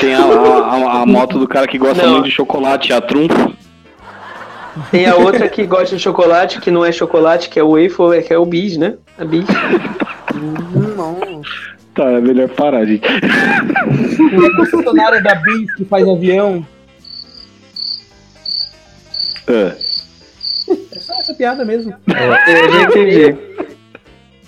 Tem 0.00 0.14
a, 0.14 0.20
a- 0.22 1.02
a 1.02 1.06
moto 1.06 1.38
do 1.38 1.48
cara 1.48 1.66
que 1.66 1.78
gosta 1.78 2.02
Não. 2.04 2.12
muito 2.14 2.24
de 2.26 2.30
chocolate, 2.30 2.92
a 2.92 3.00
Trunfo. 3.00 3.54
Tem 4.90 5.06
a 5.06 5.14
outra 5.16 5.48
que 5.48 5.64
gosta 5.66 5.96
de 5.96 6.02
chocolate, 6.02 6.60
que 6.60 6.70
não 6.70 6.84
é 6.84 6.92
chocolate, 6.92 7.48
que 7.48 7.58
é 7.58 7.62
o 7.62 7.70
waffle, 7.70 8.22
que 8.22 8.32
é 8.32 8.38
o 8.38 8.44
bis, 8.44 8.76
né? 8.76 8.94
A 9.18 9.24
bis. 9.24 9.46
Tá, 11.94 12.04
é 12.10 12.20
melhor 12.20 12.48
parar, 12.50 12.84
gente. 12.84 13.00
Tem 13.08 14.46
a 14.46 14.56
concessionária 14.56 15.22
da 15.22 15.34
Bis 15.36 15.74
que 15.76 15.84
faz 15.86 16.06
avião. 16.06 16.66
Ah, 19.48 19.74
É 20.92 21.00
só 21.00 21.14
essa 21.20 21.32
piada 21.32 21.64
mesmo. 21.64 21.94
Eu 22.06 22.70
já 22.72 22.82
entendi. 22.82 23.36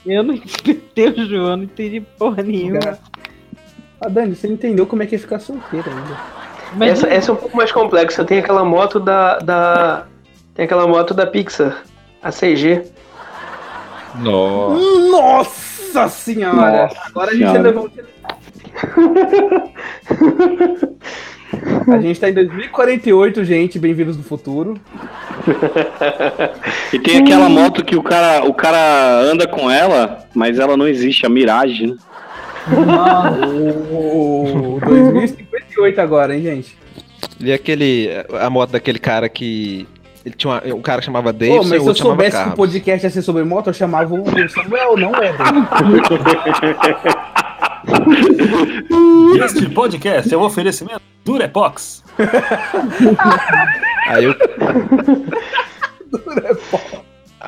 Eu 0.05 0.23
não 0.23 0.35
entendi, 0.35 1.27
João, 1.27 1.57
não 1.57 1.65
entendi 1.65 2.01
porra 2.19 2.43
nenhuma. 2.43 2.99
Ah, 4.01 4.09
Dani, 4.09 4.35
você 4.35 4.47
entendeu 4.47 4.87
como 4.87 5.03
é 5.03 5.07
que 5.07 5.17
é 5.17 5.19
ficar 5.19 5.41
solteiro 5.41 5.91
ainda. 5.91 6.17
Mas 6.75 6.93
Essa, 6.93 7.09
essa 7.09 7.31
é 7.31 7.35
um 7.35 7.37
pouco 7.37 7.57
mais 7.57 7.73
complexa. 7.73 8.25
Tem 8.25 8.39
aquela 8.39 8.65
moto 8.65 9.01
da. 9.01 9.39
da 9.39 10.05
tem 10.55 10.65
aquela 10.65 10.87
moto 10.87 11.15
da 11.15 11.27
Pixar, 11.27 11.83
a 12.23 12.31
CG. 12.31 12.83
Nossa. 14.17 15.11
Nossa 15.11 16.09
senhora! 16.09 16.83
Nossa 16.85 17.01
Agora 17.07 17.31
a 17.31 17.35
gente 17.35 17.51
senhora. 17.51 17.63
levou. 17.63 17.91
A 21.91 21.99
gente 21.99 22.21
tá 22.21 22.29
em 22.29 22.35
2048, 22.35 23.45
gente. 23.45 23.79
Bem-vindos 23.79 24.17
do 24.17 24.23
futuro. 24.23 24.79
E 26.93 26.99
tem 26.99 27.19
aquela 27.19 27.49
moto 27.49 27.85
que 27.85 27.97
o 27.97 28.03
cara, 28.03 28.45
o 28.47 28.55
cara 28.55 29.21
anda 29.21 29.47
com 29.47 29.71
ela, 29.71 30.25
mas 30.35 30.59
ela 30.59 30.77
não 30.77 30.89
existe, 30.89 31.27
a 31.27 31.29
Mirage, 31.29 31.87
né? 31.87 31.97
O 33.93 34.79
2058 34.81 36.01
agora, 36.01 36.35
hein, 36.37 36.43
gente? 36.43 36.77
E 37.41 37.53
aquele. 37.53 38.09
A 38.41 38.49
moto 38.51 38.71
daquele 38.71 38.99
cara 38.99 39.29
que. 39.29 39.87
Ele 40.25 40.35
tinha 40.37 40.53
uma- 40.53 40.75
um 40.75 40.83
cara 40.83 40.99
que 41.01 41.07
chamava 41.07 41.33
Pô, 41.33 41.39
Davidson 41.39 41.59
mas 41.59 41.67
e 41.67 41.69
se 41.71 41.77
eu 41.77 41.83
o 41.83 41.87
outro 41.87 42.03
chamava 42.03 42.17
soubesse 42.23 42.43
que 42.45 42.49
o 42.51 42.57
podcast 42.57 43.07
ia 43.07 43.11
ser 43.11 43.23
sobre 43.23 43.45
moto, 43.45 43.69
eu 43.69 43.75
chamava 43.75 44.15
o 44.15 44.25
Samuel, 44.51 44.97
não 44.97 45.13
é? 45.15 45.33
Este 49.45 49.69
podcast 49.71 50.35
é 50.35 50.37
um 50.37 50.43
oferecimento 50.43 51.01
Durepox. 51.25 52.03
Aí 54.09 54.27
o. 54.29 54.35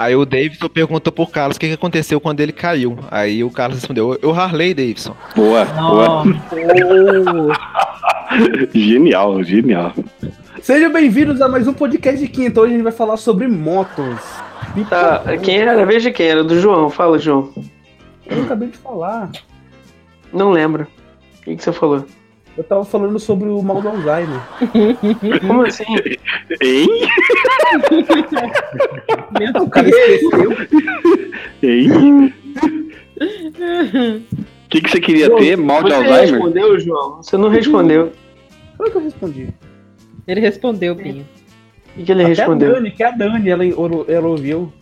Aí 0.01 0.17
o 0.17 0.25
Davidson 0.25 0.71
perguntou 0.71 1.13
pro 1.13 1.27
Carlos 1.27 1.59
o 1.59 1.61
que, 1.61 1.69
que 1.69 1.75
aconteceu 1.75 2.19
quando 2.19 2.41
ele 2.41 2.53
caiu. 2.53 2.99
Aí 3.11 3.45
o 3.45 3.51
Carlos 3.51 3.81
respondeu: 3.81 4.19
Eu 4.23 4.33
Harley, 4.33 4.73
Davidson. 4.73 5.15
Boa, 5.37 5.67
boa. 5.67 6.25
Genial, 8.73 9.43
genial. 9.43 9.93
Sejam 10.63 10.91
bem-vindos 10.91 11.43
a 11.43 11.51
mais 11.51 11.69
um 11.69 11.75
podcast 11.75 12.19
de 12.19 12.29
quinta. 12.29 12.63
Hoje 12.63 12.73
a 12.73 12.77
gente 12.77 12.85
vai 12.85 12.93
falar 12.93 13.19
sobre 13.19 13.47
motos. 13.47 14.19
Tá, 14.89 15.23
quem 15.43 15.59
era? 15.59 15.85
Veja 15.85 16.11
quem 16.11 16.29
era, 16.29 16.43
do 16.43 16.59
João. 16.59 16.89
Fala, 16.89 17.19
João. 17.19 17.53
Eu 18.25 18.45
acabei 18.45 18.69
de 18.69 18.79
falar. 18.79 19.31
Não 20.33 20.51
lembro. 20.51 20.87
O 21.41 21.43
que, 21.43 21.57
que 21.57 21.63
você 21.63 21.73
falou? 21.73 22.07
Eu 22.57 22.65
tava 22.65 22.85
falando 22.85 23.19
sobre 23.19 23.49
o 23.49 23.63
mal 23.63 23.81
do 23.81 23.89
Alzheimer. 23.89 24.41
Como 25.47 25.63
assim? 25.63 25.85
Hein? 26.63 26.89
O 29.61 29.71
cara 29.71 29.89
esqueceu. 29.89 30.53
Hein? 31.63 32.35
O 33.17 34.21
que, 34.69 34.81
que 34.81 34.91
você 34.91 35.01
queria 35.01 35.35
ter? 35.37 35.57
Mal 35.57 35.83
de 35.83 35.91
Você 35.91 35.95
Alzheimer? 35.97 36.21
respondeu, 36.33 36.81
João? 36.81 37.23
Você 37.23 37.37
não 37.37 37.49
respondeu. 37.49 38.13
Como 38.77 38.89
é 38.89 38.93
que 38.93 38.97
eu 38.99 39.03
respondi? 39.03 39.49
Ele 40.27 40.41
respondeu, 40.41 40.97
Pinho. 40.97 41.27
O 41.93 41.99
que, 41.99 42.05
que 42.05 42.13
ele 42.13 42.23
Até 42.23 42.29
respondeu? 42.35 42.71
a 42.71 42.75
Dani, 42.75 42.91
que 42.91 43.03
é 43.03 43.07
a 43.07 43.11
Dani, 43.11 43.49
ela, 43.51 43.65
ela 43.65 44.29
ouviu. 44.29 44.73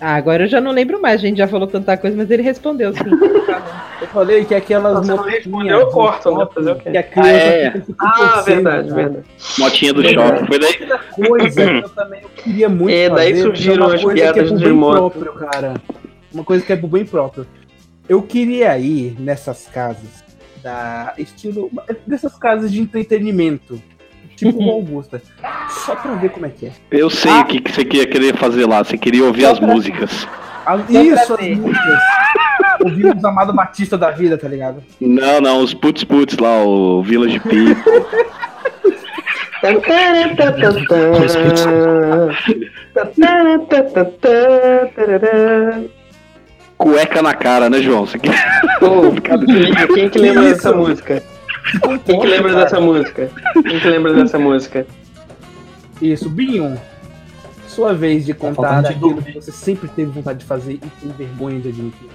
Ah, 0.00 0.14
agora 0.14 0.44
eu 0.44 0.48
já 0.48 0.60
não 0.60 0.72
lembro 0.72 1.00
mais, 1.00 1.20
a 1.20 1.26
gente 1.26 1.38
já 1.38 1.48
falou 1.48 1.66
tanta 1.66 1.96
coisa, 1.96 2.16
mas 2.16 2.30
ele 2.30 2.42
respondeu 2.42 2.92
sim. 2.92 3.00
Eu 3.98 4.08
falei 4.08 4.44
que 4.44 4.54
aquelas 4.54 5.06
não 5.08 5.16
motinhas 5.16 5.80
eu 5.80 5.86
corto, 5.86 6.36
né? 6.36 6.46
Fazer 6.54 6.70
o 6.70 6.76
quê? 6.76 6.90
Que 6.90 6.98
a 6.98 7.02
criança 7.02 7.30
Ah, 7.30 7.38
é. 7.40 7.70
fica 7.70 7.84
se 7.86 7.94
Ah, 7.98 8.42
verdade, 8.42 8.88
né? 8.90 8.94
verdade. 8.94 9.24
Motinha 9.58 9.94
do 9.94 10.02
shopping. 10.06 10.46
Foi 10.46 10.58
daí? 10.58 10.76
Outra 10.82 10.98
coisa 11.26 11.64
que 11.66 11.84
eu 11.84 11.88
também 11.88 12.20
eu 12.22 12.28
queria 12.28 12.68
muito 12.68 12.92
É, 12.94 13.08
daí 13.08 13.30
fazer, 13.30 13.42
surgiram 13.42 13.74
é 13.74 13.86
uma 13.86 13.94
as 13.94 14.02
coisa 14.02 14.14
que 14.22 14.28
é 14.28 14.32
piadas 14.34 14.58
de 14.58 14.64
bem 14.66 14.72
moto. 14.74 15.18
próprio, 15.18 15.32
cara. 15.32 15.74
Uma 16.30 16.44
coisa 16.44 16.62
que 16.66 16.72
é 16.74 16.76
bem 16.76 17.06
próprio. 17.06 17.46
Eu 18.06 18.20
queria 18.20 18.78
ir 18.78 19.16
nessas 19.18 19.66
casas 19.66 20.22
da 20.62 21.14
estilo 21.16 21.70
dessas 22.06 22.36
casas 22.36 22.70
de 22.70 22.82
entretenimento, 22.82 23.80
tipo 24.36 24.62
o 24.62 24.70
Augusta, 24.70 25.20
só 25.68 25.96
pra 25.96 26.14
ver 26.14 26.30
como 26.30 26.46
é 26.46 26.50
que 26.50 26.66
é. 26.66 26.70
Eu 26.90 27.10
sei 27.10 27.32
o 27.32 27.44
que, 27.44 27.60
que 27.60 27.72
você 27.72 27.84
queria 27.84 28.06
querer 28.06 28.36
fazer 28.36 28.66
lá. 28.66 28.84
Você 28.84 28.96
queria 28.96 29.24
ouvir 29.24 29.42
Só 29.42 29.52
as 29.52 29.58
pra- 29.58 29.68
músicas. 29.68 30.28
A- 30.64 30.78
pra 30.78 31.02
isso, 31.02 31.34
as 31.34 31.48
músicas. 31.58 31.98
Ouvir 32.84 33.16
os 33.16 33.24
Amado 33.24 33.52
Batista 33.52 33.96
da 33.96 34.10
vida, 34.10 34.36
tá 34.36 34.48
ligado? 34.48 34.82
Não, 35.00 35.40
não, 35.40 35.60
os 35.60 35.72
putz 35.72 36.04
putz 36.04 36.36
lá, 36.38 36.62
o 36.62 37.02
Village 37.02 37.40
People. 37.40 37.76
Cueca 46.76 47.22
na 47.22 47.34
cara, 47.34 47.70
né, 47.70 47.80
João? 47.80 48.06
Você 48.06 48.18
quer... 48.18 48.34
Pô, 48.78 49.12
quem 49.94 50.08
que 50.10 50.18
lembra 50.18 50.42
dessa 50.42 50.70
isso? 50.70 51.02
Quem 52.04 52.20
que 52.20 52.26
lembra 52.26 52.52
Cara. 52.52 52.64
dessa 52.64 52.80
música? 52.80 53.30
Quem 53.52 53.80
que 53.80 53.88
lembra 53.88 54.14
dessa 54.14 54.38
música? 54.38 54.86
Isso, 56.00 56.28
Binho. 56.28 56.80
Sua 57.66 57.92
vez 57.92 58.24
de 58.24 58.32
contar 58.32 58.82
de 58.82 58.88
daquilo 58.88 59.14
dormir. 59.14 59.32
que 59.32 59.40
você 59.40 59.52
sempre 59.52 59.88
teve 59.88 60.10
vontade 60.10 60.38
de 60.38 60.44
fazer 60.44 60.74
e 60.74 60.78
tem 60.78 61.10
vergonha 61.10 61.60
de 61.60 61.68
admitir. 61.68 62.08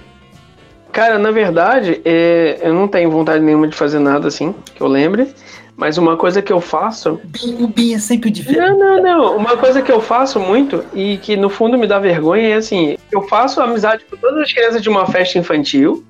Cara, 0.90 1.18
na 1.18 1.30
verdade, 1.30 2.00
é, 2.04 2.58
eu 2.62 2.74
não 2.74 2.86
tenho 2.86 3.10
vontade 3.10 3.42
nenhuma 3.42 3.66
de 3.66 3.76
fazer 3.76 3.98
nada 3.98 4.28
assim, 4.28 4.54
que 4.74 4.82
eu 4.82 4.88
lembre. 4.88 5.28
Mas 5.74 5.96
uma 5.96 6.16
coisa 6.16 6.42
que 6.42 6.52
eu 6.52 6.60
faço. 6.60 7.18
O 7.58 7.66
Bin 7.66 7.94
é 7.94 7.98
sempre 7.98 8.30
diferente. 8.30 8.60
Não, 8.60 8.78
não, 8.78 9.02
não. 9.02 9.36
Uma 9.36 9.56
coisa 9.56 9.80
que 9.80 9.90
eu 9.90 10.00
faço 10.00 10.38
muito 10.38 10.84
e 10.92 11.16
que 11.16 11.34
no 11.34 11.48
fundo 11.48 11.78
me 11.78 11.86
dá 11.86 11.98
vergonha 11.98 12.48
é 12.50 12.54
assim: 12.54 12.96
eu 13.10 13.22
faço 13.22 13.60
amizade 13.60 14.04
com 14.08 14.16
todas 14.16 14.42
as 14.42 14.52
crianças 14.52 14.82
de 14.82 14.88
uma 14.90 15.06
festa 15.06 15.38
infantil 15.38 16.04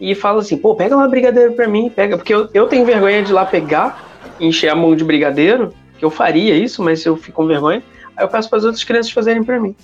e 0.00 0.14
falo 0.14 0.40
assim, 0.40 0.56
pô, 0.56 0.74
pega 0.74 0.94
lá 0.94 1.08
brigadeiro 1.08 1.52
pra 1.52 1.66
mim, 1.66 1.90
pega. 1.94 2.16
Porque 2.16 2.34
eu, 2.34 2.48
eu 2.52 2.66
tenho 2.66 2.84
vergonha 2.84 3.22
de 3.22 3.30
ir 3.30 3.34
lá 3.34 3.44
pegar, 3.44 4.04
encher 4.38 4.68
a 4.68 4.74
mão 4.74 4.94
de 4.94 5.04
brigadeiro, 5.04 5.72
que 5.98 6.04
eu 6.04 6.10
faria 6.10 6.54
isso, 6.54 6.82
mas 6.82 7.04
eu 7.04 7.16
fico 7.16 7.42
com 7.42 7.46
vergonha. 7.46 7.82
Aí 8.16 8.24
eu 8.24 8.28
peço 8.28 8.48
para 8.48 8.58
as 8.58 8.64
outras 8.64 8.84
crianças 8.84 9.12
fazerem 9.12 9.42
pra 9.42 9.60
mim. 9.60 9.74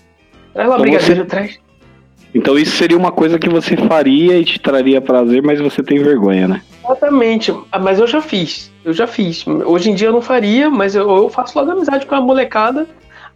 Traz 0.52 0.68
lá 0.68 0.76
Então 0.76 0.82
brigadeiro, 0.86 1.24
traz. 1.24 1.58
Então 2.34 2.58
isso 2.58 2.76
seria 2.76 2.96
uma 2.96 3.12
coisa 3.12 3.38
que 3.38 3.48
você 3.48 3.76
faria 3.76 4.38
e 4.38 4.44
te 4.44 4.58
traria 4.58 5.00
prazer, 5.00 5.42
mas 5.42 5.60
você 5.60 5.82
tem 5.82 6.02
vergonha, 6.02 6.48
né? 6.48 6.62
Exatamente, 6.84 7.54
Ah, 7.70 7.78
mas 7.78 7.98
eu 8.00 8.06
já 8.06 8.20
fiz, 8.20 8.72
eu 8.84 8.92
já 8.92 9.06
fiz. 9.06 9.46
Hoje 9.46 9.90
em 9.90 9.94
dia 9.94 10.08
eu 10.08 10.12
não 10.12 10.22
faria, 10.22 10.68
mas 10.70 10.94
eu, 10.94 11.08
eu 11.08 11.28
faço 11.28 11.58
logo 11.58 11.70
amizade 11.70 12.06
com 12.06 12.14
a 12.14 12.20
molecada. 12.20 12.86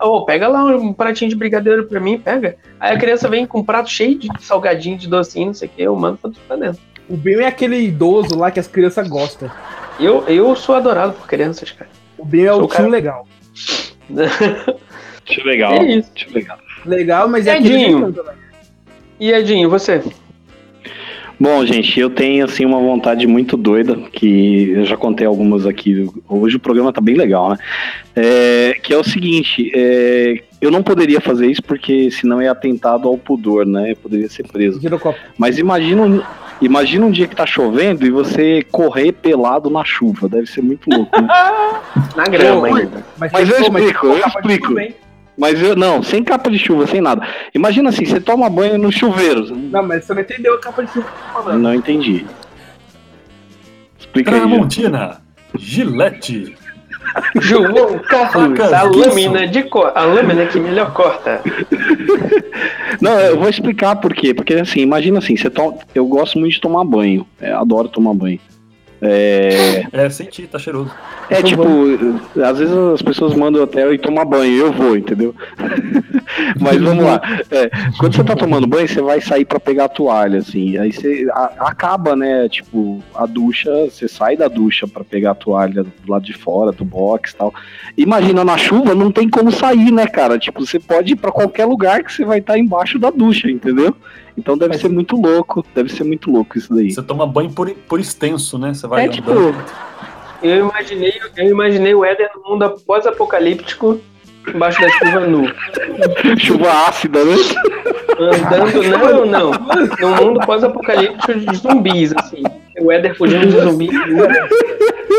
Ô, 0.01 0.25
pega 0.25 0.49
lá 0.49 0.65
um 0.65 0.93
pratinho 0.93 1.31
de 1.31 1.37
brigadeiro 1.37 1.87
pra 1.87 1.99
mim, 1.99 2.19
pega. 2.19 2.57
Aí 2.79 2.95
a 2.95 2.99
criança 2.99 3.29
vem 3.29 3.47
com 3.47 3.61
um 3.61 3.65
prato 3.65 3.91
cheio 3.91 4.19
de 4.19 4.29
salgadinho, 4.41 4.99
de 4.99 5.09
docinho, 5.09 5.47
não 5.47 5.55
sei 5.55 5.69
o 5.69 5.71
que, 5.71 5.83
eu 5.83 5.97
mando 5.97 6.19
tudo 6.23 6.39
pra 6.47 6.57
dentro. 6.57 6.81
O 7.09 7.17
Binho 7.17 7.41
é 7.41 7.47
aquele 7.47 7.79
idoso 7.79 8.37
lá 8.37 8.51
que 8.51 8.61
as 8.61 8.67
crianças 8.67 9.09
gostam. 9.09 9.51
Eu, 9.99 10.25
eu 10.27 10.55
sou 10.57 10.75
adorado 10.75 11.13
por 11.15 11.27
crianças, 11.27 11.71
cara. 11.71 11.91
O 12.19 12.25
Binho 12.25 12.49
é 12.49 12.53
o 12.53 12.67
tio 12.67 12.89
legal. 12.89 13.27
Acho 15.29 15.45
legal. 15.45 15.73
É 15.73 15.85
isso. 15.85 16.11
Acho 16.15 16.35
legal. 16.35 16.59
Legal, 16.85 17.29
mas 17.29 17.47
é 17.47 17.57
Edinho. 17.57 18.15
E 19.19 19.33
Edinho, 19.33 19.71
você? 19.71 20.03
Bom, 21.39 21.65
gente, 21.67 22.01
eu 22.01 22.09
tenho 22.09 22.45
assim 22.47 22.65
uma 22.65 22.79
vontade 22.81 23.27
muito 23.27 23.57
doida, 23.59 23.95
que 24.11 24.71
eu 24.71 24.85
já 24.87 24.97
contei 24.97 25.27
algumas 25.27 25.67
aqui. 25.67 26.09
Hoje 26.27 26.57
o 26.57 26.61
programa 26.61 26.93
tá 26.93 27.01
bem 27.01 27.15
legal, 27.15 27.51
né? 27.51 27.59
É, 28.15 28.79
que 28.83 28.93
é 28.95 28.97
o 28.97 29.05
seguinte, 29.05 29.71
é, 29.75 30.43
eu 30.63 30.71
não 30.71 30.83
poderia 30.83 31.21
fazer 31.21 31.47
isso 31.51 31.63
porque 31.63 32.11
senão 32.11 32.41
é 32.41 32.49
atentado 32.49 33.07
ao 33.07 33.19
pudor, 33.19 33.67
né? 33.67 33.93
Eu 33.93 33.97
poderia 33.97 34.29
ser 34.31 34.47
preso. 34.49 34.81
Mas 35.37 35.59
imagina, 35.59 36.03
um- 36.03 36.23
imagina 36.63 37.05
um 37.05 37.11
dia 37.11 37.27
que 37.27 37.37
tá 37.37 37.45
chovendo 37.45 38.07
e 38.07 38.11
você 38.11 38.63
correr 38.73 39.13
pelado 39.13 39.69
na 39.69 39.85
chuva. 39.85 40.31
Deve 40.31 40.47
ser 40.47 40.63
muito 40.63 40.89
louco. 40.89 41.21
Né? 41.21 41.29
Na 42.17 42.25
grama 42.25 42.67
ainda. 42.69 43.05
Mas 43.19 43.31
tem- 43.33 43.41
eu 43.43 43.71
pô, 43.71 43.79
explico, 43.79 44.01
que 44.01 44.07
eu 44.07 44.11
colocar 44.11 44.31
pra 44.31 44.41
explico. 44.41 44.75
Mas 45.37 45.61
eu 45.61 45.77
não, 45.77 46.03
sem 46.03 46.25
capa 46.25 46.51
de 46.51 46.59
chuva, 46.59 46.87
sem 46.87 47.01
nada. 47.01 47.27
Imagina 47.55 47.91
assim, 47.91 48.05
você 48.05 48.19
toma 48.19 48.49
banho 48.49 48.79
no 48.79 48.91
chuveiro. 48.91 49.55
Não, 49.55 49.83
mas 49.83 50.05
você 50.05 50.15
não 50.15 50.23
entendeu 50.23 50.55
a 50.55 50.61
capa 50.61 50.85
de 50.85 50.93
chuva 50.93 51.07
que 51.07 51.13
eu 51.13 51.27
tô 51.27 51.43
falando. 51.43 51.63
Não 51.63 51.75
entendi. 51.75 52.27
Explica 53.99 54.33
aí. 54.33 54.41
Tramontina, 54.41 55.21
Gillette. 55.59 56.57
João 57.41 57.99
Carlos, 58.01 58.61
a 58.61 58.83
lâmina 58.83 59.47
de 59.47 59.63
cor, 59.65 59.93
a 59.95 60.03
lâmina 60.03 60.47
que 60.47 60.59
melhor 60.59 60.93
corta. 60.93 61.41
Não, 63.01 63.19
eu 63.21 63.39
vou 63.39 63.49
explicar 63.49 63.97
por 63.97 64.15
quê. 64.15 64.35
Porque 64.35 64.55
assim, 64.55 64.81
imagina 64.81 65.19
assim, 65.19 65.37
você 65.37 65.49
toma, 65.49 65.79
eu 65.95 66.07
gosto 66.07 66.39
muito 66.39 66.55
de 66.55 66.61
tomar 66.61 66.85
banho. 66.85 67.27
É, 67.41 67.53
adoro 67.53 67.89
tomar 67.89 68.15
banho. 68.15 68.41
É, 69.03 69.87
É, 69.93 70.09
senti, 70.11 70.47
tá 70.47 70.59
cheiroso. 70.59 70.91
é 71.29 71.43
tipo, 71.43 71.63
às 72.43 72.59
vezes 72.59 72.75
as 72.75 73.03
pessoas 73.03 73.35
mandam 73.35 73.63
até 73.63 73.85
eu 73.85 73.93
ir 73.93 73.99
tomar 73.99 74.25
banho, 74.25 74.57
eu 74.57 74.73
vou, 74.73 74.97
entendeu? 74.97 75.35
Mas 76.61 76.81
vamos 76.81 77.05
lá. 77.05 77.21
É, 77.51 77.71
quando 77.99 78.15
você 78.17 78.25
tá 78.25 78.35
tomando 78.35 78.67
banho, 78.67 78.89
você 78.89 79.01
vai 79.01 79.21
sair 79.21 79.45
pra 79.45 79.61
pegar 79.61 79.85
a 79.85 79.89
toalha, 79.89 80.39
assim. 80.39 80.77
Aí 80.79 80.93
você 80.93 81.27
a- 81.33 81.53
acaba, 81.61 82.17
né? 82.17 82.49
Tipo, 82.49 83.03
a 83.15 83.27
ducha, 83.27 83.71
você 83.91 84.09
sai 84.09 84.37
da 84.37 84.49
ducha 84.49 84.87
pra 84.89 85.05
pegar 85.05 85.33
a 85.33 85.35
toalha 85.35 85.83
do 85.85 85.93
lado 86.11 86.25
de 86.25 86.33
fora, 86.33 86.73
do 86.73 86.85
box 86.85 87.33
e 87.33 87.37
tal. 87.37 87.55
Imagina 87.97 88.45
na 88.45 88.57
chuva, 88.57 88.95
não 88.95 89.11
tem 89.13 89.29
como 89.29 89.51
sair, 89.53 89.91
né, 89.93 90.07
cara? 90.07 90.39
Tipo, 90.39 90.65
você 90.67 90.79
pode 90.81 91.13
ir 91.13 91.17
pra 91.17 91.31
qualquer 91.33 91.67
lugar 91.67 92.03
que 92.03 92.13
você 92.13 92.25
vai 92.25 92.39
estar 92.39 92.59
embaixo 92.59 92.99
da 92.99 93.11
ducha, 93.11 93.51
entendeu? 93.51 93.95
Então 94.37 94.57
deve 94.57 94.77
ser 94.79 94.89
muito 94.89 95.17
louco, 95.21 95.65
deve 95.75 95.89
ser 95.91 96.05
muito 96.05 96.31
louco 96.31 96.59
isso 96.59 96.75
daí. 96.75 96.91
Você 96.93 97.03
toma 97.03 97.27
banho 97.27 97.51
por, 97.51 97.71
por 97.71 97.99
extenso, 97.99 98.59
né? 98.59 98.75
Você 98.75 98.87
vai 98.87 99.03
É 99.03 99.05
andando. 99.07 99.15
tipo, 99.17 99.33
Eu 100.43 100.57
imaginei, 100.69 101.15
eu 101.37 101.49
imaginei 101.51 101.95
o 101.95 102.05
Éder 102.05 102.31
no 102.37 102.51
mundo 102.51 102.71
pós-apocalíptico, 102.87 103.99
embaixo 104.47 104.81
da 104.81 104.89
chuva 104.91 105.21
nu. 105.21 105.51
chuva 106.39 106.71
ácida, 106.89 107.25
né? 107.25 107.35
Andando, 108.19 109.27
não, 109.27 109.27
não. 109.27 109.51
No 110.01 110.25
mundo 110.25 110.41
pós-apocalíptico 110.47 111.35
de 111.35 111.57
zumbis, 111.57 112.13
assim. 112.17 112.43
O 112.81 112.93
Éder 112.93 113.17
fugindo 113.17 113.47
de 113.47 113.59
zumbis. 113.61 113.91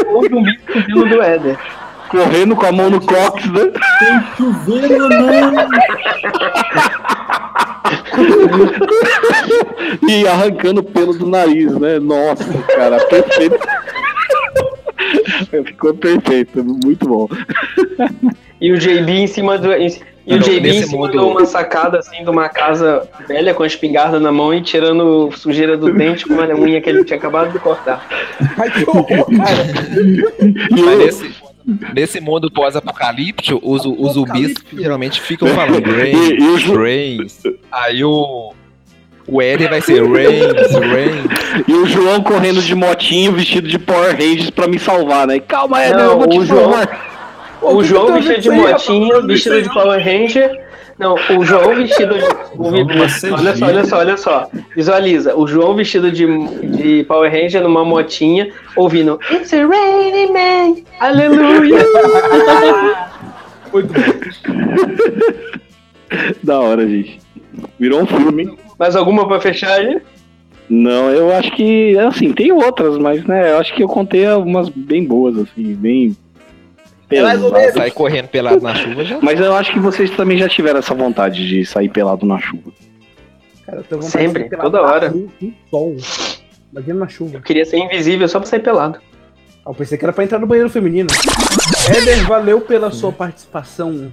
O 0.07 0.21
zumbi 0.29 0.59
fugindo 0.67 1.09
do 1.09 1.21
Éder. 1.21 1.57
Correndo 2.09 2.55
com 2.55 2.65
a 2.65 2.71
mão 2.71 2.89
no 2.89 3.01
cox, 3.01 3.45
né? 3.47 3.71
Chuveiro, 4.37 5.09
não! 5.09 5.67
e 10.07 10.27
arrancando 10.27 10.83
pelo 10.83 11.13
do 11.13 11.27
nariz, 11.27 11.71
né? 11.77 11.99
Nossa, 11.99 12.43
cara, 12.75 12.99
perfeito. 13.05 13.57
Ficou 15.65 15.93
perfeito, 15.93 16.63
muito 16.63 17.07
bom. 17.07 17.27
E 18.59 18.71
o 18.71 18.77
JB 18.77 19.11
em 19.11 19.27
cima 19.27 19.57
do. 19.57 19.71
em- 19.73 19.87
E 20.25 20.33
o 20.33 20.39
Não, 20.39 20.43
JB 20.43 20.69
em 20.69 20.83
cima 20.83 20.97
mundo- 21.07 21.11
de 21.11 21.17
uma 21.19 21.45
sacada 21.45 21.99
assim 21.99 22.21
de 22.23 22.29
uma 22.29 22.49
casa 22.49 23.07
velha 23.29 23.53
com 23.53 23.63
a 23.63 23.67
espingarda 23.67 24.19
na 24.19 24.29
mão 24.31 24.53
e 24.53 24.61
tirando 24.61 25.31
sujeira 25.31 25.77
do 25.77 25.93
dente 25.93 26.25
com 26.25 26.33
uma 26.33 26.43
unha 26.53 26.81
que 26.81 26.89
ele 26.89 27.05
tinha 27.05 27.17
acabado 27.17 27.51
de 27.53 27.59
cortar. 27.59 28.05
Ai, 28.57 28.69
que 28.71 28.83
horror, 28.89 29.07
cara. 29.07 29.65
Mas 30.71 31.21
nesse, 31.93 32.19
mundo 32.21 32.49
pós-apocalíptico, 32.51 33.59
os, 33.63 33.85
os 33.85 34.13
zumbis 34.13 34.53
geralmente 34.73 35.19
ficam 35.21 35.47
falando 35.49 35.85
E- 35.89 35.91
Rains, 36.13 36.29
e 36.39 36.43
o 36.43 36.57
Ju- 36.57 36.75
Rains. 36.77 37.43
Aí 37.71 38.03
o. 38.03 38.53
O 39.29 39.41
Éder 39.41 39.69
vai 39.69 39.81
ser 39.81 40.01
Rains, 40.09 40.71
Rains. 40.71 41.65
E 41.67 41.73
o 41.73 41.85
João 41.85 42.23
correndo 42.23 42.61
de 42.61 42.73
motinho, 42.73 43.33
vestido 43.33 43.67
de 43.67 43.77
Power 43.77 44.11
Rangers 44.15 44.49
pra 44.49 44.67
me 44.69 44.79
salvar, 44.79 45.27
né? 45.27 45.37
Calma 45.39 45.79
aí, 45.79 45.91
Não, 45.91 45.99
eu 46.11 46.17
vou 46.17 46.29
te 46.29 46.39
o 46.39 46.45
João-. 46.45 46.87
O 47.61 47.83
João 47.83 48.13
ver 48.13 48.21
vestido 48.21 48.41
de 48.41 48.49
rapaz? 48.49 49.25
vestido 49.27 49.61
de 49.63 49.73
Power 49.73 50.01
Ranger. 50.01 50.66
Não, 50.99 51.15
o 51.37 51.45
João 51.45 51.75
vestido 51.75 52.15
de. 52.15 52.23
o- 52.57 52.71
João 52.73 53.37
olha 53.39 53.55
só, 53.55 53.65
olha 53.67 53.85
só, 53.85 53.97
olha 53.97 54.17
só. 54.17 54.49
Visualiza. 54.75 55.35
O 55.35 55.45
João 55.47 55.75
vestido 55.75 56.11
de, 56.11 56.25
de 56.77 57.03
Power 57.03 57.31
Ranger 57.31 57.61
numa 57.61 57.85
motinha, 57.85 58.51
ouvindo 58.75 59.19
It's 59.31 59.53
a 59.53 59.65
rainy 59.67 60.31
man, 60.31 60.81
aleluia. 60.99 61.77
Muito 63.71 63.93
bom. 63.93 64.01
Da 66.43 66.59
hora, 66.59 66.87
gente. 66.87 67.19
Virou 67.79 68.01
um 68.01 68.05
filme. 68.07 68.57
Mais 68.79 68.95
alguma 68.95 69.27
pra 69.27 69.39
fechar 69.39 69.73
aí? 69.79 69.99
Não, 70.69 71.09
eu 71.11 71.33
acho 71.33 71.51
que, 71.55 71.97
assim, 71.97 72.33
tem 72.33 72.51
outras, 72.51 72.97
mas, 72.97 73.23
né, 73.25 73.51
eu 73.53 73.57
acho 73.57 73.73
que 73.73 73.81
eu 73.83 73.87
contei 73.87 74.27
umas 74.27 74.67
bem 74.67 75.03
boas, 75.05 75.37
assim, 75.37 75.73
bem... 75.75 76.15
ou 77.41 77.51
pesadas. 77.51 77.73
Sai 77.73 77.91
correndo 77.91 78.27
pelado 78.27 78.61
na 78.61 78.75
chuva 78.75 79.03
já. 79.03 79.19
Mas 79.21 79.39
eu 79.39 79.55
acho 79.55 79.71
que 79.73 79.79
vocês 79.79 80.09
também 80.11 80.37
já 80.37 80.49
tiveram 80.49 80.79
essa 80.79 80.93
vontade 80.93 81.47
de 81.47 81.65
sair 81.65 81.89
pelado 81.89 82.25
na 82.25 82.39
chuva. 82.39 82.71
Cara, 83.65 83.83
eu 83.89 84.01
Sempre, 84.01 84.49
toda 84.49 84.77
pelado 84.77 84.77
hora. 84.77 85.09
No 85.09 85.53
sol. 85.69 85.97
Imagina 86.71 86.99
na 86.99 87.07
chuva. 87.07 87.37
Eu 87.37 87.41
queria 87.41 87.65
ser 87.65 87.77
invisível 87.77 88.27
só 88.27 88.39
pra 88.39 88.47
sair 88.47 88.59
pelado. 88.59 88.99
Ah, 89.65 89.69
eu 89.69 89.73
pensei 89.73 89.97
que 89.97 90.05
era 90.05 90.13
pra 90.13 90.23
entrar 90.23 90.39
no 90.39 90.47
banheiro 90.47 90.69
feminino. 90.69 91.07
Éder, 91.89 92.25
valeu 92.27 92.61
pela 92.61 92.91
sua 92.91 93.11
participação 93.11 94.11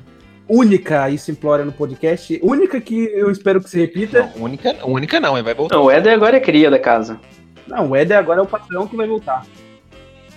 única 0.49 1.09
e 1.11 1.19
simplória 1.19 1.65
no 1.65 1.73
podcast. 1.73 2.39
Única 2.43 2.81
que 2.81 3.05
eu 3.15 3.31
espero 3.31 3.61
que 3.61 3.71
se 3.71 3.79
repita. 3.79 4.31
Não, 4.37 4.45
única, 4.45 4.77
única 4.85 5.21
não, 5.21 5.37
ele 5.37 5.45
vai 5.45 5.55
voltar. 5.55 5.77
Não, 5.77 5.85
o 5.85 5.91
Éder 5.91 6.13
agora 6.13 6.37
é 6.37 6.41
cria 6.41 6.71
da 6.71 6.79
casa. 6.79 7.21
Não, 7.67 7.91
o 7.91 7.97
Éder 7.97 8.19
agora 8.19 8.41
é 8.41 8.43
o 8.43 8.47
patrão 8.47 8.87
que 8.87 8.97
vai 8.97 9.07
voltar. 9.07 9.47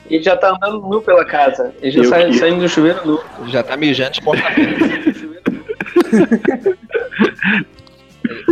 Ele 0.10 0.24
já 0.24 0.36
tá 0.38 0.52
andando 0.56 0.80
nu 0.88 1.02
pela 1.02 1.26
casa. 1.26 1.74
Ele 1.82 1.92
já 1.92 2.04
sai, 2.06 2.28
que- 2.28 2.38
saindo 2.38 2.62
do 2.62 2.70
chuveiro 2.70 3.06
nu. 3.06 3.20
Já 3.50 3.62
tá 3.64 3.76
mijando 3.76 4.12
de 4.12 4.22
porta 4.22 4.44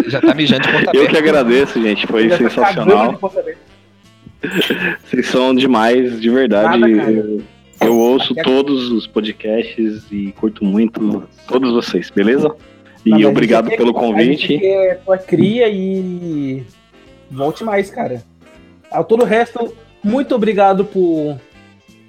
Já 0.07 0.21
tá 0.21 0.33
mijando 0.33 0.61
de 0.67 0.71
porta 0.71 0.91
Eu 0.93 1.07
que 1.07 1.17
agradeço, 1.17 1.81
gente, 1.81 2.05
foi 2.07 2.29
Já 2.29 2.37
tá 2.37 2.49
sensacional. 2.49 3.19
Vocês 5.03 5.25
são 5.27 5.55
demais, 5.55 6.19
de 6.21 6.29
verdade. 6.29 6.77
Nada, 6.77 7.11
eu, 7.11 7.41
eu 7.81 7.97
ouço 7.97 8.35
todos 8.35 8.91
os 8.91 9.07
podcasts 9.07 10.03
e 10.11 10.31
curto 10.33 10.63
muito 10.63 11.27
todos 11.47 11.73
vocês, 11.73 12.09
beleza? 12.11 12.55
E 13.05 13.09
mas 13.09 13.25
obrigado 13.25 13.65
a 13.67 13.69
gente 13.69 13.77
pelo 13.77 13.93
quer- 13.93 13.99
A 13.99 14.01
convite. 14.01 14.59
quer 14.59 14.99
tua 15.03 15.17
cria 15.17 15.67
e 15.67 16.63
volte 17.31 17.63
mais, 17.63 17.89
cara. 17.89 18.23
Ao 18.91 19.03
todo 19.03 19.23
o 19.23 19.25
resto, 19.25 19.73
muito 20.03 20.35
obrigado 20.35 20.85
por 20.85 21.39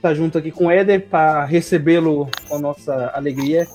estar 0.07 0.15
junto 0.15 0.39
aqui 0.39 0.51
com 0.51 0.67
o 0.67 0.71
Éder 0.71 1.07
para 1.09 1.45
recebê-lo 1.45 2.29
com 2.49 2.57
a 2.57 2.59
nossa 2.59 3.11
alegria. 3.15 3.67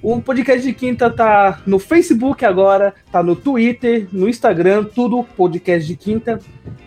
O 0.00 0.20
podcast 0.20 0.66
de 0.66 0.72
quinta 0.72 1.10
tá 1.10 1.60
no 1.66 1.78
Facebook 1.78 2.44
agora, 2.44 2.94
tá 3.10 3.22
no 3.22 3.36
Twitter, 3.36 4.08
no 4.10 4.28
Instagram, 4.28 4.84
tudo 4.84 5.22
podcast 5.22 5.86
de 5.86 5.94
quinta. 5.94 6.38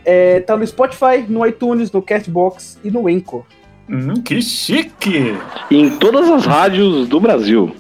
É, 0.04 0.40
tá 0.40 0.58
no 0.58 0.66
Spotify, 0.66 1.24
no 1.28 1.46
iTunes, 1.46 1.92
no 1.92 2.02
Castbox 2.02 2.80
e 2.84 2.90
no 2.90 3.08
Anchor. 3.08 3.44
Hum, 3.88 4.16
que 4.24 4.42
chique! 4.42 5.36
Em 5.70 5.98
todas 5.98 6.28
as 6.30 6.46
rádios 6.46 7.08
do 7.08 7.20
Brasil. 7.20 7.76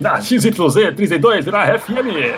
Na 0.00 0.20
XYZ 0.20 0.94
32 0.96 1.44
virar 1.44 1.78
FM. 1.78 2.32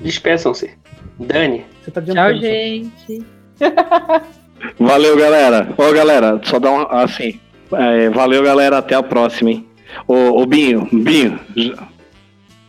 Despeçam-se. 0.00 0.70
Dani. 1.18 1.64
Você 1.82 1.90
tá 1.90 2.00
Tchau, 2.00 2.34
gente. 2.34 3.22
Valeu, 4.78 5.16
galera. 5.16 5.68
Ó, 5.76 5.92
galera, 5.92 6.40
só 6.44 6.58
dá 6.58 6.70
um. 6.70 6.86
Assim. 6.90 7.38
é, 7.72 8.08
valeu, 8.10 8.42
galera. 8.42 8.78
Até 8.78 8.94
a 8.94 9.02
próxima, 9.02 9.50
hein? 9.50 9.66
Ô, 10.06 10.40
ô 10.42 10.46
Binho, 10.46 10.88
Binho. 10.92 11.38
já- 11.56 11.88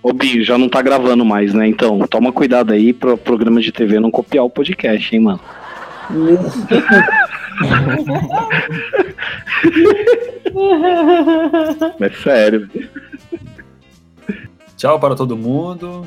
Ô, 0.02 0.12
Binho, 0.12 0.44
já 0.44 0.58
não 0.58 0.68
tá 0.68 0.82
gravando 0.82 1.24
mais, 1.24 1.54
né? 1.54 1.66
Então, 1.68 2.00
toma 2.10 2.32
cuidado 2.34 2.74
aí 2.74 2.92
pro 2.92 3.18
programa 3.18 3.62
de 3.62 3.72
TV 3.72 4.00
não 4.02 4.12
copiar 4.12 4.44
o 4.44 4.50
podcast, 4.50 5.16
hein, 5.16 5.22
mano? 5.22 5.40
É 12.00 12.10
sério. 12.24 12.70
Tchau 14.78 15.00
para 15.00 15.16
todo 15.16 15.38
mundo. 15.38 16.06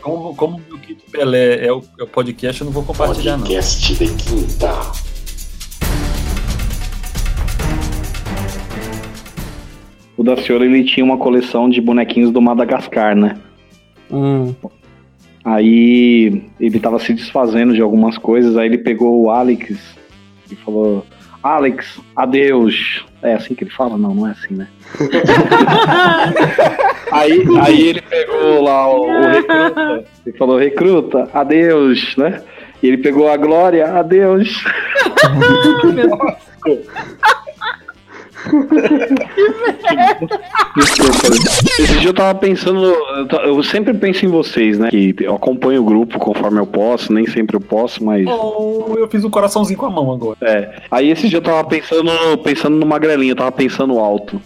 Como, 0.00 0.34
como 0.36 0.56
o 0.56 0.60
meu 0.68 0.78
kit 0.78 1.02
Pelé 1.10 1.66
é 1.66 1.72
o, 1.72 1.82
é 1.98 2.02
o 2.04 2.06
podcast, 2.06 2.60
eu 2.60 2.64
não 2.66 2.72
vou 2.72 2.82
compartilhar, 2.84 3.36
não. 3.36 3.44
Podcast 3.46 3.94
de 3.94 4.06
quinta. 4.14 4.70
O 10.16 10.22
da 10.22 10.36
senhora, 10.36 10.64
ele 10.64 10.84
tinha 10.84 11.04
uma 11.04 11.18
coleção 11.18 11.68
de 11.68 11.80
bonequinhos 11.80 12.30
do 12.30 12.40
Madagascar, 12.40 13.14
né? 13.14 13.36
Hum. 14.10 14.54
Aí 15.44 16.42
ele 16.58 16.80
tava 16.80 16.98
se 16.98 17.12
desfazendo 17.12 17.74
de 17.74 17.80
algumas 17.80 18.18
coisas, 18.18 18.56
aí 18.56 18.66
ele 18.66 18.78
pegou 18.78 19.22
o 19.22 19.30
Alex 19.30 19.78
e 20.50 20.56
falou: 20.56 21.06
Alex, 21.42 22.00
adeus. 22.16 23.04
É 23.22 23.34
assim 23.34 23.54
que 23.54 23.64
ele 23.64 23.70
fala? 23.70 23.96
Não, 23.96 24.14
não 24.14 24.26
é 24.26 24.32
assim, 24.32 24.54
né? 24.54 24.66
aí, 27.12 27.44
aí 27.60 27.88
ele 27.88 28.00
pegou 28.00 28.62
lá 28.62 28.88
o, 28.88 29.02
o 29.02 29.28
recruta 29.28 30.04
e 30.26 30.32
falou: 30.32 30.58
recruta, 30.58 31.30
adeus, 31.32 32.16
né? 32.16 32.42
E 32.82 32.88
ele 32.88 32.98
pegou 32.98 33.28
a 33.28 33.36
Glória, 33.36 33.96
adeus. 33.96 34.52
Desculpa. 40.76 41.28
Esse 41.78 41.98
dia 41.98 42.08
eu 42.10 42.14
tava 42.14 42.38
pensando. 42.38 42.82
eu 43.44 43.62
sempre 43.62 43.94
penso 43.94 44.24
em 44.24 44.28
vocês, 44.28 44.78
né? 44.78 44.90
Que 44.90 45.14
eu 45.20 45.34
acompanho 45.34 45.82
o 45.82 45.84
grupo 45.84 46.18
conforme 46.18 46.60
eu 46.60 46.66
posso, 46.66 47.12
nem 47.12 47.26
sempre 47.26 47.56
eu 47.56 47.60
posso, 47.60 48.04
mas. 48.04 48.26
Oh, 48.26 48.94
eu 48.96 49.08
fiz 49.08 49.24
um 49.24 49.30
coraçãozinho 49.30 49.78
com 49.78 49.86
a 49.86 49.90
mão 49.90 50.12
agora. 50.12 50.36
É. 50.42 50.82
Aí 50.90 51.10
esse 51.10 51.28
dia 51.28 51.38
eu 51.38 51.42
tava 51.42 51.64
pensando, 51.64 52.10
pensando 52.42 52.76
no 52.76 52.86
magrelinho, 52.86 53.32
eu 53.32 53.36
tava 53.36 53.52
pensando 53.52 53.98
alto. 53.98 54.40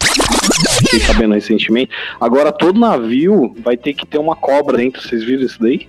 Fiquei 0.83 0.99
sabendo 0.99 1.33
recentemente. 1.33 1.91
Agora 2.19 2.51
todo 2.51 2.79
navio 2.79 3.53
vai 3.63 3.77
ter 3.77 3.93
que 3.93 4.05
ter 4.05 4.17
uma 4.17 4.35
cobra 4.35 4.77
dentro, 4.77 5.01
vocês 5.01 5.23
viram 5.23 5.43
isso 5.43 5.59
daí? 5.59 5.87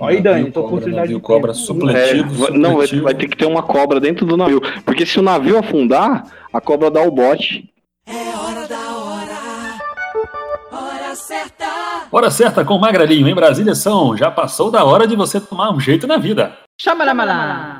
Aí, 0.00 0.20
Dani, 0.20 0.50
tua 0.50 0.62
cobra, 0.62 0.66
oportunidade 0.68 0.96
navio 1.08 1.16
de 1.18 1.22
cobra 1.22 1.54
supletivo, 1.54 2.44
É, 2.44 2.48
vai- 2.50 2.58
não, 2.58 2.76
vai, 2.76 2.86
supletivo. 2.86 3.04
vai 3.04 3.14
ter 3.14 3.28
que 3.28 3.36
ter 3.36 3.46
uma 3.46 3.62
cobra 3.62 3.98
dentro 3.98 4.26
do 4.26 4.36
navio. 4.36 4.60
Porque 4.84 5.06
se 5.06 5.18
o 5.18 5.22
navio 5.22 5.58
afundar, 5.58 6.24
a 6.52 6.60
cobra 6.60 6.90
dá 6.90 7.02
o 7.02 7.10
bote. 7.10 7.70
Hora 12.12 12.30
certa 12.30 12.64
com 12.64 12.74
o 12.74 12.80
Magrelinho. 12.80 13.28
Em 13.28 13.34
Brasília 13.34 13.74
são. 13.74 14.16
Já 14.16 14.30
passou 14.30 14.70
da 14.70 14.84
hora 14.84 15.06
de 15.06 15.16
você 15.16 15.40
tomar 15.40 15.70
um 15.72 15.80
jeito 15.80 16.06
na 16.06 16.16
vida. 16.16 16.52
Chama 16.80 17.04
lá, 17.04 17.12
malá. 17.14 17.75